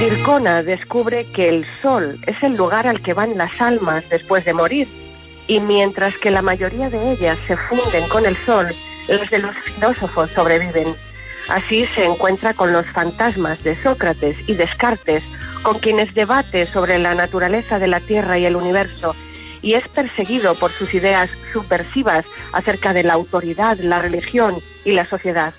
Dircona 0.00 0.62
descubre 0.62 1.26
que 1.34 1.50
el 1.50 1.66
sol 1.82 2.18
es 2.26 2.42
el 2.42 2.56
lugar 2.56 2.86
al 2.86 3.02
que 3.02 3.12
van 3.12 3.36
las 3.36 3.60
almas 3.60 4.08
después 4.08 4.46
de 4.46 4.54
morir, 4.54 4.88
y 5.46 5.60
mientras 5.60 6.16
que 6.16 6.30
la 6.30 6.40
mayoría 6.40 6.88
de 6.88 7.12
ellas 7.12 7.38
se 7.46 7.58
funden 7.58 8.08
con 8.08 8.24
el 8.24 8.38
sol, 8.38 8.68
las 9.08 9.30
de 9.30 9.38
los 9.38 9.56
filósofos 9.56 10.30
sobreviven. 10.30 10.86
Así 11.48 11.86
se 11.86 12.04
encuentra 12.04 12.54
con 12.54 12.72
los 12.72 12.86
fantasmas 12.86 13.62
de 13.62 13.80
Sócrates 13.80 14.36
y 14.48 14.54
Descartes, 14.54 15.22
con 15.62 15.78
quienes 15.78 16.14
debate 16.14 16.66
sobre 16.66 16.98
la 16.98 17.14
naturaleza 17.14 17.78
de 17.78 17.86
la 17.86 18.00
Tierra 18.00 18.38
y 18.38 18.46
el 18.46 18.56
universo, 18.56 19.14
y 19.62 19.74
es 19.74 19.88
perseguido 19.88 20.54
por 20.54 20.70
sus 20.70 20.94
ideas 20.94 21.30
subversivas 21.52 22.26
acerca 22.52 22.92
de 22.92 23.04
la 23.04 23.14
autoridad, 23.14 23.78
la 23.78 24.00
religión 24.00 24.54
y 24.84 24.92
la 24.92 25.06
sociedad. 25.06 25.54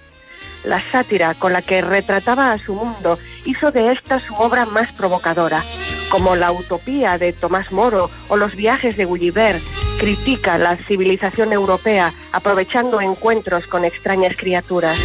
La 0.65 0.81
sátira 0.81 1.33
con 1.35 1.53
la 1.53 1.61
que 1.61 1.81
retrataba 1.81 2.51
a 2.51 2.57
su 2.57 2.73
mundo 2.73 3.17
hizo 3.45 3.71
de 3.71 3.91
esta 3.91 4.19
su 4.19 4.35
obra 4.35 4.65
más 4.65 4.91
provocadora. 4.91 5.63
Como 6.09 6.35
la 6.35 6.51
utopía 6.51 7.17
de 7.17 7.33
Tomás 7.33 7.71
Moro 7.71 8.09
o 8.27 8.37
los 8.37 8.55
viajes 8.55 8.97
de 8.97 9.05
Gulliver, 9.05 9.55
critica 9.97 10.57
la 10.57 10.77
civilización 10.77 11.51
europea 11.51 12.13
aprovechando 12.31 13.01
encuentros 13.01 13.65
con 13.65 13.83
extrañas 13.83 14.35
criaturas. 14.37 14.99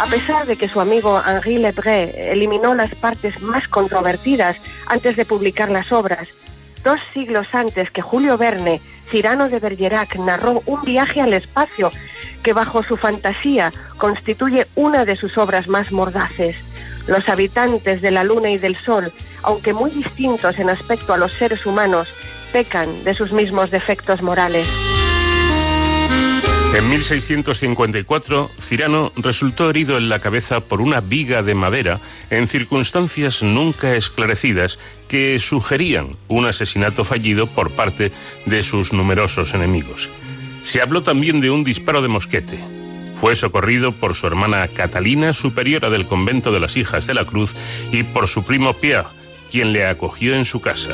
A 0.00 0.06
pesar 0.06 0.46
de 0.46 0.56
que 0.56 0.68
su 0.68 0.80
amigo 0.80 1.20
Henri 1.26 1.58
Lebré 1.58 2.32
eliminó 2.32 2.74
las 2.74 2.94
partes 2.94 3.40
más 3.40 3.68
controvertidas 3.68 4.58
antes 4.86 5.16
de 5.16 5.24
publicar 5.24 5.70
las 5.70 5.92
obras, 5.92 6.28
dos 6.84 7.00
siglos 7.12 7.48
antes 7.52 7.90
que 7.90 8.02
Julio 8.02 8.36
Verne, 8.38 8.80
Cirano 9.08 9.48
de 9.48 9.58
Bergerac 9.58 10.16
narró 10.16 10.62
un 10.66 10.82
viaje 10.82 11.20
al 11.20 11.32
espacio 11.32 11.90
que 12.42 12.52
bajo 12.52 12.82
su 12.82 12.96
fantasía 12.96 13.72
constituye 13.96 14.66
una 14.76 15.04
de 15.04 15.16
sus 15.16 15.36
obras 15.36 15.66
más 15.66 15.92
mordaces. 15.92 16.56
Los 17.06 17.28
habitantes 17.28 18.02
de 18.02 18.10
la 18.10 18.24
Luna 18.24 18.50
y 18.50 18.58
del 18.58 18.76
Sol, 18.76 19.12
aunque 19.42 19.72
muy 19.72 19.90
distintos 19.90 20.58
en 20.58 20.70
aspecto 20.70 21.12
a 21.12 21.16
los 21.16 21.32
seres 21.32 21.66
humanos, 21.66 22.08
pecan 22.52 23.04
de 23.04 23.14
sus 23.14 23.32
mismos 23.32 23.70
defectos 23.70 24.22
morales. 24.22 24.68
En 26.74 26.88
1654, 26.88 28.48
Cirano 28.60 29.12
resultó 29.16 29.68
herido 29.68 29.98
en 29.98 30.08
la 30.08 30.20
cabeza 30.20 30.60
por 30.60 30.80
una 30.80 31.00
viga 31.00 31.42
de 31.42 31.54
madera 31.54 31.98
en 32.30 32.46
circunstancias 32.46 33.42
nunca 33.42 33.96
esclarecidas 33.96 34.78
que 35.08 35.36
sugerían 35.40 36.10
un 36.28 36.46
asesinato 36.46 37.04
fallido 37.04 37.48
por 37.48 37.72
parte 37.72 38.12
de 38.46 38.62
sus 38.62 38.92
numerosos 38.92 39.52
enemigos. 39.54 40.08
Se 40.62 40.80
habló 40.80 41.02
también 41.02 41.40
de 41.40 41.50
un 41.50 41.64
disparo 41.64 42.02
de 42.02 42.08
mosquete. 42.08 42.58
Fue 43.20 43.34
socorrido 43.34 43.90
por 43.90 44.14
su 44.14 44.28
hermana 44.28 44.66
Catalina, 44.68 45.32
superiora 45.32 45.90
del 45.90 46.06
convento 46.06 46.52
de 46.52 46.60
las 46.60 46.76
Hijas 46.76 47.06
de 47.08 47.14
la 47.14 47.24
Cruz, 47.24 47.54
y 47.90 48.04
por 48.04 48.28
su 48.28 48.44
primo 48.44 48.74
Pierre, 48.74 49.08
quien 49.50 49.72
le 49.72 49.86
acogió 49.86 50.36
en 50.36 50.44
su 50.44 50.60
casa. 50.60 50.90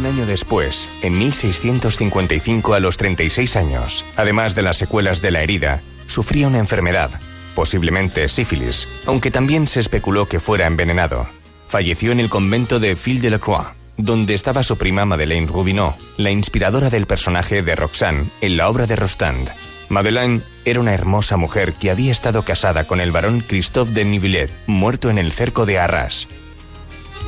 Un 0.00 0.06
año 0.06 0.24
después, 0.24 0.88
en 1.02 1.18
1655 1.18 2.72
a 2.72 2.80
los 2.80 2.96
36 2.96 3.54
años. 3.56 4.06
Además 4.16 4.54
de 4.54 4.62
las 4.62 4.78
secuelas 4.78 5.20
de 5.20 5.30
la 5.30 5.42
herida, 5.42 5.82
sufría 6.06 6.48
una 6.48 6.58
enfermedad, 6.58 7.10
posiblemente 7.54 8.26
sífilis, 8.30 8.88
aunque 9.04 9.30
también 9.30 9.68
se 9.68 9.78
especuló 9.78 10.24
que 10.24 10.40
fuera 10.40 10.66
envenenado. 10.66 11.26
Falleció 11.68 12.12
en 12.12 12.20
el 12.20 12.30
convento 12.30 12.80
de 12.80 12.96
Fille 12.96 13.20
de 13.20 13.28
la 13.28 13.38
Croix, 13.38 13.66
donde 13.98 14.32
estaba 14.32 14.62
su 14.62 14.78
prima 14.78 15.04
Madeleine 15.04 15.46
Rubineau, 15.46 15.94
la 16.16 16.30
inspiradora 16.30 16.88
del 16.88 17.04
personaje 17.04 17.60
de 17.60 17.76
Roxane 17.76 18.24
en 18.40 18.56
la 18.56 18.70
obra 18.70 18.86
de 18.86 18.96
Rostand. 18.96 19.50
Madeleine 19.90 20.40
era 20.64 20.80
una 20.80 20.94
hermosa 20.94 21.36
mujer 21.36 21.74
que 21.74 21.90
había 21.90 22.10
estado 22.10 22.42
casada 22.42 22.84
con 22.84 23.02
el 23.02 23.12
barón 23.12 23.44
Christophe 23.46 23.92
de 23.92 24.06
Nivillet, 24.06 24.50
muerto 24.66 25.10
en 25.10 25.18
el 25.18 25.32
cerco 25.32 25.66
de 25.66 25.78
Arras. 25.78 26.26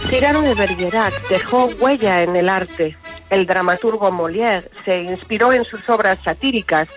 Cyrano 0.08 0.42
de 0.42 0.54
Bergerac 0.54 1.28
dejó 1.28 1.66
huella 1.80 2.22
en 2.22 2.36
el 2.36 2.48
arte. 2.48 2.96
El 3.30 3.46
dramaturgo 3.46 4.10
Molière 4.10 4.68
se 4.84 5.02
inspiró 5.02 5.52
en 5.52 5.64
sus 5.64 5.88
obras 5.88 6.18
satíricas. 6.24 6.88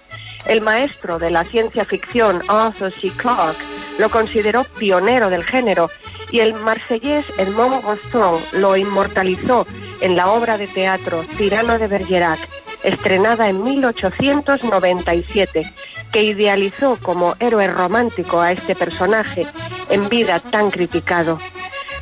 El 0.47 0.61
maestro 0.61 1.17
de 1.17 1.31
la 1.31 1.43
ciencia 1.43 1.85
ficción 1.85 2.41
Arthur 2.47 2.91
C. 2.91 3.09
Clarke 3.15 3.57
lo 3.99 4.09
consideró 4.09 4.63
pionero 4.63 5.29
del 5.29 5.43
género 5.43 5.89
y 6.31 6.39
el 6.39 6.53
marsellés 6.53 7.25
Edmond 7.37 7.83
Rostand 7.83 8.39
lo 8.59 8.75
inmortalizó 8.75 9.67
en 10.01 10.15
la 10.15 10.29
obra 10.29 10.57
de 10.57 10.65
teatro 10.67 11.21
Cyrano 11.23 11.79
de 11.79 11.87
Bergerac, 11.87 12.39
estrenada 12.83 13.49
en 13.49 13.63
1897, 13.63 15.63
que 16.11 16.23
idealizó 16.23 16.97
como 17.01 17.35
héroe 17.39 17.67
romántico 17.67 18.41
a 18.41 18.51
este 18.51 18.75
personaje 18.75 19.47
en 19.89 20.09
vida 20.09 20.39
tan 20.39 20.69
criticado. 20.71 21.37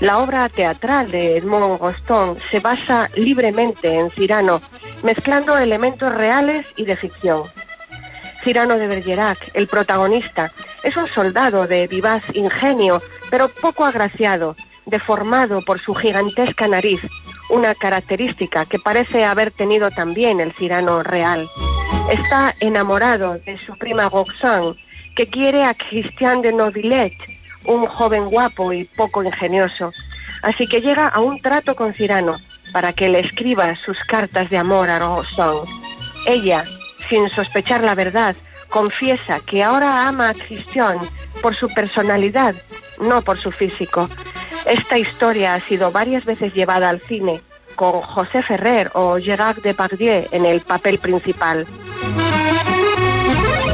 La 0.03 0.17
obra 0.17 0.49
teatral 0.49 1.09
de 1.09 1.38
Edmond 1.38 1.80
Rostand 1.80 2.38
se 2.51 2.59
basa 2.59 3.09
libremente 3.15 3.97
en 3.97 4.09
Cyrano, 4.09 4.61
mezclando 5.01 5.57
elementos 5.57 6.13
reales 6.13 6.67
y 6.75 6.84
de 6.84 6.97
ficción. 6.97 7.43
Cyrano 8.43 8.75
de 8.75 8.88
Bergerac, 8.88 9.51
el 9.53 9.67
protagonista, 9.67 10.51
es 10.84 10.97
un 10.97 11.07
soldado 11.07 11.67
de 11.67 11.88
vivaz 11.88 12.35
ingenio, 12.35 13.01
pero 13.31 13.47
poco 13.47 13.85
agraciado, 13.85 14.57
deformado 14.85 15.59
por 15.65 15.80
su 15.80 15.93
gigantesca 15.93 16.67
nariz, 16.67 16.99
una 17.49 17.73
característica 17.73 18.65
que 18.65 18.80
parece 18.80 19.23
haber 19.23 19.51
tenido 19.51 19.89
también 19.89 20.41
el 20.41 20.51
Cyrano 20.51 21.01
real. 21.01 21.47
Está 22.11 22.53
enamorado 22.59 23.39
de 23.45 23.57
su 23.57 23.71
prima 23.77 24.09
Roxane, 24.09 24.75
que 25.15 25.27
quiere 25.27 25.63
a 25.63 25.73
Christian 25.73 26.41
de 26.41 26.51
Novillet, 26.51 27.13
un 27.65 27.85
joven 27.85 28.26
guapo 28.26 28.73
y 28.73 28.85
poco 28.85 29.23
ingenioso. 29.23 29.91
Así 30.41 30.68
que 30.68 30.81
llega 30.81 31.07
a 31.07 31.19
un 31.19 31.40
trato 31.40 31.76
con 31.76 31.94
Cyrano 31.94 32.34
para 32.72 32.94
que 32.94 33.10
le 33.10 33.19
escriba 33.22 33.76
sus 33.76 33.98
cartas 33.99 34.49
de 34.49 34.57
amor 34.57 34.90
a 34.90 34.99
Roxane. 34.99 35.61
Ella, 36.27 36.64
sin 37.07 37.30
sospechar 37.30 37.84
la 37.84 37.95
verdad, 37.95 38.35
confiesa 38.69 39.40
que 39.40 39.64
ahora 39.64 40.07
ama 40.07 40.30
a 40.30 40.34
Christian 40.34 40.98
por 41.41 41.56
su 41.56 41.68
personalidad, 41.68 42.56
no 42.99 43.22
por 43.22 43.38
su 43.38 43.52
físico. 43.52 44.10
Esta 44.65 44.98
historia 44.98 45.53
ha 45.53 45.60
sido 45.60 45.91
varias 45.91 46.26
veces 46.26 46.53
llevada 46.53 46.90
al 46.90 47.02
cine, 47.02 47.41
con 47.76 48.02
José 48.02 48.44
Ferrer 48.44 48.90
o 48.94 49.18
Gérard 49.18 49.61
Depardieu 49.61 50.26
en 50.31 50.45
el 50.45 50.61
papel 50.61 50.99
principal. 50.99 51.65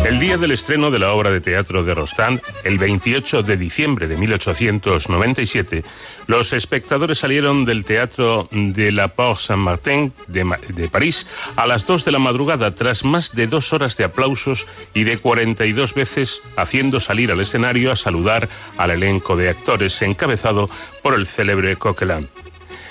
El 0.05 0.19
día 0.19 0.37
del 0.37 0.51
estreno 0.51 0.89
de 0.91 0.99
la 0.99 1.11
obra 1.13 1.29
de 1.29 1.41
teatro 1.41 1.83
de 1.83 1.93
Rostand, 1.93 2.41
el 2.63 2.77
28 2.77 3.43
de 3.43 3.57
diciembre 3.57 4.07
de 4.07 4.17
1897, 4.17 5.83
los 6.27 6.53
espectadores 6.53 7.19
salieron 7.19 7.65
del 7.65 7.85
teatro 7.85 8.47
de 8.51 8.91
la 8.91 9.09
Porte 9.09 9.43
Saint-Martin 9.43 10.13
de, 10.27 10.89
París 10.89 11.27
a 11.55 11.67
las 11.67 11.85
2 11.85 12.05
de 12.05 12.11
la 12.11 12.19
madrugada 12.19 12.73
tras 12.73 13.03
más 13.03 13.33
de 13.35 13.47
dos 13.47 13.71
horas 13.73 13.97
de 13.97 14.05
aplausos 14.05 14.67
y 14.93 15.03
de 15.03 15.17
42 15.17 15.93
veces 15.93 16.41
haciendo 16.55 16.99
salir 16.99 17.31
al 17.31 17.41
escenario 17.41 17.91
a 17.91 17.95
saludar 17.95 18.49
al 18.77 18.91
elenco 18.91 19.35
de 19.35 19.49
actores 19.49 20.01
encabezado 20.01 20.69
por 21.03 21.13
el 21.13 21.27
célebre 21.27 21.75
Coquelin. 21.75 22.27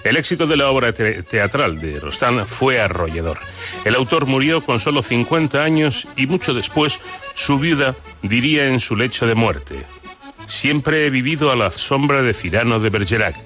El 0.05 0.17
éxito 0.17 0.47
de 0.47 0.57
la 0.57 0.71
obra 0.71 0.93
te- 0.93 1.23
teatral 1.23 1.81
de 1.81 1.99
Rostand 2.01 2.45
fue 2.47 2.81
arrollador. 2.81 3.39
El 3.85 3.95
autor 3.95 4.27
murió 4.27 4.63
con 4.65 4.81
solo 4.81 5.03
50 5.03 5.63
años 5.63 6.07
y 6.17 6.27
mucho 6.27 6.55
después 6.55 7.01
su 7.35 7.59
viuda 7.59 7.95
diría 8.23 8.67
en 8.67 8.81
su 8.81 8.97
lecho 8.97 9.27
de 9.27 9.35
muerte: 9.35 9.85
Siempre 10.47 11.07
he 11.07 11.11
vivido 11.11 11.51
a 11.53 11.57
la 11.57 11.73
sombra 11.73 12.23
de 12.23 12.33
Cirano 12.35 12.81
de 12.81 12.91
Bergerac. 12.91 13.37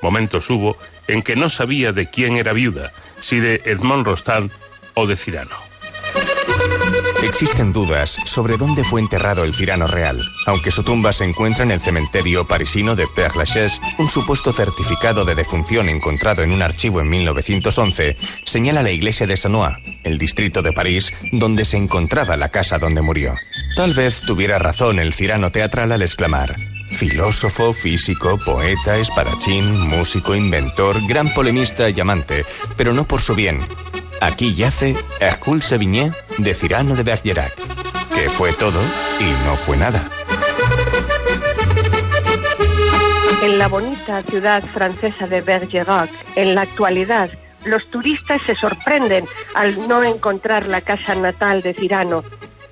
Momentos 0.00 0.48
hubo 0.50 0.76
en 1.08 1.22
que 1.22 1.36
no 1.36 1.48
sabía 1.48 1.92
de 1.92 2.06
quién 2.08 2.36
era 2.36 2.52
viuda, 2.52 2.92
si 3.20 3.40
de 3.40 3.60
Edmond 3.64 4.06
Rostand 4.06 4.50
o 4.94 5.06
de 5.06 5.16
Cirano. 5.16 5.56
Existen 7.22 7.72
dudas 7.72 8.16
sobre 8.24 8.56
dónde 8.56 8.84
fue 8.84 9.00
enterrado 9.00 9.44
el 9.44 9.56
tirano 9.56 9.86
real, 9.86 10.20
aunque 10.46 10.70
su 10.70 10.82
tumba 10.82 11.12
se 11.12 11.24
encuentra 11.24 11.64
en 11.64 11.70
el 11.70 11.80
cementerio 11.80 12.46
parisino 12.46 12.94
de 12.94 13.06
Père 13.06 13.34
Lachaise, 13.36 13.80
un 13.98 14.08
supuesto 14.08 14.52
certificado 14.52 15.24
de 15.24 15.34
defunción 15.34 15.88
encontrado 15.88 16.42
en 16.42 16.52
un 16.52 16.62
archivo 16.62 17.00
en 17.00 17.08
1911 17.08 18.16
señala 18.44 18.82
la 18.82 18.90
iglesia 18.90 19.26
de 19.26 19.36
Sanois, 19.36 19.76
el 20.04 20.18
distrito 20.18 20.62
de 20.62 20.72
París, 20.72 21.12
donde 21.32 21.64
se 21.64 21.76
encontraba 21.76 22.36
la 22.36 22.50
casa 22.50 22.78
donde 22.78 23.02
murió. 23.02 23.34
Tal 23.74 23.92
vez 23.94 24.20
tuviera 24.20 24.58
razón 24.58 24.98
el 24.98 25.12
cirano 25.12 25.50
teatral 25.50 25.92
al 25.92 26.02
exclamar 26.02 26.56
Filósofo, 26.90 27.72
físico, 27.74 28.38
poeta, 28.38 28.96
espadachín, 28.96 29.88
músico, 29.88 30.34
inventor, 30.34 30.96
gran 31.06 31.28
polemista 31.34 31.90
y 31.90 32.00
amante, 32.00 32.46
pero 32.76 32.94
no 32.94 33.04
por 33.04 33.20
su 33.20 33.34
bien. 33.34 33.60
Aquí 34.20 34.54
yace 34.54 34.96
Hercule 35.20 35.60
Sevigné 35.60 36.12
de 36.38 36.54
Cirano 36.54 36.96
de 36.96 37.02
Bergerac, 37.02 37.54
que 38.14 38.28
fue 38.28 38.52
todo 38.52 38.80
y 39.20 39.46
no 39.46 39.56
fue 39.56 39.76
nada. 39.76 40.02
En 43.42 43.58
la 43.58 43.68
bonita 43.68 44.22
ciudad 44.22 44.62
francesa 44.64 45.26
de 45.26 45.40
Bergerac, 45.42 46.10
en 46.34 46.54
la 46.54 46.62
actualidad, 46.62 47.30
los 47.64 47.86
turistas 47.90 48.40
se 48.42 48.54
sorprenden 48.54 49.26
al 49.54 49.86
no 49.88 50.02
encontrar 50.02 50.66
la 50.66 50.80
casa 50.80 51.14
natal 51.14 51.62
de 51.62 51.74
Cirano. 51.74 52.24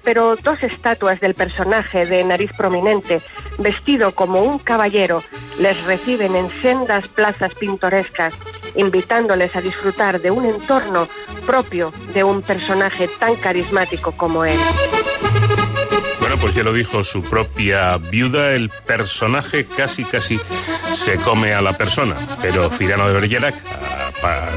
Pero 0.02 0.36
dos 0.36 0.62
estatuas 0.62 1.20
del 1.20 1.34
personaje 1.34 2.06
de 2.06 2.24
nariz 2.24 2.52
prominente, 2.56 3.20
vestido 3.58 4.14
como 4.14 4.40
un 4.40 4.58
caballero, 4.58 5.22
les 5.58 5.82
reciben 5.84 6.36
en 6.36 6.50
sendas 6.60 7.08
plazas 7.08 7.54
pintorescas, 7.54 8.34
invitándoles 8.74 9.55
a 9.56 9.60
disfrutar 9.60 10.20
de 10.20 10.30
un 10.30 10.46
entorno 10.46 11.09
propio 11.46 11.92
de 12.12 12.24
un 12.24 12.42
personaje 12.42 13.09
tan 13.18 13.34
carismático 13.36 14.12
como 14.12 14.44
él. 14.44 14.59
Bueno, 16.20 16.38
pues 16.38 16.55
ya 16.55 16.62
lo 16.62 16.72
dijo 16.72 17.05
su 17.05 17.22
propia 17.22 17.98
viuda, 17.98 18.52
el 18.52 18.70
personaje 18.70 19.66
casi 19.66 20.05
casi 20.05 20.40
se 20.94 21.16
come 21.16 21.52
a 21.52 21.60
la 21.60 21.74
persona, 21.74 22.16
pero 22.40 22.70
Cirano 22.70 23.06
de 23.06 23.12
Bergerac, 23.12 23.55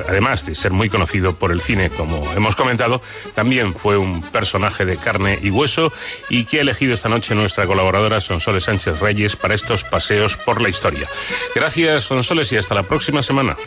además 0.07 0.45
de 0.45 0.56
ser 0.56 0.72
muy 0.72 0.89
conocido 0.89 1.35
por 1.35 1.52
el 1.52 1.60
cine, 1.60 1.89
como 1.89 2.31
hemos 2.34 2.56
comentado, 2.56 3.02
también 3.35 3.73
fue 3.73 3.98
un 3.98 4.22
personaje 4.22 4.85
de 4.85 4.95
carne 4.95 5.39
y 5.41 5.49
hueso 5.49 5.91
y 6.30 6.45
que 6.45 6.60
ha 6.60 6.61
elegido 6.61 6.94
esta 6.94 7.10
noche 7.10 7.35
nuestra 7.35 7.65
colaboradora 7.65 8.22
Sonsoles 8.22 8.64
Sánchez 8.64 9.02
Reyes 9.02 9.35
para 9.35 9.53
estos 9.53 9.84
paseos 9.84 10.38
por 10.38 10.61
la 10.61 10.69
historia. 10.69 11.07
Gracias, 11.53 12.06
Sonsoles, 12.06 12.52
y 12.53 12.57
hasta 12.57 12.76
la 12.76 12.84
próxima 12.84 13.22
semana. 13.22 13.57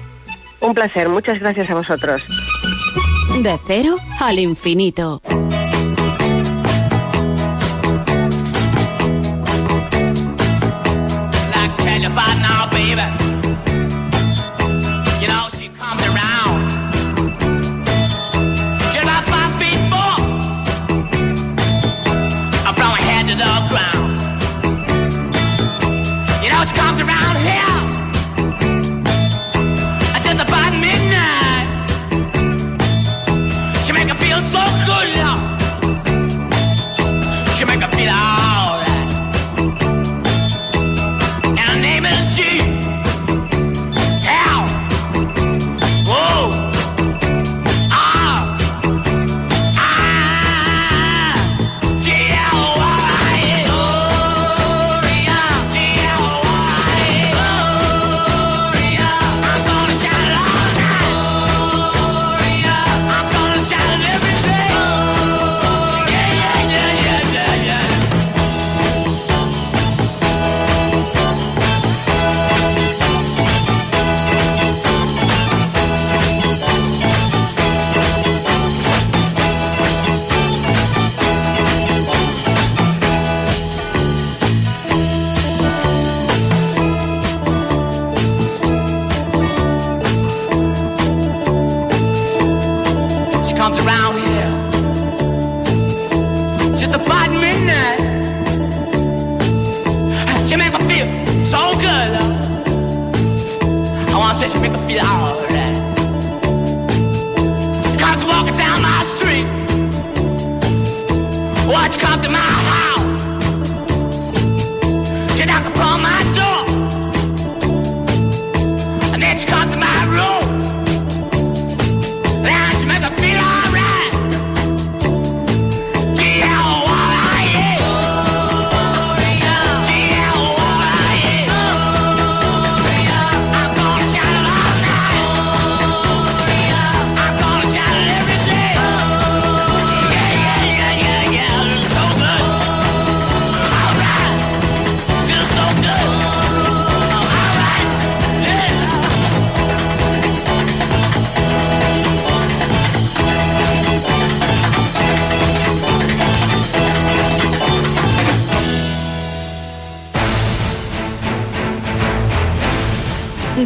Un 0.60 0.74
placer, 0.74 1.08
muchas 1.08 1.40
gracias 1.40 1.70
a 1.70 1.74
vosotros. 1.74 2.24
De 3.42 3.58
cero 3.66 3.96
al 4.20 4.38
infinito. 4.38 5.22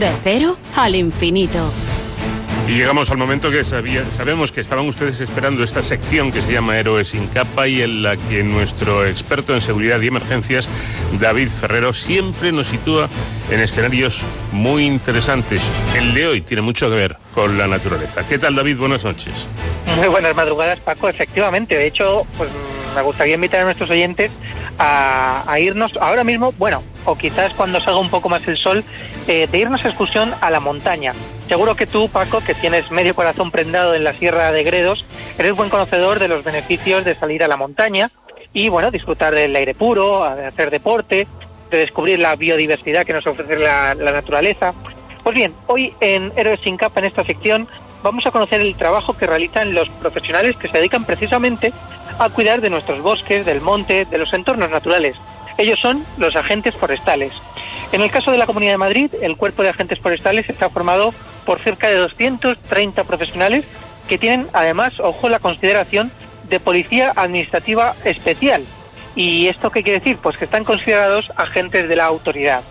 De 0.05 0.11
cero 0.23 0.59
al 0.77 0.95
infinito. 0.97 1.73
Y 2.69 2.73
llegamos 2.73 3.11
al 3.11 3.17
momento 3.17 3.51
que 3.51 3.65
sabía- 3.65 4.05
sabemos 4.11 4.53
que 4.53 4.61
estaban 4.61 4.87
ustedes 4.87 5.19
esperando 5.23 5.65
esta 5.65 5.83
sección 5.83 6.31
que 6.31 6.43
se 6.43 6.53
llama 6.53 6.77
Héroes 6.79 7.09
sin 7.09 7.27
capa 7.29 7.69
y 7.69 7.81
en 7.81 8.03
la 8.03 8.19
que 8.19 8.43
nuestro 8.43 9.07
experto 9.07 9.55
en 9.55 9.63
seguridad 9.63 9.99
y 10.03 10.09
emergencias, 10.09 10.69
David 11.19 11.49
Ferrero, 11.49 11.95
siempre 11.95 12.53
nos 12.53 12.67
sitúa 12.67 13.09
en 13.51 13.61
escenarios 13.61 14.21
muy 14.53 14.85
interesantes. 14.85 15.63
El 15.97 16.13
de 16.13 16.27
hoy 16.27 16.41
tiene 16.43 16.61
mucho 16.61 16.91
que 16.91 16.97
ver 16.97 17.17
con 17.35 17.57
la 17.57 17.67
naturaleza. 17.67 18.27
¿Qué 18.29 18.37
tal, 18.37 18.55
David? 18.57 18.77
Buenas 18.77 19.05
noches. 19.05 19.47
Muy 19.97 20.09
buenas 20.09 20.37
madrugadas, 20.37 20.81
Paco. 20.81 21.09
Efectivamente, 21.09 21.79
de 21.79 21.87
hecho, 21.87 22.27
pues 22.37 22.51
me 22.95 23.03
gustaría 23.03 23.35
invitar 23.35 23.61
a 23.61 23.65
nuestros 23.65 23.91
oyentes 23.91 24.31
a, 24.79 25.57
irnos 25.59 25.97
ahora 25.97 26.25
mismo, 26.25 26.53
bueno, 26.53 26.83
o 27.05 27.17
quizás 27.17 27.53
cuando 27.55 27.81
salga 27.81 28.01
un 28.01 28.11
poco 28.11 28.29
más 28.29 28.47
el 28.49 28.57
sol, 28.57 28.85
eh, 29.29 29.47
de 29.51 29.59
irnos 29.59 29.85
a 29.85 29.89
excursión 29.89 30.33
a 30.41 30.51
la 30.51 30.61
montaña. 30.61 31.13
Seguro 31.49 31.75
que 31.77 31.87
tú, 31.87 32.09
Paco, 32.09 32.41
que 32.41 32.55
tienes 32.55 32.91
medio 32.91 33.15
corazón 33.15 33.51
prendado 33.51 33.95
en 33.95 34.05
la 34.05 34.13
Sierra 34.13 34.53
de 34.53 34.63
Gredos, 34.65 35.05
eres 35.39 35.55
buen 35.55 35.71
conocedor 35.71 36.19
de 36.19 36.29
los 36.29 36.45
beneficios 36.45 37.05
de 37.05 37.15
salir 37.15 37.45
a 37.45 37.49
la 37.49 37.57
montaña 37.57 38.11
y, 38.53 38.69
bueno, 38.69 38.91
disfrutar 38.91 39.35
del 39.35 39.55
aire 39.55 39.75
puro, 39.75 40.29
de 40.35 40.47
hacer 40.47 40.71
deporte, 40.71 41.27
de 41.71 41.79
descubrir 41.79 42.19
la 42.19 42.37
biodiversidad 42.37 43.05
que 43.05 43.13
nos 43.13 43.27
ofrece 43.27 43.59
la, 43.59 43.95
la 43.95 44.13
naturaleza. 44.13 44.75
Pues 45.23 45.35
bien, 45.35 45.55
hoy 45.67 45.95
en 46.01 46.33
Héroes 46.37 46.61
sin 46.63 46.77
capa, 46.77 47.01
en 47.01 47.07
esta 47.07 47.25
sección, 47.25 47.69
vamos 48.03 48.27
a 48.27 48.31
conocer 48.31 48.61
el 48.61 48.77
trabajo 48.77 49.17
que 49.17 49.27
realizan 49.27 49.75
los 49.75 49.89
profesionales 49.89 50.57
que 50.57 50.69
se 50.69 50.77
dedican 50.77 51.05
precisamente 51.05 51.73
a 52.19 52.29
cuidar 52.31 52.61
de 52.61 52.71
nuestros 52.71 53.01
bosques, 53.01 53.45
del 53.47 53.61
monte, 53.61 54.05
de 54.05 54.19
los 54.19 54.33
entornos 54.33 54.71
naturales. 54.71 55.17
Ellos 55.59 55.79
son 55.81 56.05
los 56.19 56.37
agentes 56.37 56.75
forestales. 56.75 57.33
En 57.93 58.01
el 58.01 58.11
caso 58.11 58.33
de 58.33 58.39
la 58.39 58.47
Comunidad 58.47 58.73
de 58.73 58.79
Madrid, 58.79 59.11
el 59.23 59.37
cuerpo 59.37 59.63
de 59.63 59.69
agentes 59.69 60.01
forestales 60.01 60.49
está 60.49 60.69
formado 60.69 61.15
por 61.45 61.61
cerca 61.61 61.89
de 61.89 61.97
230 61.97 63.05
profesionales 63.05 63.65
que 64.09 64.19
tienen 64.19 64.49
además, 64.53 64.99
ojo, 65.01 65.29
la 65.29 65.39
consideración 65.39 66.11
de 66.49 66.61
policía 66.61 67.13
administrativa 67.15 67.95
especial. 68.05 68.65
¿Y 69.17 69.47
esto 69.47 69.71
qué 69.71 69.83
quiere 69.83 70.01
decir? 70.01 70.19
Pues 70.19 70.37
que 70.37 70.45
están 70.45 70.65
considerados 70.65 71.33
agentes 71.37 71.89
de 71.89 71.97
la 71.97 72.07
autoridad. 72.07 72.63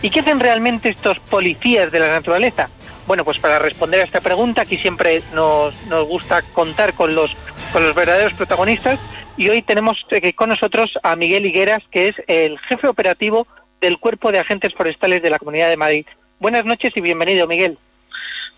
¿Y 0.00 0.10
qué 0.10 0.20
hacen 0.20 0.40
realmente 0.40 0.88
estos 0.88 1.18
policías 1.18 1.92
de 1.92 2.00
la 2.00 2.08
naturaleza? 2.08 2.68
Bueno, 3.06 3.24
pues 3.24 3.38
para 3.38 3.58
responder 3.58 4.00
a 4.00 4.04
esta 4.04 4.20
pregunta, 4.20 4.62
aquí 4.62 4.78
siempre 4.78 5.22
nos, 5.34 5.74
nos 5.86 6.06
gusta 6.06 6.42
contar 6.54 6.94
con 6.94 7.14
los, 7.14 7.36
con 7.72 7.82
los 7.82 7.94
verdaderos 7.94 8.34
protagonistas 8.34 9.00
y 9.36 9.48
hoy 9.48 9.62
tenemos 9.62 10.04
eh, 10.10 10.34
con 10.34 10.50
nosotros 10.50 10.92
a 11.02 11.16
Miguel 11.16 11.46
Higueras, 11.46 11.82
que 11.90 12.08
es 12.08 12.14
el 12.26 12.58
jefe 12.60 12.86
operativo 12.86 13.46
del 13.80 13.98
Cuerpo 13.98 14.30
de 14.30 14.38
Agentes 14.38 14.74
Forestales 14.74 15.22
de 15.22 15.30
la 15.30 15.38
Comunidad 15.38 15.70
de 15.70 15.78
Madrid. 15.78 16.06
Buenas 16.38 16.64
noches 16.66 16.92
y 16.94 17.00
bienvenido, 17.00 17.46
Miguel. 17.46 17.78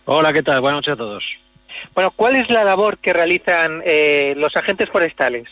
Hola, 0.04 0.32
¿qué 0.32 0.42
tal? 0.42 0.60
Buenas 0.60 0.78
noches 0.78 0.94
a 0.94 0.96
todos. 0.96 1.24
Bueno, 1.94 2.10
¿cuál 2.10 2.36
es 2.36 2.50
la 2.50 2.64
labor 2.64 2.98
que 2.98 3.12
realizan 3.12 3.82
eh, 3.84 4.34
los 4.36 4.56
agentes 4.56 4.88
forestales? 4.90 5.48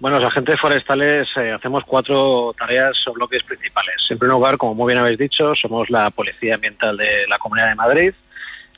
Bueno, 0.00 0.18
los 0.18 0.28
agentes 0.28 0.58
forestales 0.58 1.28
eh, 1.36 1.52
hacemos 1.52 1.84
cuatro 1.84 2.54
tareas 2.58 2.96
o 3.06 3.12
bloques 3.12 3.44
principales. 3.44 3.96
En 4.10 4.18
primer 4.18 4.34
lugar, 4.34 4.56
como 4.56 4.74
muy 4.74 4.92
bien 4.92 4.98
habéis 4.98 5.18
dicho, 5.18 5.54
somos 5.54 5.88
la 5.88 6.10
Policía 6.10 6.56
Ambiental 6.56 6.96
de 6.96 7.26
la 7.28 7.38
Comunidad 7.38 7.68
de 7.68 7.74
Madrid. 7.76 8.14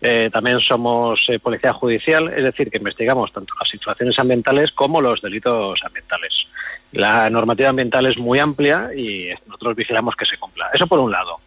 Eh, 0.05 0.31
también 0.33 0.59
somos 0.59 1.25
eh, 1.29 1.39
Policía 1.39 1.73
Judicial, 1.73 2.33
es 2.37 2.43
decir, 2.43 2.71
que 2.71 2.79
investigamos 2.79 3.33
tanto 3.33 3.55
las 3.61 3.69
situaciones 3.69 4.19
ambientales 4.19 4.73
como 4.73 5.01
los 5.01 5.23
delitos 5.23 5.81
ambientales. 5.85 6.49
La 6.91 7.31
normativa 7.31 7.69
ambiental 7.69 8.07
es 8.07 8.19
muy 8.19 8.41
amplia 8.41 8.91
y 8.97 9.31
nosotros 9.47 9.77
vigilamos 9.77 10.17
que 10.17 10.25
se 10.25 10.37
cumpla. 10.37 10.71
Eso 10.75 10.89
por 10.89 10.99
un 10.99 11.13
lado. 11.13 11.39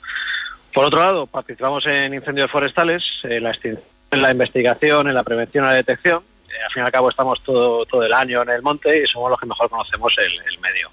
Por 0.74 0.86
otro 0.86 1.02
lado, 1.02 1.28
participamos 1.28 1.86
en 1.86 2.14
incendios 2.14 2.50
forestales, 2.50 3.04
en 3.24 3.44
la, 3.44 3.54
en 3.62 4.22
la 4.22 4.32
investigación, 4.32 5.10
en 5.10 5.16
la 5.16 5.24
prevención 5.24 5.66
y 5.66 5.68
la 5.68 5.74
detección. 5.74 6.24
Eh, 6.48 6.64
al 6.64 6.72
fin 6.72 6.84
y 6.84 6.86
al 6.86 6.92
cabo 6.94 7.10
estamos 7.10 7.44
todo, 7.44 7.86
todo 7.86 8.04
el 8.04 8.14
año 8.14 8.42
en 8.42 8.52
el 8.52 8.62
monte 8.62 9.04
y 9.04 9.06
somos 9.06 9.30
los 9.30 9.40
que 9.40 9.48
mejor 9.48 9.70
conocemos 9.70 10.16
el, 10.18 10.32
el 10.32 10.60
medio. 10.60 10.90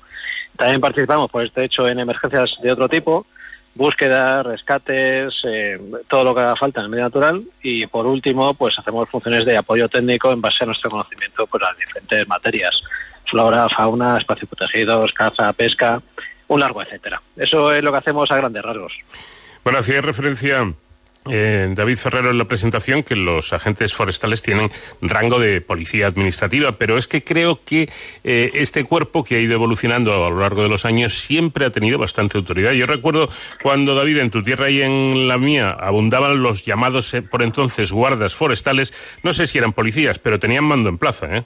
También 0.57 0.81
participamos, 0.81 1.31
por 1.31 1.45
este 1.45 1.63
hecho, 1.65 1.87
en 1.87 2.01
emergencias 2.01 2.57
de 2.61 2.73
otro 2.73 2.89
tipo, 2.89 3.25
búsqueda, 3.75 4.43
rescates, 4.43 5.35
eh, 5.45 5.81
todo 6.09 6.25
lo 6.25 6.35
que 6.35 6.41
haga 6.41 6.57
falta 6.57 6.81
en 6.81 6.85
el 6.85 6.91
medio 6.91 7.05
natural. 7.05 7.43
Y 7.63 7.87
por 7.87 8.07
último, 8.07 8.55
pues 8.55 8.79
hacemos 8.79 9.09
funciones 9.09 9.45
de 9.45 9.57
apoyo 9.57 9.89
técnico 9.89 10.33
en 10.33 10.41
base 10.41 10.65
a 10.65 10.67
nuestro 10.67 10.91
conocimiento 10.91 11.47
pues, 11.47 11.63
las 11.63 11.77
diferentes 11.77 12.29
materias. 12.29 12.83
Flora, 13.25 13.69
fauna, 13.69 14.19
espacios 14.19 14.49
protegidos, 14.49 15.13
caza, 15.13 15.53
pesca, 15.53 16.03
un 16.49 16.61
largo 16.61 16.83
etcétera. 16.83 17.23
Eso 17.37 17.73
es 17.73 17.83
lo 17.83 17.93
que 17.93 17.99
hacemos 17.99 18.31
a 18.31 18.37
grandes 18.37 18.63
rasgos. 18.63 18.93
Bueno, 19.65 19.79
hacía 19.79 20.01
referencia 20.01 20.75
eh, 21.31 21.69
David 21.75 21.97
Ferrero 21.97 22.31
en 22.31 22.39
la 22.39 22.47
presentación 22.47 23.03
que 23.03 23.15
los 23.15 23.53
agentes 23.53 23.95
forestales 23.95 24.43
tienen 24.43 24.71
rango 25.01 25.39
de 25.39 25.61
policía 25.61 26.09
administrativa, 26.09 26.79
pero 26.79 26.99
es 26.99 27.07
que 27.07 27.23
creo 27.23 27.61
que 27.65 27.89
eh, 28.25 28.51
este 28.55 28.85
cuerpo 28.85 29.23
que 29.23 29.37
ha 29.37 29.39
ido 29.39 29.55
evolucionando 29.55 30.13
a 30.27 30.31
lo 30.31 30.41
largo 30.41 30.63
de 30.63 30.69
los 30.69 30.85
años 30.85 31.13
siempre 31.13 31.65
ha 31.65 31.71
tenido 31.71 31.99
bastante 31.99 32.39
autoridad. 32.39 32.73
Yo 32.73 32.87
recuerdo 32.87 33.29
cuando 33.63 33.95
David 33.95 34.19
en 34.19 34.31
tu 34.31 34.43
tierra 34.43 34.69
y 34.71 34.83
en 34.83 35.29
la 35.29 35.39
mía 35.39 35.71
abundaban 35.71 36.43
los 36.43 36.65
llamados 36.65 37.15
eh, 37.15 37.23
por 37.23 37.43
entonces 37.43 37.93
guardas 37.93 38.35
forestales, 38.35 38.93
no 39.23 39.33
sé 39.33 39.47
si 39.47 39.59
eran 39.59 39.73
policías, 39.73 40.19
pero 40.19 40.41
tenían 40.41 40.65
mando 40.65 40.89
en 40.89 40.99
plaza, 40.99 41.37
¿eh? 41.37 41.45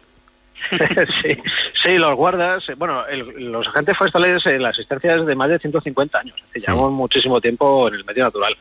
sí, 1.23 1.37
sí, 1.87 1.99
los 1.99 2.15
guardas, 2.17 2.69
eh, 2.69 2.75
bueno, 2.77 3.07
el- 3.07 3.51
los 3.53 3.67
agentes 3.69 3.97
forestales, 3.97 4.45
eh, 4.47 4.59
la 4.59 4.71
asistencia 4.71 5.15
es 5.15 5.25
de 5.27 5.35
más 5.35 5.49
de 5.49 5.59
150 5.59 6.19
años, 6.21 6.35
es 6.39 6.47
decir, 6.53 6.63
llevamos 6.69 6.93
muchísimo 6.93 7.41
tiempo 7.41 7.89
en 7.89 7.95
el 7.95 8.05
medio 8.05 8.25
natural. 8.25 8.57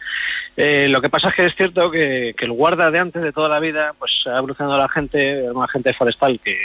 Eh, 0.58 0.88
lo 0.90 1.02
que 1.02 1.10
pasa 1.10 1.30
es 1.30 1.36
que 1.36 1.46
es 1.48 1.56
cierto 1.56 1.92
que, 1.92 2.34
que 2.38 2.46
el 2.46 2.52
guarda 2.54 2.90
de 2.92 3.00
antes 3.00 3.22
de 3.22 3.34
toda 3.34 3.50
la 3.50 3.60
vida, 3.60 3.94
pues 4.00 4.12
ha 4.28 4.38
evolucionado 4.38 4.78
la 4.78 4.88
gente, 4.88 5.44
un 5.52 5.64
agente 5.64 5.94
forestal 5.94 6.40
que 6.40 6.56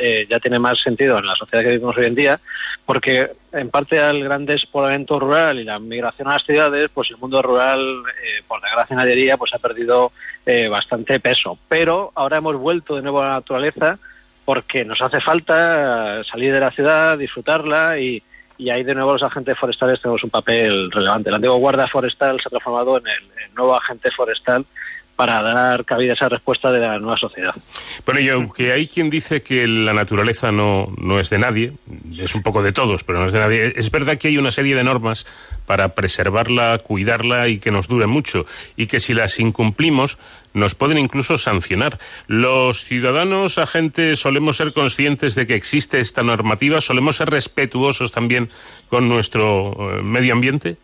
eh, 0.00 0.26
ya 0.28 0.38
tiene 0.38 0.58
más 0.58 0.80
sentido 0.80 1.18
en 1.18 1.26
la 1.26 1.34
sociedad 1.34 1.62
que 1.64 1.70
vivimos 1.70 1.96
hoy 1.96 2.04
en 2.06 2.14
día, 2.14 2.40
porque 2.86 3.32
en 3.52 3.70
parte 3.70 3.98
al 3.98 4.22
gran 4.22 4.44
despoblamiento 4.46 5.18
rural 5.18 5.58
y 5.58 5.64
la 5.64 5.78
migración 5.78 6.28
a 6.28 6.34
las 6.34 6.44
ciudades, 6.44 6.88
pues 6.94 7.10
el 7.10 7.16
mundo 7.16 7.40
rural, 7.42 7.80
eh, 7.80 8.42
por 8.46 8.60
desgracia 8.60 8.94
nadie 8.96 9.16
diría, 9.16 9.36
pues 9.36 9.52
ha 9.54 9.58
perdido 9.58 10.12
eh, 10.46 10.68
bastante 10.68 11.18
peso. 11.20 11.58
Pero 11.68 12.12
ahora 12.14 12.36
hemos 12.38 12.56
vuelto 12.56 12.94
de 12.96 13.02
nuevo 13.02 13.20
a 13.22 13.26
la 13.26 13.32
naturaleza 13.34 13.98
porque 14.48 14.82
nos 14.82 15.02
hace 15.02 15.20
falta 15.20 16.24
salir 16.24 16.54
de 16.54 16.60
la 16.60 16.70
ciudad, 16.70 17.18
disfrutarla 17.18 17.98
y, 17.98 18.22
y 18.56 18.70
ahí 18.70 18.82
de 18.82 18.94
nuevo 18.94 19.12
los 19.12 19.22
agentes 19.22 19.58
forestales 19.58 20.00
tenemos 20.00 20.24
un 20.24 20.30
papel 20.30 20.90
relevante. 20.90 21.28
El 21.28 21.34
antiguo 21.34 21.58
guarda 21.58 21.86
forestal 21.86 22.40
se 22.40 22.48
ha 22.48 22.50
transformado 22.52 22.96
en 22.96 23.08
el, 23.08 23.44
el 23.44 23.54
nuevo 23.54 23.74
agente 23.76 24.10
forestal 24.10 24.64
para 25.18 25.42
dar 25.42 25.84
cabida 25.84 26.12
a 26.12 26.14
esa 26.14 26.28
respuesta 26.28 26.70
de 26.70 26.78
la 26.78 26.96
nueva 27.00 27.18
sociedad. 27.18 27.52
Bueno, 28.06 28.20
y 28.20 28.28
aunque 28.28 28.70
hay 28.70 28.86
quien 28.86 29.10
dice 29.10 29.42
que 29.42 29.66
la 29.66 29.92
naturaleza 29.92 30.52
no, 30.52 30.86
no 30.96 31.18
es 31.18 31.28
de 31.28 31.40
nadie, 31.40 31.72
es 32.16 32.36
un 32.36 32.44
poco 32.44 32.62
de 32.62 32.70
todos, 32.70 33.02
pero 33.02 33.18
no 33.18 33.26
es 33.26 33.32
de 33.32 33.40
nadie, 33.40 33.72
es 33.74 33.90
verdad 33.90 34.16
que 34.16 34.28
hay 34.28 34.38
una 34.38 34.52
serie 34.52 34.76
de 34.76 34.84
normas 34.84 35.26
para 35.66 35.96
preservarla, 35.96 36.78
cuidarla 36.78 37.48
y 37.48 37.58
que 37.58 37.72
nos 37.72 37.88
dure 37.88 38.06
mucho, 38.06 38.46
y 38.76 38.86
que 38.86 39.00
si 39.00 39.12
las 39.12 39.40
incumplimos 39.40 40.18
nos 40.54 40.76
pueden 40.76 40.98
incluso 40.98 41.36
sancionar. 41.36 41.98
Los 42.28 42.84
ciudadanos, 42.84 43.58
agentes, 43.58 44.20
solemos 44.20 44.56
ser 44.56 44.72
conscientes 44.72 45.34
de 45.34 45.48
que 45.48 45.56
existe 45.56 45.98
esta 45.98 46.22
normativa, 46.22 46.80
solemos 46.80 47.16
ser 47.16 47.28
respetuosos 47.30 48.12
también 48.12 48.50
con 48.86 49.08
nuestro 49.08 49.98
eh, 49.98 50.02
medio 50.04 50.32
ambiente. 50.32 50.76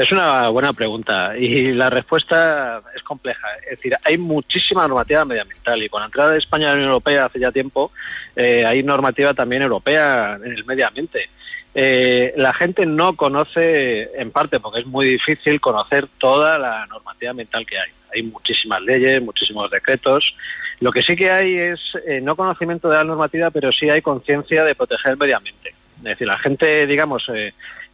Es 0.00 0.10
una 0.12 0.48
buena 0.48 0.72
pregunta 0.72 1.36
y 1.36 1.74
la 1.74 1.90
respuesta 1.90 2.80
es 2.96 3.02
compleja. 3.02 3.46
Es 3.64 3.76
decir, 3.76 3.94
hay 4.02 4.16
muchísima 4.16 4.88
normativa 4.88 5.26
medioambiental 5.26 5.82
y 5.82 5.90
con 5.90 6.00
la 6.00 6.06
entrada 6.06 6.32
de 6.32 6.38
España 6.38 6.68
a 6.68 6.70
la 6.70 6.76
Unión 6.76 6.88
Europea 6.88 7.26
hace 7.26 7.38
ya 7.38 7.52
tiempo 7.52 7.92
eh, 8.34 8.64
hay 8.64 8.82
normativa 8.82 9.34
también 9.34 9.60
europea 9.60 10.38
en 10.42 10.52
el 10.52 10.64
medio 10.64 10.88
ambiente. 10.88 11.28
Eh, 11.74 12.32
la 12.38 12.54
gente 12.54 12.86
no 12.86 13.14
conoce, 13.14 14.10
en 14.18 14.30
parte 14.30 14.58
porque 14.58 14.80
es 14.80 14.86
muy 14.86 15.04
difícil 15.04 15.60
conocer 15.60 16.08
toda 16.16 16.58
la 16.58 16.86
normativa 16.86 17.32
ambiental 17.32 17.66
que 17.66 17.78
hay. 17.78 17.90
Hay 18.14 18.22
muchísimas 18.22 18.80
leyes, 18.80 19.20
muchísimos 19.20 19.70
decretos. 19.70 20.34
Lo 20.80 20.92
que 20.92 21.02
sí 21.02 21.14
que 21.14 21.30
hay 21.30 21.56
es 21.56 21.78
eh, 22.06 22.22
no 22.22 22.36
conocimiento 22.36 22.88
de 22.88 22.96
la 22.96 23.04
normativa, 23.04 23.50
pero 23.50 23.70
sí 23.70 23.90
hay 23.90 24.00
conciencia 24.00 24.64
de 24.64 24.74
proteger 24.74 25.12
el 25.12 25.18
medio 25.18 25.36
ambiente. 25.36 25.74
Es 25.98 26.04
decir, 26.04 26.26
la 26.26 26.38
gente, 26.38 26.86
digamos, 26.86 27.28
eh, 27.34 27.52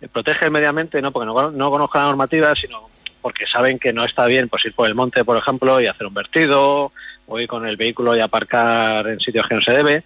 protege 0.08 0.46
el 0.46 0.50
medio 0.50 0.68
ambiente 0.68 1.00
no 1.02 1.12
porque 1.12 1.26
no, 1.26 1.50
no 1.50 1.70
conozca 1.70 2.00
la 2.00 2.06
normativa, 2.06 2.54
sino 2.54 2.88
porque 3.20 3.46
saben 3.46 3.78
que 3.78 3.92
no 3.92 4.04
está 4.04 4.26
bien 4.26 4.48
pues 4.48 4.64
ir 4.64 4.74
por 4.74 4.88
el 4.88 4.94
monte, 4.94 5.24
por 5.24 5.36
ejemplo, 5.36 5.80
y 5.80 5.86
hacer 5.86 6.06
un 6.06 6.14
vertido, 6.14 6.92
o 7.26 7.40
ir 7.40 7.48
con 7.48 7.66
el 7.66 7.76
vehículo 7.76 8.16
y 8.16 8.20
aparcar 8.20 9.06
en 9.08 9.20
sitios 9.20 9.46
que 9.48 9.54
no 9.54 9.60
se 9.60 9.72
debe. 9.72 10.04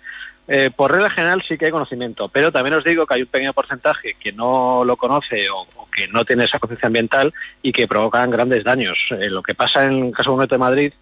Eh, 0.49 0.71
por 0.75 0.91
regla 0.91 1.11
general 1.11 1.45
sí 1.47 1.57
que 1.57 1.67
hay 1.67 1.71
conocimiento, 1.71 2.29
pero 2.29 2.51
también 2.51 2.75
os 2.75 2.83
digo 2.83 3.07
que 3.07 3.15
hay 3.15 3.23
un 3.23 3.29
pequeño 3.29 3.53
porcentaje 3.53 4.17
que 4.19 4.33
no 4.33 4.85
lo 4.85 4.97
conoce 4.97 5.49
o, 5.49 5.67
o 5.77 5.89
que 5.91 6.09
no 6.09 6.25
tiene 6.25 6.45
esa 6.45 6.59
conciencia 6.59 6.89
ambiental 6.89 7.33
y 7.63 7.73
que 7.73 7.87
provocan 7.87 8.31
grandes 8.31 8.65
daños. 8.65 8.99
Eh, 9.11 9.29
lo 9.31 9.43
que 9.43 9.55
pasa 9.55 9.85
en 9.87 10.07
el 10.07 10.13
caso 10.13 10.31
concreto 10.31 10.57
de 10.57 10.59
Madrid 10.59 10.93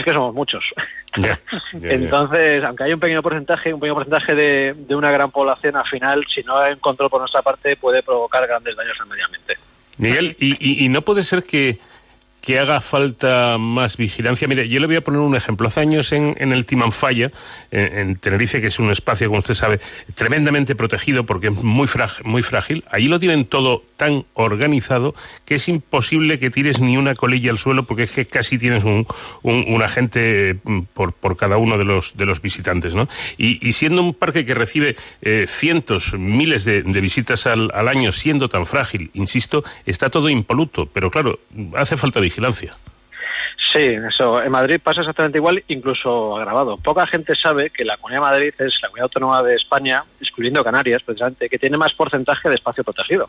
es 0.00 0.04
que 0.04 0.12
somos 0.12 0.34
muchos. 0.34 0.64
Entonces, 1.72 2.62
aunque 2.64 2.84
hay 2.84 2.92
un 2.92 3.00
pequeño 3.00 3.22
porcentaje, 3.22 3.72
un 3.72 3.80
pequeño 3.80 3.94
porcentaje 3.94 4.34
de, 4.34 4.74
de 4.76 4.94
una 4.94 5.10
gran 5.10 5.30
población, 5.30 5.76
al 5.76 5.86
final, 5.86 6.24
si 6.32 6.42
no 6.42 6.56
hay 6.58 6.74
un 6.74 6.78
control 6.78 7.10
por 7.10 7.20
nuestra 7.20 7.42
parte, 7.42 7.76
puede 7.76 8.02
provocar 8.02 8.46
grandes 8.46 8.76
daños 8.76 8.96
al 9.00 9.06
medio 9.06 9.24
ambiente. 9.24 9.56
Miguel, 9.98 10.36
y, 10.38 10.52
y- 10.60 10.84
y 10.84 10.88
no 10.88 11.02
puede 11.02 11.22
ser 11.22 11.42
que, 11.42 11.78
que 12.46 12.60
haga 12.60 12.80
falta 12.80 13.58
más 13.58 13.96
vigilancia. 13.96 14.46
Mire, 14.46 14.68
yo 14.68 14.78
le 14.78 14.86
voy 14.86 14.94
a 14.94 15.00
poner 15.00 15.18
un 15.18 15.34
ejemplo. 15.34 15.66
Hace 15.66 15.80
años 15.80 16.12
en, 16.12 16.36
el 16.38 16.64
Timanfaya, 16.64 17.32
en, 17.72 17.98
en 17.98 18.16
Tenerife, 18.18 18.60
que 18.60 18.68
es 18.68 18.78
un 18.78 18.88
espacio, 18.92 19.26
como 19.26 19.40
usted 19.40 19.54
sabe, 19.54 19.80
tremendamente 20.14 20.76
protegido 20.76 21.26
porque 21.26 21.48
es 21.48 21.54
muy, 21.54 21.88
frag- 21.88 22.22
muy 22.22 22.42
frágil, 22.44 22.84
allí 22.92 23.08
lo 23.08 23.18
tienen 23.18 23.46
todo 23.46 23.82
tan 23.96 24.26
organizado 24.34 25.12
que 25.44 25.56
es 25.56 25.68
imposible 25.68 26.38
que 26.38 26.50
tires 26.50 26.78
ni 26.78 26.96
una 26.96 27.16
colilla 27.16 27.50
al 27.50 27.58
suelo 27.58 27.84
porque 27.84 28.04
es 28.04 28.12
que 28.12 28.26
casi 28.26 28.58
tienes 28.58 28.84
un, 28.84 29.08
agente 29.82 30.60
mm, 30.62 30.82
por, 30.94 31.36
cada 31.36 31.56
uno 31.56 31.76
de 31.78 31.84
los, 31.84 32.14
visitantes. 32.42 32.94
¿no? 32.94 33.08
Y, 33.38 33.72
siendo 33.72 34.02
un 34.04 34.14
parque 34.14 34.44
que 34.44 34.54
recibe 34.54 34.94
eh, 35.20 35.46
cientos, 35.48 36.14
miles 36.16 36.64
de, 36.64 36.84
de 36.84 37.00
visitas 37.00 37.48
al, 37.48 37.72
al 37.74 37.88
año, 37.88 38.12
siendo 38.12 38.48
tan 38.48 38.66
frágil, 38.66 39.10
insisto, 39.14 39.64
está 39.84 40.10
todo 40.10 40.28
impoluto. 40.28 40.86
Pero 40.86 41.10
claro, 41.10 41.40
hace 41.74 41.96
falta 41.96 42.20
vigilancia. 42.20 42.35
Sí, 43.72 43.98
eso. 44.08 44.42
En 44.42 44.52
Madrid 44.52 44.80
pasa 44.82 45.00
exactamente 45.00 45.38
igual, 45.38 45.62
incluso 45.68 46.36
agravado. 46.36 46.76
Poca 46.76 47.06
gente 47.06 47.34
sabe 47.34 47.70
que 47.70 47.84
la 47.84 47.96
Comunidad 47.96 48.20
de 48.20 48.26
Madrid 48.26 48.54
es 48.58 48.80
la 48.80 48.88
comunidad 48.88 49.04
autónoma 49.04 49.42
de 49.42 49.56
España, 49.56 50.04
excluyendo 50.20 50.64
Canarias, 50.64 51.02
precisamente, 51.02 51.48
que 51.48 51.58
tiene 51.58 51.76
más 51.76 51.92
porcentaje 51.94 52.48
de 52.48 52.54
espacio 52.54 52.84
protegido. 52.84 53.28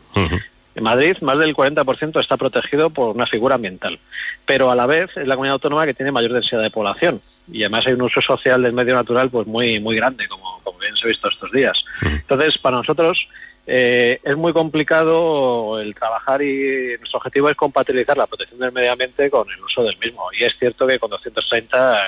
En 0.74 0.84
Madrid, 0.84 1.16
más 1.22 1.38
del 1.38 1.56
40% 1.56 2.20
está 2.20 2.36
protegido 2.36 2.90
por 2.90 3.16
una 3.16 3.26
figura 3.26 3.56
ambiental, 3.56 3.98
pero 4.46 4.70
a 4.70 4.76
la 4.76 4.86
vez 4.86 5.10
es 5.16 5.26
la 5.26 5.34
comunidad 5.34 5.54
autónoma 5.54 5.86
que 5.86 5.94
tiene 5.94 6.12
mayor 6.12 6.32
densidad 6.32 6.62
de 6.62 6.70
población 6.70 7.20
y 7.50 7.62
además 7.62 7.86
hay 7.86 7.94
un 7.94 8.02
uso 8.02 8.20
social 8.20 8.62
del 8.62 8.72
medio 8.72 8.94
natural 8.94 9.30
pues 9.30 9.46
muy 9.46 9.80
muy 9.80 9.96
grande, 9.96 10.28
como, 10.28 10.60
como 10.62 10.78
bien 10.78 10.94
se 10.96 11.06
ha 11.06 11.08
visto 11.08 11.28
estos 11.28 11.50
días. 11.50 11.82
Entonces, 12.02 12.58
para 12.58 12.76
nosotros 12.76 13.26
eh, 13.70 14.18
es 14.24 14.34
muy 14.34 14.54
complicado 14.54 15.78
el 15.78 15.94
trabajar 15.94 16.40
y 16.40 16.96
nuestro 16.96 17.18
objetivo 17.18 17.50
es 17.50 17.54
compatibilizar 17.54 18.16
la 18.16 18.26
protección 18.26 18.58
del 18.58 18.72
medio 18.72 18.92
ambiente 18.92 19.30
con 19.30 19.46
el 19.50 19.62
uso 19.62 19.82
del 19.82 19.98
mismo. 19.98 20.24
Y 20.32 20.44
es 20.44 20.56
cierto 20.58 20.86
que 20.86 20.98
con 20.98 21.10
230 21.10 22.00
eh, 22.00 22.06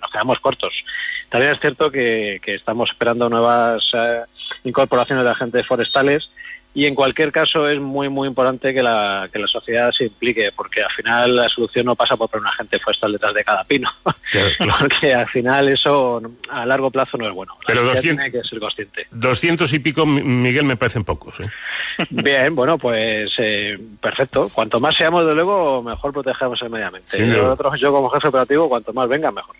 nos 0.00 0.10
quedamos 0.12 0.38
cortos. 0.38 0.72
También 1.28 1.52
es 1.52 1.60
cierto 1.60 1.90
que, 1.90 2.40
que 2.40 2.54
estamos 2.54 2.90
esperando 2.90 3.28
nuevas 3.28 3.90
eh, 3.92 4.20
incorporaciones 4.62 5.24
de 5.24 5.30
agentes 5.32 5.66
forestales 5.66 6.30
y 6.72 6.86
en 6.86 6.94
cualquier 6.94 7.32
caso 7.32 7.68
es 7.68 7.80
muy 7.80 8.08
muy 8.08 8.28
importante 8.28 8.72
que 8.72 8.82
la, 8.82 9.28
que 9.32 9.38
la 9.40 9.48
sociedad 9.48 9.90
se 9.90 10.04
implique 10.04 10.52
porque 10.54 10.82
al 10.82 10.90
final 10.92 11.34
la 11.36 11.48
solución 11.48 11.86
no 11.86 11.96
pasa 11.96 12.16
por 12.16 12.28
poner 12.28 12.42
un 12.42 12.46
agente 12.48 12.78
forestal 12.78 13.10
detrás 13.12 13.34
de 13.34 13.42
cada 13.44 13.64
pino 13.64 13.90
porque 14.80 15.12
al 15.14 15.28
final 15.28 15.68
eso 15.68 16.22
a 16.48 16.64
largo 16.66 16.90
plazo 16.90 17.16
no 17.18 17.26
es 17.28 17.34
bueno. 17.34 17.54
La 17.62 17.66
Pero 17.66 17.80
sociedad 17.86 17.94
200 17.94 18.24
tiene 18.24 18.30
que 18.42 18.48
ser 18.48 18.60
consciente. 18.60 19.06
Doscientos 19.10 19.72
y 19.72 19.78
pico, 19.80 20.06
Mi- 20.06 20.22
Miguel, 20.22 20.64
me 20.64 20.76
parecen 20.76 21.04
pocos. 21.04 21.40
¿eh? 21.40 21.50
Bien, 22.10 22.54
bueno, 22.54 22.78
pues 22.78 23.32
eh, 23.38 23.78
perfecto. 24.00 24.48
Cuanto 24.48 24.78
más 24.80 24.94
seamos, 24.94 25.26
de 25.26 25.34
luego, 25.34 25.82
mejor 25.82 26.12
protegemos 26.12 26.60
el 26.62 26.70
medio 26.70 26.86
ambiente. 26.86 27.26
Nosotros, 27.26 27.80
yo 27.80 27.92
como 27.92 28.08
jefe 28.10 28.28
operativo, 28.28 28.68
cuanto 28.68 28.92
más 28.92 29.08
venga, 29.08 29.30
mejor. 29.32 29.56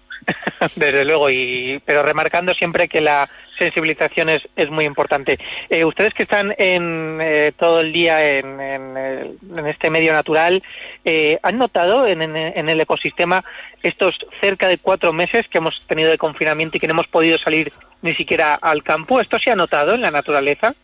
Desde 0.77 1.05
luego, 1.05 1.31
y 1.31 1.83
pero 1.85 2.03
remarcando 2.03 2.53
siempre 2.55 2.89
que 2.89 3.01
la 3.01 3.29
sensibilización 3.65 4.29
es, 4.31 4.43
es 4.57 4.71
muy 4.71 4.85
importante. 4.85 5.39
Eh, 5.69 5.85
ustedes 5.85 6.13
que 6.15 6.25
están 6.25 6.55
en 6.59 7.19
eh, 7.23 7.53
todo 7.57 7.81
el 7.81 7.93
día 7.93 8.39
en, 8.39 8.61
en, 8.61 8.97
el- 8.97 9.39
en 9.57 9.67
este 9.67 9.91
medio 9.91 10.13
natural, 10.13 10.63
eh, 11.05 11.39
¿han 11.43 11.59
notado 11.59 12.07
en, 12.07 12.23
en- 12.23 12.37
en 12.37 12.69
el 12.69 12.81
ecosistema 12.81 13.45
estos 13.83 14.17
cerca 14.41 14.67
de 14.69 14.79
cuatro 14.79 15.13
meses 15.13 15.47
que 15.49 15.59
hemos 15.59 15.87
tenido 15.87 16.11
de 16.11 16.19
confinamiento 16.19 16.77
y 16.77 16.81
que 16.81 16.87
no 16.89 16.93
hemos 16.95 17.07
podido 17.09 17.39
salir 17.39 17.73
ni 18.03 18.15
siquiera 18.15 18.55
al 18.55 18.83
campo? 18.83 19.21
¿Esto 19.21 19.39
se 19.39 19.51
ha 19.51 19.57
notado 19.57 19.95
en 19.95 20.01
la 20.01 20.11
naturaleza? 20.11 20.75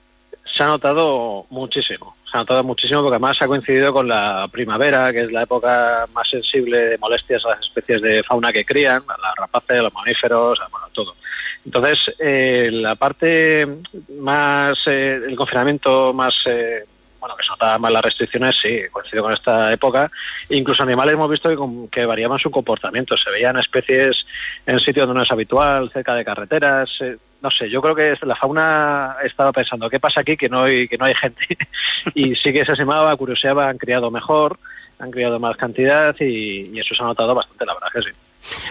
Se 0.57 0.63
ha 0.63 0.67
notado 0.67 1.47
muchísimo. 1.51 2.15
Se 2.31 2.37
ha 2.37 2.41
notado 2.41 2.63
muchísimo 2.65 3.01
porque 3.03 3.15
además 3.17 3.37
ha 3.41 3.47
coincidido 3.47 3.93
con 3.93 4.09
la 4.09 4.49
primavera, 4.51 5.13
que 5.13 5.23
es 5.23 5.33
la 5.33 5.43
época 5.43 6.07
más 6.15 6.29
sensible 6.29 6.79
de 6.79 6.99
molestias 6.99 7.45
a 7.45 7.51
las 7.51 7.61
especies 7.61 8.01
de 8.03 8.23
fauna 8.23 8.53
que 8.53 8.65
crían, 8.65 9.03
a 9.09 9.19
las 9.21 9.35
rapaces, 9.37 9.79
a 9.79 9.83
los 9.83 9.93
mamíferos, 9.93 10.61
a 10.61 10.69
bueno, 10.69 10.87
todo. 10.93 11.15
Entonces, 11.67 12.15
eh, 12.21 12.71
la 12.73 12.95
parte 12.95 13.67
más, 14.21 14.79
eh, 14.87 15.21
el 15.27 15.35
confinamiento 15.35 16.13
más, 16.15 16.37
eh, 16.47 16.85
bueno, 17.19 17.35
que 17.35 17.43
se 17.43 17.51
notaba 17.51 17.77
más 17.79 17.93
las 17.93 18.05
restricciones, 18.05 18.57
sí, 18.63 18.83
coincidió 18.93 19.25
con 19.25 19.33
esta 19.33 19.73
época. 19.73 20.09
Incluso 20.51 20.85
animales 20.85 21.15
hemos 21.15 21.29
visto 21.29 21.49
que, 21.49 21.89
que 21.91 22.07
variaban 22.07 22.39
su 22.39 22.53
comportamiento. 22.53 23.17
Se 23.17 23.31
veían 23.31 23.59
especies 23.59 24.25
en 24.65 24.79
sitios 24.79 25.09
donde 25.09 25.19
no 25.19 25.25
es 25.25 25.33
habitual, 25.33 25.91
cerca 25.93 26.15
de 26.15 26.25
carreteras. 26.25 26.89
eh, 27.01 27.17
no 27.43 27.51
sé, 27.51 27.69
yo 27.69 27.83
creo 27.83 27.97
que 27.97 28.17
la 28.25 28.37
fauna 28.37 29.17
estaba 29.25 29.53
pensando, 29.53 29.91
¿qué 29.91 30.01
pasa 30.01 30.21
aquí 30.21 30.37
que 30.37 30.49
no 30.49 30.63
hay, 30.63 30.87
que 30.87 30.97
no 30.97 31.05
hay 31.05 31.15
gente? 31.15 31.59
y 32.15 32.37
sí 32.37 32.53
que 32.53 32.65
se 32.65 32.73
asemaba, 32.73 33.15
curioseaba, 33.17 33.69
han 33.69 33.79
criado 33.79 34.11
mejor, 34.11 34.57
han 35.01 35.11
criado 35.11 35.41
más 35.41 35.57
cantidad 35.57 36.15
y, 36.21 36.71
y 36.73 36.79
eso 36.79 36.95
se 36.95 37.03
ha 37.03 37.07
notado 37.07 37.35
bastante, 37.35 37.67
la 37.67 37.75
verdad 37.75 37.89
que 37.93 38.03
sí. 38.03 38.26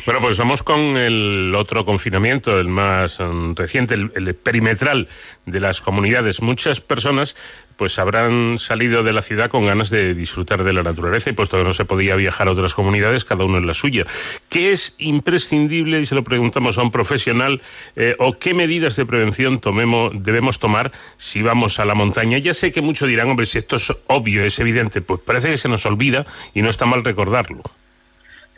Bueno, 0.05 0.21
pues 0.21 0.37
vamos 0.37 0.63
con 0.63 0.97
el 0.97 1.53
otro 1.55 1.85
confinamiento, 1.85 2.59
el 2.59 2.67
más 2.67 3.19
mm, 3.19 3.53
reciente, 3.55 3.95
el, 3.95 4.35
perimetral 4.35 5.07
de 5.45 5.59
las 5.59 5.81
comunidades. 5.81 6.41
Muchas 6.41 6.81
personas 6.81 7.35
pues 7.75 7.99
habrán 7.99 8.57
salido 8.57 9.03
de 9.03 9.11
la 9.11 9.21
ciudad 9.21 9.49
con 9.49 9.65
ganas 9.65 9.89
de 9.89 10.13
disfrutar 10.13 10.63
de 10.63 10.71
la 10.71 10.83
naturaleza 10.83 11.29
y 11.29 11.33
puesto 11.33 11.57
que 11.57 11.63
no 11.63 11.73
se 11.73 11.83
podía 11.83 12.15
viajar 12.15 12.47
a 12.47 12.51
otras 12.51 12.73
comunidades, 12.73 13.25
cada 13.25 13.43
uno 13.43 13.57
en 13.57 13.67
la 13.67 13.73
suya. 13.73 14.05
¿Qué 14.49 14.71
es 14.71 14.95
imprescindible, 14.97 15.99
y 15.99 16.05
se 16.05 16.15
lo 16.15 16.23
preguntamos 16.23 16.77
a 16.77 16.83
un 16.83 16.91
profesional, 16.91 17.61
eh, 17.95 18.15
o 18.19 18.39
qué 18.39 18.53
medidas 18.53 18.95
de 18.95 19.05
prevención 19.05 19.59
tomemos, 19.59 20.13
debemos 20.15 20.59
tomar 20.59 20.91
si 21.17 21.41
vamos 21.41 21.79
a 21.79 21.85
la 21.85 21.95
montaña? 21.95 22.37
Ya 22.37 22.53
sé 22.53 22.71
que 22.71 22.81
muchos 22.81 23.09
dirán, 23.09 23.29
hombre, 23.29 23.45
si 23.45 23.57
esto 23.57 23.75
es 23.75 23.91
obvio, 24.07 24.45
es 24.45 24.59
evidente, 24.59 25.01
pues 25.01 25.19
parece 25.19 25.49
que 25.49 25.57
se 25.57 25.67
nos 25.67 25.85
olvida 25.85 26.25
y 26.53 26.61
no 26.61 26.69
está 26.69 26.85
mal 26.85 27.03
recordarlo. 27.03 27.63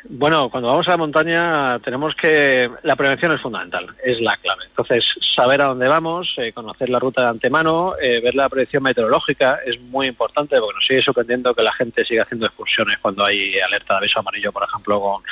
Bueno, 0.10 0.50
cuando 0.50 0.70
vamos 0.70 0.88
a 0.88 0.92
la 0.92 0.98
montaña 0.98 1.80
tenemos 1.80 2.16
que... 2.16 2.70
La 2.84 2.96
prevención 2.96 3.34
es 3.34 3.42
fundamental, 3.42 3.88
es 4.04 4.22
la 4.22 4.38
clave. 4.38 4.64
Entonces, 4.68 5.04
saber 5.36 5.62
a 5.62 5.66
dónde 5.66 5.88
vamos, 5.90 6.34
eh, 6.38 6.54
conocer 6.54 6.88
la 6.90 7.00
ruta 7.00 7.24
de 7.24 7.30
antemano, 7.30 7.94
eh, 8.02 8.22
ver 8.22 8.34
la 8.34 8.48
predicción 8.48 8.84
meteorológica 8.84 9.60
es 9.66 9.80
muy 9.82 10.08
importante 10.08 10.60
porque 10.60 10.76
nos 10.76 10.88
sigue 10.88 11.02
sorprendiendo 11.02 11.54
que 11.54 11.62
la 11.62 11.74
gente 11.74 12.06
siga 12.06 12.24
haciendo 12.24 12.46
excursiones 12.46 12.98
cuando 13.00 13.26
hay 13.26 13.60
alerta 13.60 13.96
de 13.96 13.98
aviso 13.98 14.20
amarillo, 14.20 14.54
por 14.54 14.64
ejemplo, 14.64 15.02
con, 15.02 15.24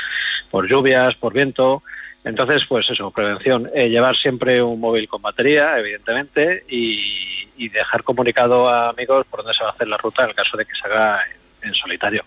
por 0.52 0.68
lluvias, 0.68 1.15
por 1.15 1.31
viento. 1.31 1.81
Entonces, 2.26 2.65
pues 2.68 2.89
eso, 2.89 3.11
prevención. 3.11 3.69
Eh, 3.73 3.89
llevar 3.89 4.18
siempre 4.18 4.61
un 4.61 4.81
móvil 4.81 5.07
con 5.07 5.22
batería, 5.22 5.80
evidentemente, 5.80 6.65
y, 6.68 7.47
y 7.56 7.69
dejar 7.69 8.03
comunicado 8.03 8.68
a 8.68 8.89
amigos 8.89 9.26
por 9.30 9.39
dónde 9.39 9.53
se 9.53 9.64
va 9.64 9.69
a 9.69 9.73
hacer 9.73 9.88
la 9.88 9.97
ruta 9.97 10.23
en 10.23 10.30
el 10.30 10.35
caso 10.35 10.57
de 10.57 10.65
que 10.65 10.76
se 10.76 10.85
haga 10.88 11.23
en, 11.66 11.74
solitario. 11.74 12.24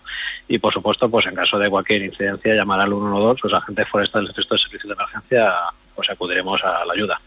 Y 0.47 0.59
por 0.59 0.73
supuesto, 0.73 1.09
pues 1.09 1.25
en 1.25 1.35
caso 1.35 1.57
de 1.57 1.69
cualquier 1.69 2.03
incidencia, 2.03 2.53
llamar 2.53 2.79
al 2.79 2.89
112, 2.89 3.41
los 3.43 3.53
agentes 3.53 3.87
forestales 3.87 4.27
del 4.29 4.35
resto 4.35 4.55
de 4.55 4.61
servicios 4.61 4.87
de 4.87 4.93
emergencia, 4.93 5.53
pues 5.95 6.09
acudiremos 6.09 6.63
a 6.63 6.85
la 6.85 6.93
ayuda. 6.93 7.19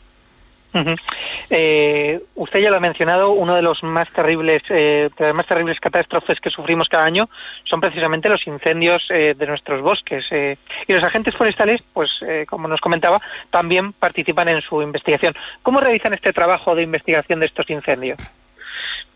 Eh, 1.51 2.21
usted 2.35 2.61
ya 2.61 2.71
lo 2.71 2.77
ha 2.77 2.81
mencionado, 2.81 3.33
uno 3.33 3.55
de 3.55 3.63
los 3.63 3.83
más 3.83 4.11
terribles, 4.11 4.63
eh, 4.71 5.11
de 5.19 5.25
las 5.27 5.35
más 5.35 5.47
terribles 5.47 5.79
catástrofes 5.81 6.41
que 6.41 6.51
sufrimos 6.51 6.89
cada 6.89 7.05
año 7.05 7.29
son 7.65 7.81
precisamente 7.81 8.29
los 8.29 8.47
incendios 8.47 9.05
eh, 9.11 9.35
de 9.37 9.47
nuestros 9.47 9.83
bosques. 9.83 10.25
eh, 10.31 10.57
y 10.87 10.93
los 10.93 11.05
agentes 11.05 11.35
forestales, 11.37 11.83
pues 11.93 12.11
eh, 12.27 12.47
como 12.49 12.69
nos 12.69 12.81
comentaba, 12.81 13.21
también 13.51 13.93
participan 13.93 14.49
en 14.49 14.63
su 14.63 14.81
investigación. 14.81 15.35
¿Cómo 15.63 15.81
realizan 15.81 16.15
este 16.15 16.33
trabajo 16.33 16.75
de 16.75 16.83
investigación 16.83 17.41
de 17.41 17.47
estos 17.47 17.69
incendios? 17.69 18.19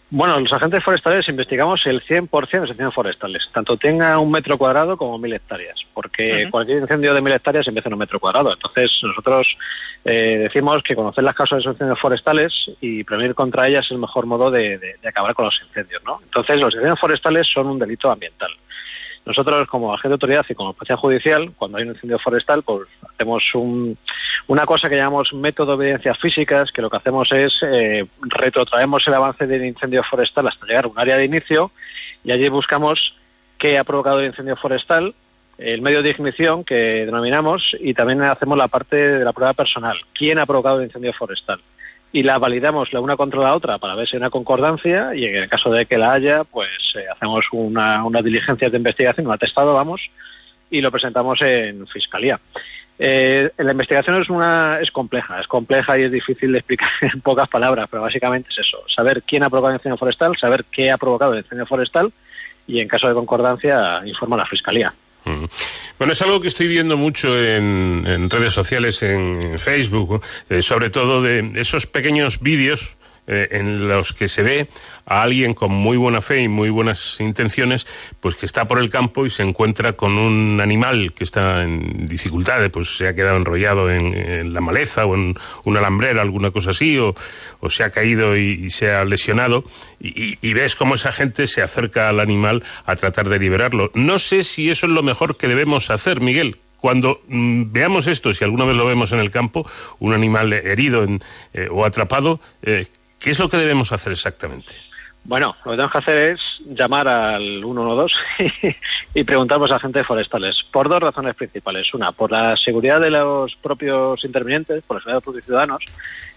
Bueno, 0.08 0.38
los 0.38 0.52
agentes 0.52 0.84
forestales 0.84 1.28
investigamos 1.28 1.84
el 1.86 2.00
100% 2.00 2.50
de 2.50 2.58
los 2.60 2.68
incendios 2.70 2.94
forestales, 2.94 3.48
tanto 3.52 3.76
tenga 3.76 4.18
un 4.20 4.30
metro 4.30 4.56
cuadrado 4.56 4.96
como 4.96 5.18
mil 5.18 5.32
hectáreas, 5.32 5.84
porque 5.92 6.42
cualquier 6.50 6.78
incendio 6.78 7.12
de 7.12 7.20
mil 7.20 7.32
hectáreas 7.32 7.66
empieza 7.66 7.88
en 7.88 7.94
un 7.94 7.98
metro 7.98 8.20
cuadrado. 8.20 8.52
Entonces, 8.52 8.92
nosotros 9.02 9.56
eh, 10.04 10.38
decimos 10.42 10.80
que 10.84 10.94
conocer 10.94 11.24
las 11.24 11.34
causas 11.34 11.56
de 11.56 11.60
esos 11.62 11.72
incendios 11.74 11.98
forestales 12.00 12.52
y 12.80 13.02
prevenir 13.02 13.34
contra 13.34 13.66
ellas 13.66 13.84
es 13.86 13.90
el 13.90 13.98
mejor 13.98 14.26
modo 14.26 14.48
de, 14.52 14.78
de- 14.78 14.94
de 15.02 15.08
acabar 15.08 15.34
con 15.34 15.46
los 15.46 15.60
incendios. 15.66 16.00
¿no? 16.04 16.20
Entonces, 16.22 16.60
los 16.60 16.72
incendios 16.72 17.00
forestales 17.00 17.48
son 17.52 17.66
un 17.66 17.78
delito 17.80 18.08
ambiental. 18.08 18.50
Nosotros, 19.26 19.66
como 19.66 19.92
agente 19.92 20.08
de 20.10 20.14
autoridad 20.14 20.46
y 20.48 20.54
como 20.54 20.72
policía 20.72 20.96
judicial, 20.96 21.50
cuando 21.58 21.78
hay 21.78 21.84
un 21.84 21.90
incendio 21.94 22.18
forestal, 22.20 22.62
pues 22.62 22.82
hacemos 23.12 23.42
un- 23.54 23.98
una 24.46 24.64
cosa 24.64 24.88
que 24.88 24.96
llamamos 24.96 25.32
método 25.34 25.76
de 25.76 25.84
evidencias 25.86 26.16
físicas, 26.18 26.70
que 26.70 26.80
lo 26.80 26.88
que 26.88 26.96
hacemos 26.98 27.30
es 27.32 27.58
eh, 27.62 28.06
retrotraemos 28.20 29.06
el 29.08 29.14
avance 29.14 29.46
del 29.46 29.64
incendio 29.66 30.02
forestal 30.04 30.46
hasta 30.46 30.64
llegar 30.66 30.84
a 30.84 30.88
un 30.88 30.98
área 30.98 31.16
de 31.16 31.24
inicio 31.24 31.72
y 32.24 32.30
allí 32.30 32.48
buscamos 32.48 33.14
qué 33.58 33.78
ha 33.78 33.84
provocado 33.84 34.20
el 34.20 34.26
incendio 34.26 34.56
forestal, 34.56 35.14
el 35.58 35.82
medio 35.82 36.02
de 36.02 36.10
ignición 36.10 36.62
que 36.64 37.04
denominamos 37.06 37.74
y 37.80 37.94
también 37.94 38.22
hacemos 38.22 38.56
la 38.56 38.68
parte 38.68 38.96
de 39.18 39.24
la 39.24 39.32
prueba 39.32 39.54
personal, 39.54 39.96
quién 40.14 40.38
ha 40.38 40.46
provocado 40.46 40.78
el 40.78 40.84
incendio 40.86 41.12
forestal. 41.14 41.60
Y 42.12 42.22
la 42.22 42.38
validamos 42.38 42.92
la 42.92 43.00
una 43.00 43.16
contra 43.16 43.40
la 43.40 43.54
otra 43.54 43.78
para 43.78 43.94
ver 43.94 44.08
si 44.08 44.16
hay 44.16 44.20
una 44.20 44.30
concordancia 44.30 45.14
y 45.14 45.24
en 45.24 45.36
el 45.36 45.48
caso 45.48 45.70
de 45.70 45.86
que 45.86 45.98
la 45.98 46.12
haya, 46.12 46.44
pues 46.44 46.70
eh, 46.94 47.04
hacemos 47.12 47.44
una, 47.52 48.04
una 48.04 48.22
diligencia 48.22 48.70
de 48.70 48.76
investigación, 48.76 49.26
un 49.26 49.32
atestado, 49.32 49.74
vamos, 49.74 50.00
y 50.70 50.80
lo 50.80 50.90
presentamos 50.90 51.42
en 51.42 51.86
fiscalía. 51.88 52.40
Eh, 52.98 53.50
la 53.58 53.72
investigación 53.72 54.22
es 54.22 54.30
una 54.30 54.78
es 54.80 54.90
compleja, 54.90 55.38
es 55.38 55.46
compleja 55.46 55.98
y 55.98 56.04
es 56.04 56.12
difícil 56.12 56.52
de 56.52 56.58
explicar 56.58 56.88
en 57.02 57.20
pocas 57.20 57.48
palabras, 57.48 57.86
pero 57.90 58.02
básicamente 58.02 58.48
es 58.50 58.58
eso: 58.58 58.78
saber 58.88 59.22
quién 59.22 59.42
ha 59.42 59.50
provocado 59.50 59.72
el 59.72 59.78
incendio 59.78 59.98
forestal, 59.98 60.36
saber 60.38 60.64
qué 60.70 60.90
ha 60.90 60.96
provocado 60.96 61.32
el 61.32 61.40
incendio 61.40 61.66
forestal 61.66 62.12
y, 62.66 62.80
en 62.80 62.88
caso 62.88 63.08
de 63.08 63.14
concordancia, 63.14 64.02
informa 64.06 64.36
a 64.36 64.40
la 64.40 64.46
fiscalía. 64.46 64.94
Bueno, 65.98 66.12
es 66.12 66.22
algo 66.22 66.40
que 66.40 66.48
estoy 66.48 66.68
viendo 66.68 66.96
mucho 66.96 67.36
en, 67.38 68.04
en 68.06 68.30
redes 68.30 68.52
sociales, 68.52 69.02
en 69.02 69.58
Facebook, 69.58 70.22
eh, 70.48 70.62
sobre 70.62 70.90
todo 70.90 71.20
de 71.20 71.52
esos 71.56 71.86
pequeños 71.86 72.40
vídeos 72.40 72.96
eh, 73.26 73.48
en 73.52 73.88
los 73.88 74.12
que 74.12 74.28
se 74.28 74.42
ve 74.42 74.68
a 75.04 75.22
alguien 75.22 75.54
con 75.54 75.70
muy 75.70 75.96
buena 75.96 76.20
fe 76.20 76.42
y 76.42 76.48
muy 76.48 76.70
buenas 76.70 77.20
intenciones, 77.20 77.86
pues 78.20 78.36
que 78.36 78.46
está 78.46 78.66
por 78.66 78.78
el 78.78 78.88
campo 78.88 79.26
y 79.26 79.30
se 79.30 79.42
encuentra 79.42 79.94
con 79.94 80.18
un 80.18 80.60
animal 80.60 81.12
que 81.12 81.24
está 81.24 81.62
en 81.62 82.06
dificultades, 82.06 82.70
pues 82.70 82.96
se 82.96 83.08
ha 83.08 83.14
quedado 83.14 83.36
enrollado 83.36 83.90
en, 83.90 84.52
la 84.52 84.60
maleza 84.60 85.06
o 85.06 85.14
en 85.14 85.36
una 85.64 85.80
alambrera, 85.80 86.22
alguna 86.22 86.50
cosa 86.50 86.70
así, 86.70 86.98
o, 86.98 87.14
se 87.68 87.84
ha 87.84 87.90
caído 87.90 88.36
y, 88.36 88.70
se 88.70 88.90
ha 88.92 89.04
lesionado, 89.04 89.64
y 89.98 90.52
ves 90.54 90.76
cómo 90.76 90.94
esa 90.94 91.12
gente 91.12 91.46
se 91.46 91.62
acerca 91.62 92.08
al 92.08 92.20
animal 92.20 92.62
a 92.84 92.96
tratar 92.96 93.28
de 93.28 93.38
liberarlo. 93.38 93.90
No 93.94 94.18
sé 94.18 94.44
si 94.44 94.70
eso 94.70 94.86
es 94.86 94.92
lo 94.92 95.02
mejor 95.02 95.36
que 95.36 95.48
debemos 95.48 95.90
hacer, 95.90 96.20
Miguel. 96.20 96.56
Cuando 96.86 97.20
mm, 97.28 97.72
veamos 97.72 98.06
esto, 98.06 98.32
si 98.32 98.44
alguna 98.44 98.64
vez 98.64 98.76
lo 98.76 98.86
vemos 98.86 99.12
en 99.12 99.18
el 99.18 99.30
campo, 99.30 99.68
un 99.98 100.12
animal 100.12 100.52
herido 100.52 101.04
en- 101.04 101.20
eh, 101.54 101.68
o 101.70 101.84
atrapado, 101.84 102.40
eh, 102.62 102.86
¿qué 103.20 103.30
es 103.30 103.38
lo 103.38 103.48
que 103.48 103.56
debemos 103.56 103.92
hacer 103.92 104.12
exactamente? 104.12 104.72
Bueno, 105.24 105.56
lo 105.64 105.72
que 105.72 105.76
tenemos 105.76 105.90
que 105.92 105.98
hacer 105.98 106.18
es 106.18 106.40
llamar 106.66 107.08
al 107.08 107.60
112 107.60 108.14
y 109.14 109.24
preguntar 109.24 109.58
los 109.58 109.72
agentes 109.72 110.06
forestales, 110.06 110.56
por 110.70 110.88
dos 110.88 111.00
razones 111.00 111.34
principales. 111.34 111.92
Una, 111.94 112.12
por 112.12 112.30
la 112.30 112.56
seguridad 112.56 113.00
de 113.00 113.10
los 113.10 113.56
propios 113.56 114.24
intervinientes, 114.24 114.84
por 114.84 114.98
la 114.98 115.00
seguridad 115.00 115.14
de 115.14 115.16
los 115.16 115.24
propios 115.24 115.44
ciudadanos. 115.44 115.82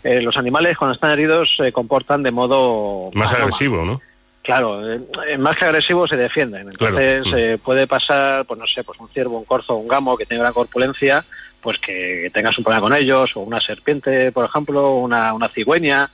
Eh, 0.03 0.21
los 0.21 0.37
animales, 0.37 0.75
cuando 0.75 0.95
están 0.95 1.11
heridos, 1.11 1.55
se 1.55 1.71
comportan 1.71 2.23
de 2.23 2.31
modo... 2.31 3.11
Más 3.13 3.31
agresivo, 3.33 3.85
¿no? 3.85 4.01
Claro, 4.41 4.81
eh, 4.91 5.37
más 5.37 5.55
que 5.57 5.65
agresivos 5.65 6.09
se 6.09 6.17
defienden. 6.17 6.69
Entonces 6.69 7.21
Claro. 7.21 7.37
eh, 7.37 7.57
puede 7.63 7.85
pasar, 7.85 8.45
pues 8.45 8.59
no 8.59 8.65
sé, 8.65 8.83
pues 8.83 8.99
un 8.99 9.09
ciervo, 9.09 9.37
un 9.37 9.45
corzo, 9.45 9.75
un 9.75 9.87
gamo 9.87 10.17
que 10.17 10.25
tenga 10.25 10.41
gran 10.41 10.53
corpulencia, 10.53 11.23
pues 11.61 11.77
que 11.77 12.31
tengas 12.33 12.57
un 12.57 12.63
problema 12.63 12.81
con 12.81 12.95
ellos, 12.95 13.29
o 13.35 13.41
una 13.41 13.61
serpiente, 13.61 14.31
por 14.31 14.45
ejemplo, 14.45 14.95
una, 14.95 15.33
una 15.33 15.49
cigüeña. 15.49 16.09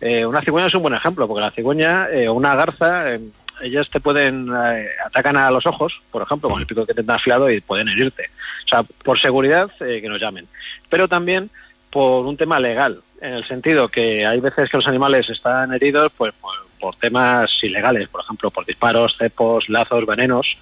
Eh, 0.00 0.24
una 0.24 0.40
cigüeña 0.40 0.68
es 0.68 0.74
un 0.74 0.82
buen 0.82 0.94
ejemplo, 0.94 1.26
porque 1.26 1.40
la 1.40 1.50
cigüeña 1.50 2.08
eh, 2.10 2.28
o 2.28 2.34
una 2.34 2.54
garza, 2.54 3.14
eh, 3.14 3.20
ellas 3.62 3.88
te 3.90 4.00
pueden, 4.00 4.48
eh, 4.48 4.86
atacan 5.06 5.36
a 5.36 5.50
los 5.50 5.66
ojos, 5.66 6.00
por 6.10 6.22
ejemplo, 6.22 6.48
con 6.48 6.60
el 6.60 6.66
pico 6.66 6.86
que 6.86 6.94
te 6.94 7.12
afilado 7.12 7.50
y 7.50 7.60
pueden 7.60 7.88
herirte. 7.88 8.30
O 8.66 8.68
sea, 8.68 8.82
por 8.82 9.18
seguridad, 9.18 9.70
que 9.78 10.08
nos 10.08 10.20
llamen. 10.20 10.46
Pero 10.88 11.08
también 11.08 11.50
por 11.90 12.26
un 12.26 12.36
tema 12.36 12.60
legal, 12.60 13.00
en 13.20 13.32
el 13.32 13.48
sentido 13.48 13.88
que 13.88 14.24
hay 14.26 14.40
veces 14.40 14.70
que 14.70 14.76
los 14.76 14.86
animales 14.86 15.28
están 15.30 15.72
heridos 15.72 16.12
pues 16.16 16.34
por 16.78 16.94
temas 16.96 17.50
ilegales, 17.62 18.08
por 18.08 18.20
ejemplo, 18.20 18.50
por 18.50 18.64
disparos, 18.64 19.16
cepos, 19.18 19.68
lazos, 19.68 20.06
venenos. 20.06 20.56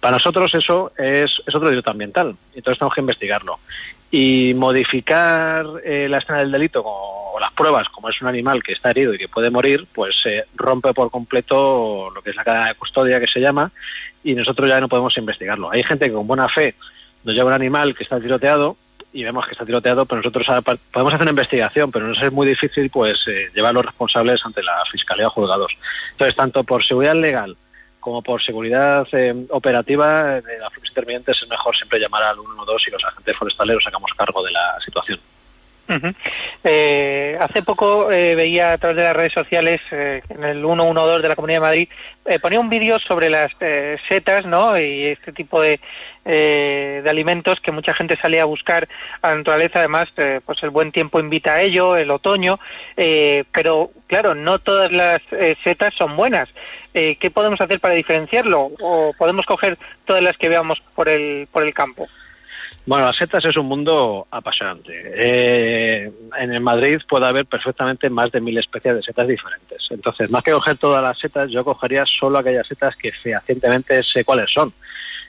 Para 0.00 0.16
nosotros 0.16 0.54
eso 0.54 0.92
es, 0.96 1.40
otro 1.46 1.68
delito 1.68 1.90
ambiental, 1.90 2.34
entonces 2.54 2.78
tenemos 2.78 2.94
que 2.94 3.00
investigarlo. 3.02 3.60
Y 4.10 4.54
modificar 4.54 5.66
eh, 5.84 6.08
la 6.08 6.18
escena 6.18 6.38
del 6.38 6.50
delito 6.50 6.82
o 6.84 7.38
las 7.38 7.52
pruebas, 7.52 7.88
como 7.90 8.08
es 8.08 8.20
un 8.20 8.28
animal 8.28 8.62
que 8.62 8.72
está 8.72 8.90
herido 8.90 9.14
y 9.14 9.18
que 9.18 9.28
puede 9.28 9.50
morir, 9.50 9.86
pues 9.94 10.16
eh, 10.24 10.46
rompe 10.56 10.92
por 10.94 11.10
completo 11.10 12.10
lo 12.12 12.22
que 12.22 12.30
es 12.30 12.36
la 12.36 12.44
cadena 12.44 12.68
de 12.68 12.74
custodia 12.74 13.20
que 13.20 13.28
se 13.28 13.40
llama 13.40 13.70
y 14.24 14.34
nosotros 14.34 14.68
ya 14.68 14.80
no 14.80 14.88
podemos 14.88 15.16
investigarlo. 15.16 15.70
Hay 15.70 15.82
gente 15.84 16.06
que 16.06 16.12
con 16.12 16.26
buena 16.26 16.48
fe 16.48 16.74
nos 17.24 17.34
lleva 17.34 17.48
un 17.48 17.54
animal 17.54 17.94
que 17.94 18.02
está 18.02 18.18
tiroteado 18.18 18.76
y 19.12 19.24
vemos 19.24 19.44
que 19.46 19.52
está 19.52 19.66
tiroteado, 19.66 20.06
pero 20.06 20.18
nosotros 20.18 20.46
podemos 20.90 21.12
hacer 21.12 21.22
una 21.22 21.30
investigación, 21.30 21.90
pero 21.90 22.06
nos 22.06 22.22
es 22.22 22.32
muy 22.32 22.46
difícil 22.46 22.90
pues 22.90 23.26
eh, 23.26 23.48
llevar 23.54 23.70
a 23.70 23.74
los 23.74 23.86
responsables 23.86 24.44
ante 24.44 24.62
la 24.62 24.84
Fiscalía 24.90 25.26
o 25.26 25.30
juzgados. 25.30 25.76
Entonces, 26.12 26.36
tanto 26.36 26.64
por 26.64 26.84
seguridad 26.84 27.14
legal 27.14 27.56
como 28.00 28.22
por 28.22 28.42
seguridad 28.42 29.06
eh, 29.12 29.46
operativa 29.50 30.38
eh, 30.38 30.42
de 30.42 30.58
las 30.58 30.70
propios 30.70 30.90
intervinientes 30.90 31.42
es 31.42 31.48
mejor 31.48 31.76
siempre 31.76 32.00
llamar 32.00 32.22
al 32.22 32.36
112 32.36 32.84
y 32.88 32.92
los 32.92 33.04
agentes 33.04 33.36
forestales 33.36 33.74
nos 33.74 33.84
sacamos 33.84 34.10
cargo 34.16 34.42
de 34.42 34.50
la 34.52 34.80
situación. 34.84 35.20
Eh, 36.64 37.36
hace 37.40 37.62
poco 37.62 38.12
eh, 38.12 38.34
veía 38.34 38.72
a 38.72 38.78
través 38.78 38.96
de 38.96 39.04
las 39.04 39.16
redes 39.16 39.32
sociales, 39.32 39.80
eh, 39.90 40.22
en 40.28 40.44
el 40.44 40.62
112 40.62 41.22
de 41.22 41.28
la 41.28 41.36
Comunidad 41.36 41.56
de 41.56 41.66
Madrid, 41.66 41.88
eh, 42.26 42.38
ponía 42.38 42.60
un 42.60 42.68
vídeo 42.68 42.98
sobre 43.00 43.30
las 43.30 43.50
eh, 43.60 43.96
setas 44.08 44.44
¿no? 44.44 44.78
y 44.78 45.06
este 45.06 45.32
tipo 45.32 45.60
de, 45.60 45.80
eh, 46.24 47.00
de 47.02 47.10
alimentos 47.10 47.58
que 47.60 47.72
mucha 47.72 47.94
gente 47.94 48.16
sale 48.20 48.40
a 48.40 48.44
buscar 48.44 48.88
a 49.22 49.30
la 49.30 49.36
naturaleza. 49.36 49.80
Además, 49.80 50.08
pues 50.44 50.62
el 50.62 50.70
buen 50.70 50.92
tiempo 50.92 51.18
invita 51.18 51.54
a 51.54 51.62
ello, 51.62 51.96
el 51.96 52.10
otoño, 52.10 52.60
pero 52.94 53.90
claro, 54.06 54.34
no 54.34 54.58
todas 54.58 54.92
las 54.92 55.20
setas 55.64 55.94
son 55.96 56.16
buenas. 56.16 56.48
¿Qué 56.92 57.30
podemos 57.32 57.60
hacer 57.60 57.80
para 57.80 57.94
diferenciarlo? 57.94 58.70
¿O 58.80 59.12
podemos 59.16 59.46
coger 59.46 59.78
todas 60.04 60.22
las 60.22 60.36
que 60.36 60.48
veamos 60.48 60.80
por 60.94 61.08
el, 61.08 61.48
por 61.50 61.62
el 61.62 61.72
campo? 61.72 62.06
Bueno, 62.86 63.06
las 63.06 63.16
setas 63.16 63.44
es 63.44 63.56
un 63.56 63.66
mundo 63.66 64.26
apasionante. 64.30 64.92
Eh, 65.14 66.10
en 66.38 66.52
el 66.52 66.60
Madrid 66.60 67.00
puede 67.08 67.26
haber 67.26 67.46
perfectamente 67.46 68.08
más 68.08 68.32
de 68.32 68.40
mil 68.40 68.56
especies 68.58 68.96
de 68.96 69.02
setas 69.02 69.28
diferentes. 69.28 69.86
Entonces, 69.90 70.30
más 70.30 70.42
que 70.42 70.52
coger 70.52 70.78
todas 70.78 71.02
las 71.02 71.18
setas, 71.18 71.50
yo 71.50 71.64
cogería 71.64 72.04
solo 72.06 72.38
aquellas 72.38 72.66
setas 72.66 72.96
que 72.96 73.12
fehacientemente 73.12 74.02
sé 74.02 74.24
cuáles 74.24 74.50
son. 74.50 74.72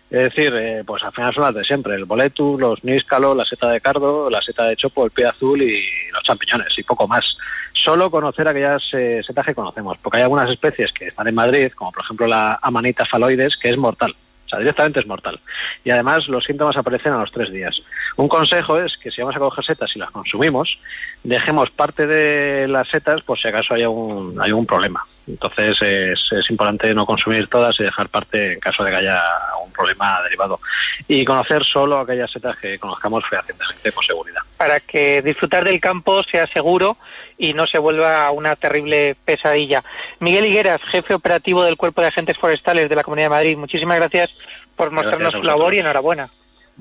Es 0.09 0.23
decir, 0.23 0.53
eh, 0.53 0.83
pues 0.85 1.01
al 1.03 1.13
final 1.13 1.33
son 1.33 1.43
las 1.43 1.55
de 1.55 1.63
siempre, 1.63 1.95
el 1.95 2.03
boletus, 2.03 2.59
los 2.59 2.83
níscalos, 2.83 3.35
la 3.35 3.45
seta 3.45 3.69
de 3.69 3.79
cardo, 3.79 4.29
la 4.29 4.41
seta 4.41 4.65
de 4.65 4.75
chopo, 4.75 5.05
el 5.05 5.11
pie 5.11 5.25
azul 5.25 5.61
y 5.61 5.83
los 6.11 6.23
champiñones 6.23 6.67
y 6.77 6.83
poco 6.83 7.07
más. 7.07 7.37
Solo 7.73 8.11
conocer 8.11 8.45
aquellas 8.47 8.83
eh, 8.93 9.21
setas 9.25 9.45
que 9.45 9.55
conocemos, 9.55 9.97
porque 9.99 10.17
hay 10.17 10.23
algunas 10.23 10.49
especies 10.49 10.91
que 10.91 11.07
están 11.07 11.27
en 11.27 11.35
Madrid, 11.35 11.71
como 11.73 11.93
por 11.93 12.03
ejemplo 12.03 12.27
la 12.27 12.59
amanita 12.61 13.05
faloides, 13.05 13.55
que 13.55 13.69
es 13.69 13.77
mortal. 13.77 14.13
Sea, 14.51 14.59
directamente 14.59 14.99
es 14.99 15.07
mortal. 15.07 15.39
Y 15.83 15.89
además 15.89 16.27
los 16.27 16.43
síntomas 16.43 16.75
aparecen 16.75 17.13
a 17.13 17.19
los 17.19 17.31
tres 17.31 17.51
días. 17.51 17.81
Un 18.17 18.27
consejo 18.27 18.77
es 18.77 18.97
que 18.97 19.09
si 19.09 19.21
vamos 19.21 19.35
a 19.35 19.39
coger 19.39 19.63
setas 19.63 19.95
y 19.95 19.99
las 19.99 20.11
consumimos, 20.11 20.77
dejemos 21.23 21.69
parte 21.69 22.05
de 22.05 22.67
las 22.67 22.87
setas 22.89 23.21
por 23.21 23.39
si 23.39 23.47
acaso 23.47 23.73
hay 23.73 23.83
algún, 23.83 24.39
hay 24.39 24.49
algún 24.49 24.65
problema. 24.65 25.05
Entonces 25.31 25.81
es, 25.81 26.19
es 26.31 26.49
importante 26.49 26.93
no 26.93 27.05
consumir 27.05 27.47
todas 27.47 27.79
y 27.79 27.83
dejar 27.83 28.09
parte 28.09 28.53
en 28.53 28.59
caso 28.59 28.83
de 28.83 28.91
que 28.91 28.97
haya 28.97 29.21
un 29.63 29.71
problema 29.71 30.21
derivado. 30.23 30.59
Y 31.07 31.23
conocer 31.25 31.63
solo 31.63 31.99
aquellas 31.99 32.31
setas 32.31 32.57
que 32.57 32.77
conozcamos 32.77 33.23
fehacientemente 33.29 33.91
con 33.91 34.03
seguridad. 34.03 34.41
Para 34.57 34.79
que 34.79 35.21
disfrutar 35.21 35.63
del 35.63 35.79
campo 35.79 36.21
sea 36.23 36.47
seguro 36.47 36.97
y 37.37 37.53
no 37.53 37.65
se 37.65 37.79
vuelva 37.79 38.29
una 38.31 38.55
terrible 38.55 39.15
pesadilla. 39.25 39.83
Miguel 40.19 40.45
Higueras, 40.45 40.81
jefe 40.91 41.13
operativo 41.13 41.63
del 41.63 41.77
Cuerpo 41.77 42.01
de 42.01 42.07
Agentes 42.07 42.37
Forestales 42.37 42.89
de 42.89 42.95
la 42.95 43.03
Comunidad 43.03 43.25
de 43.25 43.35
Madrid, 43.35 43.57
muchísimas 43.57 43.97
gracias 43.97 44.29
por 44.75 44.91
mostrarnos 44.91 45.31
Gracias 45.31 45.41
su 45.41 45.47
labor 45.47 45.73
y 45.73 45.79
enhorabuena. 45.79 46.29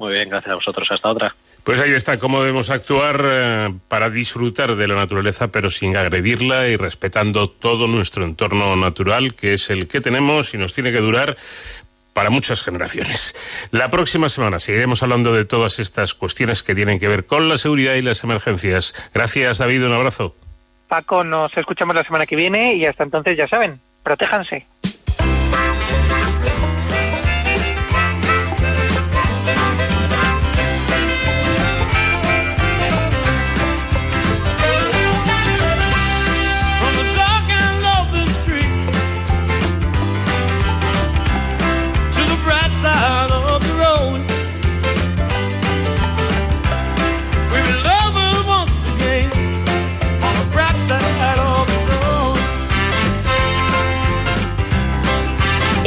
Muy 0.00 0.14
bien, 0.14 0.30
gracias 0.30 0.52
a 0.52 0.54
vosotros. 0.54 0.90
Hasta 0.90 1.10
otra. 1.10 1.36
Pues 1.62 1.78
ahí 1.78 1.92
está 1.92 2.18
cómo 2.18 2.40
debemos 2.40 2.70
actuar 2.70 3.20
eh, 3.22 3.74
para 3.86 4.08
disfrutar 4.08 4.74
de 4.74 4.88
la 4.88 4.94
naturaleza, 4.94 5.48
pero 5.48 5.68
sin 5.68 5.94
agredirla 5.94 6.68
y 6.68 6.76
respetando 6.76 7.50
todo 7.50 7.86
nuestro 7.86 8.24
entorno 8.24 8.74
natural, 8.76 9.34
que 9.34 9.52
es 9.52 9.68
el 9.68 9.88
que 9.88 10.00
tenemos 10.00 10.54
y 10.54 10.56
nos 10.56 10.72
tiene 10.72 10.90
que 10.90 11.00
durar 11.00 11.36
para 12.14 12.30
muchas 12.30 12.62
generaciones. 12.62 13.36
La 13.72 13.90
próxima 13.90 14.30
semana 14.30 14.58
seguiremos 14.58 15.02
hablando 15.02 15.34
de 15.34 15.44
todas 15.44 15.78
estas 15.78 16.14
cuestiones 16.14 16.62
que 16.62 16.74
tienen 16.74 16.98
que 16.98 17.06
ver 17.06 17.26
con 17.26 17.50
la 17.50 17.58
seguridad 17.58 17.92
y 17.92 18.00
las 18.00 18.24
emergencias. 18.24 18.94
Gracias, 19.12 19.58
David. 19.58 19.84
Un 19.84 19.92
abrazo. 19.92 20.34
Paco, 20.88 21.24
nos 21.24 21.54
escuchamos 21.54 21.94
la 21.94 22.04
semana 22.04 22.24
que 22.24 22.36
viene 22.36 22.72
y 22.72 22.86
hasta 22.86 23.04
entonces 23.04 23.36
ya 23.36 23.46
saben, 23.48 23.78
protéjanse. 24.02 24.66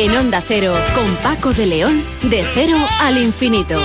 En 0.04 0.18
Onda 0.18 0.44
Cero, 0.46 0.76
con 0.94 1.06
Paco 1.24 1.54
de 1.54 1.66
León, 1.66 2.04
de 2.24 2.46
cero 2.54 2.76
al 3.00 3.18
infinito. 3.18 3.80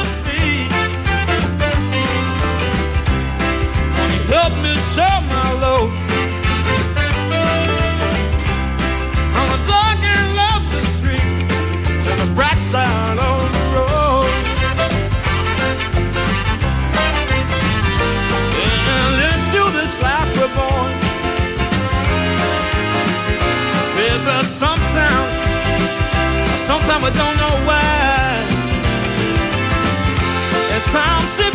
From 9.30 9.46
the 9.46 9.60
dark 9.68 10.02
end 10.02 10.38
of 10.50 10.60
the 10.72 10.82
street 10.88 11.22
to 12.02 12.10
the 12.26 12.32
bright 12.34 12.58
side 12.58 13.18
of 13.20 13.27
sometimes 27.08 27.16
we 27.16 27.18
don't 27.18 27.36
know 27.36 27.66
why. 27.66 28.44
And 30.72 30.84
time 30.92 31.47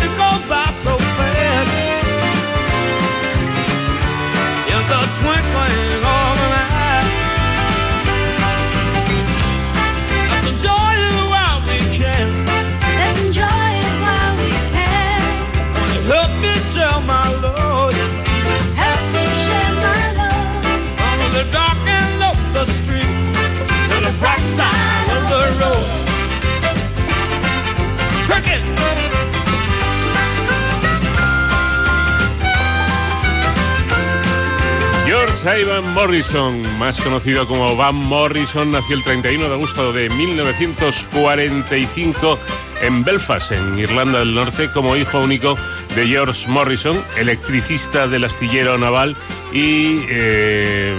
Ivan 35.59 35.93
Morrison, 35.93 36.61
más 36.79 36.99
conocido 36.99 37.47
como 37.47 37.75
Van 37.75 37.93
Morrison, 37.95 38.71
nació 38.71 38.95
el 38.95 39.03
31 39.03 39.49
de 39.49 39.53
agosto 39.53 39.93
de 39.93 40.09
1945 40.09 42.39
en 42.81 43.03
Belfast, 43.03 43.51
en 43.51 43.77
Irlanda 43.77 44.17
del 44.19 44.33
Norte, 44.33 44.71
como 44.71 44.95
hijo 44.95 45.19
único 45.19 45.55
de 45.95 46.07
George 46.07 46.47
Morrison, 46.47 46.99
electricista 47.17 48.07
del 48.07 48.23
astillero 48.23 48.79
naval, 48.79 49.15
y 49.51 49.99
eh, 50.09 50.95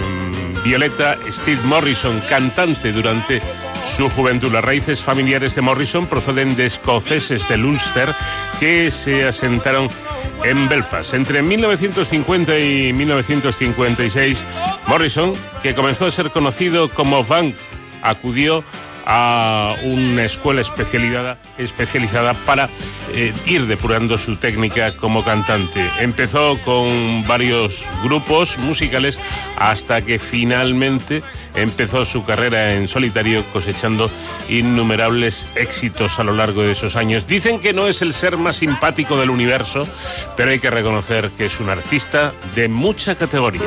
Violeta 0.63 1.19
Steve 1.29 1.63
Morrison, 1.65 2.21
cantante 2.29 2.93
durante 2.93 3.43
su 3.85 4.09
juventud. 4.09 4.53
Las 4.53 4.65
raíces 4.65 5.03
familiares 5.03 5.57
de 5.57 5.63
Morrison 5.63 6.07
proceden 6.07 6.55
de 6.55 6.67
escoceses 6.67 7.49
de 7.49 7.57
Ulster 7.57 8.15
que 8.61 8.91
se 8.91 9.25
asentaron 9.25 9.89
en 10.45 10.69
Belfast. 10.69 11.15
Entre 11.15 11.43
1950 11.43 12.59
y 12.59 12.93
1956, 12.93 14.45
Morrison, 14.87 15.33
que 15.63 15.75
comenzó 15.75 16.07
a 16.07 16.11
ser 16.11 16.31
conocido 16.31 16.89
como 16.89 17.25
Van, 17.25 17.55
acudió 18.03 18.65
a 19.07 19.75
una 19.85 20.25
escuela 20.25 20.61
especializada, 20.61 21.39
especializada 21.59 22.35
para 22.35 22.69
eh, 23.13 23.33
ir 23.47 23.67
depurando 23.67 24.19
su 24.19 24.37
técnica 24.37 24.97
como 24.97 25.25
cantante. 25.25 25.89
Empezó 26.01 26.59
con 26.65 27.27
varios 27.27 27.89
grupos 28.03 28.59
musicales 28.59 29.21
hasta 29.57 30.03
que 30.03 30.19
finalmente 30.19 31.23
empezó 31.55 32.05
su 32.05 32.25
carrera 32.25 32.75
en 32.75 32.89
solitario 32.89 33.45
cosechando 33.53 34.11
innumerables 34.49 35.47
éxitos 35.55 36.19
a 36.19 36.25
lo 36.25 36.35
largo 36.35 36.63
de 36.63 36.73
esos 36.73 36.97
años. 36.97 37.27
Dicen 37.27 37.61
que 37.61 37.73
no 37.73 37.87
es 37.87 38.03
el 38.03 38.13
ser 38.13 38.37
más 38.37 38.57
simpático 38.57 39.19
del 39.19 39.31
universo, 39.31 39.87
pero 40.37 40.51
hay 40.51 40.59
que 40.59 40.71
reconocer 40.71 41.31
que 41.37 41.47
es 41.47 41.61
un 41.61 41.71
artista 41.71 42.33
de 42.55 42.69
mucha 42.69 43.15
categoría. 43.15 43.63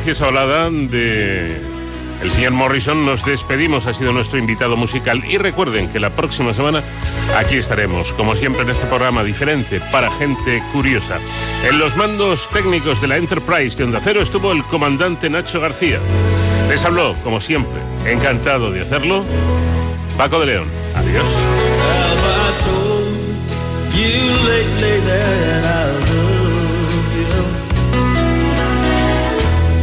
Preciosa 0.00 0.30
balada 0.30 0.70
de 0.70 1.60
el 2.22 2.30
señor 2.30 2.52
Morrison 2.52 3.04
nos 3.04 3.22
despedimos, 3.22 3.84
ha 3.84 3.92
sido 3.92 4.14
nuestro 4.14 4.38
invitado 4.38 4.74
musical 4.74 5.22
y 5.28 5.36
recuerden 5.36 5.90
que 5.92 6.00
la 6.00 6.08
próxima 6.08 6.54
semana 6.54 6.82
aquí 7.36 7.56
estaremos, 7.56 8.14
como 8.14 8.34
siempre 8.34 8.62
en 8.62 8.70
este 8.70 8.86
programa 8.86 9.22
diferente 9.22 9.78
para 9.92 10.10
gente 10.10 10.62
curiosa. 10.72 11.18
En 11.68 11.78
los 11.78 11.98
mandos 11.98 12.48
técnicos 12.48 13.02
de 13.02 13.08
la 13.08 13.18
Enterprise 13.18 13.76
de 13.76 13.84
Onda 13.84 14.00
Cero 14.00 14.22
estuvo 14.22 14.52
el 14.52 14.64
comandante 14.64 15.28
Nacho 15.28 15.60
García. 15.60 15.98
Les 16.70 16.82
habló, 16.82 17.14
como 17.22 17.38
siempre, 17.38 17.82
encantado 18.06 18.70
de 18.70 18.80
hacerlo, 18.80 19.22
Paco 20.16 20.40
de 20.40 20.46
León. 20.46 20.68
Adiós. 20.94 21.28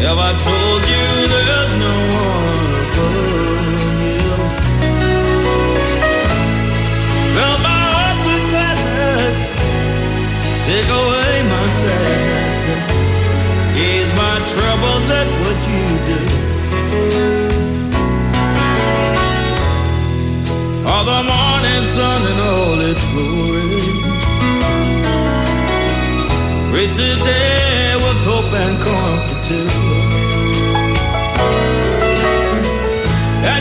Have 0.08 0.20
I 0.20 0.32
told 0.40 0.82
you 0.94 1.08
there's 1.34 1.74
no 1.84 1.96
one 2.24 2.72
above 2.82 3.92
you? 4.08 4.30
Fill 7.36 7.58
my 7.68 7.82
heart 7.92 8.20
with 8.28 8.44
gladness, 8.52 9.36
take 10.64 10.90
away 11.02 11.34
my 11.54 11.66
sadness, 11.82 12.56
ease 13.84 14.12
my 14.24 14.36
trouble. 14.54 14.96
That's 15.12 15.34
what 15.44 15.60
you 15.72 15.86
do. 16.08 16.20
All 20.88 21.04
the 21.04 21.22
morning 21.34 21.84
sun 21.96 22.20
and 22.32 22.40
all 22.48 22.80
its 22.92 23.04
glory. 23.12 23.84
Reach 26.72 26.96
this 26.96 27.20
day 27.20 27.96
with 28.04 28.20
hope 28.24 28.54
and 28.54 28.78
comfort. 28.80 29.37
And 29.50 29.62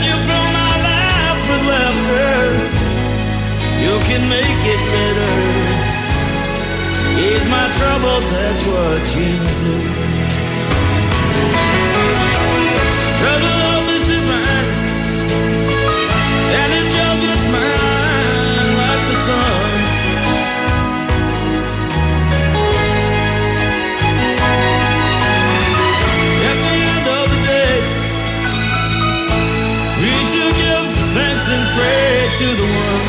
you 0.03 0.15
fill 0.27 0.47
my 0.51 0.73
life 0.83 1.41
with 1.47 1.63
laughter. 1.71 2.35
You 3.79 3.95
can 4.03 4.27
make 4.27 4.63
it 4.73 4.81
better. 4.91 5.33
Ease 7.23 7.47
my 7.47 7.71
troubles, 7.79 8.25
that's 8.29 8.63
what 8.67 9.15
you 9.15 9.31
do. 9.63 9.75
Love 13.23 13.87
is 13.95 14.03
divine. 14.11 14.69
And 16.59 16.69
it's 16.79 16.91
just 16.95 17.36
to 32.37 32.45
the 32.45 32.67
one. 32.85 33.05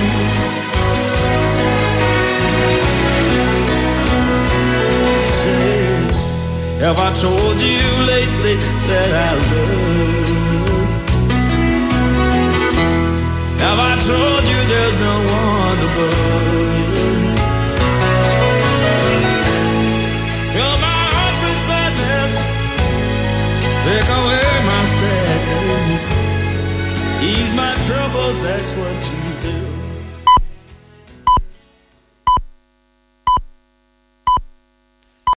Say, 5.37 6.81
have 6.81 6.99
I 6.99 7.11
told 7.21 7.57
you 7.61 7.85
lately 8.09 8.57
that 8.89 9.11
I 9.13 9.33
love? 9.51 10.89
Have 13.65 13.81
I 13.91 13.95
told 14.09 14.43
you 14.51 14.61
there's 14.73 14.97
no 15.07 15.15
one 15.45 15.79
above? 15.89 16.29
Fill 20.55 20.77
my 20.89 21.01
heart 21.13 21.37
with 21.45 21.61
gladness. 21.69 22.35
Take 23.85 24.09
away 24.21 24.49
my 24.73 24.83
sadness. 24.97 26.03
Ease 27.21 27.53
my 27.53 27.75
troubles, 27.87 28.41
that's 28.43 28.73
what 28.81 28.99
you 29.13 29.18